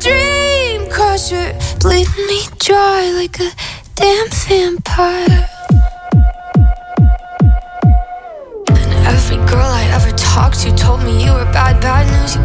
dream 0.00 0.88
crusher, 0.88 1.52
bleeding 1.80 2.26
me 2.26 2.40
dry 2.58 3.10
like 3.14 3.38
a 3.40 3.50
damn 3.94 4.28
vampire. 4.28 5.49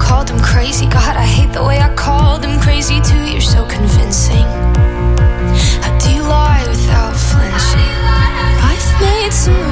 Called 0.05 0.27
them 0.27 0.39
crazy. 0.39 0.85
God, 0.85 1.17
I 1.17 1.25
hate 1.25 1.51
the 1.51 1.63
way 1.63 1.79
I 1.79 1.91
called 1.95 2.43
them 2.43 2.59
crazy 2.59 3.01
too. 3.01 3.23
You're 3.31 3.41
so 3.41 3.65
convincing. 3.65 4.45
How 5.83 5.97
do 5.97 6.13
you 6.13 6.21
lie 6.21 6.63
without 6.69 7.15
flinching? 7.29 7.95
I've 8.69 8.87
made 9.01 9.33
some 9.33 9.64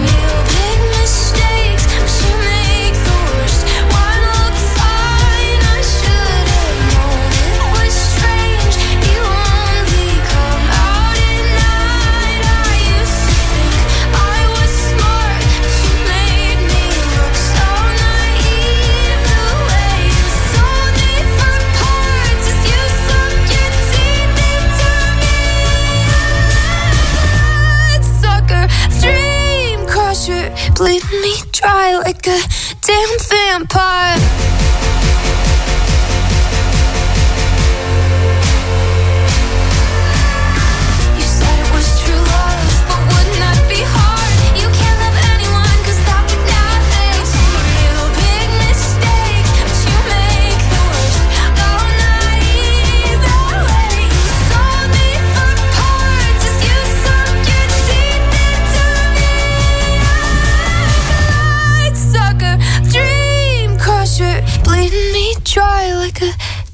bleeding 31.54 31.70
me 31.70 31.70
dry 31.70 31.96
like 31.98 32.28
a 32.28 32.40
damn 32.82 33.20
vampire. 33.20 34.43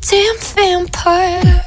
Damn 0.10 0.38
vampire. 0.56 1.62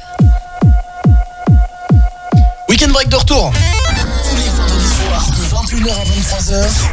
Weekend 2.67 2.91
break 2.91 3.09
de 3.09 3.15
retour. 3.15 3.53
Tous 3.53 4.35
les 4.35 4.49
vendredis 4.49 4.85
soirs 4.85 5.27
de 5.31 5.43
21h 5.77 5.91
à 5.91 6.03
23h. 6.03 6.92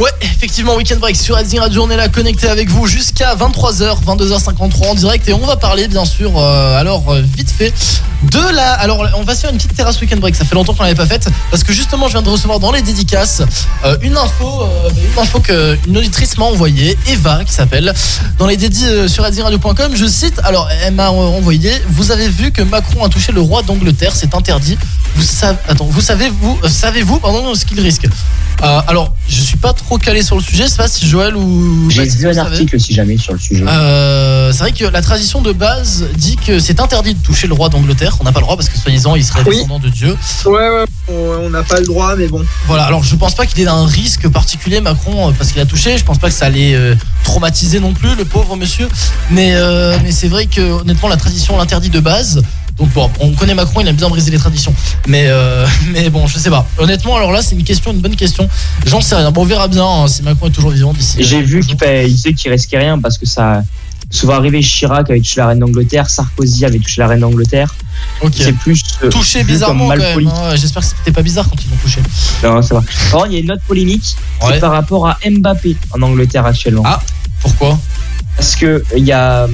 Ouais, 0.00 0.08
effectivement, 0.22 0.76
Weekend 0.76 0.98
Break 0.98 1.14
sur 1.14 1.36
Redzing 1.36 1.60
Radio, 1.60 1.82
on 1.82 1.90
est 1.90 1.96
là 1.96 2.08
connecté 2.08 2.48
avec 2.48 2.70
vous 2.70 2.86
jusqu'à 2.86 3.34
23h, 3.34 4.02
22h53 4.02 4.88
en 4.88 4.94
direct 4.94 5.28
et 5.28 5.34
on 5.34 5.44
va 5.44 5.56
parler 5.56 5.88
bien 5.88 6.06
sûr, 6.06 6.38
euh, 6.38 6.80
alors 6.80 7.10
euh, 7.10 7.20
vite 7.20 7.50
fait, 7.50 7.74
de 8.22 8.54
la... 8.54 8.72
Alors 8.74 9.06
on 9.16 9.22
va 9.22 9.34
se 9.34 9.42
faire 9.42 9.50
une 9.50 9.56
petite 9.56 9.74
terrasse 9.74 10.00
Weekend 10.00 10.20
Break, 10.20 10.34
ça 10.34 10.44
fait 10.44 10.54
longtemps 10.54 10.74
qu'on 10.74 10.82
l'avait 10.82 10.94
pas 10.94 11.06
faite 11.06 11.28
parce 11.50 11.64
que 11.64 11.72
justement 11.72 12.06
je 12.06 12.12
viens 12.12 12.22
de 12.22 12.28
recevoir 12.28 12.60
dans 12.60 12.72
les 12.72 12.82
dédicaces 12.82 13.42
euh, 13.84 13.96
une 14.02 14.16
info, 14.16 14.62
euh, 14.62 14.90
une 14.90 15.22
info 15.22 15.40
qu'une 15.40 15.96
auditrice 15.96 16.36
m'a 16.36 16.44
envoyée, 16.44 16.98
Eva 17.08 17.44
qui 17.44 17.52
s'appelle, 17.52 17.92
dans 18.38 18.46
les 18.46 18.56
dédits 18.56 18.86
euh, 18.86 19.08
sur 19.08 19.24
Radio.com, 19.24 19.92
je 19.94 20.06
cite, 20.06 20.38
alors 20.44 20.68
elle 20.82 20.94
m'a 20.94 21.10
envoyé, 21.10 21.72
vous 21.88 22.10
avez 22.10 22.28
vu 22.28 22.52
que 22.52 22.62
Macron 22.62 23.04
a 23.04 23.08
touché 23.08 23.32
le 23.32 23.40
roi 23.40 23.62
d'Angleterre, 23.62 24.12
c'est 24.14 24.34
interdit, 24.34 24.78
vous 25.16 25.22
savez, 25.22 25.58
attends, 25.68 25.84
vous 25.86 26.00
savez, 26.00 26.30
vous, 26.30 26.58
euh, 26.64 26.68
savez-vous, 26.68 27.18
pardon, 27.18 27.54
ce 27.54 27.64
qu'il 27.64 27.80
risque 27.80 28.06
Euh, 28.62 28.80
alors, 28.86 29.14
je 29.28 29.40
suis 29.40 29.56
pas 29.56 29.72
trop 29.72 29.96
calé 29.98 30.22
sur 30.22 30.36
le 30.36 30.42
sujet, 30.42 30.64
je 30.64 30.68
sais 30.68 30.76
pas 30.76 30.88
si 30.88 31.06
Joël 31.08 31.34
ou. 31.36 31.88
J'ai 31.90 31.98
Baptiste, 31.98 32.18
vu 32.18 32.26
un 32.26 32.30
vous 32.30 32.34
savez. 32.36 32.50
article 32.56 32.80
si 32.80 32.94
jamais 32.94 33.16
sur 33.16 33.32
le 33.32 33.38
sujet. 33.38 33.64
Euh, 33.66 34.52
c'est 34.52 34.58
vrai 34.58 34.72
que 34.72 34.84
la 34.84 35.00
tradition 35.02 35.40
de 35.40 35.52
base 35.52 36.04
dit 36.16 36.36
que 36.36 36.58
c'est 36.58 36.78
interdit 36.80 37.14
de 37.14 37.22
toucher 37.22 37.46
le 37.46 37.54
roi 37.54 37.68
d'Angleterre. 37.70 38.16
On 38.20 38.24
n'a 38.24 38.32
pas 38.32 38.40
le 38.40 38.44
droit 38.44 38.56
parce 38.56 38.68
que 38.68 38.78
soi-disant 38.78 39.16
il 39.16 39.24
serait 39.24 39.44
descendant 39.44 39.78
de 39.78 39.88
Dieu. 39.88 40.16
Ouais, 40.44 40.52
ouais, 40.52 40.84
on 41.08 41.14
on 41.46 41.50
n'a 41.50 41.62
pas 41.62 41.80
le 41.80 41.86
droit, 41.86 42.14
mais 42.16 42.28
bon. 42.28 42.44
Voilà, 42.66 42.84
alors 42.84 43.02
je 43.02 43.16
pense 43.16 43.34
pas 43.34 43.46
qu'il 43.46 43.60
ait 43.62 43.66
un 43.66 43.86
risque 43.86 44.28
particulier 44.28 44.80
Macron 44.80 45.30
euh, 45.30 45.32
parce 45.36 45.52
qu'il 45.52 45.60
a 45.60 45.66
touché. 45.66 45.96
Je 45.98 46.04
pense 46.04 46.18
pas 46.18 46.28
que 46.28 46.34
ça 46.34 46.46
allait 46.46 46.74
euh, 46.74 46.94
traumatiser 47.24 47.80
non 47.80 47.92
plus 47.94 48.14
le 48.14 48.24
pauvre 48.24 48.56
monsieur. 48.56 48.88
Mais, 49.30 49.52
euh, 49.54 49.96
mais 50.02 50.12
c'est 50.12 50.28
vrai 50.28 50.46
que 50.46 50.60
honnêtement 50.60 51.08
la 51.08 51.16
tradition 51.16 51.56
l'interdit 51.56 51.88
de 51.90 52.00
base. 52.00 52.42
Donc 52.80 52.88
bon, 52.94 53.10
on 53.20 53.32
connaît 53.34 53.54
Macron, 53.54 53.80
il 53.82 53.88
aime 53.88 53.94
bien 53.96 54.08
briser 54.08 54.30
les 54.30 54.38
traditions. 54.38 54.74
Mais, 55.06 55.24
euh, 55.28 55.66
mais 55.92 56.08
bon, 56.10 56.26
je 56.26 56.38
sais 56.38 56.50
pas. 56.50 56.66
Honnêtement, 56.78 57.14
alors 57.16 57.30
là 57.30 57.42
c'est 57.42 57.54
une 57.54 57.62
question, 57.62 57.92
une 57.92 58.00
bonne 58.00 58.16
question. 58.16 58.48
J'en 58.86 59.00
sais 59.02 59.14
rien. 59.16 59.30
Bon, 59.30 59.42
on 59.42 59.44
verra 59.44 59.68
bien 59.68 59.84
hein, 59.86 60.08
si 60.08 60.22
Macron 60.22 60.46
est 60.48 60.50
toujours 60.50 60.70
vivant 60.70 60.92
d'ici. 60.94 61.18
J'ai 61.20 61.42
vu 61.42 61.60
qu'il 61.60 61.76
pa- 61.76 62.02
il 62.02 62.16
sait 62.16 62.32
qu'il 62.32 62.50
risquait 62.50 62.78
rien 62.78 62.98
parce 62.98 63.18
que 63.18 63.26
ça 63.26 63.62
souvent 64.12 64.34
arrivé 64.34 64.60
Chirac 64.60 65.08
avait 65.08 65.20
touché 65.20 65.36
la 65.40 65.46
reine 65.48 65.60
d'Angleterre, 65.60 66.10
Sarkozy 66.10 66.64
avait 66.64 66.78
touché 66.80 67.00
la 67.00 67.06
reine 67.06 67.20
d'Angleterre. 67.20 67.72
C'est 68.34 68.52
plus 68.54 68.82
euh, 69.04 69.08
Touché 69.08 69.44
bizarrement 69.44 69.84
quand 69.84 69.88
mal 69.90 69.98
même. 70.00 70.14
poli. 70.14 70.26
hein. 70.26 70.56
J'espère 70.56 70.82
que 70.82 70.88
c'était 70.88 71.12
pas 71.12 71.22
bizarre 71.22 71.46
quand 71.48 71.56
ils 71.62 71.70
l'ont 71.70 71.76
touché. 71.76 72.00
Non, 72.42 72.60
ça 72.62 72.74
va. 72.76 72.82
Contre, 73.12 73.26
il 73.28 73.34
y 73.34 73.36
a 73.36 73.40
une 73.40 73.52
autre 73.52 73.62
polémique 73.68 74.16
c'est 74.48 74.58
par 74.58 74.72
rapport 74.72 75.06
à 75.06 75.18
Mbappé 75.24 75.76
en 75.92 76.02
Angleterre 76.02 76.44
actuellement. 76.46 76.82
Ah, 76.86 77.00
pourquoi? 77.40 77.78
Parce 78.36 78.56
que 78.56 78.82
il 78.96 79.04
y 79.04 79.12
a 79.12 79.46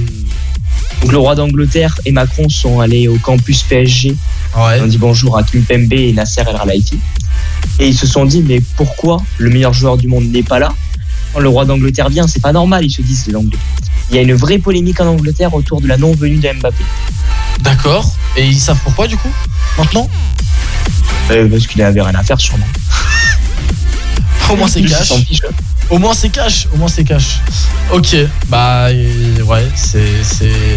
donc 1.01 1.11
le 1.11 1.17
roi 1.17 1.35
d'Angleterre 1.35 1.99
et 2.05 2.11
Macron 2.11 2.49
sont 2.49 2.79
allés 2.79 3.07
au 3.07 3.17
campus 3.17 3.63
PSG. 3.63 4.15
Ouais. 4.55 4.79
On 4.81 4.87
dit 4.87 4.97
bonjour 4.97 5.37
à 5.37 5.43
Kim 5.43 5.63
Pembe 5.63 5.93
et 5.93 6.13
Nasser 6.13 6.41
El 6.47 6.57
Khelaifi. 6.57 6.99
Et 7.79 7.87
ils 7.87 7.97
se 7.97 8.07
sont 8.07 8.25
dit 8.25 8.41
mais 8.41 8.61
pourquoi 8.75 9.21
le 9.37 9.49
meilleur 9.49 9.73
joueur 9.73 9.97
du 9.97 10.07
monde 10.07 10.25
n'est 10.25 10.43
pas 10.43 10.59
là 10.59 10.73
Quand 11.33 11.39
le 11.39 11.49
roi 11.49 11.65
d'Angleterre 11.65 12.09
vient, 12.09 12.27
c'est 12.27 12.41
pas 12.41 12.51
normal, 12.51 12.85
ils 12.85 12.91
se 12.91 13.01
disent 13.01 13.27
les 13.27 13.35
Anglais. 13.35 13.59
Il 14.09 14.15
y 14.15 14.19
a 14.19 14.21
une 14.21 14.33
vraie 14.33 14.57
polémique 14.57 14.99
en 14.99 15.07
Angleterre 15.07 15.53
autour 15.53 15.81
de 15.81 15.87
la 15.87 15.97
non-venue 15.97 16.37
de 16.37 16.49
Mbappé. 16.59 16.83
D'accord. 17.59 18.15
Et 18.35 18.45
ils 18.45 18.59
savent 18.59 18.79
pourquoi 18.83 19.07
du 19.07 19.17
coup 19.17 19.31
Maintenant? 19.77 20.09
Euh, 21.31 21.47
parce 21.49 21.67
qu'il 21.67 21.81
avait 21.81 22.01
rien 22.01 22.15
à 22.15 22.23
faire 22.23 22.39
sûrement. 22.39 22.67
Au 24.49 24.55
moins 24.55 24.67
c'est 24.67 24.81
cash. 24.81 25.11
Au 25.89 25.97
moins 25.99 26.13
c'est 26.13 26.29
cash. 26.29 26.67
Au 26.73 26.77
moins 26.77 26.87
c'est 26.87 27.03
cash. 27.03 27.39
Ok. 27.91 28.15
Bah 28.49 28.87
ouais, 28.89 29.67
c'est 29.75 30.23
c'est 30.23 30.75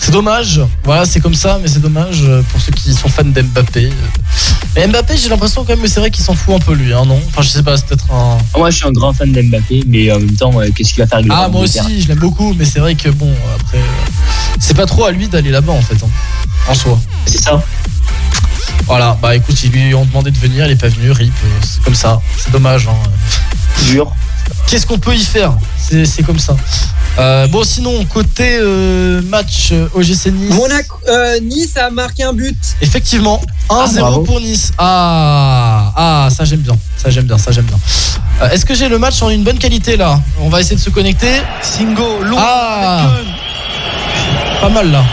c'est 0.00 0.10
dommage. 0.10 0.60
Voilà, 0.84 1.04
c'est 1.04 1.20
comme 1.20 1.34
ça, 1.34 1.58
mais 1.60 1.68
c'est 1.68 1.80
dommage 1.80 2.22
euh, 2.22 2.42
pour 2.50 2.60
ceux 2.60 2.72
qui 2.72 2.92
sont 2.92 3.08
fans 3.08 3.24
d'Mbappé. 3.24 3.90
Mais 4.74 4.86
Mbappé, 4.86 5.16
j'ai 5.16 5.28
l'impression 5.28 5.62
quand 5.64 5.74
même 5.74 5.82
que 5.82 5.88
c'est 5.88 6.00
vrai 6.00 6.10
qu'il 6.10 6.24
s'en 6.24 6.34
fout 6.34 6.54
un 6.54 6.58
peu 6.58 6.74
lui, 6.74 6.92
hein, 6.92 7.04
non? 7.06 7.20
Enfin, 7.28 7.42
je 7.42 7.48
sais 7.48 7.62
pas, 7.62 7.76
c'est 7.76 7.86
peut-être 7.86 8.10
un. 8.10 8.38
Moi, 8.56 8.70
je 8.70 8.76
suis 8.78 8.86
un 8.86 8.92
grand 8.92 9.12
fan 9.12 9.30
d'Mbappé, 9.30 9.84
mais 9.86 10.10
en 10.10 10.18
même 10.18 10.34
temps, 10.34 10.58
euh, 10.60 10.70
qu'est-ce 10.74 10.94
qu'il 10.94 11.02
va 11.02 11.06
faire 11.06 11.20
le 11.22 11.28
Ah, 11.30 11.48
moi 11.48 11.62
aussi, 11.62 12.00
je 12.02 12.08
l'aime 12.08 12.18
beaucoup, 12.18 12.54
mais 12.54 12.64
c'est 12.64 12.80
vrai 12.80 12.94
que 12.94 13.08
bon, 13.10 13.32
après, 13.60 13.78
euh, 13.78 14.10
c'est 14.58 14.74
pas 14.76 14.86
trop 14.86 15.04
à 15.04 15.12
lui 15.12 15.28
d'aller 15.28 15.50
là-bas 15.50 15.72
en 15.72 15.82
fait, 15.82 15.94
hein, 16.02 16.08
en 16.68 16.74
soi. 16.74 16.98
C'est 17.26 17.42
ça. 17.42 17.62
Voilà, 18.86 19.16
bah 19.22 19.34
écoute, 19.36 19.56
ils 19.64 19.70
lui 19.70 19.94
ont 19.94 20.04
demandé 20.04 20.30
de 20.30 20.38
venir, 20.38 20.66
il 20.66 20.72
est 20.72 20.76
pas 20.76 20.88
venu, 20.88 21.10
rip, 21.10 21.32
euh, 21.44 21.48
c'est 21.62 21.82
comme 21.82 21.94
ça, 21.94 22.20
c'est 22.36 22.50
dommage. 22.50 22.88
Hein. 22.88 22.96
Dur. 23.90 24.12
Qu'est-ce 24.66 24.86
qu'on 24.86 24.98
peut 24.98 25.14
y 25.14 25.22
faire? 25.24 25.52
C'est 25.78 26.04
c'est 26.04 26.22
comme 26.22 26.38
ça. 26.38 26.56
Euh, 27.18 27.46
bon, 27.48 27.62
sinon, 27.62 28.04
côté 28.06 28.58
euh, 28.60 29.20
match 29.22 29.72
OGC 29.94 30.26
Nice. 30.32 30.54
Monaco, 30.54 30.96
euh, 31.08 31.40
Nice 31.40 31.76
a 31.76 31.90
marqué 31.90 32.22
un 32.22 32.32
but. 32.32 32.56
Effectivement, 32.80 33.40
1-0 33.68 33.98
bravo. 34.00 34.20
pour 34.22 34.40
Nice. 34.40 34.72
Ah, 34.78 35.92
ah, 35.96 36.28
ça 36.34 36.44
j'aime 36.44 36.60
bien. 36.60 36.76
Ça 36.96 37.10
j'aime 37.10 37.26
bien, 37.26 37.38
ça 37.38 37.50
j'aime 37.52 37.66
bien. 37.66 37.78
Euh, 38.42 38.50
Est-ce 38.50 38.64
que 38.64 38.74
j'ai 38.74 38.88
le 38.88 38.98
match 38.98 39.20
en 39.22 39.30
une 39.30 39.42
bonne 39.44 39.58
qualité 39.58 39.96
là? 39.96 40.20
On 40.40 40.48
va 40.48 40.60
essayer 40.60 40.76
de 40.76 40.80
se 40.80 40.90
connecter. 40.90 41.42
Singo, 41.60 42.22
long. 42.22 42.36
Ah, 42.40 43.10
pas 44.60 44.68
mal 44.70 44.90
là. 44.90 45.04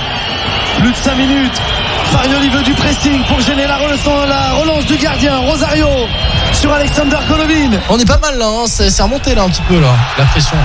Plus 0.80 0.92
de 0.92 0.96
5 0.98 1.16
minutes. 1.16 1.62
Farioli 2.12 2.50
veut 2.50 2.64
du 2.64 2.74
pressing 2.74 3.24
pour 3.26 3.40
gêner 3.42 3.68
la 3.68 3.78
relance, 3.78 4.06
la 4.28 4.54
relance 4.54 4.86
du 4.86 4.98
gardien. 4.98 5.38
Rosario 5.38 5.88
sur 6.54 6.74
Alexander 6.74 7.18
Golovin. 7.28 7.78
On 7.90 8.00
est 8.00 8.08
pas 8.08 8.18
mal 8.18 8.38
là, 8.38 8.48
hein. 8.48 8.66
c'est 8.68 9.02
remonté 9.02 9.36
là 9.36 9.44
un 9.44 9.50
petit 9.50 9.62
peu 9.62 9.80
là, 9.80 9.94
la 10.18 10.26
pression. 10.26 10.58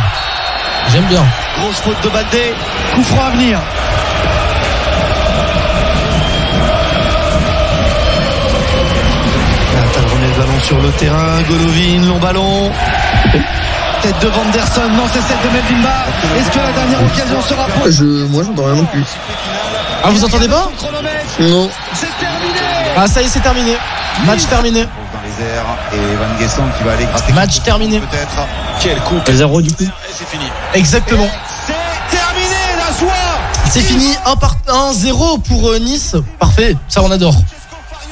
J'aime 0.93 1.05
bien. 1.05 1.23
Grosse 1.59 1.81
faute 1.81 2.01
de 2.03 2.09
Baldé. 2.09 2.55
Coup 2.95 3.03
franc 3.03 3.27
à 3.27 3.31
venir. 3.31 3.59
Remet 10.13 10.27
le 10.27 10.41
ballon 10.41 10.61
sur 10.63 10.81
le 10.81 10.91
terrain. 10.93 11.43
Golovin, 11.49 12.09
long 12.09 12.19
ballon. 12.19 12.71
Tête 14.03 14.19
de 14.21 14.29
Vanderson. 14.29 14.89
Non, 14.97 15.05
c'est 15.13 15.21
celle 15.21 15.39
de 15.45 15.55
Melvimba. 15.55 16.05
Est-ce 16.39 16.51
que 16.51 16.59
la 16.59 16.73
dernière 16.73 17.03
occasion 17.03 17.43
sera 17.43 17.67
pour 17.67 17.91
Je, 17.91 18.05
moi, 18.27 18.43
j'entends 18.45 18.65
rien 18.65 18.75
non 18.75 18.85
plus. 18.87 19.05
Ah, 20.05 20.11
vous 20.11 20.25
entendez 20.25 20.49
pas 20.49 20.71
Non. 21.41 21.71
Ah, 22.97 23.07
ça 23.09 23.23
y 23.23 23.25
est, 23.25 23.29
c'est 23.29 23.41
terminé. 23.41 23.77
Match 24.27 24.45
terminé. 24.47 24.81
et 24.81 24.87
Van 26.17 26.69
qui 26.79 26.85
va 26.85 26.93
aller 26.93 27.07
gratter 27.07 27.33
Match 27.33 27.63
terminé. 27.63 28.01
peut-être. 28.01 28.47
Quel 28.81 28.99
coup 29.01 29.17
0 29.27 29.63
du 29.63 29.73
coup. 29.73 29.85
c'est 30.13 30.29
fini. 30.29 30.45
Exactement. 30.75 31.29
Terminé 32.11 32.55
la 32.77 32.93
soie 32.95 33.13
C'est 33.71 33.81
fini, 33.81 34.15
1 34.27 34.37
par 34.37 34.57
1-0 34.69 35.41
pour 35.43 35.71
euh, 35.71 35.79
Nice. 35.79 36.17
Parfait, 36.39 36.77
ça 36.89 37.03
on 37.03 37.11
adore. 37.11 37.35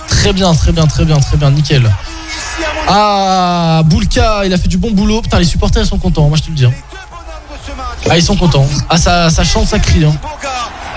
Très 0.09 0.33
bien, 0.33 0.53
très 0.55 0.73
bien, 0.73 0.87
très 0.87 1.05
bien, 1.05 1.19
très 1.21 1.37
bien, 1.37 1.51
nickel. 1.51 1.91
Ah, 2.89 3.83
Boulka, 3.85 4.45
il 4.45 4.53
a 4.53 4.57
fait 4.59 4.69
du 4.69 4.79
bon 4.79 4.91
boulot. 4.91 5.21
Putain, 5.23 5.39
les 5.39 5.45
supporters 5.45 5.83
ils 5.83 5.87
sont 5.89 5.99
contents, 5.99 6.29
moi 6.29 6.37
je 6.39 6.43
te 6.45 6.49
le 6.49 6.55
dis. 6.55 6.65
hein. 6.65 6.73
Ah, 8.11 8.17
ils 8.17 8.23
sont 8.23 8.37
contents. 8.37 8.67
Ah, 8.89 8.97
ça, 8.99 9.31
ça 9.31 9.45
chante, 9.45 9.69
ça 9.69 9.79
crie. 9.79 10.05
Hein. 10.05 10.15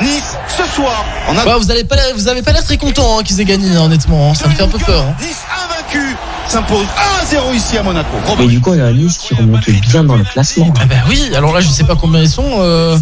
Nice 0.02 0.36
ce 0.50 0.64
soir. 0.76 1.06
On 1.30 1.38
a 1.38 1.46
Ouais, 1.46 1.58
vous 1.58 1.72
avez 1.72 1.84
pas 1.84 1.96
l'air, 1.96 2.06
vous 2.16 2.28
avez 2.28 2.42
pas 2.42 2.52
l'air 2.52 2.64
très 2.64 2.78
content 2.78 3.20
hein, 3.20 3.24
qu'ils 3.24 3.40
aient 3.40 3.46
gagné, 3.46 3.76
hein, 3.76 3.84
honnêtement. 3.86 4.32
hein. 4.32 4.34
Ça 4.34 4.48
me 4.48 4.54
fait 4.54 4.64
un 4.64 4.68
peu 4.68 4.78
peur. 4.80 5.04
hein. 5.04 5.16
Nice 5.22 5.38
invaincu 5.64 6.16
s'impose 6.48 6.86
1-0 7.32 7.56
ici 7.56 7.78
à 7.78 7.84
Monaco. 7.84 8.10
Et 8.40 8.48
du 8.48 8.60
coup, 8.60 8.72
on 8.74 8.80
a 8.80 8.84
un 8.86 8.92
Nice 8.92 9.18
qui 9.18 9.34
remonte 9.36 9.68
bien 9.70 10.04
dans 10.04 10.16
le 10.16 10.24
classement. 10.26 10.72
Ah 10.80 10.86
bah 10.86 10.96
oui, 11.10 11.32
alors 11.36 11.54
là 11.54 11.62
je 11.62 11.68
sais 11.70 11.86
pas 11.86 11.96
combien 11.96 12.22
ils 12.22 12.30
sont. 12.30 12.44
euh, 12.60 12.98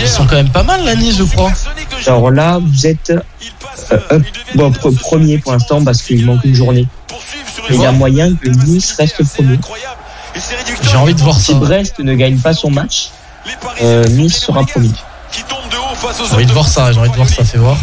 Ils 0.00 0.08
sont 0.08 0.26
quand 0.26 0.34
même 0.36 0.50
pas 0.50 0.62
mal 0.64 0.84
là, 0.84 0.94
Nice, 0.96 1.16
je 1.18 1.22
crois. 1.24 1.52
Alors 2.06 2.30
là, 2.30 2.58
vous 2.60 2.86
êtes 2.86 3.10
euh, 3.10 3.98
up- 4.10 4.26
bon, 4.56 4.70
pre- 4.70 4.96
premier 4.98 5.38
pour 5.38 5.52
l'instant 5.52 5.82
parce 5.84 6.02
qu'il 6.02 6.24
manque 6.26 6.44
une 6.44 6.54
journée. 6.54 6.86
Mais 7.70 7.76
il 7.76 7.82
y 7.82 7.86
a 7.86 7.92
moyen 7.92 8.34
que 8.34 8.48
Nice 8.48 8.92
reste 8.98 9.22
premier. 9.24 9.58
J'ai 10.82 10.96
envie 10.96 11.14
de 11.14 11.20
voir 11.20 11.38
Si 11.38 11.54
Brest 11.54 11.98
ne 12.00 12.14
gagne 12.14 12.38
pas 12.38 12.52
son 12.52 12.70
match, 12.70 13.10
euh, 13.82 14.06
Nice 14.08 14.38
sera 14.38 14.64
premier. 14.66 14.90
J'ai 16.28 16.34
envie 16.34 16.46
de 16.46 16.52
voir 16.52 16.68
ça, 16.68 16.92
j'ai 16.92 17.00
envie 17.00 17.10
de 17.10 17.16
voir 17.16 17.28
ça, 17.28 17.44
fais 17.44 17.58
voir. 17.58 17.76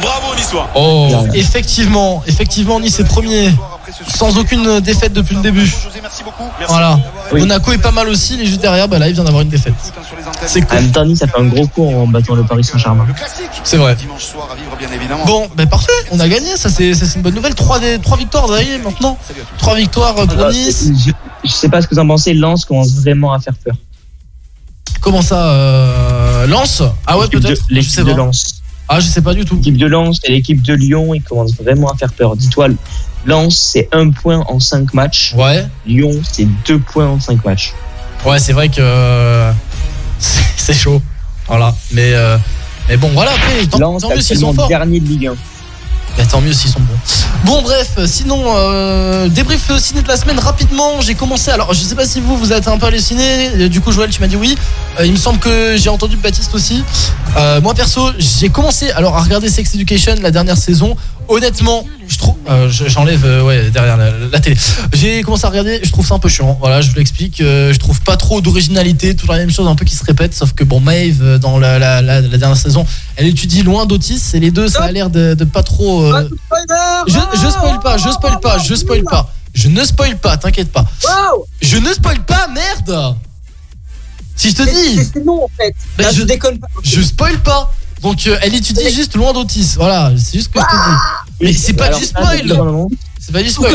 Bravo 0.00 0.34
Niçois. 0.34 0.68
Oh, 0.74 1.08
effectivement, 1.34 2.22
effectivement, 2.26 2.80
Nice 2.80 2.98
est 3.00 3.04
premier. 3.04 3.52
Sans 4.08 4.38
aucune 4.38 4.80
défaite 4.80 5.12
depuis 5.12 5.36
le 5.36 5.42
début. 5.42 5.70
Voilà. 6.66 6.98
Monaco 7.32 7.72
est 7.72 7.78
pas 7.78 7.90
mal 7.92 8.08
aussi, 8.08 8.34
il 8.34 8.42
est 8.42 8.46
juste 8.46 8.60
derrière, 8.60 8.88
bah 8.88 8.98
là 8.98 9.08
il 9.08 9.14
vient 9.14 9.24
d'avoir 9.24 9.42
une 9.42 9.48
défaite. 9.48 9.74
C'est 10.46 10.62
cool. 10.62 10.76
même 10.76 10.90
temps, 10.92 11.04
Nice 11.04 11.22
a 11.22 11.26
fait 11.26 11.38
un 11.38 11.44
gros 11.44 11.66
coup 11.66 11.86
en 11.86 12.06
battant 12.06 12.34
le 12.34 12.44
Paris 12.44 12.64
Saint-Germain. 12.64 13.06
C'est 13.64 13.76
vrai. 13.76 13.94
Dimanche 13.94 14.24
soir 14.24 14.48
à 14.50 14.54
vivre 14.54 14.76
bien 14.76 14.88
évidemment. 14.94 15.24
Bon, 15.24 15.48
bah 15.56 15.66
parfait, 15.66 15.92
on 16.10 16.20
a 16.20 16.28
gagné, 16.28 16.56
ça 16.56 16.68
c'est 16.68 16.92
une 17.14 17.22
bonne 17.22 17.34
nouvelle. 17.34 17.54
3 17.54 17.78
des 17.80 17.98
trois 17.98 18.16
victoires, 18.16 18.48
ça 18.48 18.54
maintenant. 18.82 19.16
3 19.58 19.74
victoires 19.76 20.14
pour 20.14 20.30
Alors, 20.32 20.50
Nice. 20.50 20.90
je, 21.06 21.12
je 21.44 21.52
sais 21.52 21.68
pas 21.68 21.80
ce 21.82 21.86
que 21.86 21.94
vous 21.94 22.00
en 22.00 22.06
pensez, 22.06 22.34
Lens 22.34 22.64
commence 22.64 22.92
vraiment 22.92 23.32
à 23.32 23.40
faire 23.40 23.54
peur. 23.62 23.74
Comment 25.02 25.20
ça 25.20 25.50
euh, 25.50 26.46
Lens 26.46 26.82
Ah 27.06 27.18
ouais, 27.18 27.26
peut-être. 27.26 27.64
L'équipe 27.68 28.04
de. 28.04 28.12
Lens. 28.12 28.62
Ah, 28.88 29.00
je 29.00 29.06
sais 29.06 29.20
pas 29.20 29.34
du 29.34 29.44
tout. 29.44 29.56
L'équipe 29.56 29.76
de 29.76 29.86
Lens 29.86 30.20
et 30.24 30.30
l'équipe 30.30 30.62
de 30.62 30.74
Lyon, 30.74 31.12
ils 31.12 31.22
commencent 31.22 31.56
vraiment 31.56 31.90
à 31.90 31.96
faire 31.96 32.12
peur. 32.12 32.36
Dis-toi, 32.36 32.68
Lens, 33.26 33.56
c'est 33.56 33.88
un 33.92 34.10
point 34.10 34.44
en 34.48 34.60
5 34.60 34.94
matchs. 34.94 35.34
Ouais. 35.36 35.66
Lyon, 35.86 36.12
c'est 36.30 36.46
deux 36.66 36.78
points 36.78 37.08
en 37.08 37.18
5 37.20 37.44
matchs. 37.44 37.72
Ouais, 38.24 38.38
c'est 38.38 38.52
vrai 38.52 38.68
que 38.68 38.80
euh, 38.80 39.52
c'est 40.18 40.74
chaud. 40.74 41.02
Voilà, 41.48 41.74
mais 41.90 42.12
euh, 42.14 42.38
mais 42.88 42.96
bon, 42.96 43.08
voilà. 43.12 43.32
Après, 43.32 43.66
tant, 43.66 43.78
Lens, 43.78 44.02
tant 44.02 44.10
mieux 44.10 44.20
s'ils 44.20 44.36
actuellement 44.36 44.52
sont 44.52 44.56
forts. 44.60 44.68
dernier 44.68 45.00
de 45.00 45.08
Ligue 45.08 45.26
1. 45.26 45.34
Bah, 46.16 46.24
tant 46.30 46.40
mieux 46.40 46.52
s'ils 46.52 46.70
sont 46.70 46.80
bons. 46.80 46.98
Bon, 47.44 47.62
bref, 47.62 47.90
sinon, 48.06 48.44
euh, 48.56 49.28
débrief 49.28 49.70
euh, 49.70 49.78
ciné 49.78 50.02
de 50.02 50.08
la 50.08 50.16
semaine 50.16 50.38
rapidement. 50.38 51.00
J'ai 51.00 51.14
commencé. 51.14 51.50
Alors, 51.50 51.72
je 51.72 51.80
sais 51.80 51.94
pas 51.94 52.06
si 52.06 52.20
vous, 52.20 52.36
vous 52.36 52.52
êtes 52.52 52.68
un 52.68 52.78
peu 52.78 52.86
allé 52.86 52.98
au 52.98 53.00
ciné. 53.00 53.50
Euh, 53.56 53.68
Du 53.68 53.80
coup, 53.80 53.92
Joël, 53.92 54.10
tu 54.10 54.20
m'as 54.20 54.26
dit 54.26 54.36
oui. 54.36 54.56
Euh, 55.00 55.06
il 55.06 55.12
me 55.12 55.16
semble 55.16 55.38
que 55.38 55.76
j'ai 55.76 55.88
entendu 55.88 56.16
Baptiste 56.16 56.54
aussi. 56.54 56.84
Euh, 57.36 57.60
moi, 57.60 57.74
perso, 57.74 58.10
j'ai 58.18 58.50
commencé 58.50 58.90
alors 58.90 59.16
à 59.16 59.22
regarder 59.22 59.48
Sex 59.48 59.74
Education 59.74 60.14
la 60.20 60.30
dernière 60.30 60.56
saison. 60.56 60.96
Honnêtement, 61.28 61.86
je 62.08 62.18
trouve. 62.18 62.34
euh, 62.50 62.68
je- 62.68 62.88
J'enlève, 62.88 63.24
euh, 63.24 63.42
ouais, 63.42 63.70
derrière 63.70 63.96
la, 63.96 64.10
la 64.30 64.40
télé. 64.40 64.56
J'ai 64.92 65.22
commencé 65.22 65.46
à 65.46 65.48
regarder. 65.48 65.80
Je 65.82 65.90
trouve 65.90 66.06
ça 66.06 66.14
un 66.14 66.18
peu 66.18 66.28
chiant. 66.28 66.58
Voilà, 66.60 66.82
je 66.82 66.90
vous 66.90 66.96
l'explique. 66.96 67.36
Je 67.38 67.78
trouve 67.78 68.00
pas 68.02 68.16
trop 68.16 68.40
d'originalité. 68.42 69.16
Toujours 69.16 69.32
la 69.34 69.38
même 69.40 69.50
chose, 69.50 69.66
un 69.66 69.74
peu 69.74 69.84
qui 69.86 69.94
se 69.94 70.04
répète. 70.04 70.34
Sauf 70.34 70.52
que 70.52 70.62
bon, 70.64 70.80
Maeve, 70.80 71.38
dans 71.38 71.58
la, 71.58 71.78
la, 71.78 72.20
dernière 72.22 72.56
saison, 72.56 72.84
elle 73.16 73.26
étudie 73.28 73.62
loin 73.62 73.86
d'Otis. 73.86 74.20
Et 74.34 74.40
les 74.40 74.50
deux, 74.50 74.68
ça 74.68 74.82
a 74.82 74.92
l'air 74.92 75.08
de, 75.08 75.32
de 75.34 75.44
pas 75.44 75.62
trop. 75.62 76.12
je, 77.06 77.18
je 77.42 77.48
spoil 77.50 77.78
pas, 77.80 77.96
je 77.96 78.10
spoil 78.10 78.40
pas, 78.40 78.58
je 78.58 78.74
spoil 78.74 79.04
pas. 79.04 79.32
Je 79.54 79.68
ne 79.68 79.84
spoil 79.84 80.16
pas, 80.18 80.36
t'inquiète 80.36 80.70
pas. 80.72 80.84
Je 81.62 81.76
ne 81.78 81.92
spoil 81.92 82.20
pas, 82.24 82.46
merde 82.48 83.14
Si 84.42 84.50
je 84.50 84.54
te 84.56 84.62
dis 84.62 85.04
C'est 85.12 85.24
non 85.24 85.44
en 85.44 85.50
fait. 85.56 85.74
Là, 85.98 86.10
je- 86.10 86.18
je 86.18 86.22
déconne 86.24 86.58
pas. 86.58 86.66
Je 86.82 87.00
spoil 87.00 87.38
pas 87.42 87.72
Donc 88.02 88.26
euh, 88.26 88.36
elle 88.42 88.54
étudie 88.54 88.90
juste 88.90 89.14
loin 89.14 89.32
d'Otis, 89.32 89.74
voilà, 89.76 90.12
c'est 90.16 90.38
juste 90.38 90.50
ce 90.52 90.58
que 90.58 90.60
je 90.60 90.64
te 90.64 90.70
dis. 90.90 91.46
Mais 91.46 91.52
c'est 91.52 91.72
pas 91.74 91.88
du 91.90 92.04
spoil 92.04 92.42
C'est 93.20 93.32
pas 93.32 93.42
du 93.42 93.50
spoil 93.50 93.72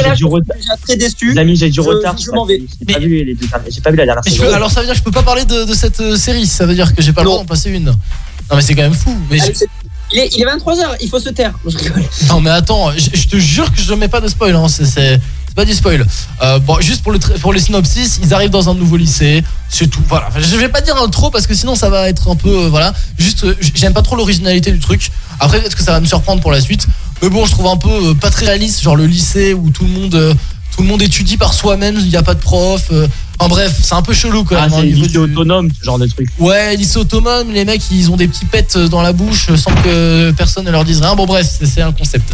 déjà 0.58 0.76
très 0.84 0.98
déçu. 0.98 1.32
Les 1.34 1.40
amis, 1.40 1.56
j'ai 1.56 1.70
du 1.70 1.80
retard. 1.80 2.16
je 2.18 2.32
m'en 2.32 2.46
vais. 2.46 2.62
J'ai 2.86 2.94
pas, 2.94 3.00
vu 3.00 3.24
les 3.24 3.34
deux 3.36 3.48
dernières- 3.48 3.72
j'ai 3.72 3.80
pas 3.82 3.92
vu 3.92 3.96
la 3.98 4.06
dernière 4.06 4.24
saison. 4.26 4.54
Alors 4.54 4.70
ça 4.72 4.82
veut 4.82 4.86
dire 4.88 4.94
que 4.96 5.00
je 5.00 5.04
peux 5.04 5.12
pas 5.12 5.24
parler 5.24 5.46
de, 5.46 5.64
de 5.64 5.74
cette 5.74 6.02
euh, 6.02 6.18
série, 6.18 6.46
ça 6.46 6.66
veut 6.66 6.76
dire 6.76 6.94
que 6.94 7.02
j'ai 7.02 7.14
pas 7.14 7.22
le 7.22 7.26
droit 7.28 7.40
d'en 7.40 7.46
passer 7.46 7.70
une. 7.70 7.86
Non 7.86 8.56
mais 8.56 8.62
c'est 8.62 8.76
quand 8.76 8.84
même 8.84 8.94
fou. 8.94 9.16
Mais 9.32 9.40
Allez, 9.42 9.54
c'est- 9.54 9.70
Il 10.12 10.20
est, 10.20 10.30
il 10.36 10.42
est 10.42 10.46
23h, 10.46 10.96
il 11.02 11.10
faut 11.10 11.20
se 11.20 11.30
taire. 11.30 11.54
Je 11.66 11.78
rigole. 11.78 12.04
Non 12.30 12.40
mais 12.42 12.50
attends, 12.50 12.92
je, 12.92 13.10
je 13.14 13.28
te 13.28 13.38
jure 13.38 13.72
que 13.74 13.80
je 13.82 13.92
ne 13.94 13.98
mets 13.98 14.08
pas 14.10 14.20
de 14.22 14.28
spoil, 14.28 14.56
hein. 14.56 14.68
c'est 14.68 15.20
pas 15.58 15.66
du 15.66 15.74
spoil. 15.74 16.06
Euh, 16.44 16.60
bon, 16.60 16.80
juste 16.80 17.02
pour 17.02 17.12
le 17.12 17.18
pour 17.18 17.52
les 17.52 17.60
synopsis, 17.60 18.20
ils 18.22 18.32
arrivent 18.32 18.52
dans 18.52 18.70
un 18.70 18.76
nouveau 18.76 18.96
lycée, 18.96 19.44
c'est 19.70 19.88
tout. 19.88 20.04
Voilà, 20.08 20.30
je 20.40 20.56
vais 20.56 20.70
pas 20.70 20.82
dire 20.82 20.96
un 21.02 21.10
trop 21.10 21.32
parce 21.32 21.48
que 21.48 21.56
sinon 21.56 21.74
ça 21.74 21.90
va 21.90 22.08
être 22.08 22.30
un 22.30 22.36
peu 22.36 22.66
euh, 22.66 22.70
voilà. 22.70 22.94
Juste, 23.18 23.44
euh, 23.44 23.56
j'aime 23.74 23.94
pas 23.94 24.04
trop 24.04 24.16
l'originalité 24.16 24.72
du 24.72 24.80
truc. 24.80 25.12
Après 25.40 25.60
peut-être 25.60 25.76
que 25.76 25.82
ça 25.82 25.94
va 25.94 26.00
me 26.00 26.06
surprendre 26.06 26.44
pour 26.44 26.52
la 26.52 26.62
suite, 26.62 26.86
mais 27.24 27.30
bon, 27.30 27.44
je 27.48 27.52
trouve 27.52 27.66
un 27.66 27.78
peu 27.78 28.14
pas 28.14 28.30
très 28.30 28.46
réaliste, 28.46 28.84
genre 28.84 28.96
le 28.96 29.08
lycée 29.08 29.56
où 29.56 29.72
tout 29.72 29.84
le 29.84 29.90
monde 29.90 30.38
tout 30.78 30.84
le 30.84 30.90
monde 30.90 31.02
étudie 31.02 31.38
par 31.38 31.54
soi-même, 31.54 31.96
il 31.98 32.08
n'y 32.08 32.16
a 32.16 32.22
pas 32.22 32.36
de 32.36 32.40
prof. 32.40 32.84
euh, 32.92 33.08
en 33.40 33.48
bref, 33.50 33.76
c'est 33.82 33.94
un 33.96 34.02
peu 34.04 34.14
chelou 34.14 34.44
quand 34.44 34.56
Ah, 34.58 34.64
même. 34.68 34.74
hein, 34.74 34.80
au 34.82 34.84
niveau 34.84 34.98
lycée 35.06 35.10
du- 35.12 35.18
autonome, 35.18 35.70
ce 35.80 35.84
genre 35.84 35.98
de 36.00 36.06
truc. 36.08 36.28
Ouais, 36.40 36.76
lycée 36.76 36.98
autonome, 36.98 37.52
les 37.52 37.66
mecs 37.66 37.82
ils 37.92 38.10
ont 38.12 38.16
des 38.18 38.28
petits 38.28 38.46
pets 38.46 38.78
dans 38.78 39.02
la 39.02 39.12
bouche 39.14 39.48
sans 39.56 39.72
que 39.84 40.32
personne 40.38 40.66
ne 40.66 40.72
leur 40.72 40.86
dise 40.86 41.02
rien. 41.02 41.16
Bon 41.16 41.26
bref, 41.26 41.48
c'est- 41.60 41.82
un 41.82 41.92
concept. 41.92 42.32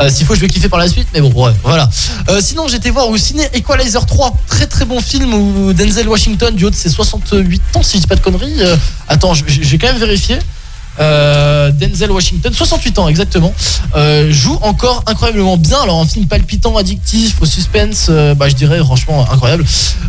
Euh, 0.00 0.08
S'il 0.10 0.26
faut, 0.26 0.34
je 0.34 0.40
vais 0.40 0.48
kiffer 0.48 0.68
par 0.68 0.78
la 0.78 0.88
suite, 0.88 1.08
mais 1.14 1.20
bon, 1.22 1.32
ouais, 1.46 1.52
voilà. 1.64 1.88
Euh, 2.28 2.40
sinon, 2.42 2.68
j'étais 2.68 2.90
voir 2.90 3.08
au 3.08 3.16
ciné 3.16 3.42
Equalizer 3.54 4.04
3, 4.06 4.34
très 4.46 4.66
très 4.66 4.84
bon 4.84 5.00
film 5.00 5.32
où 5.34 5.72
Denzel 5.72 6.08
Washington, 6.08 6.54
du 6.54 6.64
haut 6.66 6.70
de 6.70 6.74
ses 6.74 6.88
68 6.90 7.62
ans, 7.74 7.82
si 7.82 7.96
je 7.96 8.02
dis 8.02 8.06
pas 8.06 8.16
de 8.16 8.20
conneries. 8.20 8.60
euh, 8.60 8.76
attends, 9.08 9.32
vais 9.32 9.78
quand 9.78 9.86
même 9.88 9.98
vérifier. 9.98 10.38
Euh, 11.00 11.70
Denzel 11.70 12.10
Washington, 12.10 12.52
68 12.52 12.98
ans 12.98 13.08
exactement, 13.08 13.52
euh, 13.94 14.32
joue 14.32 14.58
encore 14.62 15.04
incroyablement 15.06 15.56
bien. 15.56 15.80
Alors 15.80 16.00
un 16.00 16.06
film 16.06 16.26
palpitant, 16.26 16.76
addictif, 16.76 17.40
au 17.40 17.46
suspense, 17.46 18.06
euh, 18.10 18.34
bah 18.34 18.48
je 18.48 18.54
dirais 18.54 18.78
franchement 18.78 19.26
incroyable. 19.30 19.64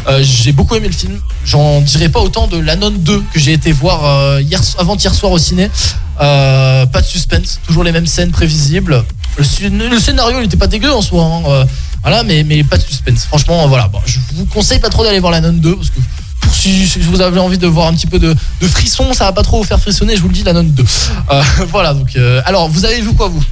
Euh, 0.07 0.23
j'ai 0.23 0.51
beaucoup 0.51 0.75
aimé 0.75 0.87
le 0.87 0.93
film. 0.93 1.19
J'en 1.45 1.81
dirais 1.81 2.09
pas 2.09 2.19
autant 2.19 2.47
de 2.47 2.57
La 2.57 2.75
Nonne 2.75 2.97
2 2.97 3.23
que 3.33 3.39
j'ai 3.39 3.53
été 3.53 3.71
voir 3.71 4.03
euh, 4.05 4.41
hier, 4.41 4.61
avant 4.77 4.95
hier 4.95 5.13
soir 5.13 5.31
au 5.31 5.37
ciné. 5.37 5.69
Pas 6.17 6.85
de 6.85 7.05
suspense, 7.05 7.59
toujours 7.65 7.83
les 7.83 7.91
mêmes 7.91 8.07
scènes 8.07 8.31
prévisibles. 8.31 9.03
Le, 9.37 9.89
le 9.89 9.99
scénario 9.99 10.39
il 10.39 10.45
était 10.45 10.57
pas 10.57 10.67
dégueu 10.67 10.91
en 10.91 11.01
soi, 11.01 11.23
hein, 11.23 11.65
voilà, 12.01 12.23
mais, 12.23 12.43
mais 12.43 12.63
pas 12.63 12.77
de 12.77 12.83
suspense. 12.83 13.25
Franchement, 13.25 13.67
voilà. 13.67 13.87
Bon, 13.87 13.99
je 14.05 14.19
vous 14.33 14.45
conseille 14.45 14.79
pas 14.79 14.89
trop 14.89 15.03
d'aller 15.03 15.19
voir 15.19 15.31
La 15.31 15.41
Nonne 15.41 15.59
2 15.59 15.75
parce 15.75 15.89
que 15.89 15.99
pour 16.41 16.53
si, 16.53 16.87
si 16.87 16.99
vous 16.99 17.21
avez 17.21 17.39
envie 17.39 17.57
de 17.57 17.67
voir 17.67 17.87
un 17.87 17.93
petit 17.93 18.07
peu 18.07 18.19
de, 18.19 18.35
de 18.61 18.67
frisson, 18.67 19.13
ça 19.13 19.25
va 19.25 19.31
pas 19.33 19.43
trop 19.43 19.57
vous 19.57 19.63
faire 19.63 19.79
frissonner, 19.79 20.15
je 20.15 20.21
vous 20.21 20.27
le 20.29 20.33
dis, 20.33 20.43
La 20.43 20.53
Nonne 20.53 20.71
2. 20.71 20.83
Euh, 21.31 21.41
voilà, 21.69 21.93
donc. 21.93 22.15
euh, 22.15 22.41
alors, 22.45 22.69
vous 22.69 22.85
avez 22.85 23.01
vu 23.01 23.13
quoi 23.13 23.27
vous 23.27 23.43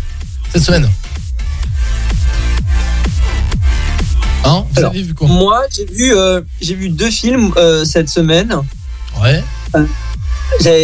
cette 0.53 0.63
semaine? 0.63 0.89
Hein 4.43 4.65
Vous 4.71 4.79
Alors, 4.79 4.91
avez 4.91 5.01
vu 5.03 5.13
quoi? 5.13 5.27
Moi, 5.27 5.61
j'ai 5.75 5.85
vu, 5.85 6.15
euh, 6.15 6.41
j'ai 6.61 6.75
vu 6.75 6.89
deux 6.89 7.09
films 7.11 7.53
cette 7.85 8.09
semaine. 8.09 8.55
Ouais. 9.21 9.43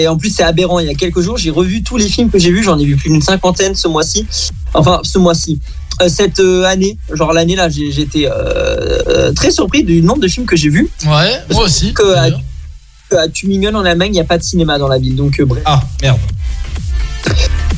En 0.08 0.18
plus, 0.18 0.30
c'est 0.30 0.44
aberrant. 0.44 0.80
Il 0.80 0.88
y 0.88 0.90
a 0.90 0.96
quelques 0.96 1.22
jours, 1.22 1.38
j'ai 1.38 1.50
revu 1.50 1.84
tous 1.84 1.98
les 1.98 2.10
films 2.10 2.30
que 2.30 2.40
j'ai 2.40 2.52
vus. 2.52 2.64
J'en 2.64 2.78
ai 2.78 2.86
vu 2.86 2.96
plus 2.98 3.10
d'une 3.10 3.22
cinquantaine 3.22 3.76
ce 3.76 3.88
mois-ci. 3.88 4.28
Enfin, 4.74 5.00
ce 5.04 5.18
mois-ci. 5.18 5.62
Euh, 6.02 6.10
cette 6.10 6.40
euh, 6.40 6.64
année, 6.64 6.98
genre 7.14 7.34
l'année 7.34 7.56
là, 7.56 7.70
j'étais 7.70 8.28
euh, 8.30 9.32
très 9.34 9.52
surpris 9.52 9.84
du 9.84 10.02
nombre 10.02 10.22
de 10.22 10.28
films 10.28 10.46
que 10.46 10.56
j'ai 10.56 10.70
vus. 10.70 10.90
Ouais, 11.06 11.40
moi 11.52 11.66
aussi. 11.66 11.94
Que 11.94 12.16
à, 12.16 12.30
que 13.10 13.16
à 13.16 13.28
Tübingen 13.28 13.76
en 13.76 13.86
Allemagne, 13.86 14.10
il 14.10 14.16
n'y 14.16 14.20
a 14.20 14.26
pas 14.26 14.38
de 14.38 14.44
cinéma 14.44 14.80
dans 14.80 14.88
la 14.88 14.98
ville. 14.98 15.16
Donc, 15.16 15.40
bref. 15.42 15.62
Ah, 15.66 15.84
merde. 16.02 16.20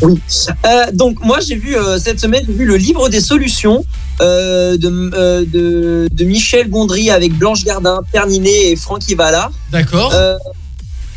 Oui. 0.01 0.19
Euh, 0.65 0.91
donc 0.91 1.23
moi 1.23 1.39
j'ai 1.39 1.55
vu 1.55 1.75
euh, 1.75 1.97
cette 1.97 2.19
semaine 2.19 2.43
j'ai 2.45 2.53
vu 2.53 2.65
le 2.65 2.75
livre 2.75 3.07
des 3.07 3.21
solutions 3.21 3.85
euh, 4.21 4.75
de, 4.77 5.45
de, 5.45 6.09
de 6.11 6.23
Michel 6.25 6.69
Gondry 6.69 7.09
avec 7.09 7.33
Blanche 7.33 7.63
Gardin, 7.63 8.01
Pierre 8.11 8.27
Ninet 8.27 8.71
et 8.71 8.75
Francky 8.75 9.15
Vallard. 9.15 9.51
D'accord. 9.71 10.13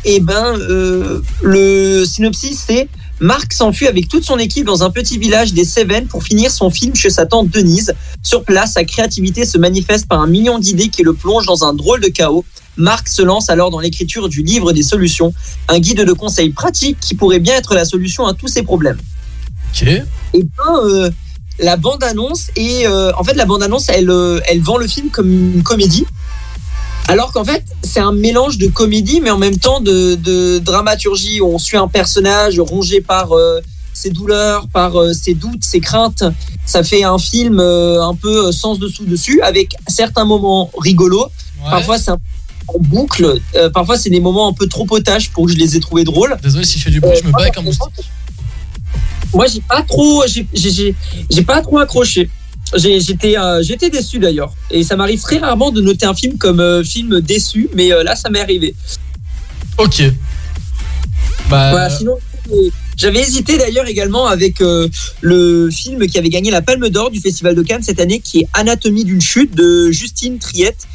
Et 0.05 0.21
ben 0.21 0.53
le 1.41 2.05
synopsis 2.05 2.63
c'est 2.67 2.87
Marc 3.19 3.51
s'enfuit 3.53 3.87
avec 3.87 4.07
toute 4.07 4.23
son 4.23 4.37
équipe 4.37 4.65
dans 4.65 4.83
un 4.83 4.89
petit 4.89 5.17
village 5.17 5.53
des 5.53 5.65
Cévennes 5.65 6.07
pour 6.07 6.23
finir 6.23 6.51
son 6.51 6.69
film 6.69 6.95
chez 6.95 7.09
sa 7.09 7.25
tante 7.25 7.49
Denise. 7.49 7.93
Sur 8.23 8.43
place, 8.43 8.73
sa 8.73 8.83
créativité 8.85 9.45
se 9.45 9.57
manifeste 9.57 10.07
par 10.07 10.21
un 10.21 10.27
million 10.27 10.57
d'idées 10.57 10.89
qui 10.89 11.03
le 11.03 11.13
plongent 11.13 11.45
dans 11.45 11.65
un 11.65 11.73
drôle 11.73 11.99
de 11.99 12.07
chaos. 12.07 12.45
Marc 12.77 13.09
se 13.09 13.21
lance 13.21 13.49
alors 13.49 13.71
dans 13.71 13.79
l'écriture 13.79 14.29
du 14.29 14.41
livre 14.41 14.71
des 14.71 14.83
solutions, 14.83 15.33
un 15.67 15.79
guide 15.79 16.05
de 16.05 16.13
conseils 16.13 16.51
pratiques 16.51 16.97
qui 17.01 17.13
pourrait 17.13 17.39
bien 17.39 17.55
être 17.55 17.75
la 17.75 17.83
solution 17.83 18.25
à 18.25 18.33
tous 18.33 18.47
ses 18.47 18.63
problèmes. 18.63 18.97
Ok. 19.71 19.87
Et 19.87 20.03
ben, 20.33 20.75
euh, 20.83 21.09
la 21.59 21.75
bande-annonce 21.75 22.47
et 22.55 22.87
en 22.87 23.23
fait 23.23 23.33
la 23.33 23.45
bande-annonce 23.45 23.89
elle 23.89 24.09
euh, 24.09 24.39
elle 24.47 24.61
vend 24.61 24.77
le 24.77 24.87
film 24.87 25.09
comme 25.09 25.29
une 25.29 25.63
comédie. 25.63 26.05
Alors 27.09 27.33
qu'en 27.33 27.43
fait, 27.43 27.63
c'est 27.81 27.99
un 27.99 28.11
mélange 28.11 28.59
de 28.59 28.67
comédie, 28.67 29.19
mais 29.19 29.31
en 29.31 29.39
même 29.39 29.57
temps 29.57 29.81
de, 29.81 30.13
de 30.13 30.59
dramaturgie. 30.59 31.41
où 31.41 31.47
On 31.47 31.57
suit 31.57 31.77
un 31.77 31.87
personnage 31.87 32.59
rongé 32.59 33.01
par 33.01 33.31
euh, 33.31 33.61
ses 33.93 34.11
douleurs, 34.11 34.67
par 34.67 34.95
euh, 34.95 35.11
ses 35.13 35.33
doutes, 35.33 35.63
ses 35.63 35.79
craintes. 35.79 36.23
Ça 36.67 36.83
fait 36.83 37.03
un 37.03 37.17
film 37.17 37.59
euh, 37.59 38.03
un 38.03 38.13
peu 38.13 38.51
sens 38.51 38.77
dessous 38.77 39.05
dessus, 39.05 39.41
avec 39.41 39.75
certains 39.87 40.23
moments 40.23 40.69
rigolos. 40.77 41.29
Parfois, 41.67 41.97
c'est 41.97 42.11
un 42.11 42.19
en 42.67 42.77
boucle. 42.77 43.41
Parfois, 43.73 43.97
c'est 43.97 44.11
des 44.11 44.19
moments 44.19 44.47
un 44.47 44.53
peu 44.53 44.67
trop 44.67 44.85
potaches 44.85 45.31
pour 45.31 45.47
que 45.47 45.51
je 45.51 45.57
les 45.57 45.75
ai 45.75 45.79
trouvés 45.79 46.03
drôles. 46.03 46.37
Désolé 46.43 46.63
si 46.63 46.77
je 46.77 46.83
fais 46.83 46.91
du 46.91 46.99
bruit, 46.99 47.17
je 47.19 47.27
me 47.27 47.31
bats 47.31 47.61
moustique. 47.63 48.05
Moi, 49.33 49.47
j'ai 49.47 49.61
pas 49.61 49.81
trop, 49.81 50.23
j'ai 50.27 51.43
pas 51.43 51.61
trop 51.61 51.79
accroché. 51.79 52.29
J'étais 52.75 53.37
euh, 53.37 53.63
j'étais 53.63 53.89
déçu 53.89 54.19
d'ailleurs. 54.19 54.53
Et 54.69 54.83
ça 54.83 54.95
m'arrive 54.95 55.21
très 55.21 55.37
rarement 55.37 55.71
de 55.71 55.81
noter 55.81 56.05
un 56.05 56.13
film 56.13 56.37
comme 56.37 56.59
euh, 56.59 56.83
film 56.83 57.19
déçu, 57.19 57.69
mais 57.73 57.91
euh, 57.91 58.03
là, 58.03 58.15
ça 58.15 58.29
m'est 58.29 58.41
arrivé. 58.41 58.75
Ok. 59.77 60.03
Bah, 61.49 61.71
Voilà, 61.71 61.89
sinon, 61.89 62.15
j'avais 62.95 63.21
hésité 63.21 63.57
d'ailleurs 63.57 63.87
également 63.87 64.27
avec 64.27 64.59
le 65.21 65.69
film 65.71 66.05
qui 66.05 66.19
avait 66.19 66.29
gagné 66.29 66.51
la 66.51 66.61
Palme 66.61 66.89
d'Or 66.89 67.09
du 67.09 67.19
Festival 67.19 67.55
de 67.55 67.63
Cannes 67.63 67.81
cette 67.81 67.99
année, 67.99 68.19
qui 68.19 68.41
est 68.41 68.47
Anatomie 68.53 69.03
d'une 69.03 69.21
chute 69.21 69.55
de 69.55 69.89
Justine 69.89 70.37
Triette. 70.37 70.87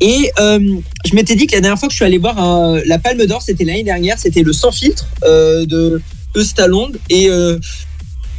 Et 0.00 0.30
je 0.38 1.14
m'étais 1.14 1.36
dit 1.36 1.46
que 1.46 1.54
la 1.54 1.62
dernière 1.62 1.78
fois 1.78 1.88
que 1.88 1.92
je 1.92 1.96
suis 1.96 2.04
allé 2.04 2.18
voir 2.18 2.36
la 2.84 2.98
Palme 2.98 3.24
d'Or, 3.24 3.40
c'était 3.40 3.64
l'année 3.64 3.84
dernière, 3.84 4.18
c'était 4.18 4.42
le 4.42 4.52
Sans 4.52 4.72
filtre 4.72 5.06
de 5.22 6.02
Eustalonde. 6.34 6.98
Et 7.08 7.30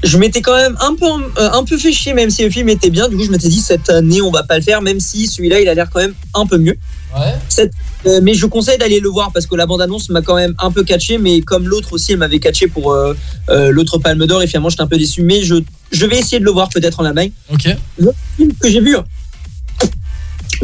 je 0.06 0.18
m'étais 0.18 0.42
quand 0.42 0.56
même 0.56 0.78
un 0.82 0.96
peu, 0.96 1.06
euh, 1.06 1.50
un 1.52 1.64
peu 1.66 1.78
fait 1.78 1.92
chier, 1.92 2.14
même 2.14 2.30
si 2.30 2.44
le 2.44 2.50
film 2.50 2.70
était 2.70 2.90
bien. 2.90 3.10
Du 3.10 3.18
coup, 3.18 3.24
je 3.24 3.32
m'étais 3.32 3.50
dit 3.50 3.60
cette 3.60 3.90
année, 3.90 4.22
on 4.22 4.32
va 4.32 4.44
pas 4.44 4.58
le 4.58 4.64
faire, 4.64 4.82
même 4.82 5.00
si 5.00 5.28
celui-là, 5.28 5.60
il 5.60 5.68
a 5.68 5.74
l'air 5.74 5.90
quand 5.92 6.00
même 6.00 6.14
un 6.34 6.46
peu 6.46 6.58
mieux. 6.58 6.78
Ouais. 7.16 7.34
Cette- 7.50 7.74
euh, 8.06 8.20
mais 8.22 8.34
je 8.36 8.46
conseille 8.46 8.78
d'aller 8.78 9.00
le 9.00 9.10
voir 9.10 9.32
parce 9.34 9.48
que 9.48 9.56
la 9.56 9.66
bande-annonce 9.66 10.10
m'a 10.10 10.22
quand 10.22 10.36
même 10.36 10.54
un 10.60 10.70
peu 10.72 10.84
catché, 10.84 11.18
mais 11.18 11.42
comme 11.42 11.68
l'autre 11.68 11.94
aussi, 11.94 12.12
elle 12.12 12.20
m'avait 12.20 12.40
catché 12.40 12.68
pour 12.68 12.92
euh, 12.92 13.16
euh, 13.50 13.72
l'autre 13.72 13.98
Palme 13.98 14.26
d'Or 14.28 14.44
et 14.44 14.48
finalement 14.48 14.70
j'étais 14.70 14.84
un 14.84 14.88
peu 14.88 14.98
déçu. 14.98 15.24
Mais 15.24 15.42
je, 15.44 15.56
je 15.92 16.06
vais 16.06 16.20
essayer 16.20 16.40
de 16.40 16.46
le 16.46 16.52
voir 16.52 16.70
peut-être 16.70 17.00
en 17.00 17.06
Allemagne. 17.06 17.32
Ok. 17.52 17.68
L'autre 17.98 18.18
film 18.38 18.52
que 18.62 18.70
j'ai 18.70 18.82
vu, 18.82 18.96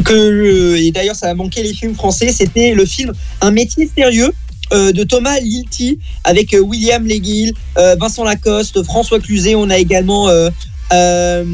que 0.04 0.76
et 0.76 0.90
d'ailleurs 0.92 1.16
ça 1.16 1.28
a 1.30 1.34
manqué 1.34 1.62
les 1.62 1.74
films 1.74 1.94
français, 1.94 2.32
c'était 2.32 2.74
le 2.74 2.84
film 2.86 3.12
Un 3.40 3.50
métier 3.50 3.90
sérieux 3.96 4.32
de 4.92 5.04
Thomas 5.04 5.38
Lilti 5.40 5.98
avec 6.24 6.54
euh, 6.54 6.60
William 6.60 7.06
Leguil, 7.06 7.52
euh, 7.78 7.94
Vincent 8.00 8.24
Lacoste, 8.24 8.82
François 8.84 9.20
Cluzet. 9.20 9.54
On 9.54 9.68
a 9.70 9.76
également 9.78 10.28
euh, 10.28 10.48
euh, 10.92 11.44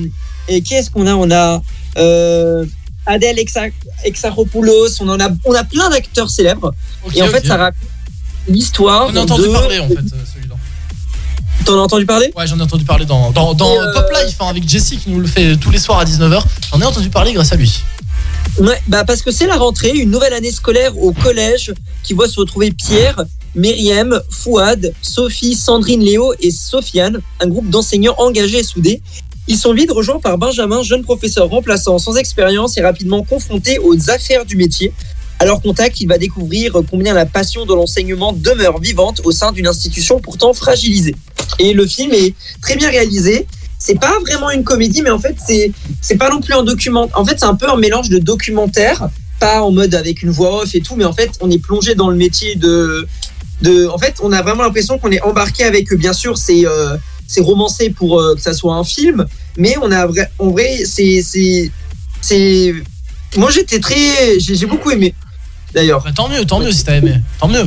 et 0.49 0.63
qui 0.63 0.75
est-ce 0.75 0.91
qu'on 0.91 1.07
a? 1.07 1.15
On 1.15 1.31
a 1.31 1.61
euh, 1.99 2.65
Adèle 3.07 3.37
Exa- 3.39 3.73
Exarchopoulos. 4.05 5.01
On 5.01 5.09
en 5.09 5.19
a 5.21 5.29
on 5.45 5.55
a 5.55 5.65
plein 5.65 5.91
d'acteurs 5.91 6.31
célèbres. 6.31 6.73
Et 7.15 7.23
en 7.23 7.27
fait 7.29 7.45
ça 7.47 7.57
raconte 7.57 7.81
l'histoire. 8.49 9.09
J'en 9.09 9.15
ai 9.17 9.19
entendu 9.19 9.43
de- 9.49 9.53
parler 9.53 9.79
en 9.79 9.89
fait, 9.89 9.95
euh. 9.99 10.38
T'en 11.65 11.79
as 11.79 11.83
entendu 11.83 12.07
parler? 12.07 12.33
Ouais, 12.37 12.47
j'en 12.47 12.59
ai 12.59 12.63
entendu 12.63 12.85
parler 12.85 13.05
dans, 13.05 13.31
dans, 13.31 13.53
euh, 13.53 13.93
Pop 13.95 14.11
Life 14.25 14.37
hein, 14.41 14.47
avec 14.49 14.69
Jessie 14.69 14.97
qui 14.97 15.11
nous 15.11 15.21
le 15.21 15.27
fait 15.27 15.57
tous 15.57 15.71
les 15.71 15.79
soirs 15.79 15.99
à 15.99 16.05
19h. 16.05 16.43
J'en 16.73 16.81
ai 16.81 16.85
entendu 16.85 17.11
parler 17.11 17.33
grâce 17.33 17.53
à 17.53 17.57
lui. 17.57 17.83
Ouais, 18.59 18.81
bah 18.89 19.05
parce 19.05 19.23
que 19.23 19.31
c'est 19.31 19.47
la 19.47 19.57
rentrée, 19.57 19.91
une 19.91 20.11
nouvelle 20.11 20.33
année 20.33 20.51
scolaire 20.51 20.97
au 20.99 21.13
collège 21.13 21.73
qui 22.03 22.15
voit 22.15 22.29
se 22.29 22.41
retrouver 22.41 22.73
Pierre, 22.73 23.23
Myriam, 23.55 24.21
Fouad, 24.31 24.93
Sophie, 25.03 25.55
Sandrine, 25.55 26.03
Léo 26.03 26.33
et 26.41 26.51
Sofiane, 26.51 27.21
un 27.41 27.47
groupe 27.47 27.69
d'enseignants 27.69 28.15
engagés 28.19 28.59
et 28.59 28.65
soudés. 28.65 29.01
Ils 29.47 29.57
sont 29.57 29.73
vite 29.73 29.91
rejoints 29.91 30.21
par 30.21 30.37
Benjamin, 30.39 30.83
jeune 30.83 31.03
professeur 31.03 31.49
remplaçant 31.49 31.99
sans 31.99 32.17
expérience 32.17 32.77
et 32.77 32.83
rapidement 32.83 33.23
confronté 33.23 33.79
aux 33.79 34.11
affaires 34.11 34.45
du 34.45 34.57
métier. 34.57 34.93
À 35.41 35.45
leur 35.45 35.63
contact, 35.63 36.01
il 36.01 36.09
va 36.09 36.19
découvrir 36.19 36.79
combien 36.91 37.15
la 37.15 37.25
passion 37.25 37.65
de 37.65 37.73
l'enseignement 37.73 38.33
demeure 38.33 38.81
vivante 38.81 39.21
au 39.25 39.31
sein 39.31 39.53
d'une 39.53 39.69
institution 39.69 40.19
pourtant 40.19 40.53
fragilisée. 40.53 41.15
Et 41.61 41.73
le 41.73 41.87
film 41.87 42.13
est 42.13 42.35
très 42.61 42.75
bien 42.77 42.91
réalisé. 42.91 43.47
C'est 43.79 44.01
pas 44.01 44.19
vraiment 44.21 44.51
une 44.51 44.65
comédie, 44.65 45.03
mais 45.03 45.11
en 45.11 45.21
fait, 45.21 45.37
c'est 46.01 46.17
pas 46.17 46.31
non 46.31 46.41
plus 46.41 46.55
un 46.55 46.65
document. 46.65 47.09
En 47.15 47.25
fait, 47.25 47.39
c'est 47.39 47.47
un 47.47 47.55
peu 47.55 47.71
un 47.71 47.77
mélange 47.77 48.09
de 48.09 48.19
documentaire, 48.19 49.09
pas 49.39 49.63
en 49.63 49.71
mode 49.71 49.95
avec 49.95 50.23
une 50.25 50.31
voix 50.31 50.63
off 50.63 50.75
et 50.75 50.81
tout, 50.81 50.97
mais 50.97 51.05
en 51.05 51.13
fait, 51.13 51.31
on 51.41 51.51
est 51.51 51.63
plongé 51.63 51.95
dans 51.95 52.11
le 52.11 52.17
métier 52.17 52.57
de. 52.57 53.07
de 53.63 53.87
en 53.87 53.99
fait, 53.99 54.17
on 54.21 54.33
a 54.33 54.43
vraiment 54.43 54.65
l'impression 54.65 54.99
qu'on 54.99 55.13
est 55.13 55.23
embarqué 55.23 55.63
avec. 55.63 55.95
Bien 55.95 56.13
sûr, 56.13 56.37
c'est 56.37 56.67
euh, 56.67 56.97
romancé 57.39 57.91
pour 57.91 58.21
euh, 58.21 58.35
que 58.35 58.41
ça 58.41 58.53
soit 58.53 58.75
un 58.75 58.83
film, 58.83 59.27
mais 59.57 59.77
on 59.81 59.93
a 59.93 60.09
en 60.41 60.51
vrai, 60.51 60.81
c'est. 60.85 61.71
Moi, 63.37 63.51
j'étais 63.51 63.79
très, 63.79 64.41
j'ai 64.41 64.67
beaucoup 64.67 64.91
aimé. 64.91 65.15
D'ailleurs, 65.75 66.03
Bah, 66.03 66.11
tant 66.15 66.29
mieux, 66.29 66.45
tant 66.45 66.61
mieux 66.61 66.73
si 66.73 66.85
t'as 66.85 66.97
aimé. 66.97 67.15
Tant 67.41 67.49
mieux. 67.49 67.67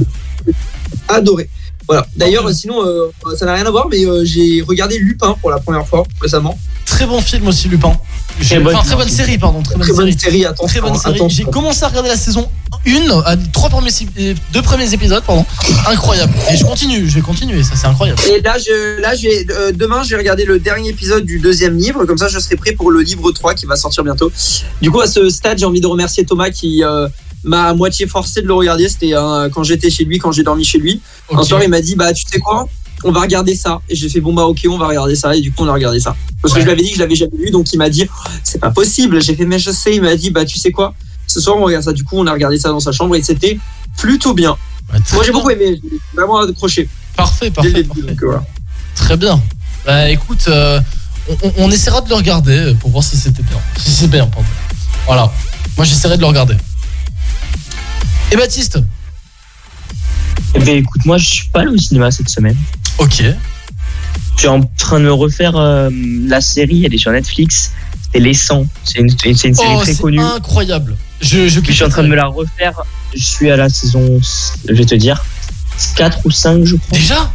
adoré. 1.07 1.49
Voilà. 1.87 2.05
D'ailleurs, 2.15 2.49
sinon, 2.51 2.85
euh, 2.85 3.11
ça 3.37 3.45
n'a 3.45 3.53
rien 3.55 3.65
à 3.65 3.71
voir, 3.71 3.87
mais 3.91 4.05
euh, 4.05 4.23
j'ai 4.23 4.63
regardé 4.65 4.97
Lupin 4.97 5.35
pour 5.41 5.49
la 5.49 5.59
première 5.59 5.85
fois 5.85 6.03
récemment. 6.21 6.57
Très 6.85 7.05
bon 7.05 7.19
film 7.21 7.47
aussi, 7.47 7.67
Lupin. 7.67 7.93
J'ai- 8.39 8.59
bonne- 8.59 8.75
enfin, 8.75 8.85
très 8.85 8.95
bonne 8.95 9.09
série, 9.09 9.37
pardon. 9.37 9.61
Très 9.61 9.75
bonne 9.75 9.83
Très 9.83 9.93
bonne 9.93 10.05
série. 10.07 10.19
série, 10.19 10.45
attention, 10.45 10.67
Très 10.67 10.81
bonne 10.81 10.97
série. 10.97 11.19
J'ai 11.29 11.43
commencé 11.43 11.83
à 11.83 11.89
regarder 11.89 12.09
la 12.09 12.15
saison 12.17 12.47
1, 12.85 13.19
à 13.25 13.35
trois 13.51 13.69
premiers, 13.69 13.89
euh, 14.19 14.33
deux 14.53 14.61
premiers 14.61 14.93
épisodes, 14.93 15.21
pardon. 15.25 15.45
Incroyable. 15.87 16.33
Et 16.51 16.55
je 16.55 16.63
continue, 16.63 17.09
je 17.09 17.15
vais 17.15 17.21
continuer, 17.21 17.61
ça 17.63 17.71
c'est 17.75 17.87
incroyable. 17.87 18.19
Et 18.31 18.39
là, 18.41 18.57
je, 18.57 19.01
là 19.01 19.13
je 19.15 19.23
vais, 19.23 19.45
euh, 19.51 19.71
demain, 19.73 20.03
je 20.03 20.11
vais 20.11 20.17
regarder 20.17 20.45
le 20.45 20.59
dernier 20.59 20.89
épisode 20.89 21.25
du 21.25 21.39
deuxième 21.39 21.77
livre. 21.77 22.05
Comme 22.05 22.17
ça, 22.17 22.29
je 22.29 22.39
serai 22.39 22.55
prêt 22.55 22.71
pour 22.71 22.89
le 22.91 23.01
livre 23.01 23.31
3 23.31 23.53
qui 23.53 23.65
va 23.65 23.75
sortir 23.75 24.03
bientôt. 24.03 24.31
Du 24.81 24.89
coup, 24.91 25.01
à 25.01 25.07
ce 25.07 25.29
stade, 25.29 25.57
j'ai 25.59 25.65
envie 25.65 25.81
de 25.81 25.87
remercier 25.87 26.25
Thomas 26.25 26.51
qui 26.51 26.83
euh, 26.83 27.07
m'a 27.43 27.65
à 27.69 27.73
moitié 27.73 28.07
forcé 28.07 28.41
de 28.41 28.47
le 28.47 28.53
regarder. 28.53 28.87
C'était 28.89 29.11
quand 29.51 29.63
j'étais 29.63 29.89
chez 29.89 30.05
lui, 30.05 30.17
quand 30.19 30.31
j'ai 30.31 30.43
dormi 30.43 30.63
chez 30.63 30.77
lui. 30.77 31.01
Un 31.31 31.37
Ok. 31.39 31.45
soir, 31.47 31.63
il 31.63 31.69
m'a 31.69 31.81
dit 31.81 31.95
Bah, 31.95 32.13
tu 32.13 32.23
sais 32.29 32.39
quoi? 32.39 32.67
On 33.03 33.11
va 33.11 33.21
regarder 33.21 33.55
ça. 33.55 33.81
Et 33.89 33.95
j'ai 33.95 34.09
fait 34.09 34.19
Bon, 34.21 34.33
bah, 34.33 34.43
ok, 34.43 34.59
on 34.69 34.77
va 34.77 34.87
regarder 34.87 35.15
ça. 35.15 35.35
Et 35.35 35.41
du 35.41 35.51
coup, 35.51 35.63
on 35.63 35.67
a 35.67 35.73
regardé 35.73 35.99
ça. 35.99 36.15
Parce 36.41 36.53
que 36.53 36.59
je 36.59 36.65
lui 36.65 36.71
avais 36.71 36.81
dit 36.83 36.89
que 36.91 36.95
je 36.97 37.01
l'avais 37.01 37.15
jamais 37.15 37.37
vu. 37.37 37.49
Donc, 37.51 37.71
il 37.73 37.77
m'a 37.77 37.89
dit 37.89 38.07
C'est 38.43 38.59
pas 38.59 38.69
possible. 38.71 39.21
J'ai 39.21 39.35
fait 39.35 39.45
Mais 39.45 39.59
je 39.59 39.71
sais. 39.71 39.95
Il 39.95 40.01
m'a 40.01 40.15
dit 40.15 40.29
Bah, 40.29 40.45
tu 40.45 40.59
sais 40.59 40.71
quoi? 40.71 40.93
Ce 41.27 41.39
soir, 41.39 41.57
on 41.57 41.63
regarde 41.63 41.83
ça. 41.83 41.93
Du 41.93 42.03
coup, 42.03 42.17
on 42.17 42.27
a 42.27 42.31
regardé 42.33 42.57
ça 42.59 42.69
dans 42.69 42.79
sa 42.79 42.91
chambre 42.91 43.15
et 43.15 43.21
c'était 43.23 43.57
plutôt 43.97 44.33
bien. 44.33 44.55
Moi, 45.13 45.23
j'ai 45.25 45.31
beaucoup 45.31 45.49
aimé. 45.49 45.79
J'ai 45.81 45.97
vraiment 46.13 46.39
accroché. 46.39 46.87
Parfait, 47.15 47.49
parfait, 47.51 47.83
donc, 47.83 47.97
voilà. 48.21 48.43
Très 48.95 49.15
bien. 49.17 49.41
Bah 49.85 50.09
écoute, 50.09 50.45
euh, 50.47 50.79
on, 51.29 51.37
on- 51.47 51.53
on 51.57 51.71
essaiera 51.71 52.01
de 52.01 52.09
le 52.09 52.15
regarder 52.15 52.75
pour 52.79 52.89
voir 52.91 53.03
si 53.03 53.15
c'était 53.17 53.41
bien. 53.43 53.57
Si 53.77 53.89
c'est 53.91 54.07
bien, 54.07 54.27
pardon. 54.27 54.47
Voilà. 55.07 55.31
Moi 55.77 55.85
j'essaierai 55.85 56.17
de 56.17 56.21
le 56.21 56.27
regarder. 56.27 56.55
Et 58.31 58.35
Baptiste 58.37 58.79
Eh 60.55 60.59
ben, 60.59 60.77
écoute, 60.77 61.05
moi, 61.05 61.17
je 61.17 61.25
suis 61.27 61.47
pas 61.49 61.61
allé 61.61 61.69
au 61.69 61.77
cinéma 61.77 62.11
cette 62.11 62.29
semaine. 62.29 62.57
Ok. 62.97 63.23
Je 64.35 64.39
suis 64.39 64.47
en 64.47 64.61
train 64.77 64.99
de 64.99 65.05
me 65.05 65.13
refaire 65.13 65.55
euh, 65.57 65.89
la 66.27 66.41
série, 66.41 66.85
elle 66.85 66.93
est 66.93 66.97
sur 66.97 67.11
Netflix. 67.11 67.71
C'est 68.13 68.19
Les 68.19 68.33
100. 68.33 68.65
C'est 68.83 68.99
une, 68.99 69.09
série 69.09 69.53
Oh, 69.59 69.79
très 69.81 69.93
c'est 69.93 70.01
connue. 70.01 70.19
incroyable. 70.19 70.95
Je, 71.21 71.47
je, 71.47 71.59
Je 71.63 71.71
suis 71.71 71.83
en 71.83 71.89
train 71.89 72.03
de 72.03 72.07
me 72.07 72.15
la 72.15 72.25
refaire. 72.25 72.81
Je 73.15 73.23
suis 73.23 73.51
à 73.51 73.57
la 73.57 73.69
saison, 73.69 74.19
je 74.67 74.73
vais 74.73 74.85
te 74.85 74.95
dire, 74.95 75.23
4 75.95 76.19
ou 76.25 76.31
5, 76.31 76.63
je 76.63 76.75
crois. 76.77 76.97
Déjà? 76.97 77.31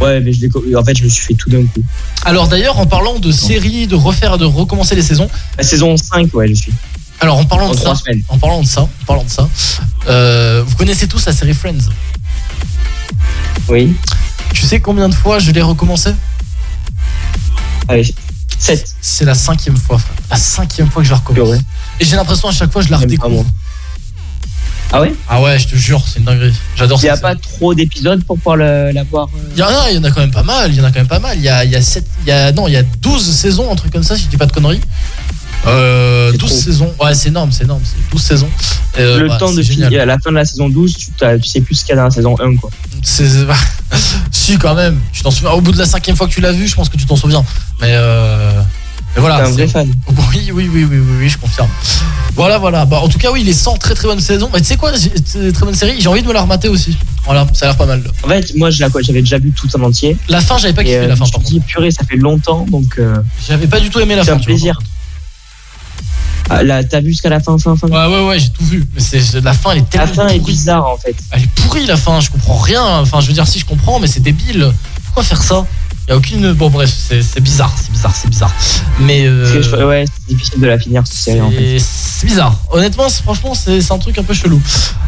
Ouais, 0.00 0.20
mais 0.20 0.32
je 0.32 0.46
en 0.76 0.84
fait, 0.84 0.96
je 0.96 1.04
me 1.04 1.08
suis 1.08 1.26
fait 1.26 1.34
tout 1.34 1.50
d'un 1.50 1.64
coup. 1.64 1.82
Alors 2.24 2.46
d'ailleurs, 2.48 2.78
en 2.78 2.86
parlant 2.86 3.18
de 3.18 3.32
séries, 3.32 3.86
de 3.86 3.96
refaire, 3.96 4.38
de 4.38 4.44
recommencer 4.44 4.94
les 4.94 5.02
saisons. 5.02 5.28
La 5.56 5.64
saison 5.64 5.96
5, 5.96 6.32
ouais, 6.34 6.48
je 6.48 6.54
suis. 6.54 6.72
Alors 7.20 7.38
en 7.38 7.44
parlant 7.44 7.66
En 7.68 7.74
de 7.74 7.76
ça, 7.78 7.94
en 8.28 8.38
parlant 8.38 8.60
de 8.62 8.66
ça, 8.66 8.82
en 8.82 8.88
parlant 9.06 9.24
de 9.24 9.28
ça, 9.30 9.48
vous 10.66 10.76
connaissez 10.76 11.08
tous 11.08 11.24
la 11.26 11.32
série 11.32 11.54
Friends? 11.54 11.88
Oui. 13.68 13.94
Tu 14.54 14.62
sais 14.62 14.80
combien 14.80 15.08
de 15.08 15.14
fois 15.14 15.38
je 15.38 15.50
l'ai 15.50 15.62
recommencé? 15.62 16.10
Allez, 17.88 18.14
7. 18.58 18.94
C'est 19.00 19.24
la 19.24 19.34
cinquième 19.34 19.76
fois, 19.76 19.98
frère. 19.98 20.14
La 20.30 20.36
cinquième 20.36 20.90
fois 20.90 21.02
que 21.02 21.06
je 21.08 21.12
la 21.12 21.18
recommence. 21.18 21.58
Et 22.00 22.04
j'ai 22.04 22.16
l'impression 22.16 22.48
à 22.48 22.52
chaque 22.52 22.72
fois 22.72 22.82
je 22.82 22.90
la 22.90 22.98
redécouvre. 22.98 23.44
Ah 24.90 25.02
ouais? 25.02 25.12
Ah 25.28 25.42
ouais, 25.42 25.58
je 25.58 25.68
te 25.68 25.76
jure, 25.76 26.02
c'est 26.06 26.18
une 26.20 26.24
dinguerie. 26.24 26.54
J'adore 26.76 26.98
Il 27.00 27.02
n'y 27.02 27.08
ça. 27.08 27.14
a 27.14 27.18
pas 27.18 27.36
trop 27.36 27.74
d'épisodes 27.74 28.24
pour 28.24 28.36
pouvoir 28.38 28.56
le- 28.56 28.90
la 28.92 29.02
voir. 29.04 29.28
euh? 29.36 29.50
Il 29.52 29.58
y, 29.58 29.62
en 29.62 29.66
a, 29.66 29.90
il 29.90 29.96
y 29.96 29.98
en 29.98 30.04
a 30.04 30.10
quand 30.10 30.20
même 30.20 30.30
pas 30.30 30.42
mal, 30.42 30.70
il 30.72 30.76
y 30.78 30.80
en 30.80 30.84
a 30.84 30.90
quand 30.90 31.00
même 31.00 31.06
pas 31.08 31.18
mal. 31.18 31.36
Il 31.36 31.42
y 31.44 31.48
a, 31.50 31.62
il 31.64 31.70
y 31.70 31.76
a 31.76 31.82
sept- 31.82 32.08
il 32.22 32.28
y 32.28 32.32
a, 32.32 32.52
non, 32.52 32.68
il 32.68 32.72
y 32.72 32.76
a 32.78 32.82
12 32.82 33.30
saisons, 33.34 33.70
un 33.70 33.76
truc 33.76 33.92
comme 33.92 34.02
ça, 34.02 34.16
si 34.16 34.22
je 34.22 34.28
dis 34.28 34.38
pas 34.38 34.46
de 34.46 34.52
conneries. 34.52 34.80
Euh, 35.66 36.32
12 36.32 36.50
saisons, 36.50 36.94
ouais, 37.02 37.14
c'est 37.14 37.28
énorme, 37.28 37.50
c'est 37.52 37.64
énorme, 37.64 37.82
c'est 37.84 38.10
12 38.10 38.22
saisons. 38.22 38.48
Euh, 38.98 39.18
le 39.20 39.28
bah, 39.28 39.36
temps 39.38 39.50
de 39.50 39.56
c'est 39.56 39.62
génial. 39.64 39.88
finir, 39.88 40.02
à 40.02 40.06
la 40.06 40.18
fin 40.18 40.30
de 40.30 40.36
la 40.36 40.44
saison 40.44 40.68
12, 40.68 40.96
tu, 40.96 41.06
tu 41.42 41.48
sais 41.48 41.60
plus 41.60 41.74
ce 41.74 41.84
qu'il 41.84 41.90
y 41.90 41.92
a 41.92 41.96
dans 41.96 42.04
la 42.04 42.10
saison 42.10 42.36
1, 42.40 42.56
quoi. 42.56 42.70
C'est- 43.02 43.26
si, 44.30 44.56
quand 44.58 44.74
même, 44.74 44.98
tu 45.12 45.22
t'en 45.22 45.30
souviens. 45.30 45.50
Au 45.50 45.60
bout 45.60 45.72
de 45.72 45.78
la 45.78 45.86
cinquième 45.86 46.16
fois 46.16 46.26
que 46.28 46.32
tu 46.32 46.40
l'as 46.40 46.52
vu, 46.52 46.66
je 46.68 46.74
pense 46.74 46.88
que 46.88 46.96
tu 46.96 47.06
t'en 47.06 47.16
souviens. 47.16 47.44
Mais, 47.80 47.88
euh, 47.92 48.60
mais 49.14 49.20
voilà. 49.20 49.36
T'es 49.38 49.42
un 49.42 49.50
vrai 49.50 49.66
c'est- 49.66 49.72
fan. 49.72 49.88
Oui, 50.08 50.50
oui, 50.52 50.70
oui, 50.72 50.86
oui, 50.88 50.98
oui, 50.98 51.16
oui, 51.20 51.28
je 51.28 51.36
confirme. 51.38 51.68
Voilà, 52.34 52.58
voilà. 52.58 52.84
Bah, 52.86 53.00
en 53.02 53.08
tout 53.08 53.18
cas, 53.18 53.30
oui, 53.32 53.42
les 53.42 53.52
100 53.52 53.76
très 53.78 53.94
très 53.94 54.06
bonnes 54.06 54.20
saisons. 54.20 54.48
Mais 54.52 54.60
tu 54.60 54.66
sais 54.66 54.76
quoi, 54.76 54.92
c'est 54.96 55.52
très 55.52 55.64
bonne 55.64 55.74
série. 55.74 55.96
J'ai 56.00 56.08
envie 56.08 56.22
de 56.22 56.28
me 56.28 56.32
la 56.32 56.42
remater 56.42 56.68
aussi. 56.68 56.96
Voilà, 57.24 57.46
ça 57.52 57.66
a 57.66 57.68
l'air 57.70 57.76
pas 57.76 57.86
mal. 57.86 58.02
En 58.22 58.28
fait, 58.28 58.54
moi, 58.56 58.70
j'avais 58.70 59.20
déjà 59.20 59.38
vu 59.38 59.50
tout 59.52 59.68
en 59.76 59.82
entier. 59.82 60.16
La 60.28 60.40
fin, 60.40 60.56
j'avais 60.58 60.72
pas 60.74 60.84
kiffé 60.84 60.98
euh, 60.98 61.08
la 61.08 61.16
fin, 61.16 61.24
Je 61.24 61.38
me 61.38 61.44
suis 61.44 61.54
dit, 61.54 61.60
purée, 61.60 61.90
ça 61.90 62.04
fait 62.04 62.16
longtemps, 62.16 62.64
donc. 62.70 62.94
euh, 62.98 63.16
J'avais 63.46 63.66
pas 63.66 63.80
du 63.80 63.90
tout 63.90 63.98
aimé 64.00 64.14
la 64.16 64.22
c'est 64.24 64.30
fin. 64.30 64.36
un 64.36 64.38
tu 64.38 64.46
vois, 64.50 64.54
plaisir. 64.54 64.78
Là, 66.62 66.84
T'as 66.84 67.00
vu 67.00 67.08
jusqu'à 67.10 67.28
la 67.28 67.40
fin, 67.40 67.56
fin, 67.58 67.76
fin 67.76 67.86
Ouais, 67.88 68.06
ouais, 68.14 68.26
ouais, 68.28 68.38
j'ai 68.38 68.48
tout 68.50 68.64
vu. 68.64 68.86
Mais 68.94 69.00
c'est 69.00 69.40
la 69.42 69.52
fin, 69.52 69.72
elle 69.72 69.78
est 69.78 69.94
La 69.96 70.06
tellement. 70.06 70.14
fin 70.14 70.28
est 70.28 70.38
bizarre, 70.40 70.86
en 70.88 70.96
fait. 70.96 71.14
Elle 71.30 71.42
est 71.42 71.50
pourrie 71.54 71.86
la 71.86 71.96
fin, 71.96 72.20
je 72.20 72.30
comprends 72.30 72.56
rien. 72.56 72.82
Enfin, 73.00 73.20
je 73.20 73.26
veux 73.28 73.32
dire, 73.34 73.46
si 73.46 73.58
je 73.58 73.64
comprends, 73.64 73.98
mais 74.00 74.06
c'est 74.06 74.20
débile. 74.20 74.70
Pourquoi 75.04 75.22
faire 75.22 75.42
ça? 75.42 75.66
Il 76.06 76.10
y 76.12 76.14
a 76.14 76.16
aucune. 76.16 76.52
Bon, 76.54 76.70
bref, 76.70 76.90
c'est 76.90 77.20
c'est 77.22 77.40
bizarre, 77.40 77.74
c'est 77.78 77.92
bizarre, 77.92 78.14
c'est 78.16 78.28
bizarre. 78.30 78.54
Mais. 79.00 79.26
euh, 79.26 79.62
je- 79.62 79.84
ouais, 79.84 80.04
c'est 80.06 80.34
difficile 80.34 80.60
de 80.60 80.66
la 80.66 80.78
finir, 80.78 81.06
cette 81.06 81.16
série, 81.18 81.40
en 81.42 81.50
fait. 81.50 81.78
c'est 81.78 81.84
c'est 82.20 82.26
bizarre. 82.26 82.58
Honnêtement, 82.72 83.08
c'est- 83.10 83.22
franchement, 83.22 83.54
c'est 83.54 83.80
c'est 83.82 83.92
un 83.92 83.98
truc 83.98 84.16
un 84.18 84.22
peu 84.22 84.32
chelou. 84.32 84.60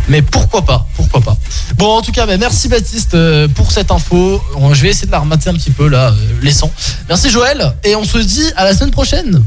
Mais 0.09 0.21
pourquoi 0.21 0.62
pas 0.62 0.87
Pourquoi 0.97 1.21
pas 1.23 1.37
Bon, 1.77 1.97
en 1.97 2.03
tout 2.03 2.12
cas, 2.12 2.27
bah, 2.27 2.37
merci 2.37 2.69
Baptiste 2.69 3.15
euh, 3.15 3.49
pour 3.49 3.73
cette 3.73 3.91
info. 3.91 4.43
Je 4.73 4.83
vais 4.83 4.91
essayer 4.91 5.07
de 5.07 5.12
la 5.12 5.21
remater 5.21 5.49
un 5.49 5.55
petit 5.55 5.71
peu 5.71 5.89
là, 5.89 6.11
euh, 6.45 6.51
100. 6.51 6.71
Merci 7.09 7.31
Joël, 7.31 7.75
et 7.83 7.97
on 7.97 8.05
se 8.05 8.19
dit 8.19 8.45
à 8.57 8.65
la 8.65 8.75
semaine 8.75 8.91
prochaine. 8.91 9.43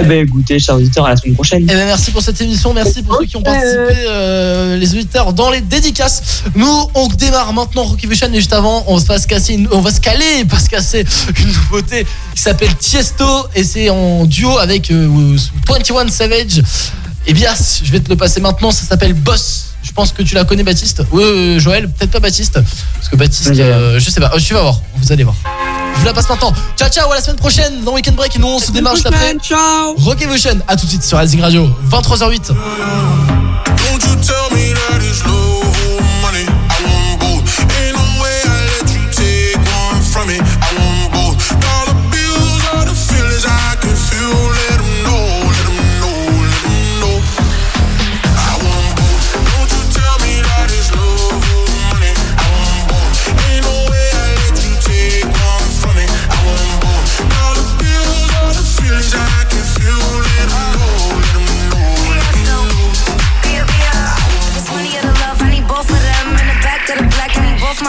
Eh 0.00 0.04
ben, 0.04 0.24
écoutez, 0.26 0.58
chers 0.60 0.76
auditeurs, 0.76 1.06
à 1.06 1.10
la 1.10 1.16
semaine 1.16 1.34
prochaine. 1.34 1.62
Eh 1.64 1.72
ben 1.74 1.86
merci 1.86 2.10
pour 2.12 2.22
cette 2.22 2.40
émission, 2.40 2.72
merci 2.72 3.02
pour 3.02 3.16
ceux 3.18 3.26
qui 3.26 3.36
ont 3.36 3.42
participé, 3.42 3.94
euh, 4.08 4.76
les 4.76 4.94
auditeurs 4.94 5.32
dans 5.32 5.50
les 5.50 5.60
dédicaces. 5.60 6.44
Nous, 6.54 6.88
on 6.94 7.08
démarre 7.08 7.52
maintenant 7.52 7.82
Rocky 7.82 8.06
Vision, 8.06 8.28
et 8.32 8.36
juste 8.36 8.52
avant, 8.52 8.84
on 8.86 8.96
va 8.96 9.18
se 9.18 9.26
casser, 9.26 9.54
une- 9.54 9.68
on 9.72 9.80
va 9.80 9.90
se 9.90 10.00
caler, 10.00 10.44
pas 10.48 10.58
se 10.60 10.68
casser 10.68 11.04
une 11.38 11.46
nouveauté 11.48 12.06
qui 12.34 12.40
s'appelle 12.42 12.74
Tiesto 12.76 13.24
et 13.54 13.64
c'est 13.64 13.90
en 13.90 14.24
duo 14.24 14.56
avec 14.58 14.90
euh, 14.92 15.36
21 15.68 16.08
Savage. 16.08 16.62
Et 17.26 17.32
bien, 17.32 17.50
je 17.82 17.90
vais 17.90 18.00
te 18.00 18.08
le 18.08 18.16
passer 18.16 18.40
maintenant, 18.40 18.70
ça 18.70 18.84
s'appelle 18.84 19.14
Boss. 19.14 19.64
Je 19.82 19.92
pense 19.92 20.12
que 20.12 20.22
tu 20.22 20.34
la 20.34 20.44
connais 20.44 20.62
Baptiste. 20.62 21.02
Oui, 21.10 21.22
euh, 21.24 21.58
Joël, 21.58 21.88
peut-être 21.90 22.12
pas 22.12 22.20
Baptiste, 22.20 22.52
parce 22.54 23.08
que 23.10 23.16
Baptiste, 23.16 23.50
Oui, 23.50 23.60
euh, 23.60 23.98
je 23.98 24.10
sais 24.10 24.20
pas. 24.20 24.30
Euh, 24.34 24.38
Tu 24.38 24.54
vas 24.54 24.62
voir, 24.62 24.80
vous 24.96 25.12
allez 25.12 25.24
voir. 25.24 25.34
Je 25.94 26.00
vous 26.00 26.06
la 26.06 26.12
passe 26.12 26.28
maintenant. 26.28 26.52
Ciao 26.76 26.88
ciao, 26.88 27.10
à 27.10 27.16
la 27.16 27.20
semaine 27.20 27.36
prochaine 27.36 27.82
dans 27.84 27.92
Weekend 27.94 28.16
Break. 28.16 28.38
Nous 28.38 28.46
on 28.46 28.58
se 28.58 28.70
démarre 28.70 28.94
juste 28.94 29.06
après. 29.06 29.36
Ciao. 29.42 29.94
Rock 29.98 30.22
Evolution, 30.22 30.58
à 30.66 30.76
tout 30.76 30.84
de 30.86 30.90
suite 30.90 31.02
sur 31.02 31.18
Rising 31.18 31.40
Radio, 31.40 31.68
23h08. 31.90 32.52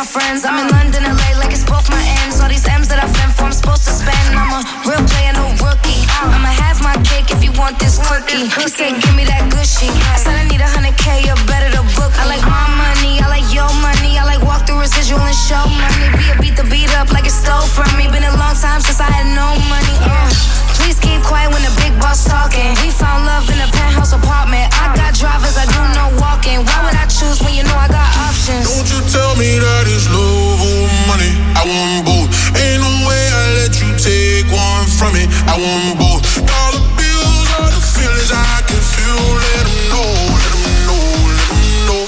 Friends. 0.10 0.41
I'm 0.44 0.57
in 0.57 0.68
London, 0.73 1.06
LA, 1.06 1.38
like 1.38 1.53
it's 1.53 1.64
both 1.64 1.86
my 1.94 2.02
ends. 2.26 2.41
All 2.41 2.49
these 2.49 2.65
M's 2.65 2.90
that 2.90 2.98
I 2.98 3.06
fend 3.06 3.30
for, 3.38 3.45
I'm 3.45 3.53
supposed 3.53 3.86
to 3.86 3.94
spend. 3.94 4.34
I'm 4.34 4.49
a 4.57 4.61
real 4.90 5.02
player, 5.06 5.34
no 5.38 5.53
rookie. 5.61 6.02
I'ma 6.26 6.49
have 6.49 6.81
my 6.81 6.98
cake 7.06 7.30
if 7.30 7.45
you 7.45 7.53
want 7.53 7.77
this 7.77 8.02
cookie. 8.02 8.49
He 8.49 8.65
said, 8.65 8.98
give 8.98 9.14
me 9.14 9.30
that 9.30 9.45
gushy. 9.53 9.94
I 10.10 10.18
said, 10.18 10.34
I 10.34 10.49
need 10.49 10.65
a 10.65 10.69
hundred 10.69 10.98
K, 10.98 11.30
you 11.30 11.38
better 11.45 11.69
to 11.77 11.86
book. 11.94 12.10
I 12.18 12.26
like 12.26 12.41
my 12.41 12.65
money, 12.73 13.22
I 13.22 13.30
like 13.30 13.45
your 13.53 13.69
money. 13.86 14.18
I 14.18 14.26
like 14.26 14.41
walk 14.41 14.65
through 14.65 14.81
residual 14.81 15.22
and 15.22 15.38
show 15.38 15.61
money. 15.77 16.10
Be 16.18 16.26
a 16.34 16.36
beat 16.41 16.56
the 16.57 16.65
beat 16.65 16.90
up 16.98 17.14
like 17.14 17.30
it 17.30 17.36
stole 17.36 17.69
from 17.69 17.90
me. 17.94 18.10
Been 18.10 18.26
a 18.26 18.34
long 18.41 18.57
time 18.57 18.81
since 18.81 18.98
I 18.98 19.10
had 19.14 19.30
no 19.30 19.61
money. 19.69 19.95
Uh. 20.10 20.68
Please 20.80 20.99
keep 20.99 21.22
quiet 21.22 21.51
when 21.51 21.61
the 21.61 21.73
big 21.84 21.93
boss 21.99 22.26
talking. 22.26 22.73
We 22.81 22.89
found 22.89 23.26
love 23.26 23.45
in 23.51 23.60
a 23.60 23.69
penthouse 23.69 24.14
apartment. 24.14 24.72
I 24.80 24.95
got 24.95 25.14
drivers, 25.14 25.57
I 25.57 25.65
do 25.68 25.81
no 25.93 26.10
walking. 26.19 26.64
Why 26.65 26.77
would 26.85 26.95
I 26.95 27.06
choose 27.06 27.41
when 27.43 27.53
you 27.53 27.64
know 27.64 27.76
I 27.76 27.88
got 27.88 28.07
options? 28.27 28.65
Don't 28.65 28.88
you 28.89 29.01
tell 29.11 29.35
me 29.35 29.60
that 29.60 29.84
it's 29.85 30.07
love 30.10 30.60
or 30.64 30.88
money. 31.11 31.31
I 31.60 31.64
want 31.68 32.07
both. 32.07 32.30
Ain't 32.56 32.80
no 32.81 32.91
way 33.06 33.23
I 33.30 33.43
let 33.61 33.73
you 33.81 33.89
take 33.99 34.47
one 34.49 34.88
from 34.97 35.14
me. 35.14 35.27
I 35.45 35.56
want 35.60 35.99
both. 35.99 36.23
Dollar 36.47 36.84
bills 36.97 37.47
are 37.60 37.72
the 37.76 37.84
feelings 37.84 38.31
I 38.31 38.64
can 38.65 38.81
feel. 38.81 39.19
Let 39.35 39.65
'em 39.68 39.80
know, 39.91 40.10
let 40.39 40.51
'em 40.56 40.64
know, 40.88 41.03
let 41.38 41.49
'em 41.53 41.61
know. 41.88 42.03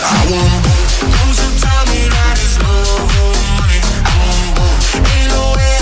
I 0.00 0.20
want 0.32 0.56
both. 0.64 0.92
Don't 1.14 1.36
you 1.38 1.50
tell 1.60 1.82
me 1.92 2.00
that 2.08 2.34
it's 2.40 2.56
love 2.64 3.12
or 3.22 3.36
money. 3.60 3.80
I 4.10 4.12
want 4.24 4.48
both. 4.58 4.84
Ain't 5.12 5.28
no 5.36 5.42
way 5.56 5.76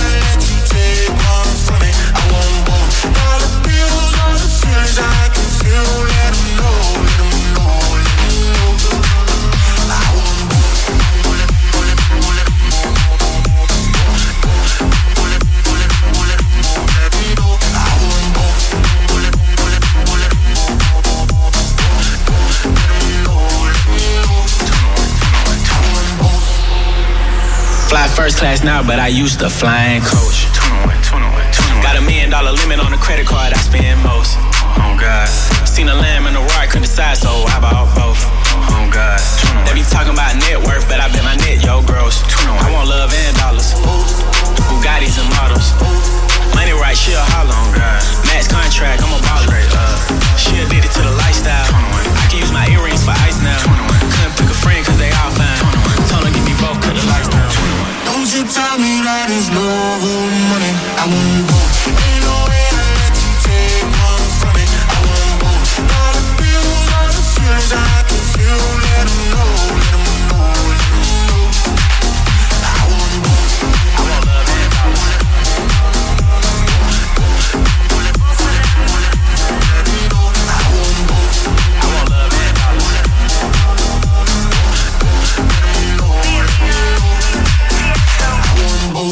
Fly 27.88 28.06
first 28.08 28.36
class 28.36 28.62
now, 28.62 28.82
but 28.82 28.98
I 28.98 29.08
used 29.08 29.40
to 29.40 29.48
fly 29.48 29.98
flying 29.98 30.02
coach. 30.02 31.37
Got 32.28 32.44
million 32.44 32.44
dollar 32.44 32.60
limit 32.60 32.84
on 32.84 32.92
the 32.92 33.00
credit 33.00 33.24
card, 33.24 33.56
I 33.56 33.60
spend 33.64 34.04
most. 34.04 34.36
Oh 34.76 34.92
God. 35.00 35.28
Seen 35.64 35.88
a 35.88 35.96
lamb 35.96 36.28
and 36.28 36.36
a 36.36 36.44
roar, 36.44 36.64
couldn't 36.68 36.84
decide, 36.84 37.16
so 37.16 37.32
I 37.48 37.56
bought 37.56 37.88
both. 37.96 38.20
Oh 38.68 38.84
God. 38.92 39.16
They 39.64 39.72
be 39.72 39.84
talking 39.88 40.12
about 40.12 40.36
net 40.36 40.60
worth, 40.60 40.84
but 40.92 41.00
I 41.00 41.08
bet 41.08 41.24
my 41.24 41.40
net, 41.40 41.64
yo, 41.64 41.80
gross. 41.88 42.20
I 42.44 42.68
want 42.68 42.92
love 42.92 43.08
and 43.16 43.32
dollars. 43.40 43.72
Bugattis 44.68 45.16
and 45.16 45.28
models. 45.40 45.72
Money 46.52 46.76
right, 46.76 46.92
she 46.92 47.16
a 47.16 47.24
holler. 47.32 47.56
Oh 47.56 47.72
God. 47.72 48.00
Max 48.28 48.44
contract, 48.44 49.00
I'm 49.00 49.12
a 49.16 49.20
baller. 49.24 49.64
Uh, 49.72 49.96
she 50.36 50.52
addicted 50.60 50.92
to 51.00 51.02
the 51.08 51.14
lifestyle. 51.24 51.64
I 51.64 52.28
can 52.28 52.44
use 52.44 52.52
my 52.52 52.68
earrings 52.68 53.08
for 53.08 53.16
ice 53.24 53.40
now. 53.40 53.56
Couldn't 53.64 54.36
pick 54.36 54.52
a 54.52 54.58
friend 54.60 54.84
cause 54.84 55.00
they 55.00 55.08
all 55.24 55.32
fine. 55.32 55.64
Told 56.12 56.28
her 56.28 56.32
give 56.34 56.44
me 56.44 56.52
both 56.60 56.76
cause 56.84 56.92
the 56.92 57.04
lifestyle. 57.08 57.52
Don't 58.04 58.28
you 58.36 58.44
tell 58.52 58.76
me 58.76 59.00
that 59.00 59.32
it's 59.32 59.48
love 59.48 60.04
or 60.04 60.28
money. 60.52 60.72
I 61.00 61.04
want 61.08 61.48
both. 61.48 62.17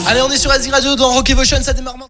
Allez, 0.09 0.23
on 0.23 0.31
est 0.31 0.37
sur 0.37 0.53
Asie 0.53 0.71
Radio 0.71 0.95
dans 0.95 1.11
Rock 1.11 1.29
Evolution, 1.31 1.59
ça 1.61 1.73
démarre. 1.73 1.97